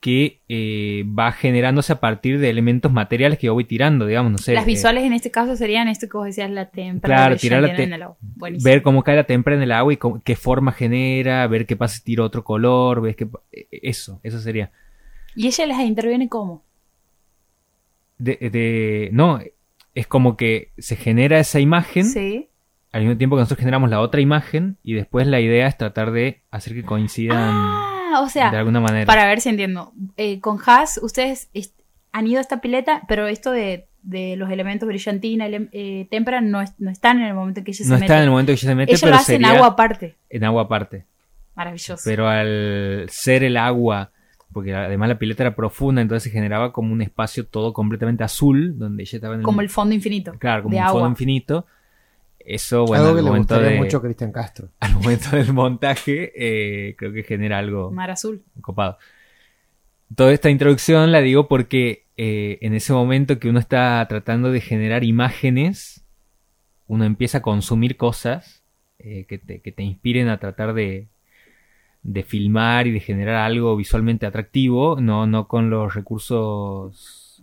que 0.00 0.40
eh, 0.48 1.04
va 1.06 1.30
generándose 1.30 1.92
a 1.92 2.00
partir 2.00 2.38
de 2.40 2.48
elementos 2.48 2.90
materiales 2.90 3.38
que 3.38 3.48
yo 3.48 3.54
voy 3.54 3.64
tirando, 3.64 4.06
digamos, 4.06 4.32
no 4.32 4.38
sé. 4.38 4.54
Las 4.54 4.64
eh, 4.64 4.66
visuales 4.66 5.04
en 5.04 5.12
este 5.12 5.30
caso 5.30 5.56
serían 5.56 5.88
esto 5.88 6.08
que 6.08 6.16
vos 6.16 6.24
decías, 6.26 6.50
la 6.50 6.70
témpera. 6.70 7.14
Claro, 7.16 7.36
tirar 7.36 7.60
la 7.62 7.76
te- 7.76 7.82
en 7.82 7.92
el 7.92 8.02
agua. 8.02 8.16
Ver 8.62 8.80
cómo 8.80 9.02
cae 9.02 9.16
la 9.16 9.24
témpera 9.24 9.56
en 9.56 9.62
el 9.62 9.72
agua 9.72 9.92
y 9.92 9.98
cómo- 9.98 10.22
qué 10.24 10.36
forma 10.36 10.72
genera, 10.72 11.46
ver 11.48 11.66
qué 11.66 11.76
pasa 11.76 11.96
si 11.98 12.02
tiro 12.04 12.24
otro 12.24 12.42
color, 12.44 13.02
ves 13.02 13.14
que 13.16 13.28
eso, 13.70 14.20
eso 14.22 14.40
sería. 14.40 14.72
¿Y 15.36 15.46
ella 15.46 15.66
las 15.66 15.80
interviene 15.82 16.28
cómo? 16.30 16.64
De, 18.18 18.36
de- 18.50 19.10
no, 19.12 19.38
es 19.94 20.06
como 20.06 20.36
que 20.36 20.72
se 20.78 20.96
genera 20.96 21.38
esa 21.38 21.60
imagen 21.60 22.04
Sí. 22.06 22.48
al 22.92 23.02
mismo 23.02 23.16
tiempo 23.18 23.36
que 23.36 23.40
nosotros 23.40 23.58
generamos 23.60 23.90
la 23.90 24.00
otra 24.00 24.20
imagen 24.20 24.76
y 24.82 24.94
después 24.94 25.26
la 25.26 25.40
idea 25.40 25.66
es 25.66 25.76
tratar 25.76 26.10
de 26.10 26.42
hacer 26.50 26.74
que 26.74 26.82
coincidan 26.84 27.38
Ah, 27.38 27.99
o 28.18 28.28
sea, 28.28 28.50
de 28.50 28.56
alguna 28.58 28.80
manera. 28.80 29.06
para 29.06 29.26
ver 29.26 29.40
si 29.40 29.48
entiendo. 29.50 29.92
Eh, 30.16 30.40
con 30.40 30.58
Haas, 30.64 30.98
ustedes 31.02 31.50
han 32.12 32.26
ido 32.26 32.38
a 32.38 32.40
esta 32.40 32.60
pileta, 32.60 33.02
pero 33.08 33.26
esto 33.28 33.50
de, 33.52 33.86
de 34.02 34.34
los 34.36 34.50
elementos 34.50 34.86
brillantina, 34.88 35.46
ele- 35.46 35.68
eh, 35.72 36.08
témpera, 36.10 36.40
no, 36.40 36.60
es- 36.60 36.74
no 36.78 36.90
están 36.90 37.18
en 37.20 37.26
el 37.26 37.34
momento 37.34 37.60
en 37.60 37.64
que 37.64 37.70
ella 37.72 37.84
No 37.86 37.98
se 37.98 38.04
está 38.04 38.14
en 38.14 38.18
mete. 38.20 38.24
el 38.24 38.30
momento 38.30 38.50
que 38.50 38.54
ella 38.54 38.68
se 38.68 38.74
mete, 38.74 38.92
ella 38.92 39.00
pero 39.00 39.10
lo 39.12 39.16
hace 39.20 39.34
en 39.36 39.44
agua 39.44 39.66
aparte. 39.68 40.16
en 40.28 40.44
agua 40.44 40.62
aparte. 40.62 41.04
Maravilloso. 41.54 42.02
Pero 42.04 42.28
al 42.28 43.06
ser 43.10 43.44
el 43.44 43.56
agua, 43.56 44.10
porque 44.52 44.74
además 44.74 45.08
la 45.08 45.18
pileta 45.18 45.42
era 45.42 45.54
profunda, 45.54 46.00
entonces 46.02 46.24
se 46.24 46.30
generaba 46.30 46.72
como 46.72 46.92
un 46.92 47.02
espacio 47.02 47.46
todo 47.46 47.72
completamente 47.72 48.24
azul, 48.24 48.78
donde 48.78 49.02
ella 49.02 49.16
estaba 49.16 49.34
en 49.34 49.42
como 49.42 49.60
el 49.60 49.68
fondo 49.68 49.94
infinito. 49.94 50.32
claro, 50.38 50.62
como 50.62 50.74
de 50.74 50.80
un 50.80 50.86
agua. 50.86 51.00
fondo 51.00 51.08
infinito. 51.10 51.66
Eso, 52.44 52.84
bueno, 52.86 53.04
Algo 53.04 53.10
al 53.10 53.16
que 53.16 53.22
le 53.22 53.28
momento, 53.30 53.60
de- 53.60 53.76
mucho 53.78 53.96
a 53.98 54.02
Cristian 54.02 54.32
Castro. 54.32 54.68
al 54.80 54.94
momento 54.94 55.36
del 55.36 55.52
montaje, 55.52 56.32
eh, 56.34 56.96
creo 56.96 57.12
que 57.12 57.22
genera 57.22 57.58
algo 57.58 57.90
Mar 57.90 58.10
azul. 58.10 58.42
copado. 58.60 58.98
Toda 60.14 60.32
esta 60.32 60.50
introducción 60.50 61.12
la 61.12 61.20
digo 61.20 61.46
porque 61.46 62.06
eh, 62.16 62.58
en 62.62 62.74
ese 62.74 62.92
momento 62.92 63.38
que 63.38 63.48
uno 63.48 63.60
está 63.60 64.04
tratando 64.08 64.50
de 64.50 64.60
generar 64.60 65.04
imágenes, 65.04 66.04
uno 66.88 67.04
empieza 67.04 67.38
a 67.38 67.42
consumir 67.42 67.96
cosas 67.96 68.64
eh, 68.98 69.24
que, 69.28 69.38
te, 69.38 69.60
que 69.60 69.70
te 69.70 69.82
inspiren 69.84 70.28
a 70.28 70.38
tratar 70.40 70.74
de, 70.74 71.06
de 72.02 72.22
filmar 72.24 72.88
y 72.88 72.90
de 72.90 73.00
generar 73.00 73.36
algo 73.36 73.76
visualmente 73.76 74.26
atractivo, 74.26 75.00
no, 75.00 75.26
no 75.28 75.46
con 75.46 75.70
los 75.70 75.94
recursos 75.94 77.42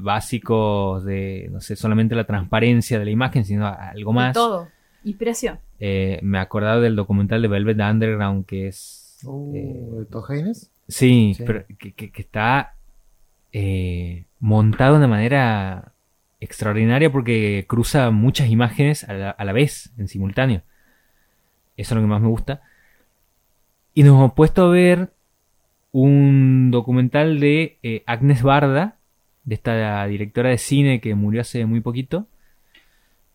básicos 0.00 1.04
de, 1.04 1.48
no 1.50 1.60
sé, 1.60 1.76
solamente 1.76 2.14
la 2.14 2.24
transparencia 2.24 2.98
de 2.98 3.04
la 3.04 3.10
imagen, 3.10 3.44
sino 3.44 3.66
algo 3.66 4.12
De 4.12 4.14
más. 4.16 4.34
todo. 4.34 4.68
Inspiración. 5.04 5.58
Eh, 5.78 6.18
me 6.22 6.38
he 6.38 6.40
acordado 6.40 6.80
del 6.80 6.96
documental 6.96 7.40
de 7.42 7.48
Velvet 7.48 7.78
Underground 7.80 8.44
que 8.46 8.68
es... 8.68 9.18
Uh, 9.24 9.54
eh, 9.56 9.98
¿de 10.00 10.04
Todd 10.06 10.30
Haynes? 10.30 10.70
Sí, 10.88 11.34
Sí. 11.36 11.44
pero 11.46 11.64
que, 11.78 11.92
que- 11.92 12.10
que 12.10 12.22
está 12.22 12.74
eh, 13.52 14.24
montado 14.38 14.92
de 14.94 14.98
una 14.98 15.08
manera 15.08 15.92
extraordinaria 16.40 17.10
porque 17.12 17.64
cruza 17.68 18.10
muchas 18.10 18.48
imágenes 18.48 19.04
a 19.08 19.12
la, 19.14 19.30
a 19.30 19.44
la 19.44 19.52
vez, 19.52 19.92
en 19.98 20.08
simultáneo. 20.08 20.62
Eso 21.76 21.94
es 21.94 21.96
lo 21.96 22.02
que 22.02 22.06
más 22.08 22.20
me 22.20 22.28
gusta. 22.28 22.62
Y 23.94 24.02
nos 24.02 24.12
hemos 24.14 24.32
puesto 24.34 24.64
a 24.66 24.70
ver 24.70 25.10
un 25.92 26.70
documental 26.70 27.40
de 27.40 27.78
eh, 27.82 28.02
Agnes 28.06 28.42
Barda, 28.42 28.96
de 29.50 29.54
esta 29.56 30.06
directora 30.06 30.50
de 30.50 30.58
cine 30.58 31.00
que 31.00 31.16
murió 31.16 31.40
hace 31.40 31.66
muy 31.66 31.80
poquito. 31.80 32.28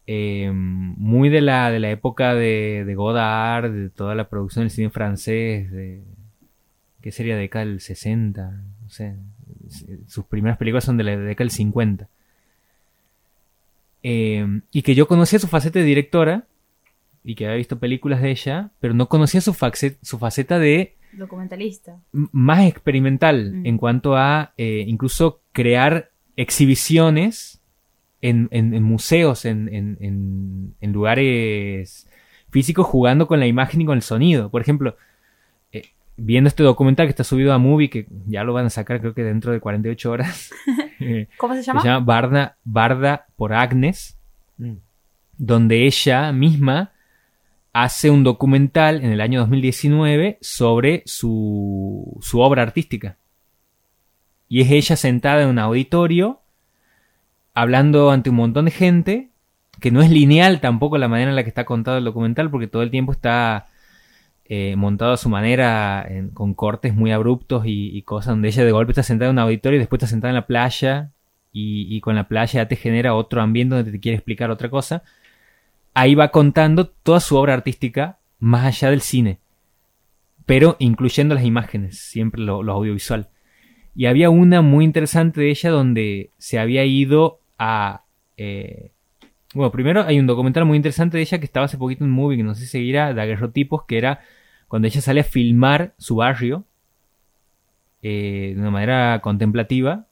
Eh, 0.07 0.49
muy 0.53 1.27
de 1.29 1.41
la, 1.41 1.69
de 1.71 1.79
la 1.81 1.91
época 1.91 2.33
de, 2.35 2.83
de 2.85 2.95
Godard, 2.95 3.69
de 3.71 3.89
toda 3.89 4.15
la 4.15 4.29
producción 4.29 4.63
del 4.63 4.69
cine 4.69 4.89
francés, 4.89 5.69
de, 5.71 6.03
¿qué 7.01 7.11
sería? 7.11 7.35
Década 7.35 7.65
del 7.65 7.81
60, 7.81 8.49
no 8.83 8.89
sé. 8.89 9.15
Sus 10.07 10.23
primeras 10.25 10.57
películas 10.57 10.85
son 10.85 10.95
de 10.97 11.03
la 11.03 11.17
década 11.17 11.43
del 11.45 11.51
50. 11.51 12.07
Eh, 14.03 14.45
y 14.71 14.81
que 14.83 14.95
yo 14.95 15.07
conocía 15.07 15.39
su 15.39 15.47
faceta 15.47 15.79
de 15.79 15.85
directora 15.85 16.45
y 17.23 17.35
que 17.35 17.45
había 17.45 17.57
visto 17.57 17.79
películas 17.79 18.21
de 18.21 18.31
ella, 18.31 18.69
pero 18.79 18.93
no 18.93 19.09
conocía 19.09 19.41
su, 19.41 19.51
faxe- 19.53 19.97
su 20.01 20.17
faceta 20.19 20.59
de 20.59 20.95
Documentalista. 21.13 21.97
más 22.13 22.67
experimental 22.67 23.51
Mm. 23.51 23.65
en 23.65 23.77
cuanto 23.79 24.15
a 24.15 24.53
eh, 24.57 24.83
incluso 24.87 25.41
crear 25.55 26.11
exhibiciones 26.35 27.61
en, 28.21 28.49
en- 28.51 28.73
en 28.73 28.83
museos, 28.83 29.45
en, 29.45 29.73
en- 29.73 29.97
en- 30.01 30.75
en 30.81 30.91
lugares 30.91 32.09
físicos, 32.51 32.85
jugando 32.85 33.25
con 33.27 33.39
la 33.39 33.47
imagen 33.47 33.81
y 33.81 33.85
con 33.85 33.95
el 33.95 34.01
sonido. 34.01 34.49
Por 34.51 34.61
ejemplo, 34.61 34.97
eh, 35.71 35.83
viendo 36.17 36.49
este 36.49 36.63
documental 36.63 37.05
que 37.07 37.11
está 37.11 37.23
subido 37.23 37.53
a 37.53 37.57
Movie, 37.57 37.89
que 37.89 38.07
ya 38.27 38.43
lo 38.43 38.51
van 38.53 38.65
a 38.65 38.69
sacar 38.69 38.99
creo 38.99 39.13
que 39.13 39.23
dentro 39.23 39.53
de 39.53 39.61
48 39.61 40.11
horas, 40.11 40.51
¿Cómo 41.37 41.53
se 41.55 41.61
se 41.61 41.67
llama? 41.67 41.83
llama 41.83 42.05
Barda, 42.05 42.57
Barda 42.63 43.25
por 43.37 43.53
Agnes, 43.53 44.17
Mm. 44.57 44.75
donde 45.37 45.85
ella 45.85 46.31
misma 46.31 46.91
hace 47.73 48.09
un 48.09 48.23
documental 48.23 49.03
en 49.03 49.11
el 49.11 49.19
año 49.19 49.41
2019 49.41 50.37
sobre 50.39 51.03
su, 51.05 52.17
su 52.21 52.39
obra 52.39 52.61
artística. 52.63 53.17
Y 54.55 54.61
es 54.61 54.71
ella 54.71 54.95
sentada 54.95 55.41
en 55.41 55.49
un 55.49 55.59
auditorio, 55.59 56.39
hablando 57.53 58.09
ante 58.09 58.29
un 58.29 58.37
montón 58.37 58.63
de 58.63 58.71
gente, 58.71 59.29
que 59.81 59.91
no 59.91 60.01
es 60.01 60.09
lineal 60.09 60.61
tampoco 60.61 60.97
la 60.97 61.09
manera 61.09 61.29
en 61.29 61.35
la 61.35 61.43
que 61.43 61.49
está 61.49 61.65
contado 61.65 61.97
el 61.97 62.05
documental, 62.05 62.49
porque 62.49 62.67
todo 62.67 62.81
el 62.81 62.89
tiempo 62.89 63.11
está 63.11 63.67
eh, 64.45 64.77
montado 64.77 65.11
a 65.11 65.17
su 65.17 65.27
manera, 65.27 66.07
con 66.33 66.53
cortes 66.53 66.95
muy 66.95 67.11
abruptos 67.11 67.63
y, 67.65 68.01
cosas 68.03 68.27
donde 68.29 68.47
ella 68.47 68.63
de 68.63 68.71
golpe 68.71 68.93
está 68.93 69.03
sentada 69.03 69.29
en 69.29 69.35
un 69.35 69.39
auditorio 69.39 69.75
y 69.75 69.79
después 69.79 69.97
está 69.99 70.07
sentada 70.07 70.29
en 70.29 70.35
la 70.35 70.47
playa 70.47 71.11
y, 71.51 71.99
con 71.99 72.15
la 72.15 72.29
playa 72.29 72.61
ya 72.61 72.67
te 72.69 72.77
genera 72.77 73.13
otro 73.13 73.41
ambiente 73.41 73.75
donde 73.75 73.91
te 73.91 73.99
quiere 73.99 74.15
explicar 74.15 74.51
otra 74.51 74.69
cosa. 74.69 75.03
Ahí 75.93 76.15
va 76.15 76.29
contando 76.29 76.87
toda 76.87 77.19
su 77.19 77.35
obra 77.35 77.55
artística 77.55 78.19
más 78.39 78.63
allá 78.63 78.89
del 78.91 79.01
cine, 79.01 79.39
pero 80.45 80.77
incluyendo 80.79 81.35
las 81.35 81.43
imágenes, 81.43 81.99
siempre 81.99 82.41
lo 82.41 82.71
audiovisual. 82.71 83.27
Y 83.95 84.07
había 84.07 84.29
una 84.29 84.61
muy 84.61 84.83
interesante 84.83 85.39
de 85.41 85.49
ella 85.49 85.69
donde 85.69 86.31
se 86.37 86.59
había 86.59 86.83
ido 86.83 87.39
a... 87.57 88.03
eh, 88.37 88.91
bueno, 89.53 89.71
primero 89.71 90.03
hay 90.03 90.19
un 90.19 90.27
documental 90.27 90.65
muy 90.65 90.75
interesante 90.75 91.17
de 91.17 91.23
ella 91.23 91.39
que 91.39 91.45
estaba 91.45 91.65
hace 91.65 91.77
poquito 91.77 92.03
en 92.03 92.11
Movie, 92.11 92.37
que 92.37 92.43
no 92.43 92.53
sé 92.55 92.61
si 92.61 92.67
seguirá, 92.67 93.13
de 93.13 93.21
Aguerrotipos, 93.21 93.85
que 93.85 93.97
era 93.97 94.19
cuando 94.67 94.89
ella 94.89 94.99
sale 94.99 95.21
a 95.21 95.23
filmar 95.23 95.93
su 95.97 96.17
barrio 96.17 96.65
eh, 98.01 98.51
de 98.53 98.59
una 98.59 98.71
manera 98.71 99.21
contemplativa. 99.21 100.07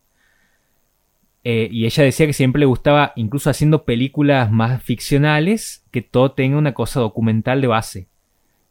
Eh, 1.43 1.67
y 1.69 1.85
ella 1.85 2.03
decía 2.05 2.25
que 2.25 2.31
siempre 2.31 2.61
le 2.61 2.65
gustaba, 2.65 3.11
incluso 3.17 3.49
haciendo 3.49 3.83
películas 3.83 4.49
más 4.49 4.81
ficcionales, 4.81 5.83
que 5.91 6.01
todo 6.01 6.31
tenga 6.31 6.57
una 6.57 6.73
cosa 6.73 7.01
documental 7.01 7.59
de 7.59 7.67
base. 7.67 8.07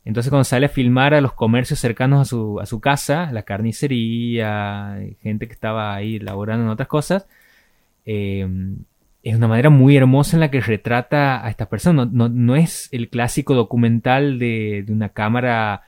Entonces 0.04 0.30
cuando 0.30 0.44
sale 0.44 0.66
a 0.66 0.68
filmar 0.68 1.14
a 1.14 1.20
los 1.20 1.32
comercios 1.32 1.78
cercanos 1.78 2.20
a 2.20 2.24
su, 2.24 2.60
a 2.60 2.66
su 2.66 2.80
casa, 2.80 3.30
la 3.32 3.42
carnicería, 3.44 4.98
gente 5.22 5.46
que 5.46 5.52
estaba 5.52 5.94
ahí 5.94 6.18
laborando 6.18 6.64
en 6.64 6.70
otras 6.70 6.88
cosas, 6.88 7.26
eh, 8.04 8.46
es 9.22 9.36
una 9.36 9.48
manera 9.48 9.70
muy 9.70 9.96
hermosa 9.96 10.36
en 10.36 10.40
la 10.40 10.50
que 10.50 10.60
retrata 10.60 11.44
a 11.46 11.50
estas 11.50 11.68
personas. 11.68 12.10
No, 12.12 12.28
no- 12.28 12.34
no 12.34 12.56
es 12.56 12.88
el 12.92 13.08
clásico 13.08 13.54
documental 13.54 14.38
de, 14.38 14.82
de 14.86 14.92
una 14.92 15.10
cámara 15.10 15.82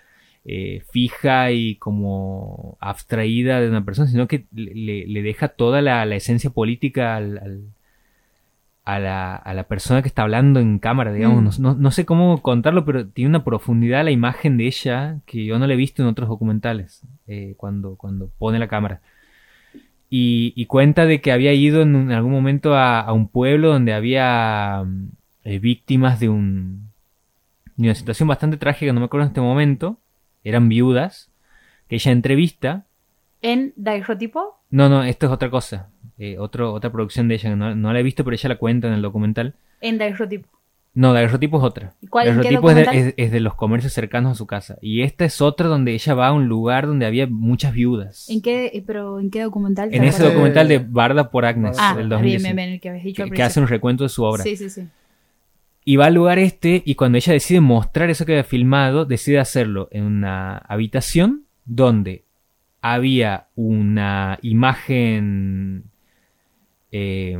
eh, 0.44 0.82
fija 0.92 1.50
y 1.50 1.76
como 1.76 2.76
abstraída 2.80 3.60
de 3.60 3.68
una 3.68 3.84
persona, 3.84 4.08
sino 4.08 4.28
que 4.28 4.46
le, 4.54 5.06
le 5.06 5.22
deja 5.22 5.48
toda 5.48 5.82
la, 5.82 6.04
esencia 6.16 6.50
política 6.50 7.16
al- 7.16 7.38
a, 8.84 8.98
la, 8.98 9.34
a 9.36 9.54
la 9.54 9.64
persona 9.64 10.02
que 10.02 10.08
está 10.08 10.22
hablando 10.22 10.60
en 10.60 10.78
cámara, 10.78 11.12
digamos. 11.12 11.58
Mm. 11.58 11.62
No, 11.62 11.74
no- 11.74 11.90
sé 11.90 12.04
cómo 12.04 12.42
contarlo, 12.42 12.84
pero 12.84 13.06
tiene 13.08 13.30
una 13.30 13.44
profundidad 13.44 14.04
la 14.04 14.10
imagen 14.10 14.56
de 14.58 14.66
ella 14.66 15.20
que 15.26 15.44
yo 15.44 15.58
no 15.58 15.66
la 15.66 15.72
he 15.72 15.76
visto 15.76 16.02
en 16.02 16.08
otros 16.08 16.28
documentales 16.28 17.02
eh, 17.26 17.54
cuando, 17.56 17.96
cuando 17.96 18.28
pone 18.38 18.58
la 18.58 18.68
cámara. 18.68 19.00
Y, 20.10 20.52
y 20.54 20.66
cuenta 20.66 21.06
de 21.06 21.20
que 21.20 21.32
había 21.32 21.52
ido 21.54 21.82
en, 21.82 21.96
un- 21.96 22.10
en 22.10 22.16
algún 22.16 22.32
momento 22.32 22.74
a, 22.74 23.00
a 23.00 23.12
un 23.12 23.28
pueblo 23.28 23.68
donde 23.72 23.92
había 23.94 24.82
mm, 24.84 25.08
eh, 25.44 25.58
víctimas 25.58 26.20
de, 26.20 26.28
un, 26.28 26.90
de 27.76 27.84
una 27.88 27.94
situación 27.94 28.28
bastante 28.28 28.56
trágica, 28.56 28.92
no 28.92 29.00
me 29.00 29.06
acuerdo 29.06 29.24
en 29.24 29.28
este 29.30 29.40
momento, 29.40 29.98
eran 30.44 30.68
viudas, 30.68 31.30
que 31.88 31.96
ella 31.96 32.12
entrevista. 32.12 32.84
En 33.42 33.72
daguerrotipo. 33.76 34.60
No, 34.70 34.88
no, 34.88 35.02
esto 35.02 35.26
es 35.26 35.32
otra 35.32 35.50
cosa, 35.50 35.88
eh, 36.18 36.38
otro, 36.38 36.72
otra 36.72 36.90
producción 36.92 37.28
de 37.28 37.34
ella, 37.36 37.50
que 37.50 37.56
no, 37.56 37.74
no 37.74 37.92
la 37.92 38.00
he 38.00 38.02
visto, 38.02 38.24
pero 38.24 38.34
ella 38.34 38.48
la 38.50 38.56
cuenta 38.56 38.88
en 38.88 38.94
el 38.94 39.02
documental. 39.02 39.54
En 39.80 39.98
daguerrotipo. 39.98 40.48
No, 40.96 41.12
Daguerrotipo 41.12 41.58
es 41.58 41.64
otra. 41.64 41.92
¿Y 42.00 42.06
cuál- 42.06 42.26
qué 42.26 42.30
Daguerrotipo 42.34 42.70
es 42.70 42.88
es- 43.08 43.14
es 43.16 43.32
de 43.32 43.40
los 43.40 43.56
comercios 43.56 43.92
cercanos 43.92 44.30
a 44.30 44.34
su 44.36 44.46
casa. 44.46 44.78
Y 44.80 45.02
esta 45.02 45.24
es 45.24 45.40
otra 45.40 45.66
donde 45.66 45.92
ella 45.92 46.14
va 46.14 46.28
a 46.28 46.32
un 46.32 46.46
lugar 46.46 46.86
donde 46.86 47.04
había 47.04 47.26
muchas 47.26 47.72
viudas. 47.72 48.30
¿En 48.30 48.40
qué, 48.40 48.66
eh, 48.72 48.84
pero 48.86 49.18
¿en 49.18 49.28
qué 49.28 49.42
documental? 49.42 49.92
En 49.92 50.04
ese 50.04 50.22
documental 50.22 50.68
de 50.68 50.78
Barda 50.78 51.32
por 51.32 51.46
Agnes, 51.46 51.76
Ah, 51.80 51.94
del 51.96 52.06
bien, 52.06 52.10
2010. 52.10 52.42
bien, 52.44 52.56
bien, 52.56 52.68
el 52.70 52.80
que 52.80 52.92
dicho 52.92 53.24
que, 53.24 53.30
que 53.32 53.42
hace 53.42 53.58
un 53.58 53.66
recuento 53.66 54.04
de 54.04 54.08
su 54.08 54.22
obra. 54.22 54.44
Sí, 54.44 54.56
sí, 54.56 54.70
sí. 54.70 54.86
Y 55.84 55.96
va 55.96 56.06
al 56.06 56.14
lugar 56.14 56.38
este 56.38 56.84
y 56.86 56.94
cuando 56.94 57.18
ella 57.18 57.32
decide 57.32 57.60
mostrar 57.60 58.08
eso 58.08 58.24
que 58.24 58.32
había 58.34 58.44
filmado, 58.44 59.04
decide 59.04 59.40
hacerlo 59.40 59.88
en 59.90 60.04
una 60.04 60.58
habitación 60.58 61.42
donde 61.64 62.24
había 62.82 63.48
una 63.56 64.38
imagen 64.42 65.84
eh, 66.96 67.36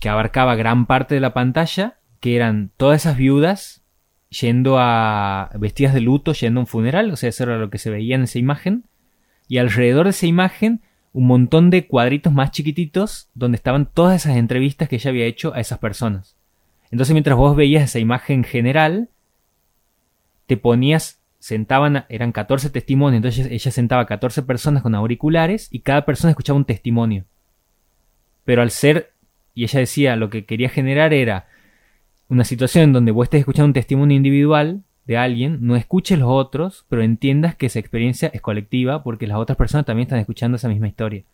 que 0.00 0.08
abarcaba 0.08 0.56
gran 0.56 0.84
parte 0.86 1.14
de 1.14 1.20
la 1.20 1.32
pantalla, 1.32 2.00
que 2.18 2.34
eran 2.34 2.72
todas 2.76 3.02
esas 3.02 3.16
viudas 3.16 3.84
yendo 4.30 4.78
a 4.80 5.48
vestidas 5.60 5.94
de 5.94 6.00
luto, 6.00 6.32
yendo 6.32 6.58
a 6.58 6.62
un 6.62 6.66
funeral, 6.66 7.08
o 7.12 7.14
sea, 7.14 7.28
eso 7.28 7.44
era 7.44 7.56
lo 7.56 7.70
que 7.70 7.78
se 7.78 7.90
veía 7.90 8.16
en 8.16 8.22
esa 8.22 8.40
imagen, 8.40 8.86
y 9.46 9.58
alrededor 9.58 10.06
de 10.06 10.10
esa 10.10 10.26
imagen 10.26 10.80
un 11.12 11.28
montón 11.28 11.70
de 11.70 11.86
cuadritos 11.86 12.32
más 12.32 12.50
chiquititos 12.50 13.30
donde 13.32 13.54
estaban 13.54 13.86
todas 13.86 14.24
esas 14.24 14.36
entrevistas 14.36 14.88
que 14.88 14.96
ella 14.96 15.10
había 15.10 15.26
hecho 15.26 15.54
a 15.54 15.60
esas 15.60 15.78
personas. 15.78 16.36
Entonces 16.90 17.12
mientras 17.12 17.36
vos 17.36 17.54
veías 17.54 17.84
esa 17.84 18.00
imagen 18.00 18.42
general, 18.42 19.08
te 20.46 20.56
ponías, 20.56 21.22
sentaban, 21.38 22.06
eran 22.08 22.32
14 22.32 22.70
testimonios, 22.70 23.18
entonces 23.18 23.46
ella 23.52 23.70
sentaba 23.70 24.02
a 24.02 24.06
14 24.06 24.42
personas 24.42 24.82
con 24.82 24.96
auriculares 24.96 25.68
y 25.70 25.80
cada 25.80 26.04
persona 26.04 26.32
escuchaba 26.32 26.56
un 26.56 26.64
testimonio. 26.64 27.26
Pero 28.44 28.62
al 28.62 28.70
ser, 28.70 29.12
y 29.54 29.64
ella 29.64 29.80
decía, 29.80 30.16
lo 30.16 30.30
que 30.30 30.44
quería 30.44 30.68
generar 30.68 31.12
era 31.12 31.46
una 32.28 32.44
situación 32.44 32.84
en 32.84 32.92
donde 32.92 33.12
vos 33.12 33.24
estés 33.24 33.40
escuchando 33.40 33.66
un 33.66 33.72
testimonio 33.72 34.16
individual 34.16 34.82
de 35.06 35.16
alguien, 35.16 35.58
no 35.60 35.76
escuches 35.76 36.18
los 36.18 36.28
otros, 36.30 36.86
pero 36.88 37.02
entiendas 37.02 37.56
que 37.56 37.66
esa 37.66 37.80
experiencia 37.80 38.30
es 38.32 38.40
colectiva 38.40 39.02
porque 39.02 39.26
las 39.26 39.38
otras 39.38 39.56
personas 39.58 39.84
también 39.86 40.06
están 40.06 40.20
escuchando 40.20 40.56
esa 40.56 40.68
misma 40.68 40.86
historia. 40.86 41.24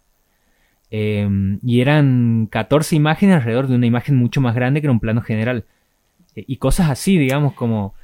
Em, 0.91 1.59
y 1.63 1.81
eran 1.81 2.47
14 2.51 2.97
imágenes 2.97 3.37
alrededor 3.37 3.67
de 3.67 3.75
una 3.75 3.87
imagen 3.87 4.17
mucho 4.17 4.41
más 4.41 4.55
grande 4.55 4.81
que 4.81 4.87
era 4.87 4.93
un 4.93 5.01
plano 5.01 5.21
general. 5.21 5.65
Eh, 6.35 6.45
y 6.47 6.57
cosas 6.57 6.91
así, 6.91 7.19
digamos, 7.19 7.55
como... 7.55 7.95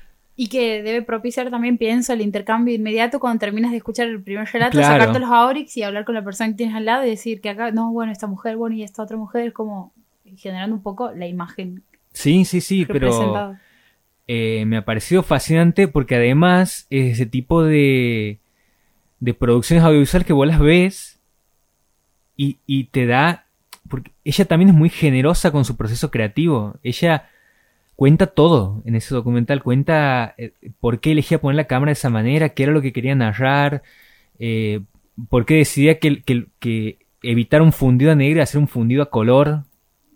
Y 0.43 0.49
que 0.49 0.83
debe 0.83 1.03
propiciar 1.03 1.51
también, 1.51 1.79
pienso, 1.79 2.13
el 2.13 2.21
intercambio 2.21 2.75
inmediato 2.75 3.21
cuando 3.21 3.39
terminas 3.39 3.71
de 3.71 3.77
escuchar 3.77 4.09
el 4.09 4.21
primer 4.21 4.49
relato, 4.49 4.73
Claro. 4.73 4.99
sacarte 4.99 5.21
los 5.21 5.31
Aurix 5.31 5.77
y 5.77 5.85
hablar 5.85 6.05
con 6.05 6.17
la 6.17 6.25
persona 6.25 6.51
que 6.51 6.57
tienes 6.57 6.75
al 6.75 6.85
lado 6.85 7.07
y 7.07 7.11
decir 7.11 7.41
que 7.41 7.49
acá, 7.49 7.71
no, 7.71 7.93
bueno, 7.93 8.11
esta 8.11 8.27
mujer, 8.27 8.57
bueno, 8.57 8.75
y 8.75 8.83
esta 8.83 9.05
otra 9.05 9.17
mujer, 9.17 9.53
como 9.53 9.93
generando 10.37 10.75
un 10.75 10.83
poco 10.83 11.13
la 11.13 11.29
imagen 11.29 11.85
Sí, 12.13 12.45
sí, 12.45 12.61
sí, 12.61 12.85
pero 12.87 13.55
eh, 14.27 14.65
me 14.67 14.79
ha 14.79 14.85
parecido 14.85 15.23
fascinante 15.23 15.87
porque 15.87 16.17
además 16.17 16.89
es 16.91 17.13
ese 17.13 17.27
tipo 17.27 17.63
de, 17.63 18.41
de 19.21 19.35
producciones 19.35 19.85
audiovisuales 19.85 20.27
que 20.27 20.33
vos 20.33 20.49
las 20.49 20.59
ves 20.59 21.21
y, 22.37 22.59
y 22.67 22.85
te 22.85 23.07
da... 23.07 23.47
Porque 23.89 24.11
ella 24.25 24.45
también 24.47 24.71
es 24.71 24.75
muy 24.75 24.89
generosa 24.91 25.53
con 25.53 25.65
su 25.65 25.77
proceso 25.77 26.11
creativo. 26.11 26.75
Ella 26.83 27.29
cuenta 27.97 28.27
todo 28.29 28.83
en 28.85 28.95
ese 28.97 29.15
documental. 29.15 29.63
Cuenta 29.63 30.35
eh, 30.39 30.53
por 30.81 31.01
qué 31.01 31.13
elegía 31.13 31.41
poner 31.41 31.57
la 31.57 31.67
cámara 31.67 31.91
de 31.91 31.95
esa 31.95 32.11
manera, 32.11 32.51
qué 32.51 32.65
era 32.65 32.73
lo 32.73 32.83
que 32.83 32.93
quería 32.93 33.15
narrar, 33.15 33.83
eh, 34.39 34.81
por 35.29 35.45
qué 35.47 35.55
decidía 35.57 35.99
que, 35.99 36.23
que- 36.23 36.47
que 36.59 36.99
evitar 37.23 37.63
un 37.63 37.73
fundido 37.73 38.13
a 38.13 38.15
negro 38.17 38.41
y 38.41 38.43
hacer 38.43 38.61
un 38.61 38.69
fundido 38.69 39.03
a 39.03 39.11
color 39.11 39.65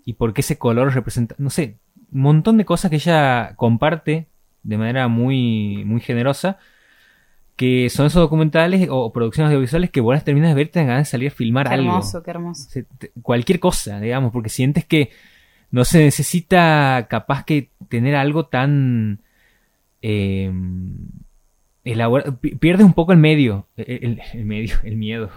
y 0.04 0.14
por 0.14 0.32
qué 0.34 0.40
ese 0.40 0.58
color 0.58 0.92
representa, 0.94 1.34
no 1.38 1.50
sé, 1.50 1.78
un 2.12 2.20
montón 2.22 2.56
de 2.56 2.64
cosas 2.64 2.90
que 2.90 2.96
ella 2.96 3.54
comparte 3.56 4.26
de 4.62 4.78
manera 4.78 5.06
muy, 5.08 5.84
muy 5.84 6.00
generosa, 6.00 6.58
que 7.56 7.88
son 7.88 8.06
esos 8.06 8.20
documentales 8.20 8.88
o, 8.90 9.12
producciones 9.12 9.48
audiovisuales 9.48 9.90
que 9.90 10.00
vos 10.00 10.14
las 10.14 10.24
terminas 10.24 10.50
de 10.50 10.54
ver 10.54 10.66
y 10.66 10.70
te 10.70 10.78
dan 10.80 10.88
ganas 10.88 11.06
de 11.06 11.10
salir 11.10 11.28
a 11.28 11.34
filmar 11.34 11.68
Qué 11.68 11.74
algo. 11.74 11.88
hermoso, 11.88 12.22
qué 12.22 12.30
hermoso. 12.30 12.68
Cualquier 13.22 13.60
cosa, 13.60 13.98
digamos, 14.00 14.32
porque 14.32 14.50
sientes 14.50 14.84
que 14.84 15.10
no 15.70 15.84
se 15.84 15.98
necesita 16.04 17.06
capaz 17.10 17.44
que 17.44 17.70
tener 17.88 18.14
algo 18.16 18.46
tan 18.46 19.20
eh, 20.02 20.50
elaborado. 21.84 22.36
Pi- 22.38 22.54
Pierdes 22.56 22.86
un 22.86 22.92
poco 22.94 23.12
el 23.12 23.18
medio, 23.18 23.66
el, 23.76 24.20
medio, 24.44 24.76
el 24.84 24.96
miedo. 24.96 25.30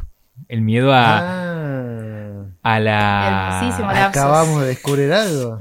El 0.48 0.62
miedo 0.62 0.94
a, 0.94 1.20
Ah, 1.20 2.46
a 2.64 2.80
la... 2.80 4.06
Acabamos 4.08 4.62
de 4.62 4.68
descubrir 4.68 5.12
algo. 5.12 5.58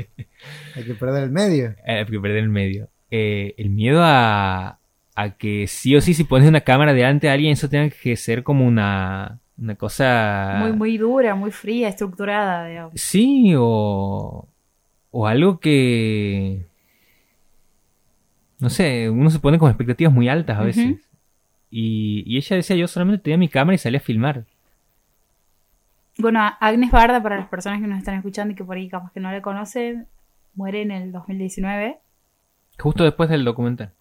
Hay 0.76 0.84
que 0.84 0.94
perder 0.94 1.24
el 1.24 1.30
medio. 1.30 1.74
Eh, 1.84 2.06
que 2.08 2.20
perder 2.20 2.38
el 2.44 2.48
medio. 2.48 2.88
Eh, 3.10 3.54
el 3.58 3.70
miedo 3.70 4.00
a, 4.04 4.78
a 5.16 5.30
que 5.36 5.66
sí 5.66 5.96
o 5.96 6.00
sí, 6.00 6.14
si 6.14 6.22
pones 6.22 6.48
una 6.48 6.60
cámara 6.60 6.92
delante 6.94 7.26
de 7.26 7.32
alguien, 7.32 7.52
eso 7.54 7.68
tenga 7.68 7.90
que 7.90 8.14
ser 8.16 8.44
como 8.44 8.64
una, 8.66 9.40
una 9.58 9.74
cosa... 9.74 10.58
Muy, 10.60 10.72
muy 10.72 10.96
dura, 10.96 11.34
muy 11.34 11.50
fría, 11.50 11.88
estructurada, 11.88 12.68
digamos. 12.68 12.92
Sí, 12.94 13.52
o, 13.58 14.46
o 15.10 15.26
algo 15.26 15.58
que... 15.60 16.66
No 18.60 18.70
sé, 18.70 19.08
uno 19.08 19.30
se 19.30 19.38
pone 19.38 19.58
con 19.58 19.68
expectativas 19.70 20.12
muy 20.12 20.28
altas 20.28 20.58
a 20.58 20.62
veces. 20.64 20.96
y, 21.70 22.24
y 22.26 22.36
ella 22.38 22.56
decía, 22.56 22.76
yo 22.76 22.88
solamente 22.88 23.22
tenía 23.22 23.38
mi 23.38 23.48
cámara 23.48 23.74
y 23.74 23.78
salía 23.78 23.98
a 24.00 24.02
filmar. 24.02 24.44
Bueno, 26.18 26.40
Agnes 26.58 26.90
Barda, 26.90 27.22
para 27.22 27.36
las 27.36 27.46
personas 27.48 27.80
que 27.80 27.86
nos 27.86 27.98
están 27.98 28.16
escuchando 28.16 28.52
y 28.52 28.56
que 28.56 28.64
por 28.64 28.76
ahí 28.76 28.88
capaz 28.88 29.12
que 29.12 29.20
no 29.20 29.30
la 29.30 29.40
conocen, 29.40 30.08
muere 30.54 30.82
en 30.82 30.90
el 30.90 31.12
2019 31.12 31.98
Justo 32.80 33.04
después 33.04 33.28
del 33.28 33.44
documental. 33.44 33.92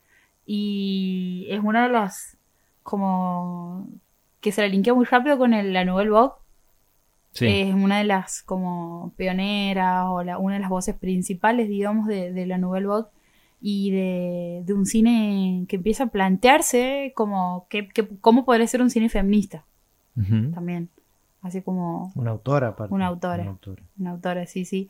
y 0.46 1.46
es 1.50 1.60
una 1.64 1.84
de 1.88 1.94
las 1.94 2.38
como 2.82 3.88
que 4.42 4.52
se 4.52 4.62
la 4.62 4.68
linkea 4.70 4.94
muy 4.96 5.06
rápido 5.06 5.38
con 5.38 5.54
el- 5.54 5.74
la 5.74 5.84
Nouvelle 5.86 6.10
Vogue. 6.10 6.34
Sí. 7.34 7.46
Es 7.48 7.74
una 7.76 8.00
de 8.00 8.04
las 8.04 8.42
como 8.42 9.14
pioneras 9.16 10.06
o 10.08 10.24
la- 10.24 10.38
una 10.40 10.56
de 10.56 10.62
las 10.62 10.70
voces 10.70 10.96
principales, 10.96 11.68
digamos, 11.70 12.08
de, 12.08 12.34
de 12.34 12.46
la 12.48 12.58
Nouvelle 12.58 12.88
Vogue 12.88 13.10
y 13.62 13.92
de, 13.92 14.64
de 14.66 14.74
un 14.74 14.86
cine 14.86 15.66
que 15.68 15.76
empieza 15.78 16.06
a 16.06 16.08
plantearse 16.08 17.12
como 17.16 17.68
que, 17.70 17.88
que- 17.90 18.08
cómo 18.22 18.44
podría 18.46 18.66
ser 18.68 18.82
un 18.82 18.90
cine 18.90 19.10
feminista 19.10 19.66
también. 20.54 20.90
Así 21.44 21.62
como 21.62 22.12
Una 22.16 22.32
autora, 22.32 22.70
aparte. 22.70 22.94
Una 22.94 23.06
autora. 23.08 23.44
Una 23.44 23.52
autora. 23.52 23.84
Una 24.00 24.12
autora, 24.12 24.46
sí, 24.48 24.66
sí. 24.66 24.90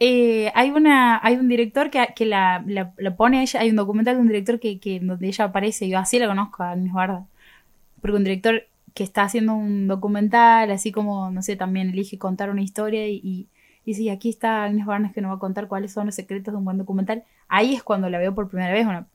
Eh, 0.00 0.52
hay 0.54 0.70
una, 0.70 1.18
hay 1.22 1.36
un 1.36 1.48
director 1.48 1.90
que, 1.90 2.06
que 2.14 2.26
la, 2.26 2.62
la- 2.66 2.92
la 2.98 3.16
pone 3.16 3.38
a 3.38 3.42
ella, 3.42 3.60
hay 3.60 3.70
un 3.70 3.76
documental 3.76 4.16
de 4.16 4.20
un 4.20 4.28
director 4.28 4.60
que, 4.60 4.78
que 4.78 5.00
donde 5.00 5.26
ella 5.26 5.46
aparece, 5.46 5.88
yo 5.88 5.98
así 5.98 6.18
la 6.18 6.28
conozco, 6.28 6.62
a 6.62 6.72
Agnes 6.72 6.92
Barda. 6.92 7.26
Porque 8.02 8.16
un 8.16 8.24
director 8.24 8.62
que 8.98 9.04
está 9.04 9.22
haciendo 9.22 9.54
un 9.54 9.86
documental, 9.86 10.72
así 10.72 10.90
como, 10.90 11.30
no 11.30 11.40
sé, 11.40 11.54
también 11.54 11.90
elige 11.90 12.18
contar 12.18 12.50
una 12.50 12.62
historia 12.62 13.06
y, 13.08 13.20
y 13.22 13.48
dice, 13.86 14.02
y 14.02 14.08
aquí 14.08 14.28
está 14.28 14.64
Agnes 14.64 14.84
Barnes 14.86 15.12
que 15.12 15.20
nos 15.20 15.30
va 15.30 15.36
a 15.36 15.38
contar 15.38 15.68
cuáles 15.68 15.92
son 15.92 16.06
los 16.06 16.16
secretos 16.16 16.52
de 16.52 16.58
un 16.58 16.64
buen 16.64 16.78
documental. 16.78 17.22
Ahí 17.46 17.74
es 17.76 17.84
cuando 17.84 18.10
la 18.10 18.18
veo 18.18 18.34
por 18.34 18.48
primera 18.48 18.72
vez, 18.72 18.84
una, 18.86 19.06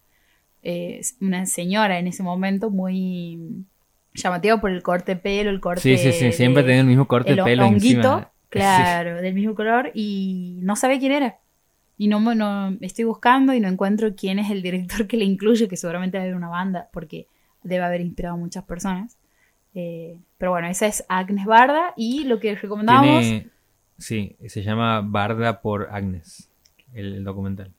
eh, 0.61 1.01
una 1.19 1.45
señora 1.45 1.99
en 1.99 2.07
ese 2.07 2.23
momento 2.23 2.69
muy 2.69 3.65
llamativa 4.13 4.61
por 4.61 4.71
el 4.71 4.81
corte 4.81 5.15
de 5.15 5.21
pelo, 5.21 5.49
el 5.49 5.59
corte 5.59 5.81
Sí, 5.81 5.97
sí, 5.97 6.11
sí. 6.13 6.31
Siempre 6.31 6.63
de- 6.63 6.67
tenía 6.69 6.81
el 6.81 6.87
mismo 6.87 7.07
corte 7.07 7.33
de 7.33 7.39
el 7.39 7.43
pelo 7.43 7.65
honguito, 7.67 7.97
encima. 8.13 8.31
claro, 8.49 9.21
del 9.21 9.33
mismo 9.33 9.53
color 9.55 9.91
y 9.93 10.59
no 10.63 10.77
sabe 10.77 10.97
quién 10.99 11.11
era. 11.11 11.39
Y 11.97 12.07
no, 12.07 12.21
me- 12.21 12.35
no 12.35 12.77
estoy 12.81 13.03
buscando 13.05 13.53
y 13.53 13.59
no 13.59 13.67
encuentro 13.67 14.15
quién 14.15 14.39
es 14.39 14.49
el 14.49 14.61
director 14.61 15.07
que 15.07 15.17
le 15.17 15.25
incluye, 15.25 15.67
que 15.67 15.75
seguramente 15.75 16.17
debe 16.17 16.29
haber 16.29 16.37
una 16.37 16.49
banda, 16.49 16.89
porque 16.93 17.27
debe 17.63 17.83
haber 17.83 18.01
inspirado 18.01 18.35
a 18.35 18.39
muchas 18.39 18.63
personas. 18.63 19.17
Eh, 19.75 20.17
pero 20.37 20.51
bueno, 20.51 20.67
esa 20.67 20.87
es 20.87 21.03
Agnes 21.09 21.45
Barda 21.45 21.93
y 21.97 22.25
lo 22.25 22.39
que 22.39 22.55
recomendamos. 22.55 23.25
Sí, 23.97 24.35
se 24.47 24.63
llama 24.63 25.01
Barda 25.01 25.61
por 25.61 25.89
Agnes, 25.91 26.49
el, 26.93 27.23
documental. 27.23 27.71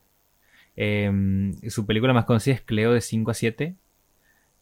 Eh, 0.75 1.11
su 1.69 1.85
película 1.85 2.13
más 2.13 2.25
conocida 2.25 2.55
es 2.55 2.61
Cleo 2.61 2.93
de 2.93 3.01
5 3.01 3.31
a 3.31 3.33
7, 3.33 3.75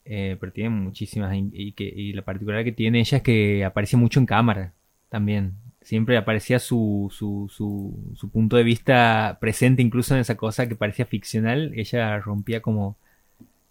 eh, 0.04 0.36
pero 0.38 0.52
tiene 0.52 0.70
muchísimas. 0.70 1.34
Y, 1.34 2.12
la 2.12 2.22
particularidad 2.22 2.64
que 2.64 2.72
tiene 2.72 3.00
ella 3.00 3.18
es 3.18 3.22
que 3.22 3.64
aparece 3.64 3.96
mucho 3.96 4.20
en 4.20 4.26
cámara 4.26 4.72
también. 5.08 5.54
Siempre 5.80 6.16
aparecía 6.16 6.58
su, 6.58 7.10
su, 7.12 7.50
su, 7.52 8.14
su 8.14 8.30
punto 8.30 8.56
de 8.56 8.62
vista 8.62 9.38
presente 9.40 9.82
incluso 9.82 10.14
en 10.14 10.20
esa 10.20 10.36
cosa 10.36 10.68
que 10.68 10.76
parecía 10.76 11.04
ficcional. 11.06 11.72
Ella 11.74 12.18
rompía 12.18 12.62
como 12.62 12.96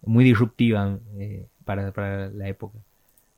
muy 0.02 0.24
disruptiva 0.24 0.98
eh, 1.18 1.46
para 1.64 2.30
la 2.30 2.48
época. 2.48 2.78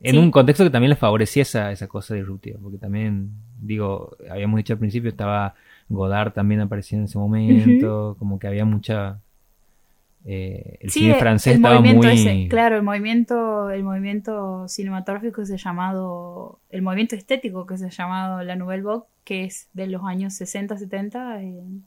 En 0.00 0.12
Sí. 0.12 0.18
un 0.18 0.30
contexto 0.30 0.62
que 0.64 0.70
también 0.70 0.90
le 0.90 0.96
favorecía 0.96 1.42
esa, 1.42 1.72
esa 1.72 1.86
cosa 1.88 2.14
disruptiva, 2.14 2.58
porque 2.62 2.78
también, 2.78 3.30
digo, 3.60 4.16
habíamos 4.30 4.58
dicho 4.58 4.74
al 4.74 4.78
principio, 4.78 5.08
estaba 5.10 5.54
Godard 5.88 6.32
también 6.32 6.60
apareciendo 6.60 7.02
en 7.02 7.06
ese 7.06 7.18
momento, 7.18 8.16
como 8.18 8.38
que 8.38 8.46
había 8.46 8.64
mucha... 8.66 9.20
eh, 10.24 10.78
el 10.80 10.90
Sí, 10.90 11.00
cine 11.00 11.14
francés 11.14 11.52
el 11.54 11.56
estaba 11.60 11.80
muy... 11.80 12.06
ese, 12.08 12.48
claro, 12.48 12.76
el 12.76 12.82
movimiento, 12.82 13.70
el 13.70 13.84
movimiento 13.84 14.66
cinematográfico 14.68 15.40
que 15.40 15.46
se 15.46 15.54
ha 15.54 15.58
llamado, 15.58 16.58
el 16.70 16.82
movimiento 16.82 17.14
estético 17.14 17.64
que 17.66 17.78
se 17.78 17.86
ha 17.86 17.90
llamado 17.90 18.42
la 18.42 18.56
Nouvelle 18.56 18.82
Vogue, 18.82 19.06
que 19.24 19.44
es 19.44 19.68
de 19.72 19.86
los 19.86 20.02
años 20.04 20.34
60, 20.34 20.76
70 20.78 21.40
en, 21.42 21.84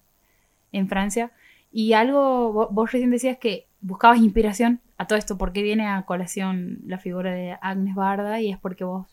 en 0.71 0.87
Francia. 0.87 1.31
Y 1.71 1.93
algo, 1.93 2.53
vo- 2.53 2.69
vos, 2.71 2.91
recién 2.91 3.11
decías 3.11 3.37
que 3.37 3.67
buscabas 3.81 4.19
inspiración 4.19 4.81
a 4.97 5.07
todo 5.07 5.17
esto, 5.17 5.37
porque 5.37 5.61
viene 5.61 5.87
a 5.87 6.01
colación 6.03 6.79
la 6.85 6.97
figura 6.97 7.33
de 7.33 7.57
Agnes 7.61 7.95
Barda, 7.95 8.41
y 8.41 8.51
es 8.51 8.57
porque 8.57 8.83
vos 8.83 9.07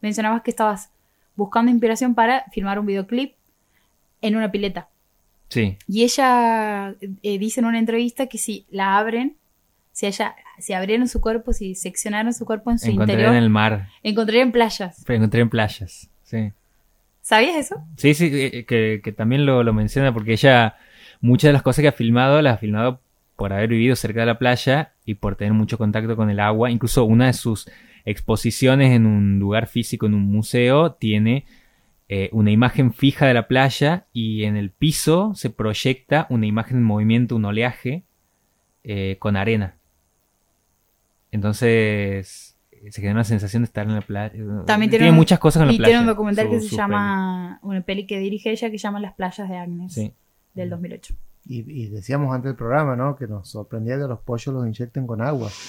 mencionabas 0.00 0.42
que 0.42 0.50
estabas 0.50 0.90
buscando 1.34 1.70
inspiración 1.70 2.14
para 2.14 2.44
filmar 2.52 2.78
un 2.78 2.86
videoclip 2.86 3.34
en 4.20 4.36
una 4.36 4.50
pileta. 4.50 4.88
Sí, 5.48 5.76
Y 5.86 6.04
ella 6.04 6.94
eh, 7.00 7.38
dice 7.38 7.60
en 7.60 7.66
una 7.66 7.78
entrevista 7.78 8.26
que 8.26 8.38
si 8.38 8.64
la 8.70 8.96
abren, 8.96 9.36
si 9.90 10.06
ella, 10.06 10.34
si 10.58 10.72
abrieron 10.72 11.08
su 11.08 11.20
cuerpo, 11.20 11.52
si 11.52 11.74
seccionaron 11.74 12.32
su 12.32 12.46
cuerpo 12.46 12.70
en 12.70 12.78
su 12.78 12.86
encontré 12.86 13.14
interior, 13.14 13.34
en 13.34 13.42
el 13.42 13.50
mar, 13.50 13.88
encontrarían 14.02 14.50
playas. 14.50 15.02
pero 15.06 15.18
encontré 15.18 15.42
en 15.42 15.50
playas, 15.50 16.08
sí. 16.22 16.52
¿Sabías 17.20 17.56
eso? 17.56 17.84
Sí, 17.98 18.14
sí, 18.14 18.30
que, 18.30 19.00
que 19.04 19.12
también 19.12 19.44
lo, 19.44 19.62
lo 19.62 19.72
menciona 19.74 20.12
porque 20.12 20.32
ella, 20.32 20.76
muchas 21.20 21.50
de 21.50 21.52
las 21.52 21.62
cosas 21.62 21.82
que 21.82 21.88
ha 21.88 21.92
filmado, 21.92 22.40
las 22.40 22.54
ha 22.54 22.58
filmado 22.58 23.00
por 23.42 23.52
haber 23.52 23.70
vivido 23.70 23.96
cerca 23.96 24.20
de 24.20 24.26
la 24.26 24.38
playa 24.38 24.92
y 25.04 25.14
por 25.14 25.34
tener 25.34 25.52
mucho 25.52 25.76
contacto 25.76 26.14
con 26.14 26.30
el 26.30 26.38
agua. 26.38 26.70
Incluso 26.70 27.02
una 27.04 27.26
de 27.26 27.32
sus 27.32 27.68
exposiciones 28.04 28.92
en 28.92 29.04
un 29.04 29.40
lugar 29.40 29.66
físico, 29.66 30.06
en 30.06 30.14
un 30.14 30.22
museo, 30.30 30.92
tiene 30.92 31.44
eh, 32.08 32.28
una 32.30 32.52
imagen 32.52 32.92
fija 32.92 33.26
de 33.26 33.34
la 33.34 33.48
playa 33.48 34.06
y 34.12 34.44
en 34.44 34.56
el 34.56 34.70
piso 34.70 35.32
se 35.34 35.50
proyecta 35.50 36.28
una 36.30 36.46
imagen 36.46 36.76
en 36.76 36.84
movimiento, 36.84 37.34
un 37.34 37.44
oleaje 37.44 38.04
eh, 38.84 39.16
con 39.18 39.36
arena. 39.36 39.74
Entonces, 41.32 42.56
se 42.70 43.00
genera 43.00 43.14
una 43.14 43.24
sensación 43.24 43.62
de 43.62 43.66
estar 43.66 43.88
en 43.88 43.94
la 43.94 44.02
playa. 44.02 44.32
También 44.66 44.88
tiene, 44.88 44.98
tiene 45.04 45.10
un- 45.10 45.16
muchas 45.16 45.40
cosas 45.40 45.62
en 45.62 45.66
la 45.66 45.72
Y 45.72 45.78
playa. 45.78 45.88
tiene 45.90 46.00
un 46.02 46.06
documental 46.06 46.46
su- 46.46 46.52
que 46.52 46.60
se 46.60 46.76
llama, 46.76 47.58
una 47.62 47.80
peli 47.80 48.06
que 48.06 48.20
dirige 48.20 48.52
ella 48.52 48.70
que 48.70 48.78
se 48.78 48.82
llama 48.84 49.00
Las 49.00 49.14
playas 49.14 49.48
de 49.48 49.56
Agnes. 49.56 49.92
Sí. 49.94 50.12
del 50.54 50.68
2008. 50.70 51.14
Y, 51.44 51.60
y 51.70 51.88
decíamos 51.88 52.34
antes 52.34 52.50
del 52.50 52.56
programa, 52.56 52.94
¿no? 52.96 53.16
Que 53.16 53.26
nos 53.26 53.48
sorprendía 53.48 53.96
que 53.96 54.04
los 54.04 54.20
pollos 54.20 54.54
los 54.54 54.66
inyecten 54.66 55.06
con 55.06 55.20
agua. 55.22 55.50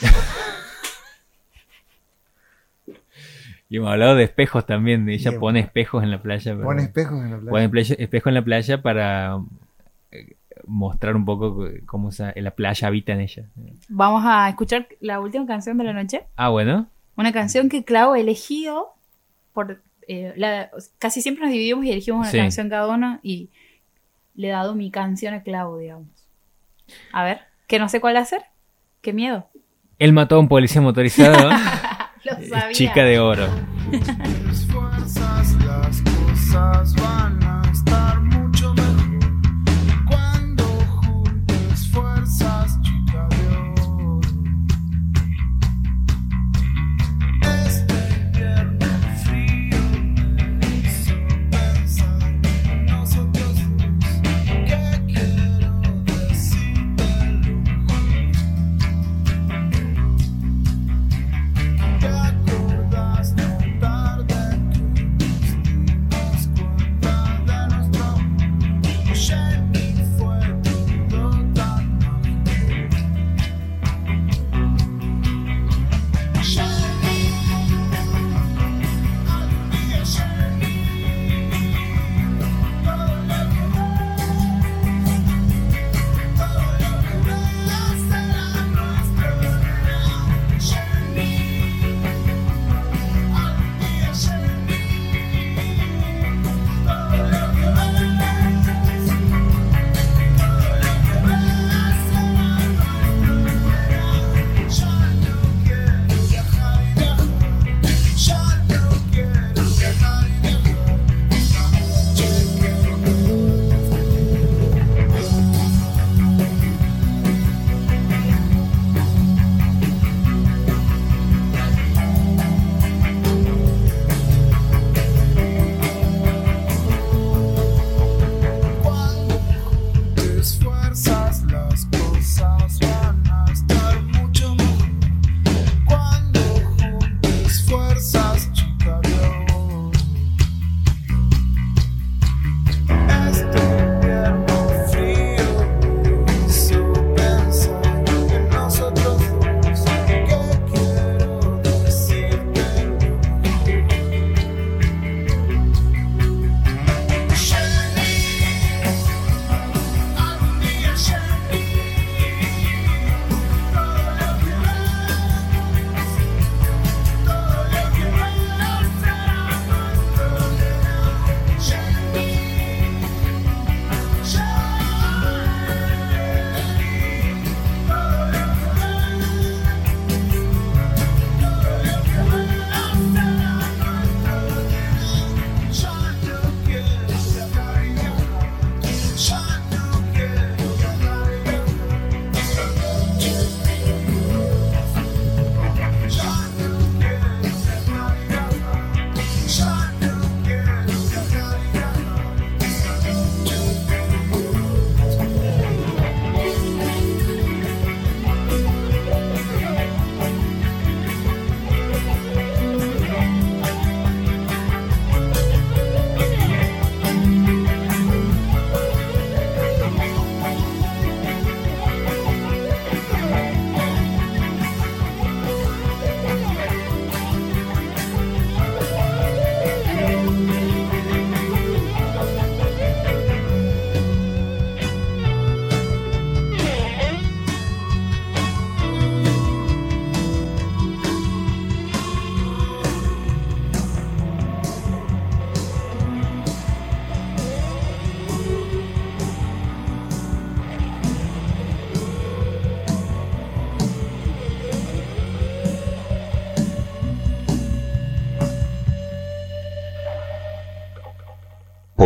Y 3.70 3.78
hemos 3.78 3.90
hablado 3.92 4.16
de 4.16 4.24
espejos 4.26 4.66
también. 4.68 5.06
de 5.06 5.14
Ella 5.16 5.32
Bien. 5.32 5.40
pone 5.42 5.60
espejos 5.62 6.04
en 6.04 6.12
la 6.12 6.22
playa. 6.22 6.54
pero- 6.54 6.64
Pon 6.64 6.80
espejos 6.80 7.24
en 7.24 7.32
la 7.32 7.38
playa. 7.38 7.50
Pone 7.50 7.70
playa- 7.70 7.96
espejo 7.98 8.30
en 8.30 8.36
la 8.36 8.42
playa 8.44 8.82
para 8.84 9.40
eh, 10.12 10.36
mostrar 10.68 11.16
un 11.16 11.26
poco 11.26 11.66
cómo 11.88 12.10
esa- 12.10 12.34
la 12.36 12.52
playa 12.52 12.88
habita 12.88 13.14
en 13.14 13.22
ella. 13.22 13.46
Vamos 13.90 14.24
a 14.28 14.48
escuchar 14.50 14.88
la 15.00 15.20
última 15.20 15.48
canción 15.48 15.78
de 15.80 15.86
la 15.86 15.94
noche. 15.94 16.22
Ah, 16.36 16.50
bueno. 16.50 16.88
Una 17.16 17.32
canción 17.32 17.68
que 17.70 17.84
Clau 17.84 18.14
ha 18.14 18.20
elegido 18.20 18.90
por 19.54 19.82
eh, 20.08 20.34
la- 20.36 20.70
casi 21.00 21.22
siempre 21.24 21.44
nos 21.46 21.52
dividimos 21.54 21.86
y 21.86 21.92
elegimos 21.92 22.20
una 22.22 22.30
Sí. 22.30 22.38
canción 22.38 22.70
cada 22.70 22.88
uno 22.94 23.20
y 23.24 23.50
le 24.36 24.48
he 24.48 24.52
dado 24.52 24.76
mi 24.76 24.92
canción 24.92 25.34
a 25.34 25.44
Clau, 25.44 25.78
digamos. 25.78 26.08
A 27.12 27.24
ver, 27.24 27.42
que 27.68 27.80
no 27.80 27.90
sé 27.90 28.02
cuál 28.02 28.18
hacer. 28.18 28.44
Qué 29.02 29.14
miedo. 29.14 29.50
Él 30.00 30.14
mató 30.14 30.36
a 30.36 30.40
un 30.40 30.48
policía 30.48 30.82
motorizado. 30.82 31.50
Lo 32.24 32.32
sabía. 32.48 32.72
chica 32.72 33.04
de 33.04 33.20
oro. 33.20 33.48
tus 33.92 34.66
fuerzas 34.68 35.54
las 35.66 36.02
cosas 36.02 36.96
van 36.96 37.43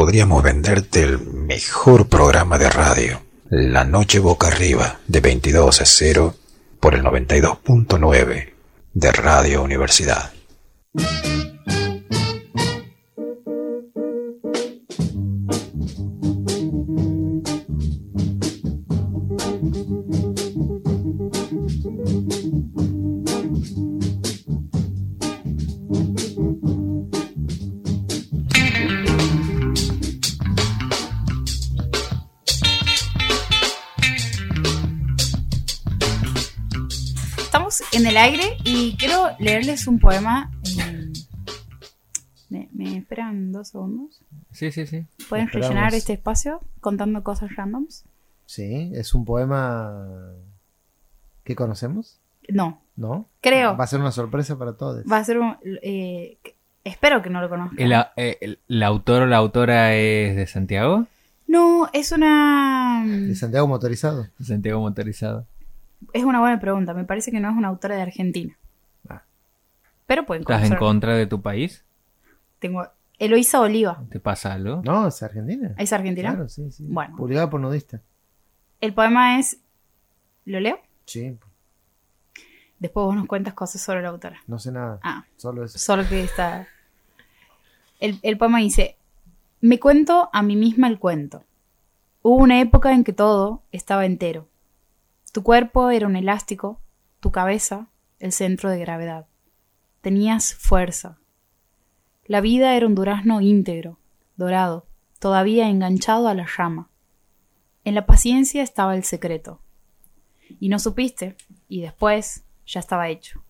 Podríamos 0.07 0.41
venderte 0.41 1.03
el 1.03 1.19
mejor 1.19 2.07
programa 2.07 2.57
de 2.57 2.69
radio, 2.69 3.23
La 3.49 3.83
Noche 3.83 4.19
Boca 4.19 4.47
Arriba, 4.47 5.01
de 5.05 5.19
22 5.19 5.81
a 5.81 5.85
0, 5.85 6.33
por 6.79 6.95
el 6.95 7.03
92.9 7.03 8.53
de 8.93 9.11
Radio 9.11 9.61
Universidad. 9.63 10.31
En 37.97 38.05
el 38.07 38.17
aire 38.17 38.43
y 38.63 38.95
quiero 38.97 39.29
leerles 39.39 39.87
un 39.87 39.99
poema. 39.99 40.51
eh, 40.79 41.11
¿Me, 42.49 42.69
me 42.73 42.97
esperan 42.97 43.51
dos 43.51 43.69
segundos? 43.69 44.21
Sí, 44.51 44.71
sí, 44.71 44.85
sí. 44.87 45.05
¿Pueden 45.29 45.49
rellenar 45.49 45.93
este 45.93 46.13
espacio 46.13 46.61
contando 46.79 47.23
cosas 47.23 47.55
randoms? 47.55 48.05
Sí, 48.45 48.91
es 48.93 49.13
un 49.13 49.25
poema 49.25 50.31
que 51.43 51.55
conocemos, 51.55 52.19
No, 52.47 52.81
¿no? 52.95 53.27
creo. 53.41 53.75
Va 53.75 53.83
a 53.83 53.87
ser 53.87 53.99
una 53.99 54.11
sorpresa 54.11 54.57
para 54.57 54.73
todos. 54.73 55.03
Va 55.11 55.17
a 55.17 55.23
ser 55.23 55.39
un... 55.39 55.57
eh, 55.81 56.37
espero 56.83 57.21
que 57.21 57.29
no 57.29 57.41
lo 57.41 57.49
conozcan. 57.49 57.79
¿El, 57.79 57.93
a- 57.93 58.13
eh, 58.15 58.37
el- 58.41 58.59
¿La 58.67 58.87
autor 58.87 59.23
o 59.23 59.25
la 59.25 59.37
autora 59.37 59.95
es 59.95 60.35
de 60.35 60.47
Santiago? 60.47 61.07
No, 61.47 61.89
es 61.93 62.11
una... 62.11 63.03
De 63.05 63.35
Santiago 63.35 63.67
Motorizado. 63.67 64.27
De 64.37 64.45
Santiago 64.45 64.81
motorizado. 64.81 65.45
Es 66.13 66.23
una 66.23 66.39
buena 66.39 66.59
pregunta. 66.59 66.93
Me 66.93 67.03
parece 67.05 67.31
que 67.31 67.39
no 67.39 67.49
es 67.49 67.55
una 67.57 67.67
autora 67.69 67.95
de 67.95 68.01
Argentina. 68.03 68.57
Ah. 69.09 69.23
Pero 70.05 70.25
pueden 70.25 70.41
¿Estás 70.41 70.69
en 70.69 70.77
contra 70.77 71.15
de 71.15 71.27
tu 71.27 71.41
país? 71.41 71.83
Tengo 72.59 72.87
Eloísa 73.19 73.61
Oliva. 73.61 74.03
¿Te 74.09 74.19
pasa 74.19 74.53
algo? 74.53 74.81
No, 74.83 75.07
es 75.07 75.21
Argentina. 75.23 75.73
¿Es 75.77 75.91
argentina? 75.93 76.29
Claro, 76.31 76.49
sí, 76.49 76.71
sí. 76.71 76.85
Bueno. 76.87 77.15
Publicada 77.15 77.49
por 77.49 77.59
Nudista. 77.59 78.01
El 78.79 78.93
poema 78.93 79.39
es... 79.39 79.59
¿Lo 80.45 80.59
leo? 80.59 80.79
Sí, 81.05 81.37
Después 82.79 83.05
vos 83.05 83.15
nos 83.15 83.25
cuentas 83.25 83.55
cosas 83.55 83.81
sobre 83.81 84.03
la 84.03 84.09
autora. 84.09 84.39
no 84.45 84.59
sé 84.59 84.71
nada. 84.71 84.99
Ah, 85.01 85.25
Solo 85.35 85.63
eso. 85.65 85.79
solo 85.79 86.07
que 86.07 86.23
está... 86.23 86.67
El, 87.99 88.19
el 88.21 88.37
poema 88.37 88.59
dice, 88.59 88.97
me 89.61 89.79
cuento 89.79 90.29
a 90.31 90.43
mí 90.43 90.55
misma 90.55 90.87
el 90.87 90.99
cuento. 90.99 91.43
Hubo 92.21 92.35
una 92.35 92.61
época 92.61 92.93
en 92.93 93.03
que 93.03 93.13
todo 93.13 93.63
estaba 93.71 94.05
entero. 94.05 94.47
Tu 95.31 95.43
cuerpo 95.43 95.89
era 95.89 96.07
un 96.07 96.15
elástico, 96.15 96.81
tu 97.19 97.31
cabeza 97.31 97.89
el 98.19 98.31
centro 98.31 98.69
de 98.69 98.79
gravedad. 98.79 99.27
Tenías 100.01 100.53
fuerza. 100.55 101.19
La 102.25 102.41
vida 102.41 102.75
era 102.75 102.87
un 102.87 102.95
durazno 102.95 103.41
íntegro, 103.41 103.99
dorado, 104.35 104.87
todavía 105.19 105.69
enganchado 105.69 106.27
a 106.27 106.33
la 106.33 106.47
llama. 106.57 106.89
En 107.83 107.95
la 107.95 108.05
paciencia 108.05 108.63
estaba 108.63 108.95
el 108.95 109.03
secreto. 109.03 109.61
Y 110.59 110.69
no 110.69 110.79
supiste, 110.79 111.35
y 111.67 111.81
después 111.81 112.43
ya 112.65 112.79
estaba 112.79 113.09
hecho. 113.09 113.43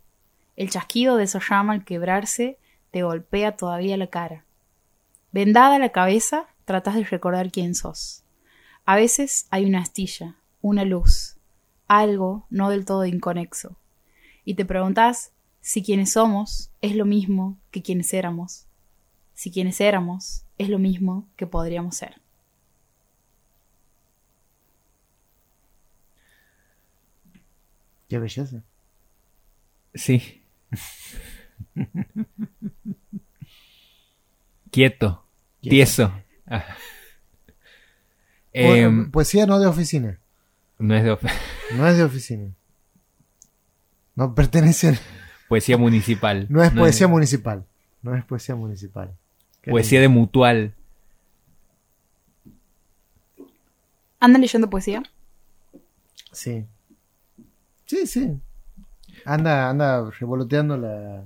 El 0.56 0.70
chasquido 0.70 1.18
de 1.18 1.26
esa 1.26 1.40
llama 1.40 1.74
al 1.74 1.86
quebrarse 1.86 2.60
te 2.92 3.04
golpea 3.04 3.56
todavía 3.56 3.98
la 3.98 4.08
cara. 4.08 4.46
Vendada 5.32 5.80
la 5.80 5.90
cabeza, 5.90 6.48
tratas 6.66 6.96
de 6.96 7.04
recordar 7.04 7.52
quién 7.52 7.76
sos. 7.76 8.24
A 8.86 8.96
veces 8.96 9.48
hay 9.52 9.66
una 9.66 9.80
astilla, 9.80 10.36
una 10.62 10.86
luz, 10.86 11.37
algo 11.88 12.46
no 12.50 12.70
del 12.70 12.86
todo 12.86 13.06
inconexo. 13.06 13.76
Y 14.46 14.56
te 14.56 14.66
preguntas 14.66 15.32
si 15.62 15.84
quienes 15.84 16.14
somos 16.14 16.72
es 16.82 16.96
lo 16.96 17.06
mismo 17.06 17.58
que 17.72 17.82
quienes 17.82 18.14
éramos. 18.14 18.66
Si 19.34 19.52
quienes 19.52 19.82
éramos 19.82 20.44
es 20.58 20.70
lo 20.70 20.80
mismo 20.80 21.28
que 21.36 21.48
podríamos 21.48 21.96
ser. 21.98 22.22
Qué 28.10 28.20
belleza. 28.20 28.64
Sí. 29.94 30.44
Quieto. 34.72 35.24
Quieto. 35.62 35.70
Tieso. 35.70 36.14
Ah. 36.46 36.64
Bueno, 38.54 38.88
Em, 38.88 39.12
poesía 39.12 39.46
no 39.46 39.60
de 39.60 39.68
oficina. 39.68 40.20
No 40.80 40.96
es 40.96 41.04
de 41.04 41.12
of- 41.12 41.24
No 41.76 41.88
es 41.88 41.98
de 41.98 42.04
oficina. 42.04 42.52
No 44.16 44.34
pertenece. 44.36 44.98
poesía 45.50 45.78
municipal. 45.78 46.46
No 46.50 46.64
es 46.64 46.72
poesía 46.72 47.08
municipal. 47.08 47.66
No 48.02 48.16
es 48.16 48.24
poesía 48.26 48.56
municipal. 48.56 49.14
Qué 49.62 49.72
Poesía 49.72 50.00
de 50.02 50.08
mutual. 50.08 50.74
¿Andan 54.20 54.42
leyendo 54.42 54.70
poesía? 54.70 55.04
Sí. 56.32 56.66
Sí, 57.86 58.08
sí. 58.08 58.40
Anda, 59.26 59.70
anda 59.70 60.10
revoloteando 60.20 60.78
la. 60.78 61.24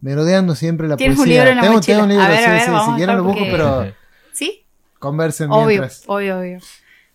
Merodeando 0.00 0.54
siempre 0.54 0.88
la 0.88 0.96
Tienes 0.96 1.18
un 1.18 1.24
poesía. 1.24 1.40
libro 1.44 1.50
en 1.50 1.56
la 1.56 1.62
tengo, 1.62 1.74
mochila. 1.74 1.94
tengo 1.96 2.04
un 2.04 2.08
libro, 2.10 2.24
A 2.24 2.28
ver, 2.28 2.38
a 2.38 2.42
sí, 2.44 2.50
ver, 2.50 2.60
sí, 2.60 2.66
Si 2.66 2.90
a 2.92 2.96
quieren 2.96 3.16
lo 3.16 3.24
buscar 3.24 3.42
busco, 3.44 3.56
porque- 3.58 3.90
pero 3.90 3.94
¿Sí? 4.32 4.64
conversen 4.98 5.50
Obvio, 5.50 5.66
mientras. 5.66 6.02
obvio, 6.06 6.38
obvio. 6.38 6.58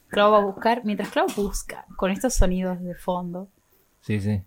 Clau 0.10 0.32
va 0.32 0.38
a 0.40 0.46
buscar, 0.46 0.82
mientras 0.86 1.10
Clau 1.10 1.28
busca, 1.36 1.86
con 1.96 2.12
estos 2.12 2.34
sonidos 2.36 2.82
de 2.82 2.96
fondo, 2.96 3.48
Sí, 4.02 4.20
sí. 4.20 4.42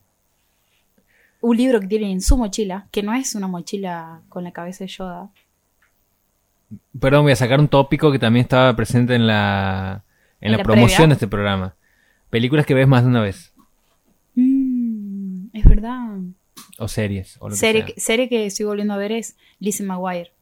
un 1.41 1.57
libro 1.57 1.81
que 1.81 1.87
tiene 1.87 2.11
en 2.11 2.21
su 2.21 2.37
mochila, 2.37 2.87
que 2.91 3.03
no 3.03 3.13
es 3.15 3.35
una 3.35 3.49
mochila 3.49 4.21
con 4.29 4.45
la 4.45 4.53
cabeza 4.53 4.85
de 4.85 4.89
Yoda. 4.89 5.31
Perdón, 6.99 7.23
voy 7.25 7.33
a 7.33 7.37
sacar 7.37 7.61
un 7.61 7.69
tópico 7.69 8.11
que 8.11 8.19
también 8.19 8.43
estaba 8.45 8.75
presente 8.75 9.15
en 9.15 9.27
la, 9.27 10.05
en 10.41 10.47
¿En 10.47 10.53
la, 10.53 10.59
la 10.59 10.65
promoción 10.65 10.97
previa? 10.97 11.07
de 11.09 11.13
este 11.15 11.29
programa. 11.29 11.75
Películas 12.31 12.65
que 12.65 12.75
ves 12.75 12.89
más 12.89 13.03
de 13.03 13.09
una 13.11 13.21
vez. 13.21 13.53
Mm, 14.35 15.47
es 15.53 15.65
verdad. 15.65 16.19
O 16.79 16.89
series. 16.89 17.37
O 17.41 17.49
lo 17.49 17.55
que 17.55 17.59
Serie, 17.59 17.83
sea. 17.85 17.95
que- 17.95 18.01
serie 18.01 18.29
que 18.29 18.47
estoy 18.47 18.65
volviendo 18.67 18.95
a 18.95 18.97
ver 18.97 19.13
es 19.13 19.37
Lizzie 19.59 19.85
McGuire. 19.85 20.33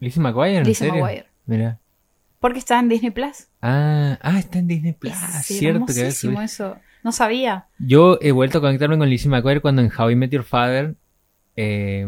¿Lizzie 0.00 0.20
McGuire? 0.22 0.56
¿En 0.58 0.64
Lizzie? 0.64 0.90
McGuire. 0.90 1.26
Mira. 1.46 1.78
Porque 2.40 2.58
está 2.60 2.78
en 2.78 2.88
Disney 2.88 3.10
Plus. 3.10 3.48
Ah, 3.62 4.18
ah, 4.22 4.38
está 4.38 4.58
en 4.58 4.68
Disney 4.68 4.92
Plus. 4.92 5.12
es 5.12 5.46
cierto 5.46 5.86
que 5.86 5.92
hermosísimo 6.00 6.40
eso. 6.40 6.76
No 7.02 7.12
sabía. 7.12 7.66
Yo 7.78 8.18
he 8.20 8.32
vuelto 8.32 8.58
a 8.58 8.60
conectarme 8.60 8.98
con 8.98 9.08
Lizzie 9.08 9.30
McGuire 9.30 9.60
cuando 9.60 9.82
en 9.82 9.90
How 9.96 10.10
I 10.10 10.16
Met 10.16 10.30
Your 10.30 10.44
Father, 10.44 10.94
eh, 11.56 12.06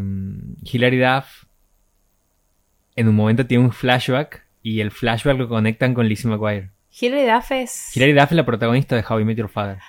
Hilary 0.63 0.97
Duff 0.99 1.43
en 2.95 3.07
un 3.07 3.15
momento 3.15 3.45
tiene 3.45 3.63
un 3.63 3.71
flashback 3.71 4.45
y 4.61 4.79
el 4.81 4.91
flashback 4.91 5.37
lo 5.37 5.47
conectan 5.49 5.93
con 5.93 6.07
Lizzie 6.07 6.29
McGuire. 6.29 6.71
Hilary 6.99 7.29
Duff 7.31 7.51
es... 7.51 7.95
Hilary 7.97 8.13
Duff 8.13 8.31
es 8.31 8.31
la 8.33 8.45
protagonista 8.45 8.95
de 8.95 9.03
How 9.07 9.19
I 9.21 9.25
Met 9.25 9.37
Your 9.37 9.49
Father. 9.49 9.79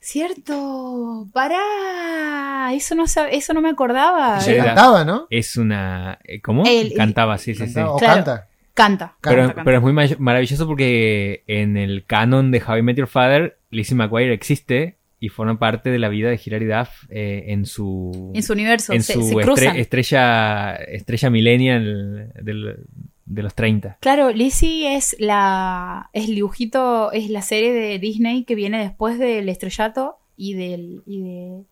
Cierto. 0.00 1.26
Pará. 1.32 2.72
Eso 2.72 2.94
no, 2.94 3.04
sab- 3.04 3.28
eso 3.30 3.52
no 3.52 3.60
me 3.60 3.70
acordaba. 3.70 4.38
Cantaba, 4.44 5.04
¿no? 5.04 5.26
Es 5.30 5.56
una... 5.56 6.18
eh, 6.24 6.40
¿Cómo? 6.40 6.64
El- 6.66 6.94
Cantaba, 6.94 7.38
sí, 7.38 7.54
sí, 7.54 7.66
sí. 7.66 7.74
Cantaba, 7.74 7.92
O 7.94 7.98
Claro. 7.98 8.14
canta. 8.24 8.48
Canta. 8.76 9.16
Pero, 9.22 9.36
canta, 9.36 9.54
canta. 9.54 9.64
pero 9.64 9.76
es 9.78 9.82
muy 9.82 9.92
ma- 9.92 10.06
maravilloso 10.18 10.66
porque 10.66 11.42
en 11.48 11.76
el 11.76 12.04
canon 12.06 12.50
de 12.52 12.62
How 12.64 12.76
I 12.78 12.82
Met 12.82 12.96
Your 12.98 13.08
Father, 13.08 13.58
Lizzie 13.70 13.96
McGuire 13.96 14.32
existe 14.32 14.96
y 15.18 15.30
forma 15.30 15.58
parte 15.58 15.90
de 15.90 15.98
la 15.98 16.08
vida 16.10 16.28
de 16.28 16.38
Hilary 16.44 16.66
Duff 16.66 16.90
eh, 17.08 17.46
en 17.48 17.64
su... 17.66 18.30
En 18.34 18.42
su 18.42 18.52
universo. 18.52 18.92
en 18.92 19.02
se, 19.02 19.14
su 19.14 19.22
se 19.22 19.34
estre- 19.34 19.42
cruzan. 19.42 19.76
estrella 19.76 20.74
estrella 20.76 21.30
millennial 21.30 22.32
del- 22.42 22.76
de 23.24 23.42
los 23.42 23.54
30. 23.56 23.96
Claro, 24.00 24.30
Lizzie 24.30 24.94
es 24.94 25.16
la 25.18 26.10
es 26.12 26.28
el 26.28 26.36
dibujito, 26.36 27.10
es 27.12 27.28
la 27.28 27.42
serie 27.42 27.72
de 27.72 27.98
Disney 27.98 28.44
que 28.44 28.54
viene 28.54 28.78
después 28.78 29.18
del 29.18 29.48
estrellato 29.48 30.18
y 30.36 30.54
del 30.54 31.02
y 31.06 31.22
de, 31.22 31.62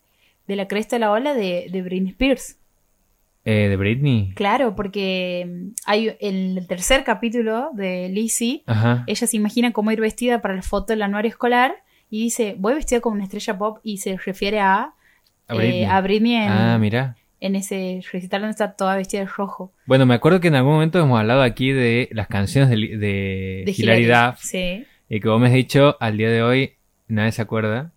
de 0.49 0.57
la 0.57 0.67
cresta 0.67 0.97
de 0.97 1.01
la 1.01 1.13
ola 1.13 1.33
de, 1.35 1.69
de 1.71 1.83
Britney 1.83 2.11
Spears. 2.11 2.57
Eh, 3.47 3.69
de 3.69 3.77
Britney. 3.77 4.33
Claro, 4.35 4.75
porque 4.75 5.47
mm, 5.47 5.69
hay 5.85 6.17
en 6.21 6.57
el 6.59 6.67
tercer 6.67 7.05
capítulo 7.05 7.71
de 7.75 8.09
Lizzie, 8.09 8.63
Ajá. 8.67 9.05
ella 9.07 9.27
se 9.27 9.37
imagina 9.37 9.73
cómo 9.73 9.91
ir 9.93 10.01
vestida 10.01 10.41
para 10.41 10.55
la 10.55 10.63
foto 10.63 10.95
del 10.95 11.03
anuario 11.03 11.29
escolar 11.29 11.75
y 12.09 12.23
dice, 12.23 12.55
voy 12.59 12.73
vestida 12.75 13.01
como 13.01 13.17
una 13.17 13.25
estrella 13.25 13.59
pop 13.59 13.79
y 13.83 13.99
se 13.99 14.17
refiere 14.17 14.61
a, 14.61 14.95
A 15.49 15.55
eh, 15.55 15.57
Britney. 15.59 15.85
a 15.85 16.01
Britney 16.01 16.35
en, 16.37 16.49
Ah, 16.51 16.79
mira. 16.79 17.17
en 17.41 17.55
ese 17.57 18.01
recital 18.13 18.41
donde 18.41 18.53
está 18.53 18.73
toda 18.77 18.97
vestida 18.97 19.21
de 19.21 19.27
rojo. 19.27 19.73
Bueno, 19.85 20.07
me 20.07 20.15
acuerdo 20.15 20.41
que 20.41 20.49
en 20.49 20.55
algún 20.55 20.73
momento 20.75 20.99
hemos 20.99 21.21
hablado 21.21 21.43
aquí 21.43 21.71
de 21.71 22.09
las 22.13 22.29
canciones 22.29 22.71
de, 22.71 22.77
de, 22.97 23.65
De 23.67 24.35
Sí. 24.39 24.87
y 25.11 25.21
que 25.21 25.29
vos 25.29 25.39
me 25.39 25.49
has 25.49 25.53
dicho 25.53 25.99
al 26.01 26.17
día 26.17 26.31
de 26.31 26.43
hoy 26.43 26.73
nadie 27.09 27.33
se 27.33 27.43
acuerda 27.43 27.93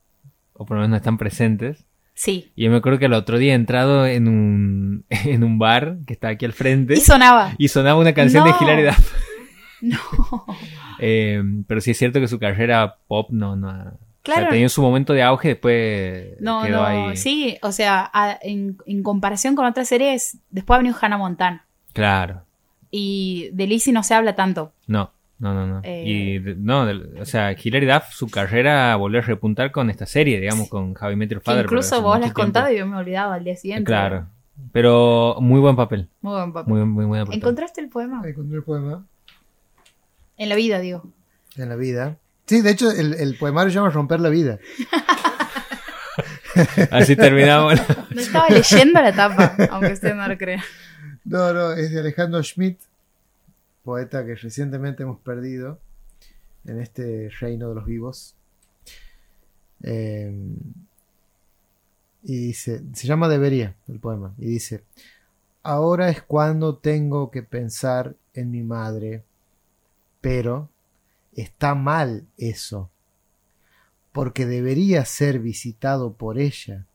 o 0.51 0.65
por 0.65 0.75
lo 0.75 0.81
menos 0.81 0.89
no 0.89 0.97
están 0.97 1.17
presentes. 1.17 1.85
Sí. 2.19 2.51
Y 2.55 2.63
yo 2.65 2.71
me 2.71 2.77
acuerdo 2.77 2.97
que 2.97 3.05
el 3.05 3.13
otro 3.13 3.37
día 3.37 3.51
he 3.53 3.55
entrado 3.55 4.07
en 4.07 4.27
un, 4.27 5.05
en 5.09 5.43
un 5.43 5.59
bar 5.59 5.97
que 6.07 6.13
está 6.13 6.29
aquí 6.29 6.45
al 6.45 6.53
frente 6.53 6.95
Y 6.95 6.97
sonaba. 7.01 7.53
y 7.59 7.67
sonaba 7.67 7.99
una 7.99 8.13
canción 8.13 8.43
No. 8.45 8.51
de 8.51 8.57
Hilary 8.59 8.83
Duff. 8.83 9.13
No. 9.81 9.97
Eh, 10.99 11.43
pero 11.67 11.79
sí 11.79 11.91
es 11.91 11.97
cierto 11.99 12.19
que 12.19 12.27
su 12.27 12.39
carrera 12.39 12.97
pop 13.07 13.29
no, 13.29 13.55
no 13.55 13.67
o 13.69 13.71
sea, 13.73 13.93
Claro. 14.23 14.49
tenía 14.49 14.67
su 14.67 14.81
momento 14.81 15.13
de 15.13 15.21
auge, 15.21 15.49
después 15.49 16.29
No, 16.41 16.63
quedó 16.63 16.77
no, 16.77 16.85
ahí. 17.09 17.15
sí, 17.17 17.59
o 17.61 17.71
sea, 17.71 18.09
a- 18.11 18.39
en, 18.41 18.77
en 18.87 19.03
comparación 19.03 19.53
con 19.55 19.65
otras 19.67 19.87
series, 19.87 20.39
después 20.49 20.75
ha 20.75 20.79
venido 20.79 20.97
Hannah 20.99 21.17
Montana. 21.19 21.65
Claro. 21.93 22.41
Y 22.89 23.49
de 23.53 23.67
Lizzie 23.67 23.93
no 23.93 24.01
se 24.01 24.15
habla 24.15 24.33
tanto. 24.35 24.73
No, 24.87 25.11
no, 25.39 25.53
no, 25.53 25.67
no. 25.67 25.81
Eh. 25.83 26.03
Y 26.05 26.39
de- 26.39 26.55
no, 26.55 26.85
de- 26.85 27.21
o 27.21 27.25
sea, 27.25 27.51
Hilary 27.53 27.85
Duff, 27.85 28.05
su 28.11 28.29
carrera 28.29 28.95
volvió 28.95 29.19
a 29.19 29.23
repuntar 29.23 29.71
con 29.71 29.89
esta 29.89 30.05
serie, 30.05 30.39
digamos, 30.39 30.69
con 30.69 30.93
Javi 30.93 31.15
Metro 31.15 31.41
Father. 31.41 31.65
incluso 31.65 32.01
vos 32.01 32.13
la 32.19 32.27
mucho 32.27 32.29
has 32.29 32.33
contado 32.33 32.71
y 32.71 32.77
yo 32.77 32.85
me 32.87 32.97
olvidaba 32.97 33.35
al 33.35 33.43
día 33.43 33.55
siguiente. 33.55 33.85
Claro. 33.85 34.27
Pero 34.71 35.37
muy 35.39 35.59
buen 35.59 35.75
papel. 35.75 36.07
Muy 36.21 36.33
buen 36.33 36.53
papel. 36.53 36.73
Muy, 36.73 36.85
muy 36.85 37.05
buen 37.05 37.25
papel. 37.25 37.39
¿Encontraste 37.39 37.81
el 37.81 37.89
poema? 37.89 38.21
Encontré 38.27 38.57
el 38.57 38.63
poema 38.63 39.05
En 40.37 40.49
la 40.49 40.55
vida, 40.55 40.79
digo. 40.79 41.03
en 41.55 41.69
la 41.69 41.75
vida. 41.75 42.17
Sí, 42.47 42.61
de 42.61 42.71
hecho, 42.71 42.89
el, 42.91 43.13
el 43.13 43.35
poemario 43.37 43.69
se 43.69 43.75
llama 43.75 43.89
Romper 43.91 44.19
la 44.19 44.29
vida. 44.29 44.57
Así 46.91 47.15
terminamos. 47.15 47.79
No 48.09 48.21
estaba 48.21 48.47
leyendo 48.49 48.99
la 49.01 49.13
tapa, 49.13 49.55
aunque 49.69 49.93
usted 49.93 50.15
no 50.15 50.27
lo 50.27 50.37
crea. 50.37 50.63
No, 51.25 51.53
no, 51.53 51.73
es 51.73 51.91
de 51.91 51.99
Alejandro 51.99 52.41
Schmidt, 52.41 52.79
poeta 53.87 54.25
que 54.25 54.35
recientemente 54.35 55.03
hemos 55.03 55.17
perdido 55.21 55.79
en 56.65 56.81
este 56.81 57.29
reino 57.39 57.69
de 57.69 57.75
los 57.75 57.85
vivos. 57.85 58.35
Eh, 59.81 60.29
y 62.21 62.37
dice, 62.47 62.83
se 62.91 63.07
llama 63.07 63.29
Debería 63.29 63.77
el 63.87 64.01
poema, 64.01 64.35
y 64.37 64.47
dice, 64.47 64.83
ahora 65.63 66.09
es 66.09 66.21
cuando 66.21 66.75
tengo 66.75 67.31
que 67.31 67.43
pensar 67.43 68.17
en 68.33 68.51
mi 68.51 68.61
madre, 68.61 69.23
pero 70.19 70.67
está 71.33 71.73
mal 71.73 72.27
eso, 72.37 72.89
porque 74.11 74.45
debería 74.45 75.05
ser 75.05 75.39
visitado 75.39 76.11
por 76.11 76.39
ella, 76.39 76.85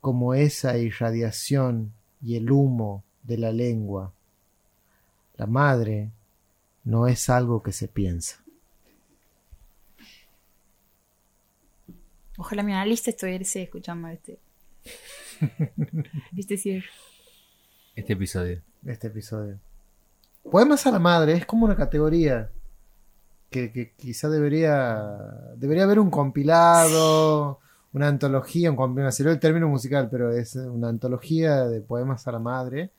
como 0.00 0.32
esa 0.32 0.78
irradiación 0.78 1.92
y 2.22 2.36
el 2.36 2.50
humo 2.50 3.04
de 3.22 3.36
la 3.36 3.52
lengua. 3.52 4.14
La 5.40 5.46
madre 5.46 6.10
no 6.84 7.06
es 7.06 7.30
algo 7.30 7.62
que 7.62 7.72
se 7.72 7.88
piensa. 7.88 8.44
Ojalá 12.36 12.62
mi 12.62 12.74
analista 12.74 13.08
estuviese 13.08 13.62
escuchando 13.62 14.08
este. 14.08 14.38
este 16.36 16.58
cierre. 16.58 16.84
Este 17.96 18.12
episodio. 18.12 18.60
Este 18.84 19.06
episodio. 19.06 19.58
Poemas 20.42 20.86
a 20.86 20.90
la 20.90 20.98
madre 20.98 21.32
es 21.32 21.46
como 21.46 21.64
una 21.64 21.74
categoría 21.74 22.50
que, 23.48 23.72
que 23.72 23.92
quizá 23.92 24.28
debería 24.28 25.00
debería 25.56 25.84
haber 25.84 26.00
un 26.00 26.10
compilado, 26.10 27.60
una 27.94 28.08
antología, 28.08 28.68
un 28.68 28.76
compilado, 28.76 29.10
sería 29.10 29.32
el 29.32 29.40
término 29.40 29.68
musical, 29.68 30.10
pero 30.10 30.34
es 30.34 30.54
una 30.56 30.90
antología 30.90 31.64
de 31.64 31.80
poemas 31.80 32.28
a 32.28 32.32
la 32.32 32.40
madre. 32.40 32.90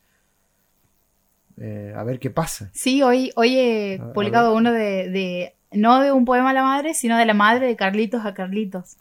Eh, 1.59 1.93
a 1.95 2.03
ver 2.03 2.19
qué 2.19 2.29
pasa. 2.29 2.69
Sí, 2.73 3.01
hoy, 3.03 3.31
hoy 3.35 3.57
he 3.57 3.99
A- 4.01 4.13
publicado 4.13 4.55
uno 4.55 4.71
de, 4.71 5.09
de- 5.09 5.55
No 5.71 6.01
de 6.01 6.11
un 6.11 6.25
poema 6.25 6.49
a 6.49 6.53
la 6.53 6.63
madre, 6.63 6.93
sino 6.93 7.17
de 7.17 7.25
la 7.25 7.33
madre 7.33 7.65
de 7.67 7.75
Carlitos 7.75 8.25
a 8.25 8.33
Carlitos. 8.33 8.97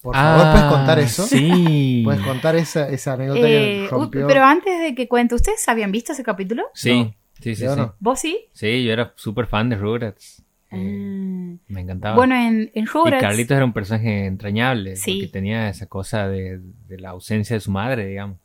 Por 0.00 0.14
favor, 0.14 0.50
¿puedes 0.52 0.66
contar 0.70 0.98
eso? 0.98 1.22
Ah, 1.24 1.26
Sí. 1.28 2.02
¿Puedes 2.04 2.20
contar 2.22 2.56
esa, 2.56 2.88
esa 2.90 3.14
anécdota 3.14 3.40
Eh, 3.40 3.44
que 3.44 3.82
uy, 3.82 3.88
rompió? 3.88 4.26
pero 4.26 4.44
antes 4.44 4.80
de 4.80 4.94
que 4.94 5.08
cuente, 5.08 5.34
¿ustedes 5.34 5.66
habían 5.68 5.90
visto 5.92 6.12
ese 6.12 6.22
capítulo? 6.22 6.64
Sí, 6.74 7.04
No. 7.04 7.14
sí, 7.40 7.54
sí. 7.56 7.64
Yo 7.64 7.74
Sí. 7.74 7.80
no. 7.80 7.94
¿Vos 8.00 8.20
sí? 8.20 8.38
Sí, 8.52 8.84
yo 8.84 8.92
era 8.92 9.12
súper 9.16 9.46
fan 9.46 9.68
de 9.70 9.76
Rugrats. 9.76 10.42
Eh, 10.70 10.76
Mm. 10.76 11.58
Me 11.68 11.80
encantaba. 11.80 12.16
Bueno, 12.16 12.34
en, 12.34 12.70
en 12.74 12.84
y 12.84 12.86
Rugrats. 12.86 13.22
Carlitos 13.22 13.56
era 13.56 13.64
un 13.64 13.72
personaje 13.72 14.26
entrañable. 14.26 14.96
Sí. 14.96 15.14
Porque 15.20 15.32
tenía 15.32 15.68
esa 15.68 15.86
cosa 15.86 16.28
de, 16.28 16.60
de 16.88 16.98
la 16.98 17.10
ausencia 17.10 17.54
de 17.54 17.60
su 17.60 17.70
madre, 17.70 18.06
digamos. 18.06 18.38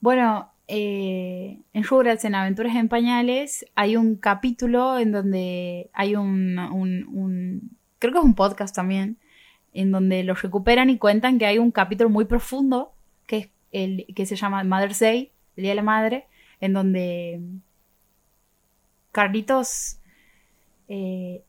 Bueno, 0.00 0.50
eh, 0.68 1.60
en 1.72 1.82
Rugrats, 1.82 2.26
en 2.26 2.34
Aventuras 2.34 2.76
en 2.76 2.88
Pañales, 2.88 3.64
hay 3.74 3.96
un 3.96 4.16
capítulo 4.16 4.98
en 4.98 5.12
donde 5.12 5.88
hay 5.94 6.14
un, 6.14 7.74
creo 7.98 8.12
que 8.12 8.18
es 8.18 8.24
un 8.24 8.34
podcast 8.34 8.76
también, 8.76 9.16
en 9.72 9.90
donde 9.90 10.22
los 10.24 10.42
recuperan 10.42 10.90
y 10.90 10.98
cuentan 10.98 11.38
que 11.38 11.46
hay 11.46 11.58
un 11.58 11.70
capítulo 11.70 12.10
muy 12.10 12.26
profundo 12.26 12.92
que, 13.26 13.38
es 13.38 13.48
el, 13.72 14.06
que 14.14 14.26
se 14.26 14.36
llama 14.36 14.62
Mother's 14.62 15.00
Day, 15.00 15.32
el 15.56 15.62
Día 15.62 15.70
de 15.70 15.76
la 15.76 15.82
Madre, 15.82 16.26
en 16.60 16.74
donde 16.74 17.40
Carlitos 19.10 20.00
eh, 20.88 21.42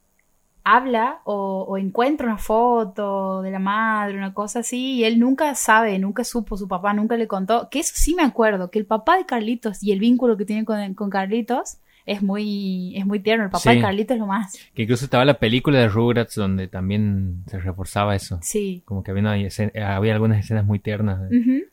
habla 0.63 1.21
o, 1.23 1.65
o 1.67 1.77
encuentra 1.77 2.27
una 2.27 2.37
foto 2.37 3.41
de 3.41 3.51
la 3.51 3.59
madre, 3.59 4.17
una 4.17 4.33
cosa 4.33 4.59
así, 4.59 4.95
y 4.97 5.03
él 5.05 5.19
nunca 5.19 5.53
sabe, 5.55 5.97
nunca 5.99 6.23
supo, 6.23 6.57
su 6.57 6.67
papá 6.67 6.93
nunca 6.93 7.15
le 7.17 7.27
contó, 7.27 7.69
que 7.69 7.79
eso 7.79 7.93
sí 7.95 8.13
me 8.15 8.23
acuerdo, 8.23 8.69
que 8.69 8.79
el 8.79 8.85
papá 8.85 9.17
de 9.17 9.25
Carlitos 9.25 9.81
y 9.83 9.91
el 9.91 9.99
vínculo 9.99 10.37
que 10.37 10.45
tiene 10.45 10.65
con, 10.65 10.93
con 10.93 11.09
Carlitos 11.09 11.77
es 12.05 12.23
muy, 12.23 12.95
es 12.97 13.05
muy 13.05 13.19
tierno, 13.19 13.43
el 13.45 13.49
papá 13.51 13.69
Sí. 13.71 13.75
de 13.75 13.81
Carlitos 13.81 14.15
es 14.15 14.19
lo 14.19 14.25
más. 14.27 14.57
Que 14.73 14.83
incluso 14.83 15.05
estaba 15.05 15.25
la 15.25 15.39
película 15.39 15.77
de 15.79 15.87
Rugrats 15.89 16.35
donde 16.35 16.67
también 16.67 17.43
se 17.47 17.59
reforzaba 17.59 18.15
eso. 18.15 18.39
Sí. 18.41 18.81
Como 18.85 19.03
que 19.03 19.11
había, 19.11 19.21
una 19.21 19.37
escena- 19.37 19.95
había 19.95 20.13
algunas 20.13 20.39
escenas 20.39 20.65
muy 20.65 20.79
tiernas. 20.79 21.19
de-. 21.29 21.67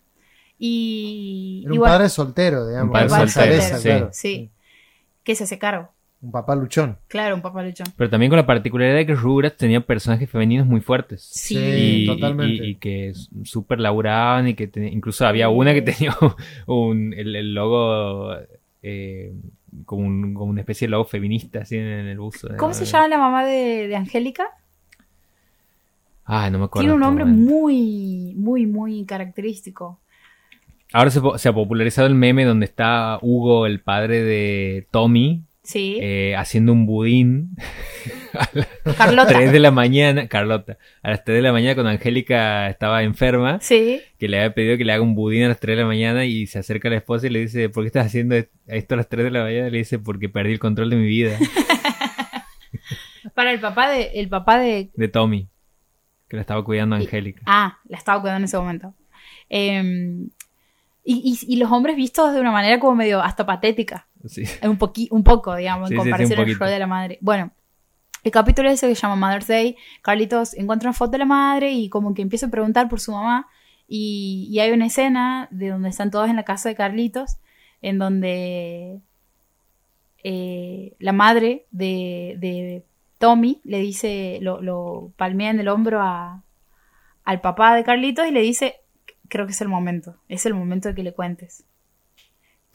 Y, 0.58 1.62
Era 1.64 1.74
y 1.74 1.76
un 1.76 1.78
bueno, 1.80 1.94
padre 1.94 2.08
soltero, 2.08 2.66
digamos. 2.66 2.86
Un 2.88 3.08
padre 3.08 3.28
soltero, 3.28 3.62
sí. 3.78 3.82
claro. 3.82 4.08
sí, 4.12 4.50
que 5.22 5.34
se 5.34 5.44
hace 5.44 5.58
cargo. 5.58 5.90
Un 6.22 6.32
papá 6.32 6.56
luchón. 6.56 6.98
Claro, 7.09 7.34
un 7.36 7.43
papá 7.43 7.62
luchón. 7.62 7.86
Pero 7.97 8.10
también 8.10 8.30
con 8.30 8.36
la 8.38 8.47
particularidad 8.47 8.97
de 8.97 9.06
que 9.06 9.14
Rugrats 9.14 9.56
tenía 9.59 9.80
personajes 9.80 10.28
femeninos 10.28 10.66
muy 10.66 10.80
fuertes. 10.80 11.22
Sí. 11.22 11.56
y, 11.59 12.06
totalmente. 12.06 12.64
y- 12.66 12.70
y 12.70 12.74
que 12.76 13.12
súper 13.44 13.78
laburaban 13.80 14.48
y 14.48 14.55
que 14.55 14.70
incluso 14.90 15.26
había 15.26 15.48
una 15.51 15.74
que 15.74 15.82
tenía 15.82 16.16
un, 16.66 17.12
el, 17.16 17.36
el 17.36 17.55
logo 17.55 18.34
eh, 18.82 19.34
como, 19.84 20.06
un- 20.06 20.34
como 20.34 20.47
una 20.51 20.60
especie 20.62 20.86
de 20.88 20.90
logo 20.93 21.05
feminista 21.05 21.60
así 21.60 21.76
en, 21.76 21.84
el 21.86 22.18
buzo. 22.18 22.48
¿Cómo 22.56 22.72
se 22.74 22.86
llama 22.86 23.09
la 23.09 23.18
mamá 23.18 23.44
de, 23.44 23.86
de 23.88 23.97
Angélica? 23.97 24.48
Ah, 26.24 26.51
no 26.51 26.59
me 26.59 26.64
acuerdo. 26.64 26.82
Tiene 26.82 26.94
un 26.94 27.02
este 27.02 27.06
nombre 27.06 27.24
muy, 27.24 28.34
muy, 28.36 28.66
muy 28.66 29.05
característico. 29.05 30.01
Ahora 30.93 31.10
se 31.10 31.48
ha 31.48 31.52
popularizado 31.52 32.06
el 32.09 32.14
meme 32.14 32.44
donde 32.44 32.64
está 32.66 33.18
Hugo, 33.20 33.66
el 33.66 33.80
padre 33.80 34.22
de 34.22 34.86
Tommy, 34.90 35.43
Sí. 35.66 35.98
eh, 36.01 36.34
haciendo 36.36 36.72
un 36.72 36.86
budín 36.86 37.56
Carlota. 38.97 39.26
3 39.28 39.51
de 39.52 39.59
la 39.60 39.70
mañana, 39.70 40.28
Carlota, 40.28 40.78
a 41.02 41.10
las 41.10 41.24
3 41.24 41.36
de 41.38 41.43
la 41.43 41.52
mañana 41.52 41.74
cuando 41.74 41.90
Angélica 41.90 42.68
estaba 42.68 43.02
enferma, 43.02 43.59
Sí. 43.60 44.01
que 44.18 44.28
le 44.28 44.38
había 44.38 44.55
pedido 44.55 44.76
que 44.78 44.84
le 44.84 44.93
haga 44.93 45.02
un 45.02 45.14
budín 45.14 45.43
a 45.44 45.48
las 45.48 45.59
3 45.60 45.76
de 45.76 45.82
la 45.82 45.88
mañana 45.88 46.24
y 46.24 46.47
se 46.47 46.59
acerca 46.60 46.88
a 46.88 46.93
la 46.93 46.98
esposa 46.98 47.26
y 47.26 47.30
le 47.30 47.40
dice, 47.40 47.68
¿por 47.68 47.82
qué 47.82 47.88
estás 47.88 48.06
haciendo 48.06 48.36
esto 48.66 48.94
a 48.94 48.97
las 48.97 49.09
3 49.09 49.24
de 49.24 49.30
la 49.30 49.43
mañana? 49.43 49.68
Le 49.70 49.78
dice, 49.78 49.98
porque 49.98 50.28
perdí 50.28 50.52
el 50.52 50.59
control 50.59 50.90
de 50.90 50.97
mi 50.97 51.06
vida, 51.06 51.36
Para 53.34 53.52
el 53.52 53.60
papá 53.60 53.90
de, 53.90 54.12
el 54.14 54.28
papá 54.28 54.59
de, 54.59 54.90
de 54.94 55.09
Tommy, 55.09 55.48
que 56.28 56.36
la 56.36 56.43
estaba 56.43 56.64
cuidando 56.64 56.97
a 56.97 56.98
Angélica. 56.98 57.43
ah, 57.47 57.78
la 57.88 57.98
estaba 57.98 58.20
cuidando 58.20 58.38
en 58.38 58.44
ese 58.44 58.56
momento. 58.56 58.94
Eh, 59.51 59.82
y, 61.05 61.38
y- 61.48 61.55
y 61.55 61.56
los 61.56 61.70
hombres 61.70 61.97
vistos 61.97 62.32
de 62.34 62.40
una 62.40 62.51
manera 62.51 62.80
como 62.80 62.94
medio 62.97 63.20
hasta 63.22 63.44
patética. 63.47 64.06
Sí. 64.28 64.44
Un, 64.62 64.78
poqui, 64.78 65.09
un 65.11 65.23
poco, 65.23 65.55
digamos, 65.55 65.89
Sí, 65.89 65.94
en 65.94 66.01
comparación 66.01 66.40
al 66.40 66.55
rol 66.55 66.69
de 66.69 66.78
la 66.78 66.86
madre. 66.86 67.19
Bueno, 67.20 67.53
el 68.24 68.32
capítulo 68.32 68.69
ese 68.69 68.89
que 68.89 68.94
se 68.94 69.03
llama 69.03 69.16
Mother's 69.16 69.47
Day, 69.47 69.77
Carlitos 70.03 70.55
encuentra 70.55 70.89
una 70.89 70.97
foto 70.97 71.12
de 71.12 71.19
la 71.19 71.27
madre 71.27 71.73
y 71.73 71.89
como 71.89 72.15
que 72.15 72.23
empieza 72.23 72.47
a 72.47 72.51
preguntar 72.51 72.89
por 72.89 73.01
su 73.01 73.12
mamá. 73.12 73.48
Y, 73.89 74.48
y 74.51 74.59
hay 74.59 74.73
una 74.73 74.86
escena 74.86 75.47
de 75.53 75.69
donde 75.69 75.90
están 75.90 76.11
todos 76.11 76.28
en 76.28 76.36
la 76.36 76.43
casa 76.43 76.69
de 76.69 76.74
Carlitos, 76.74 77.36
en 77.82 77.98
donde 77.98 78.98
eh, 80.24 80.94
la 80.98 81.12
madre 81.12 81.66
de, 81.70 82.35
de 82.39 82.85
Tommy 83.19 83.61
le 83.62 83.78
dice, 83.78 84.39
lo, 84.43 84.61
lo 84.61 85.12
palmea 85.16 85.51
en 85.51 85.61
el 85.61 85.69
hombro 85.69 86.03
a, 86.03 86.43
al 87.24 87.40
papá 87.40 87.77
de 87.77 87.85
Carlitos 87.85 88.27
y 88.27 88.32
le 88.32 88.40
dice, 88.40 88.81
creo 89.28 89.47
que 89.47 89.53
es 89.53 89.61
el 89.61 89.69
momento, 89.69 90.16
es 90.28 90.47
el 90.47 90.55
momento 90.55 90.89
de 90.89 90.94
que 90.97 91.03
le 91.05 91.12
cuentes 91.12 91.65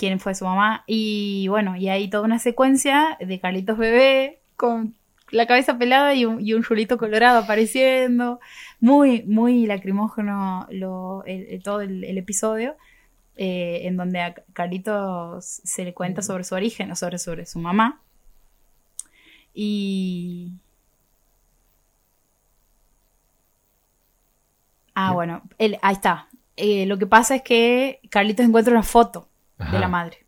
quién 0.01 0.19
fue 0.19 0.35
su 0.35 0.45
mamá. 0.45 0.83
Y 0.87 1.47
bueno, 1.49 1.77
y 1.77 1.89
hay 1.89 2.09
toda 2.09 2.23
una 2.25 2.39
secuencia 2.39 3.17
de 3.21 3.39
Carlitos 3.39 3.77
bebé 3.77 4.41
con 4.57 4.95
la 5.31 5.47
cabeza 5.47 5.77
pelada 5.79 6.13
y 6.15 6.25
un, 6.25 6.41
y 6.45 6.53
un 6.55 6.63
chulito 6.63 6.97
colorado 6.97 7.39
apareciendo. 7.39 8.39
Muy, 8.81 9.23
muy 9.23 9.67
lacrimógeno 9.67 10.67
lo, 10.71 11.23
el- 11.25 11.47
el- 11.49 11.63
todo 11.63 11.81
el, 11.81 12.03
el 12.05 12.17
episodio. 12.17 12.75
eh, 13.37 13.87
en 13.87 13.97
donde 13.97 14.21
a 14.21 14.35
Carlitos 14.53 15.45
se 15.63 15.85
le 15.85 15.93
cuenta 15.93 16.21
sobre 16.23 16.43
su 16.45 16.55
origen 16.55 16.91
o 16.91 16.95
sobre, 16.95 17.17
sobre 17.19 17.45
su 17.47 17.59
mamá. 17.59 18.01
Y. 19.53 20.51
Ah, 24.95 25.13
bueno, 25.13 25.41
ahí 25.81 25.93
está. 25.93 26.27
Eh, 26.57 26.85
lo 26.85 26.97
que 26.97 27.07
pasa 27.07 27.35
es 27.35 27.41
que 27.43 28.01
Carlitos 28.09 28.45
encuentra 28.45 28.73
una 28.73 28.83
foto 28.83 29.29
de 29.71 29.79
la 29.79 29.87
madre. 29.87 30.25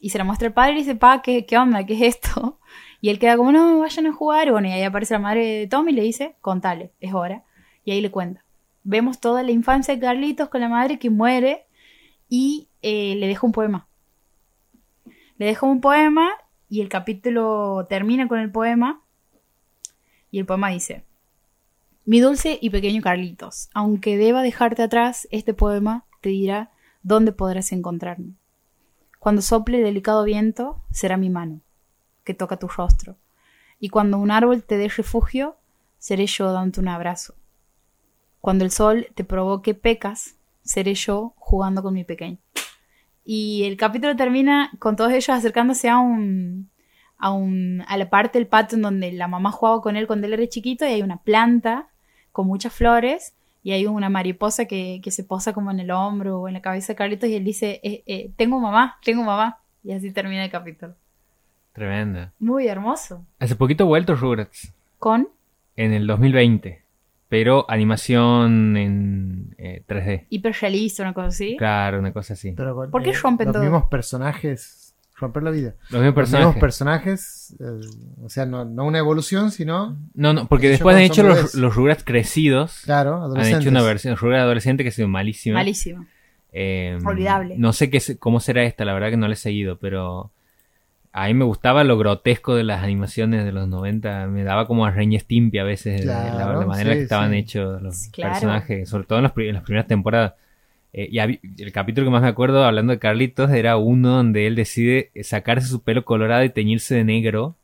Y 0.00 0.10
se 0.10 0.18
la 0.18 0.24
muestra 0.24 0.48
al 0.48 0.54
padre 0.54 0.74
y 0.74 0.78
dice, 0.78 0.94
pa, 0.94 1.22
¿qué, 1.22 1.46
¿qué 1.46 1.56
onda? 1.56 1.84
¿Qué 1.84 1.94
es 1.94 2.16
esto? 2.16 2.58
Y 3.00 3.10
él 3.10 3.18
queda 3.18 3.36
como, 3.36 3.52
no, 3.52 3.80
vayan 3.80 4.06
a 4.06 4.14
jugar. 4.14 4.50
Bueno, 4.50 4.66
y 4.68 4.72
ahí 4.72 4.82
aparece 4.82 5.12
la 5.12 5.20
madre 5.20 5.44
de 5.44 5.66
Tommy 5.66 5.92
y 5.92 5.94
le 5.94 6.02
dice, 6.02 6.36
contale, 6.40 6.90
es 7.00 7.12
hora. 7.12 7.44
Y 7.84 7.90
ahí 7.90 8.00
le 8.00 8.10
cuenta. 8.10 8.42
Vemos 8.82 9.20
toda 9.20 9.42
la 9.42 9.50
infancia 9.50 9.94
de 9.94 10.00
Carlitos 10.00 10.48
con 10.48 10.62
la 10.62 10.70
madre 10.70 10.98
que 10.98 11.10
muere 11.10 11.66
y 12.30 12.68
eh, 12.80 13.14
le 13.16 13.26
deja 13.26 13.46
un 13.46 13.52
poema. 13.52 13.86
Le 15.36 15.44
deja 15.44 15.66
un 15.66 15.82
poema 15.82 16.30
y 16.70 16.80
el 16.80 16.88
capítulo 16.88 17.86
termina 17.90 18.26
con 18.26 18.38
el 18.38 18.50
poema. 18.50 19.02
Y 20.30 20.38
el 20.38 20.46
poema 20.46 20.70
dice, 20.70 21.04
mi 22.06 22.20
dulce 22.20 22.58
y 22.60 22.70
pequeño 22.70 23.00
Carlitos, 23.00 23.70
aunque 23.72 24.18
deba 24.18 24.42
dejarte 24.42 24.82
atrás, 24.82 25.28
este 25.30 25.54
poema 25.54 26.04
te 26.20 26.30
dirá 26.30 26.70
dónde 27.02 27.32
podrás 27.32 27.72
encontrarme. 27.72 28.34
Cuando 29.24 29.40
sople 29.40 29.78
el 29.78 29.84
delicado 29.84 30.22
viento, 30.22 30.82
será 30.90 31.16
mi 31.16 31.30
mano 31.30 31.62
que 32.24 32.34
toca 32.34 32.58
tu 32.58 32.68
rostro. 32.68 33.16
Y 33.80 33.88
cuando 33.88 34.18
un 34.18 34.30
árbol 34.30 34.62
te 34.62 34.76
dé 34.76 34.86
refugio, 34.88 35.56
seré 35.96 36.26
yo 36.26 36.52
dándote 36.52 36.80
un 36.80 36.88
abrazo. 36.88 37.34
cuando 38.42 38.66
el 38.66 38.70
sol 38.70 39.06
te 39.14 39.24
provoque 39.24 39.72
pecas, 39.72 40.36
seré 40.62 40.94
yo 40.94 41.32
jugando 41.36 41.82
con 41.82 41.94
mi 41.94 42.04
pequeño. 42.04 42.36
Y 43.24 43.62
el 43.64 43.78
capítulo 43.78 44.14
termina 44.14 44.70
con 44.78 44.94
todos 44.94 45.12
ellos 45.12 45.30
acercándose 45.30 45.88
a 45.88 45.96
un, 45.96 46.68
a 47.16 47.32
un 47.32 47.82
a 47.88 47.96
la 47.96 48.10
parte 48.10 48.38
del 48.38 48.46
patio 48.46 48.76
en 48.76 48.82
donde 48.82 49.10
la 49.12 49.26
mamá 49.26 49.52
jugaba 49.52 49.80
con 49.80 49.96
él 49.96 50.06
cuando 50.06 50.26
él 50.26 50.34
era 50.34 50.46
chiquito 50.46 50.84
y 50.84 50.88
hay 50.88 51.00
una 51.00 51.22
planta 51.22 51.88
con 52.30 52.46
muchas 52.46 52.74
flores 52.74 53.32
y 53.64 53.72
hay 53.72 53.86
una 53.86 54.10
mariposa 54.10 54.66
que, 54.66 55.00
que 55.02 55.10
se 55.10 55.24
posa 55.24 55.54
como 55.54 55.70
en 55.70 55.80
el 55.80 55.90
hombro 55.90 56.38
o 56.42 56.48
en 56.48 56.54
la 56.54 56.60
cabeza 56.60 56.92
de 56.92 56.96
Carlitos 56.96 57.30
y 57.30 57.34
él 57.34 57.44
dice, 57.44 57.80
eh, 57.82 58.02
eh, 58.06 58.30
tengo 58.36 58.60
mamá, 58.60 58.98
tengo 59.02 59.24
mamá. 59.24 59.58
Y 59.82 59.92
así 59.92 60.12
termina 60.12 60.44
el 60.44 60.50
capítulo. 60.50 60.94
Tremenda. 61.72 62.32
Muy 62.38 62.68
hermoso. 62.68 63.24
Hace 63.38 63.56
poquito 63.56 63.86
vuelto 63.86 64.14
Rugrats. 64.16 64.72
Con 64.98 65.28
En 65.76 65.92
el 65.94 66.06
2020. 66.06 66.82
Pero 67.30 67.64
animación 67.68 68.76
en 68.76 69.54
eh, 69.58 69.82
3D. 69.88 70.26
hiperrealista, 70.28 71.02
una 71.02 71.14
cosa 71.14 71.28
así. 71.28 71.56
Claro, 71.56 71.98
una 71.98 72.12
cosa 72.12 72.34
así. 72.34 72.52
Pero 72.52 72.74
con, 72.76 72.90
¿Por 72.90 73.02
qué 73.02 73.12
rompen 73.14 73.46
los 73.46 73.54
todo? 73.54 73.62
mismos 73.62 73.84
personajes. 73.86 74.83
Romper 75.16 75.42
la 75.44 75.50
vida. 75.50 75.74
Los 75.90 76.02
mismos 76.02 76.16
Los 76.16 76.32
mismos 76.32 76.56
personajes. 76.56 77.54
eh, 77.60 77.64
o 78.22 78.28
sea, 78.28 78.46
no, 78.46 78.64
no 78.64 78.84
una 78.84 78.98
evolución, 78.98 79.50
sino. 79.52 79.96
No, 80.14 80.32
no, 80.32 80.46
porque 80.48 80.68
después 80.68 80.96
han 80.96 81.02
hecho 81.02 81.22
los, 81.22 81.54
los 81.54 81.74
Rugrats 81.76 82.02
crecidos. 82.04 82.80
Claro, 82.84 83.16
Han 83.16 83.22
adolescentes. 83.22 83.60
hecho 83.62 83.70
una 83.70 83.82
versión 83.82 84.16
Rugrats 84.16 84.42
adolescente 84.42 84.82
que 84.82 84.88
ha 84.88 84.92
sido 84.92 85.06
malísima. 85.08 85.54
Malísimo. 85.60 86.06
Eh, 86.52 86.98
Olvidable. 87.04 87.54
No 87.58 87.72
sé 87.72 87.90
qué, 87.90 88.00
se- 88.00 88.18
cómo 88.18 88.40
será 88.40 88.64
esta, 88.64 88.84
la 88.84 88.92
verdad 88.92 89.10
que 89.10 89.16
no 89.16 89.26
la 89.28 89.34
he 89.34 89.36
seguido, 89.36 89.78
pero 89.78 90.30
a 91.12 91.26
mí 91.26 91.34
me 91.34 91.44
gustaba 91.44 91.84
lo 91.84 91.96
grotesco 91.96 92.56
de 92.56 92.64
las 92.64 92.82
animaciones 92.82 93.44
de 93.44 93.52
los 93.52 93.68
90. 93.68 94.26
Me 94.26 94.42
daba 94.42 94.66
como 94.66 94.84
a 94.84 94.90
Reña 94.90 95.20
Stimpy 95.20 95.58
a 95.58 95.64
veces, 95.64 96.00
de 96.00 96.06
la- 96.06 96.32
Claro, 96.32 96.60
la, 96.60 96.66
manera 96.66 96.90
sí, 96.90 96.96
que 96.96 97.02
estaban 97.04 97.30
sí. 97.30 97.36
hechos 97.38 97.80
los 97.82 98.08
claro. 98.08 98.32
personajes, 98.32 98.88
sobre 98.88 99.04
todo 99.04 99.18
en, 99.20 99.22
los 99.24 99.32
en 99.36 99.54
las 99.54 99.62
primeras 99.62 99.86
temporadas. 99.86 100.34
Eh, 100.96 101.08
y 101.10 101.18
el 101.18 101.72
capítulo 101.72 102.06
que 102.06 102.12
más 102.12 102.22
me 102.22 102.28
acuerdo, 102.28 102.64
hablando 102.64 102.92
de 102.92 103.00
Carlitos, 103.00 103.50
era 103.50 103.76
uno 103.76 104.16
donde 104.16 104.46
él 104.46 104.54
decide 104.54 105.10
sacarse 105.22 105.66
su 105.66 105.82
pelo 105.82 106.04
colorado 106.04 106.44
y 106.44 106.50
teñirse 106.50 106.94
de 106.94 107.04
negro. 107.04 107.56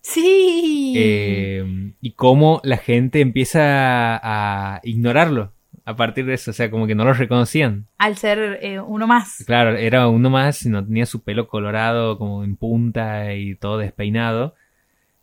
Sí. 0.00 0.94
Eh, 0.96 1.92
y 2.00 2.12
cómo 2.12 2.60
la 2.62 2.76
gente 2.76 3.20
empieza 3.20 4.16
a, 4.16 4.76
a 4.76 4.80
ignorarlo 4.84 5.52
a 5.84 5.96
partir 5.96 6.26
de 6.26 6.34
eso. 6.34 6.52
O 6.52 6.54
sea, 6.54 6.70
como 6.70 6.86
que 6.86 6.94
no 6.94 7.04
lo 7.04 7.12
reconocían. 7.12 7.86
Al 7.98 8.16
ser 8.16 8.58
eh, 8.62 8.80
uno 8.80 9.06
más. 9.06 9.42
Claro, 9.46 9.76
era 9.76 10.08
uno 10.08 10.30
más 10.30 10.64
y 10.66 10.68
no 10.68 10.84
tenía 10.84 11.06
su 11.06 11.22
pelo 11.22 11.48
colorado 11.48 12.18
como 12.18 12.44
en 12.44 12.56
punta 12.56 13.34
y 13.34 13.54
todo 13.54 13.78
despeinado. 13.78 14.54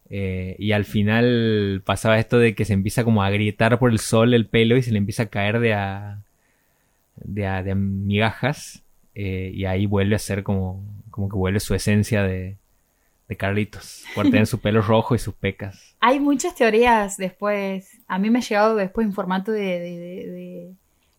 Eh, 0.09 0.55
y 0.59 0.71
al 0.71 0.85
final 0.85 1.81
pasaba 1.85 2.19
esto 2.19 2.39
de 2.39 2.55
que 2.55 2.65
se 2.65 2.73
empieza 2.73 3.03
como 3.03 3.23
a 3.23 3.27
agrietar 3.27 3.79
por 3.79 3.91
el 3.91 3.99
sol 3.99 4.33
el 4.33 4.47
pelo 4.47 4.77
y 4.77 4.83
se 4.83 4.91
le 4.91 4.97
empieza 4.97 5.23
a 5.23 5.27
caer 5.27 5.59
de 5.59 5.73
a, 5.73 6.21
de 7.15 7.75
migajas. 7.75 8.83
eh, 9.15 9.51
y 9.53 9.65
ahí 9.65 9.85
vuelve 9.85 10.15
a 10.15 10.19
ser 10.19 10.41
como, 10.43 10.83
como 11.11 11.29
que 11.29 11.35
vuelve 11.37 11.59
su 11.59 11.75
esencia 11.75 12.23
de, 12.23 12.57
de 13.27 13.37
Carlitos. 13.37 14.03
Por 14.15 14.25
tener 14.25 14.47
su 14.47 14.59
pelo 14.59 14.81
rojo 14.87 15.13
y 15.15 15.19
sus 15.19 15.35
pecas. 15.35 15.95
Hay 15.99 16.19
muchas 16.19 16.55
teorías 16.55 17.17
después. 17.17 17.99
A 18.07 18.17
mí 18.17 18.29
me 18.31 18.39
ha 18.39 18.41
llegado 18.41 18.75
después 18.75 19.05
en 19.05 19.13
formato 19.13 19.51
de, 19.51 19.61
de- 19.61 19.97
de- 19.99 20.31
de 20.31 20.73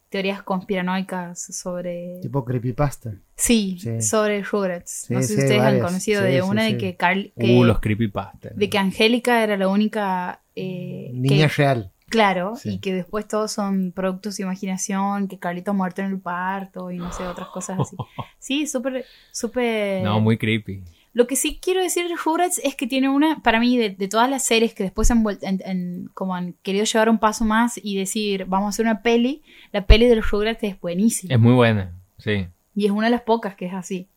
teorías 0.09 0.43
conspiranoicas 0.43 1.41
sobre. 1.57 2.19
Tipo 2.23 2.45
creepypasta. 2.45 3.15
Sí, 3.37 3.79
Sí. 3.81 4.01
sobre 4.03 4.43
Rugrats. 4.43 5.07
no 5.11 5.21
sé 5.23 5.29
si 5.29 5.35
sí, 5.35 5.41
ustedes 5.41 5.61
han 5.61 5.81
conocido 5.81 6.23
Sí, 6.25 6.29
de 6.33 6.43
una 6.43 6.67
sí. 6.67 6.73
de 6.73 6.79
que 6.79 6.97
Carl. 6.97 7.33
Que, 7.39 7.57
Uh, 7.57 7.65
los 7.65 7.81
creepypasta. 7.81 8.51
de 8.55 8.71
que 8.71 8.79
Angélica 8.79 9.43
era 9.43 9.57
la 9.57 9.69
única. 9.69 10.41
eh, 10.57 11.11
Niña 11.13 11.49
que- 11.49 11.55
real. 11.57 11.91
Claro, 12.15 12.55
Sí. 12.57 12.75
y 12.75 12.79
que 12.79 12.93
después 12.95 13.27
todos 13.27 13.51
son 13.53 13.91
productos 13.93 14.37
de 14.37 14.45
imaginación, 14.45 15.27
que 15.29 15.39
Carlito 15.39 15.75
muerto 15.75 16.01
en 16.03 16.13
el 16.13 16.21
parto 16.21 16.91
y 16.93 16.99
no 16.99 17.13
sé, 17.13 17.25
otras 17.27 17.49
cosas 17.49 17.81
así. 17.81 17.97
Sí, 18.39 18.67
súper, 18.67 19.05
súper... 19.33 20.03
No, 20.05 20.21
muy 20.21 20.39
creepy. 20.39 20.83
Lo 21.13 21.27
que 21.27 21.35
sí 21.37 21.59
quiero 21.63 21.81
decir 21.83 22.07
de 22.09 22.15
Rugrats 22.17 22.61
es 22.63 22.75
que 22.77 22.87
tiene 22.87 23.09
una, 23.09 23.41
para 23.43 23.59
mí, 23.61 23.77
de, 23.79 23.91
de 23.91 24.09
todas 24.09 24.29
las 24.31 24.45
series 24.45 24.75
que 24.75 24.83
después 24.85 25.11
han, 25.11 25.25
en- 25.43 25.63
en- 25.65 26.11
como 26.15 26.35
han 26.35 26.55
querido 26.63 26.85
llevar 26.85 27.09
un 27.09 27.19
paso 27.19 27.45
más 27.45 27.81
y 27.83 27.97
decir, 27.97 28.45
vamos 28.47 28.67
a 28.67 28.69
hacer 28.71 28.85
una 28.87 29.01
peli, 29.03 29.43
la 29.73 29.87
peli 29.87 30.07
de 30.07 30.17
los 30.17 30.31
Rugrats 30.31 30.63
es 30.63 30.81
buenísima. 30.81 31.35
Es 31.35 31.41
muy 31.41 31.53
buena, 31.55 31.93
sí. 32.19 32.47
Y 32.77 32.87
es 32.87 32.91
una 32.93 33.07
de 33.07 33.13
las 33.13 33.23
pocas 33.23 33.55
que 33.57 33.67
es 33.67 33.75
así. 33.75 34.09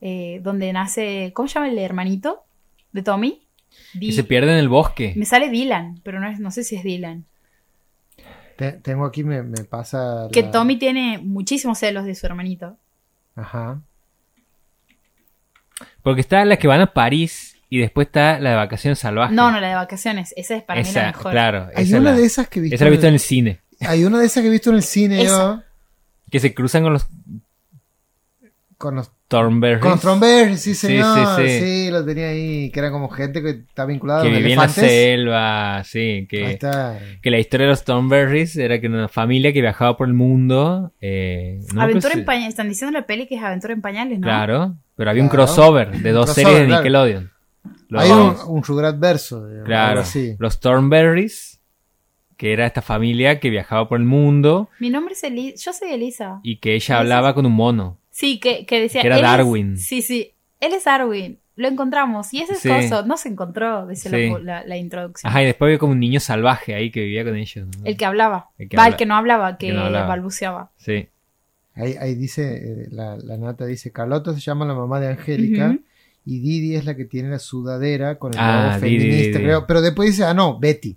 Eh, 0.00 0.40
donde 0.42 0.72
nace, 0.72 1.32
¿cómo 1.34 1.48
se 1.48 1.54
llama 1.54 1.68
el 1.68 1.78
hermanito 1.78 2.44
de 2.92 3.02
Tommy? 3.02 3.42
Di- 3.94 4.08
Y 4.08 4.12
se 4.12 4.24
pierde 4.24 4.52
en 4.52 4.58
el 4.58 4.68
bosque. 4.68 5.12
Me 5.16 5.24
sale 5.26 5.48
Dylan, 5.50 6.00
pero 6.04 6.20
no, 6.20 6.28
es, 6.28 6.38
no 6.38 6.50
sé 6.50 6.62
si 6.64 6.76
es 6.76 6.82
Dylan. 6.84 7.24
Te- 8.56 8.72
tengo 8.72 9.04
aquí, 9.04 9.22
me, 9.24 9.42
me 9.42 9.64
pasa. 9.64 10.28
Que 10.32 10.42
Tommy 10.42 10.76
tiene 10.78 11.18
muchísimos 11.18 11.78
celos 11.78 12.04
de 12.04 12.14
su 12.14 12.26
hermanito. 12.26 12.76
Ajá. 13.34 13.80
Porque 16.02 16.20
está 16.20 16.44
la 16.44 16.56
que 16.56 16.68
van 16.68 16.80
a 16.80 16.92
París 16.92 17.56
y 17.68 17.78
después 17.78 18.06
está 18.06 18.38
la 18.38 18.50
de 18.50 18.56
vacaciones 18.56 18.98
salvajes. 18.98 19.34
No, 19.34 19.50
no, 19.50 19.60
la 19.60 19.68
de 19.68 19.74
vacaciones. 19.74 20.32
Esa 20.36 20.56
es 20.56 20.62
para 20.62 20.80
mí 20.82 20.88
la 20.94 21.06
mejor. 21.08 21.32
claro. 21.32 21.68
Hay 21.74 21.84
esa 21.84 21.98
una 21.98 22.12
la, 22.12 22.16
de 22.16 22.24
esas 22.24 22.48
que 22.48 22.60
he 22.60 22.62
visto. 22.62 22.74
esa 22.76 22.84
la 22.84 22.88
he 22.88 22.92
visto 22.92 23.06
en 23.08 23.14
el 23.14 23.20
cine. 23.20 23.60
Hay 23.80 24.04
una 24.04 24.18
de 24.18 24.26
esas 24.26 24.42
que 24.42 24.48
he 24.48 24.52
visto 24.52 24.70
en 24.70 24.76
el 24.76 24.82
cine 24.82 25.22
Esa. 25.22 25.30
yo. 25.56 25.62
Que 26.30 26.40
se 26.40 26.54
cruzan 26.54 26.82
con 26.82 26.92
los 26.94 27.06
Con 28.78 28.94
los, 28.96 29.10
Thornberrys. 29.28 29.80
con 29.80 29.92
los 29.92 30.00
Thornberrys, 30.02 30.60
sí, 30.60 30.74
Sí, 30.74 30.88
señor. 30.88 31.36
sí, 31.36 31.48
Sí, 31.48 31.60
sí. 31.60 31.90
lo 31.90 32.04
tenía 32.04 32.28
ahí. 32.28 32.70
Que 32.70 32.78
era 32.80 32.90
como 32.90 33.08
gente 33.08 33.40
que 33.42 33.48
está 33.50 33.86
vinculada 33.86 34.20
Que 34.22 34.28
a 34.28 34.30
los 34.32 34.38
vivía 34.40 34.54
en 34.54 34.60
la 34.60 34.68
selva, 34.68 35.84
sí. 35.84 35.98
Ahí 35.98 36.26
Que, 36.26 36.50
está. 36.52 36.98
que 37.22 37.30
la 37.30 37.38
historia 37.38 37.66
de 37.66 37.70
los 37.70 37.84
Thornberrys 37.84 38.54
era 38.56 38.78
que 38.80 38.86
una 38.88 39.08
familia 39.08 39.52
que 39.54 39.62
viajaba 39.62 39.96
por 39.96 40.08
el 40.08 40.14
mundo. 40.14 40.92
Eh, 41.00 41.60
no 41.72 41.80
Aventura 41.80 42.10
creo 42.10 42.12
en 42.12 42.18
si- 42.20 42.26
pañales. 42.26 42.48
Están 42.50 42.68
diciendo 42.68 42.96
en 42.96 43.00
la 43.02 43.06
peli 43.06 43.26
que 43.26 43.36
es 43.36 43.42
Aventura 43.42 43.72
en 43.72 43.80
pañales, 43.80 44.18
¿no? 44.20 44.26
Claro. 44.26 44.76
Pero 44.94 45.10
había 45.10 45.22
un 45.22 45.28
Claro. 45.30 45.44
crossover 45.46 45.90
de 45.92 46.12
dos 46.12 46.26
crossover, 46.26 46.44
series 46.46 46.60
de 46.60 46.66
claro. 46.66 46.82
Nickelodeon. 46.82 47.30
Los 47.88 48.02
Hay 48.02 48.10
un, 48.10 48.36
un 48.48 48.62
Rugrat 48.62 48.98
verso. 48.98 49.36
digamos, 49.38 49.54
algo 49.56 49.64
Claro. 49.66 50.00
así. 50.00 50.36
Los 50.38 50.60
Thornberrys, 50.60 51.60
que 52.36 52.52
era 52.52 52.66
esta 52.66 52.82
familia 52.82 53.40
que 53.40 53.48
viajaba 53.48 53.88
por 53.88 53.98
el 53.98 54.04
mundo 54.04 54.68
Mi 54.80 54.90
nombre 54.90 55.14
es 55.14 55.24
Elisa. 55.24 55.56
Yo 55.64 55.72
soy 55.72 55.92
Elisa. 55.92 56.40
y 56.42 56.58
que 56.58 56.70
ella 56.74 56.76
¿Ese 56.84 56.92
hablaba 56.94 57.34
con 57.34 57.46
un 57.46 57.52
mono. 57.52 57.98
Sí, 58.18 58.40
que, 58.40 58.64
que 58.64 58.80
decía. 58.80 59.02
Que 59.02 59.08
era 59.08 59.20
Darwin. 59.20 59.76
Sí, 59.76 60.00
sí. 60.00 60.32
Él 60.60 60.72
es 60.72 60.84
Darwin. 60.84 61.38
Lo 61.54 61.68
encontramos. 61.68 62.32
Y 62.32 62.40
ese 62.40 62.54
es 62.54 62.60
Sí. 62.60 62.68
coso. 62.70 63.04
No 63.04 63.18
se 63.18 63.28
encontró, 63.28 63.86
dice 63.86 64.08
Sí. 64.08 64.30
la, 64.30 64.38
la- 64.60 64.64
la 64.66 64.76
introducción. 64.78 65.28
Ajá, 65.30 65.42
y 65.42 65.46
después 65.46 65.68
había 65.68 65.78
como 65.78 65.92
un 65.92 66.00
niño 66.00 66.18
salvaje 66.20 66.74
ahí 66.74 66.90
que 66.90 67.00
vivía 67.00 67.24
con 67.24 67.36
ellos. 67.36 67.66
¿no? 67.78 67.84
El 67.84 67.96
que 67.98 68.04
hablaba. 68.06 68.48
El 68.56 68.68
que 68.70 68.76
Va, 68.78 68.84
habla- 68.84 68.94
el 68.94 68.98
que 68.98 69.04
no 69.06 69.16
hablaba, 69.16 69.58
que, 69.58 69.66
que 69.66 69.72
no 69.74 69.82
hablaba. 69.82 70.06
balbuceaba. 70.06 70.70
Sí. 70.76 71.08
Ahí, 71.74 71.94
ahí 72.00 72.14
dice, 72.14 72.56
eh, 72.56 72.88
la, 72.90 73.16
la 73.18 73.36
nata 73.36 73.66
dice, 73.66 73.92
Carlota 73.92 74.32
se 74.32 74.40
llama 74.40 74.64
la 74.64 74.72
mamá 74.74 74.98
de 74.98 75.08
Angélica 75.08 75.76
y 76.24 76.40
Didi 76.40 76.74
es 76.74 76.86
la 76.86 76.96
que 76.96 77.04
tiene 77.04 77.28
la 77.28 77.38
sudadera 77.38 78.18
con 78.18 78.32
el 78.32 78.38
Ah, 78.40 78.68
logo 78.68 78.80
feminista, 78.80 79.38
Didi. 79.38 79.44
creo. 79.44 79.66
Pero 79.66 79.82
después 79.82 80.08
dice, 80.08 80.24
ah, 80.24 80.32
no, 80.32 80.58
Betty. 80.58 80.96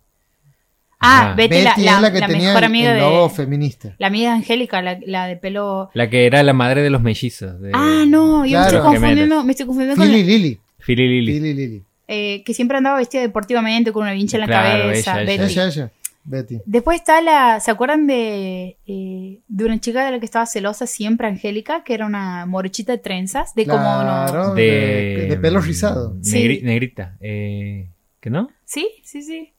Ah, 1.02 1.28
Ajá. 1.28 1.34
Betty, 1.36 1.50
Betty 1.64 1.64
la, 1.84 1.96
es 1.96 2.02
la 2.02 2.12
que 2.12 2.20
la 2.20 2.28
tenía 2.28 2.48
mejor 2.50 2.58
el, 2.64 2.66
amiga 2.66 2.90
el 2.92 2.96
de. 2.96 3.02
logo 3.02 3.30
feminista. 3.30 3.96
La 4.00 4.08
amiga 4.08 4.32
de 4.32 4.36
Angélica, 4.38 4.82
la, 4.82 5.00
la 5.06 5.28
de 5.28 5.38
pelo. 5.38 5.90
La 5.94 6.10
que 6.10 6.26
era 6.26 6.44
la 6.44 6.54
madre 6.54 6.82
de 6.82 6.90
los 6.90 7.02
mellizos. 7.02 7.60
De... 7.62 7.72
Ah, 7.74 8.04
no, 8.08 8.46
yo 8.46 8.60
me 8.60 8.66
Claro. 8.66 8.78
estoy 8.78 8.82
confundiendo. 8.94 9.44
Me 9.46 9.52
estoy 9.52 9.66
confundiendo 9.66 9.96
con 10.02 10.08
Philly 10.12 10.22
la- 10.24 10.28
Lily. 10.28 10.60
Philly 10.80 11.08
Lily. 11.08 11.32
Philly 11.40 11.54
Lily. 11.54 11.84
eh, 12.08 12.44
que 12.44 12.54
siempre 12.54 12.78
andaba 12.78 12.98
vestida 12.98 13.22
deportivamente 13.22 13.92
con 13.94 14.04
una 14.04 14.14
vincha 14.14 14.38
en 14.38 14.42
la 14.42 14.48
Claro, 14.48 14.84
cabeza. 14.84 15.22
ella, 15.22 15.32
ella. 15.32 15.38
Betty. 15.42 15.52
Ella, 15.54 15.68
ella. 15.68 15.92
Betty. 16.26 16.58
Después 16.66 17.00
está 17.00 17.22
la. 17.22 17.60
¿Se 17.62 17.72
acuerdan 17.72 18.06
de. 18.06 18.76
eh, 18.86 19.40
de 19.48 19.64
una 19.66 19.80
chica 19.80 20.06
de 20.06 20.12
la 20.12 20.20
que 20.20 20.26
estaba 20.26 20.46
celosa 20.46 20.86
siempre, 20.86 21.28
Angélica? 21.28 21.84
Que 21.86 21.94
era 21.94 22.06
una 22.06 22.46
morochita 22.46 22.92
de 22.92 22.98
trenzas. 22.98 23.56
De 23.56 23.66
como 23.66 23.80
Claro, 23.80 24.44
uno. 24.48 24.54
de, 24.56 24.64
De, 24.64 25.26
de 25.30 25.38
pelo 25.38 25.62
rizado. 25.62 26.18
Sí. 26.22 26.36
negri- 26.44 26.62
Negrita. 26.62 27.16
Eh, 27.22 27.88
¿Que 28.20 28.30
no? 28.30 28.50
Sí, 28.66 28.90
sí, 29.04 29.22
sí. 29.22 29.54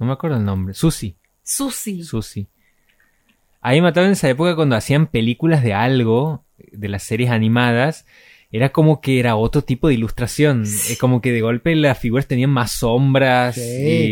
No 0.00 0.06
me 0.06 0.12
acuerdo 0.12 0.36
el 0.38 0.44
nombre. 0.44 0.74
Susi. 0.74 1.14
Susi. 1.42 2.02
Susi. 2.02 2.48
Ahí 3.60 3.80
mataban 3.82 4.08
en 4.08 4.12
esa 4.14 4.28
época 4.28 4.56
cuando 4.56 4.74
hacían 4.76 5.06
películas 5.06 5.62
de 5.62 5.74
algo, 5.74 6.44
de 6.72 6.88
las 6.88 7.02
series 7.02 7.30
animadas, 7.30 8.06
era 8.52 8.70
como 8.70 9.00
que 9.02 9.20
era 9.20 9.36
otro 9.36 9.62
tipo 9.62 9.88
de 9.88 9.94
ilustración. 9.94 10.62
Es 10.62 10.96
como 10.98 11.20
que 11.20 11.30
de 11.30 11.42
golpe 11.42 11.76
las 11.76 11.98
figuras 11.98 12.26
tenían 12.26 12.50
más 12.50 12.72
sombras 12.72 13.54
Sí, 13.54 13.60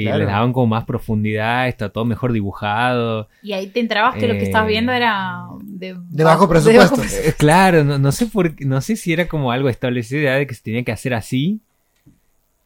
y 0.01 0.03
claro. 0.03 0.19
les 0.19 0.27
daban 0.29 0.53
como 0.53 0.67
más 0.67 0.85
profundidad, 0.85 1.67
está 1.67 1.89
todo 1.89 2.05
mejor 2.05 2.33
dibujado. 2.33 3.29
Y 3.43 3.53
ahí 3.53 3.69
te 3.69 3.81
entrabas 3.81 4.15
que 4.17 4.29
lo 4.29 4.35
que 4.35 4.41
Eh, 4.41 4.45
estabas 4.45 4.69
viendo 4.69 4.93
era. 4.93 5.45
De, 5.65 5.97
De 6.11 6.25
bajo 6.25 6.49
presupuesto. 6.49 7.03
Eh, 7.03 7.35
Claro, 7.39 7.83
no, 7.85 7.99
no 7.99 8.13
sé 8.13 8.27
por 8.27 8.55
qué- 8.55 8.65
no 8.67 8.81
sé 8.83 8.95
si 8.97 9.13
era 9.15 9.27
como 9.27 9.51
algo 9.51 9.71
establecido 9.71 10.23
ya 10.23 10.35
de 10.35 10.47
que 10.47 10.55
se 10.55 10.63
tenía 10.63 10.85
que 10.85 10.93
hacer 10.93 11.15
así. 11.15 11.61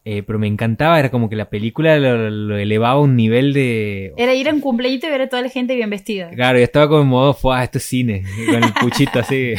Eh, 0.05 0.21
pero 0.23 0.37
me 0.39 0.47
encantaba, 0.47 0.99
era 0.99 1.09
como 1.11 1.29
que 1.29 1.35
la 1.35 1.49
película 1.49 1.97
lo, 1.97 2.29
lo 2.29 2.57
elevaba 2.57 2.95
a 2.95 2.99
un 2.99 3.15
nivel 3.15 3.53
de. 3.53 4.13
Era 4.17 4.33
ir 4.33 4.49
a 4.49 4.53
un 4.53 4.59
cumpleaños 4.59 5.03
y 5.03 5.07
ver 5.09 5.21
a 5.21 5.29
toda 5.29 5.41
la 5.41 5.49
gente 5.49 5.75
bien 5.75 5.89
vestida. 5.89 6.29
Claro, 6.31 6.57
yo 6.57 6.63
estaba 6.63 6.87
como 6.89 7.01
en 7.01 7.07
modo, 7.07 7.33
fue, 7.33 7.63
esto 7.63 7.77
es 7.77 7.83
cine, 7.85 8.23
con 8.51 8.63
el 8.63 8.73
puchito 8.73 9.19
así. 9.19 9.53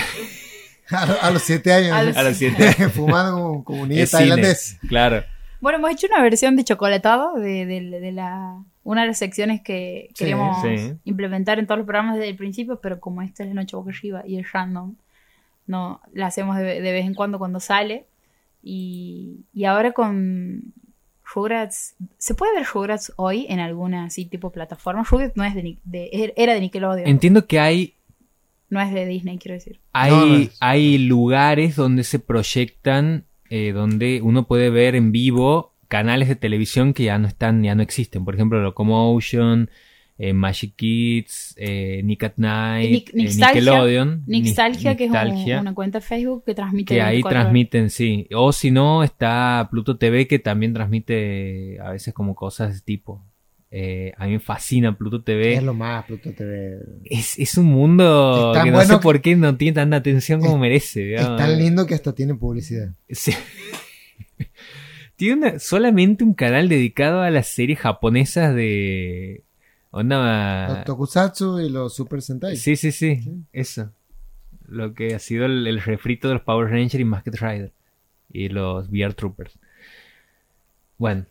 A, 0.91 1.07
lo- 1.07 1.23
a 1.23 1.31
los 1.31 1.43
siete 1.43 1.73
años. 1.73 1.93
A 1.93 2.03
los 2.03 2.17
A 2.17 2.23
los 2.23 2.37
siete. 2.37 2.73
Fumando 2.91 3.33
como, 3.37 3.65
como 3.65 3.83
un 3.83 3.89
niño 3.89 4.05
tailandés. 4.11 4.79
Claro. 4.89 5.25
Bueno, 5.61 5.79
hemos 5.79 5.93
hecho 5.93 6.07
una 6.09 6.23
versión 6.23 6.57
de 6.57 6.65
chocolatado 6.65 7.37
de, 7.37 7.65
de- 7.65 8.01
de 8.01 8.13
la, 8.13 8.63
una 8.83 9.01
de 9.01 9.07
las 9.07 9.19
secciones 9.19 9.63
que 9.63 10.09
Sí, 10.11 10.15
queríamos 10.15 10.61
sí. 10.61 10.93
implementar 11.05 11.59
en 11.59 11.67
todos 11.67 11.79
los 11.79 11.87
programas 11.87 12.17
desde 12.17 12.29
el 12.29 12.37
principio, 12.37 12.81
pero 12.83 13.01
como 13.01 13.23
esta 13.23 13.45
es 13.45 13.49
la 13.49 13.55
noche 13.55 13.75
boca 13.77 13.91
arriba 13.97 14.23
y 14.27 14.39
es 14.39 14.53
random, 14.53 14.95
no 15.67 16.03
la 16.13 16.27
hacemos 16.27 16.59
de, 16.59 16.83
de 16.83 16.93
vez 16.93 17.07
en 17.07 17.15
cuando 17.15 17.39
cuando 17.39 17.61
sale. 17.61 18.05
Y, 18.67 19.45
y 19.53 19.65
ahora 19.67 19.93
con 19.93 20.73
Rugrats, 21.35 21.97
¿se 22.19 22.35
puede 22.35 22.55
ver 22.55 22.67
Rugrats 22.73 23.13
hoy 23.17 23.47
en 23.49 23.61
alguna 23.61 24.05
así 24.07 24.25
tipo 24.25 24.51
plataforma? 24.51 25.05
Rugrats 25.05 25.37
no 25.37 25.45
es 25.45 25.55
de, 25.55 25.77
de- 25.85 26.09
er, 26.13 26.33
era 26.37 26.55
de 26.55 26.61
Nickelodeon, 26.61 27.07
Entiendo 27.09 27.47
que 27.47 27.61
hay, 27.61 27.95
no 28.71 28.81
es 28.81 28.93
de 28.93 29.07
Disney, 29.07 29.39
quiero 29.39 29.55
decir. 29.55 29.81
hay, 29.93 30.11
No, 30.11 30.27
no 30.27 30.37
es. 30.37 30.57
hay 30.61 30.99
lugares 30.99 31.77
donde 31.77 32.05
se 32.05 32.19
proyectan, 32.19 33.25
eh, 33.51 33.73
donde 33.73 34.21
uno 34.23 34.47
puede 34.47 34.71
ver 34.71 34.95
en 34.95 35.13
vivo 35.13 35.73
canales 35.89 36.29
de 36.29 36.37
televisión 36.37 36.95
que 36.95 37.05
ya 37.05 37.19
no 37.19 37.29
están, 37.29 37.63
ya 37.63 37.75
no 37.75 37.83
existen. 37.83 38.25
Por 38.25 38.35
ejemplo, 38.35 38.61
Locomotion, 38.63 39.71
eh, 40.17 40.33
Magic 40.33 40.75
Kids, 40.77 41.55
eh, 41.59 42.01
Nick 42.05 42.23
at 42.23 42.35
Night, 42.37 42.91
Nic- 42.91 43.11
eh, 43.11 43.17
Nixtalgia. 43.17 43.55
Nickelodeon. 43.61 44.23
Nixtalgia, 44.27 44.91
Ni- 44.93 44.97
que 44.97 45.05
es 45.05 45.11
un- 45.11 45.61
una 45.61 45.75
cuenta 45.75 45.99
de 45.99 46.05
Facebook 46.07 46.45
que 46.45 46.55
transmite. 46.55 46.95
que 46.95 47.01
ahí 47.03 47.15
24 47.17 47.29
horas. 47.37 47.45
transmiten, 47.47 47.91
sí. 47.91 48.29
O 48.35 48.53
si 48.53 48.71
no, 48.71 49.03
está 49.03 49.67
Pluto 49.71 49.97
TV 49.97 50.27
que 50.29 50.39
también 50.39 50.73
transmite 50.73 51.79
a 51.81 51.91
veces 51.91 52.15
como 52.15 52.35
cosas 52.35 52.69
de 52.69 52.75
este 52.77 52.87
tipo. 52.87 53.25
Eh, 53.77 54.13
a 54.19 54.27
mí 54.27 54.35
me 54.35 54.39
fascina 54.39 54.97
Pluto 54.97 55.25
TV. 55.25 55.55
Es 55.55 55.63
lo 55.65 55.75
más, 55.75 56.05
Pluto 56.05 56.31
TV. 56.33 56.79
Es, 57.07 57.37
es 57.41 57.59
un 57.59 57.67
mundo 57.67 58.53
Es 58.55 58.63
que 58.63 58.71
no 58.71 58.77
bueno 58.77 58.95
sé 58.95 59.01
por 59.03 59.21
qué 59.21 59.35
no 59.35 59.57
tiene 59.57 59.73
tanta 59.75 59.97
atención 59.97 60.41
como 60.41 60.59
merece. 60.59 61.01
Es 61.15 61.21
digamos. 61.23 61.39
tan 61.41 61.59
lindo 61.59 61.85
que 61.85 61.95
hasta 61.95 62.15
tiene 62.15 62.37
publicidad. 62.37 62.95
Sí. 63.11 63.33
tiene 65.17 65.35
una- 65.35 65.59
solamente 65.59 66.25
un 66.25 66.35
canal 66.35 66.69
dedicado 66.69 67.21
a 67.23 67.31
las 67.31 67.49
series 67.49 67.79
japonesas 67.81 68.55
de... 68.55 69.43
Onda... 69.97 70.69
Los 70.69 70.85
Tokusatsu 70.85 71.61
y 71.61 71.69
los 71.71 71.95
Super 71.95 72.21
Sentai. 72.21 72.57
Sí, 72.57 72.75
sí, 72.77 72.91
sí, 72.93 73.23
eso. 73.53 73.91
Lo 74.67 74.93
que 74.95 75.15
ha 75.15 75.19
sido 75.19 75.47
el, 75.47 75.67
el 75.67 75.81
refrito 75.81 76.29
de 76.29 76.35
los 76.35 76.43
Power 76.43 76.69
Rangers 76.71 76.95
y 77.01 77.05
Masked 77.05 77.35
Rider. 77.41 77.73
Y 78.33 78.49
los 78.49 78.89
VR 78.89 79.15
Troopers. 79.15 79.59
Bueno, 80.99 81.27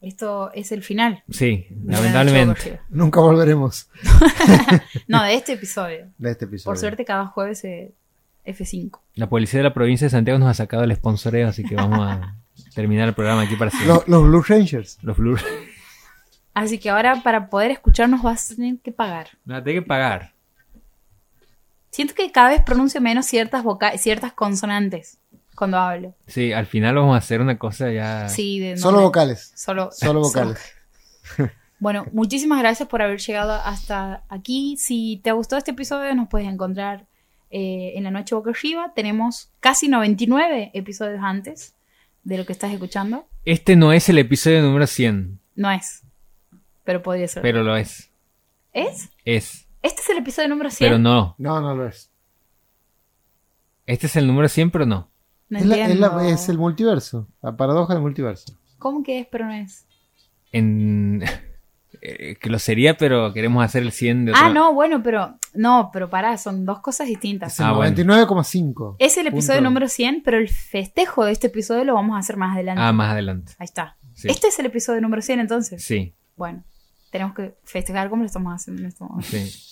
Esto 0.00 0.52
es 0.52 0.70
el 0.72 0.82
final. 0.82 1.22
sí, 1.30 1.66
lamentablemente. 1.84 2.80
Nunca 2.90 3.20
volveremos 3.20 3.88
No, 5.08 5.22
de 5.24 5.34
este 5.34 5.52
episodio. 5.54 6.08
de 6.18 6.30
este 6.30 6.44
episodio. 6.44 6.70
Por 6.70 6.78
suerte, 6.78 7.04
cada 7.04 7.26
jueves 7.26 7.64
eh, 7.64 7.92
F5. 8.46 8.98
La 9.14 9.28
policía 9.28 9.58
de 9.58 9.64
la 9.64 9.74
provincia 9.74 10.06
de 10.06 10.10
Santiago 10.10 10.38
nos 10.38 10.48
ha 10.48 10.54
sacado 10.54 10.84
el 10.84 10.94
sponsoreo, 10.94 11.48
así 11.48 11.64
que 11.64 11.74
vamos 11.76 12.00
a 12.00 12.36
terminar 12.74 13.08
el 13.08 13.14
programa 13.14 13.42
aquí 13.42 13.56
para 13.56 13.70
siempre. 13.70 13.88
Los, 13.94 14.06
los 14.08 14.22
Blue 14.24 14.42
Rangers. 14.42 14.98
Los 15.02 15.16
Blue... 15.16 15.36
Así 16.54 16.78
que 16.78 16.90
ahora, 16.90 17.22
para 17.22 17.48
poder 17.48 17.70
escucharnos, 17.70 18.22
vas 18.22 18.50
a 18.50 18.56
tener 18.56 18.78
que 18.78 18.92
pagar. 18.92 19.28
No, 19.44 19.62
tengo 19.62 19.80
que 19.82 19.86
pagar. 19.86 20.32
Siento 21.90 22.14
que 22.14 22.30
cada 22.32 22.50
vez 22.50 22.62
pronuncio 22.62 23.00
menos 23.00 23.26
ciertas, 23.26 23.62
voca 23.62 23.96
ciertas 23.98 24.32
consonantes 24.32 25.18
cuando 25.54 25.78
hablo. 25.78 26.14
Sí, 26.26 26.52
al 26.52 26.66
final 26.66 26.94
vamos 26.94 27.14
a 27.14 27.18
hacer 27.18 27.40
una 27.40 27.58
cosa 27.58 27.90
ya... 27.90 28.28
Sí, 28.28 28.58
de 28.58 28.76
Solo 28.76 29.02
vocales. 29.02 29.52
Solo, 29.54 29.90
Solo 29.92 30.20
vocales. 30.22 30.58
Bueno, 31.78 32.06
muchísimas 32.12 32.60
gracias 32.60 32.88
por 32.88 33.02
haber 33.02 33.18
llegado 33.18 33.52
hasta 33.52 34.22
aquí. 34.28 34.76
Si 34.78 35.20
te 35.22 35.32
gustó 35.32 35.56
este 35.56 35.72
episodio, 35.72 36.14
nos 36.14 36.28
puedes 36.28 36.48
encontrar 36.48 37.06
eh, 37.50 37.92
en 37.96 38.04
la 38.04 38.10
noche 38.10 38.34
boca 38.34 38.50
arriba. 38.50 38.92
Tenemos 38.94 39.50
casi 39.60 39.88
99 39.88 40.70
episodios 40.74 41.20
antes 41.22 41.74
de 42.24 42.38
lo 42.38 42.46
que 42.46 42.52
estás 42.52 42.72
escuchando. 42.72 43.26
Este 43.44 43.74
no 43.74 43.92
es 43.92 44.08
el 44.08 44.18
episodio 44.18 44.62
número 44.62 44.86
100, 44.86 45.40
No 45.56 45.70
es, 45.70 46.01
pero 46.84 47.02
podría 47.02 47.28
ser. 47.28 47.42
pero 47.42 47.62
lo 47.62 47.76
es. 47.76 48.10
¿Es? 48.72 49.10
Es, 49.24 49.68
Este 49.82 50.00
es 50.02 50.08
el 50.10 50.18
episodio 50.18 50.48
número 50.48 50.70
100. 50.70 50.88
pero 50.90 50.98
no. 50.98 51.34
No, 51.38 51.60
no 51.60 51.74
lo 51.74 51.86
es. 51.86 52.10
Este 53.86 54.06
es 54.06 54.16
el 54.16 54.26
número 54.26 54.48
100, 54.48 54.70
pero 54.70 54.86
no. 54.86 55.10
No 55.48 55.58
es, 55.58 55.66
la- 55.66 55.74
es 55.74 55.98
la- 55.98 56.06
entiendo. 56.06 56.20
es 56.20 56.48
el 56.48 56.58
multiverso. 56.58 57.28
La 57.42 57.56
paradoja 57.56 57.92
del 57.94 58.02
multiverso. 58.02 58.56
¿Cómo 58.78 59.02
que 59.02 59.20
es, 59.20 59.26
pero 59.30 59.46
no 59.46 59.52
es? 59.52 59.86
En... 60.52 61.22
eh, 62.00 62.36
que 62.40 62.48
lo 62.48 62.58
sería, 62.58 62.96
pero 62.96 63.32
queremos 63.34 63.62
hacer 63.64 63.82
el 63.82 63.92
100 63.92 64.24
de 64.26 64.32
otro- 64.32 64.42
Ah, 64.44 64.48
no, 64.50 64.72
bueno, 64.72 65.02
pero 65.02 65.36
no, 65.54 65.90
pero 65.92 66.08
pará, 66.08 66.38
son 66.38 66.64
dos 66.64 66.80
cosas 66.80 67.06
distintas. 67.08 67.52
Es 67.52 67.60
el 67.60 67.66
Ah, 67.66 67.72
bueno. 67.72 67.94
99,5. 67.96 68.96
Es 68.98 69.18
el 69.18 69.26
episodio 69.26 69.58
Punto. 69.58 69.70
número 69.70 69.88
100, 69.88 70.22
pero 70.24 70.38
el 70.38 70.48
festejo 70.48 71.24
de 71.26 71.32
este 71.32 71.48
episodio 71.48 71.84
lo 71.84 71.94
vamos 71.94 72.16
a 72.16 72.20
hacer 72.20 72.36
más 72.38 72.54
adelante. 72.54 72.80
Ah, 72.82 72.92
más 72.92 73.12
adelante. 73.12 73.52
Ahí 73.58 73.66
está. 73.66 73.96
Sí. 74.14 74.28
Este 74.28 74.48
es 74.48 74.58
el 74.58 74.66
episodio 74.66 75.00
número 75.00 75.20
100 75.22 75.40
entonces. 75.40 75.82
Sí, 75.84 76.14
Bueno, 76.36 76.64
tenemos 77.12 77.34
que 77.36 77.54
festejar 77.62 78.08
como 78.10 78.22
lo 78.22 78.26
estamos 78.26 78.52
haciendo 78.52 78.82
en 78.82 78.88
este 78.88 79.04
momento. 79.04 79.28
sí. 79.30 79.68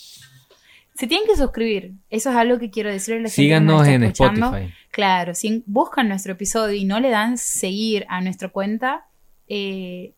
Se 0.94 1.06
tienen 1.06 1.26
que 1.26 1.34
suscribir. 1.34 1.94
Eso 2.10 2.28
es 2.28 2.36
algo 2.36 2.58
que 2.58 2.70
quiero 2.70 2.90
decirle 2.90 3.20
a 3.20 3.22
la 3.22 3.28
gente 3.30 3.36
que 3.36 3.42
Síganos 3.42 3.72
nos 3.72 3.82
está 3.82 3.94
en 3.94 4.02
escuchando. 4.02 4.46
Spotify. 4.48 4.74
Claro, 4.90 5.34
si 5.34 5.62
buscan 5.66 6.08
nuestro 6.08 6.32
episodio 6.34 6.74
y 6.76 6.84
no 6.84 7.00
le 7.00 7.08
dan 7.08 7.38
seguir 7.38 8.04
a 8.10 8.20
nuestra 8.20 8.48
cuenta, 8.50 9.06
eh, 9.48 10.12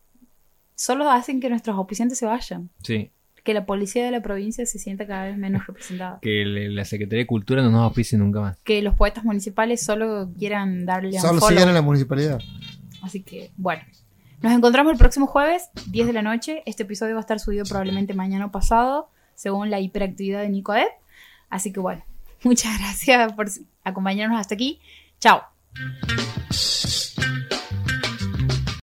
solo 0.74 1.08
hacen 1.08 1.38
que 1.40 1.48
nuestros 1.50 1.76
auspiciantes 1.76 2.18
se 2.18 2.26
vayan. 2.26 2.68
Sí. 2.82 3.12
Que 3.44 3.54
la 3.54 3.64
policía 3.64 4.04
de 4.04 4.10
la 4.10 4.22
provincia 4.22 4.66
se 4.66 4.80
sienta 4.80 5.06
cada 5.06 5.26
vez 5.26 5.36
menos 5.38 5.64
representada. 5.68 6.18
Que 6.20 6.44
le- 6.44 6.68
la 6.70 6.84
Secretaría 6.84 7.20
de 7.22 7.26
Cultura 7.28 7.62
no 7.62 7.70
nos 7.70 7.82
auspicie 7.82 8.18
nunca 8.18 8.40
más. 8.40 8.58
Que 8.64 8.82
los 8.82 8.96
poetas 8.96 9.22
municipales 9.24 9.84
solo 9.84 10.32
quieran 10.36 10.84
darle 10.84 11.16
a 11.16 11.20
Solo 11.20 11.40
sigan 11.42 11.68
en 11.68 11.74
la 11.74 11.82
municipalidad. 11.82 12.40
Así 13.02 13.22
que, 13.22 13.52
bueno. 13.56 13.82
Nos 14.42 14.52
encontramos 14.52 14.92
el 14.92 14.98
próximo 14.98 15.28
jueves, 15.28 15.70
10 15.86 16.08
de 16.08 16.12
la 16.12 16.22
noche. 16.22 16.64
Este 16.66 16.82
episodio 16.82 17.14
va 17.14 17.20
a 17.20 17.22
estar 17.22 17.38
subido 17.38 17.64
probablemente 17.64 18.12
mañana 18.12 18.46
o 18.46 18.50
pasado, 18.50 19.08
según 19.36 19.70
la 19.70 19.78
hiperactividad 19.78 20.40
de 20.42 20.48
Nicodet. 20.48 20.88
Así 21.48 21.72
que, 21.72 21.78
bueno, 21.78 22.04
muchas 22.42 22.76
gracias 22.78 23.32
por 23.34 23.46
acompañarnos 23.84 24.40
hasta 24.40 24.56
aquí. 24.56 24.80
Chao. 25.20 25.42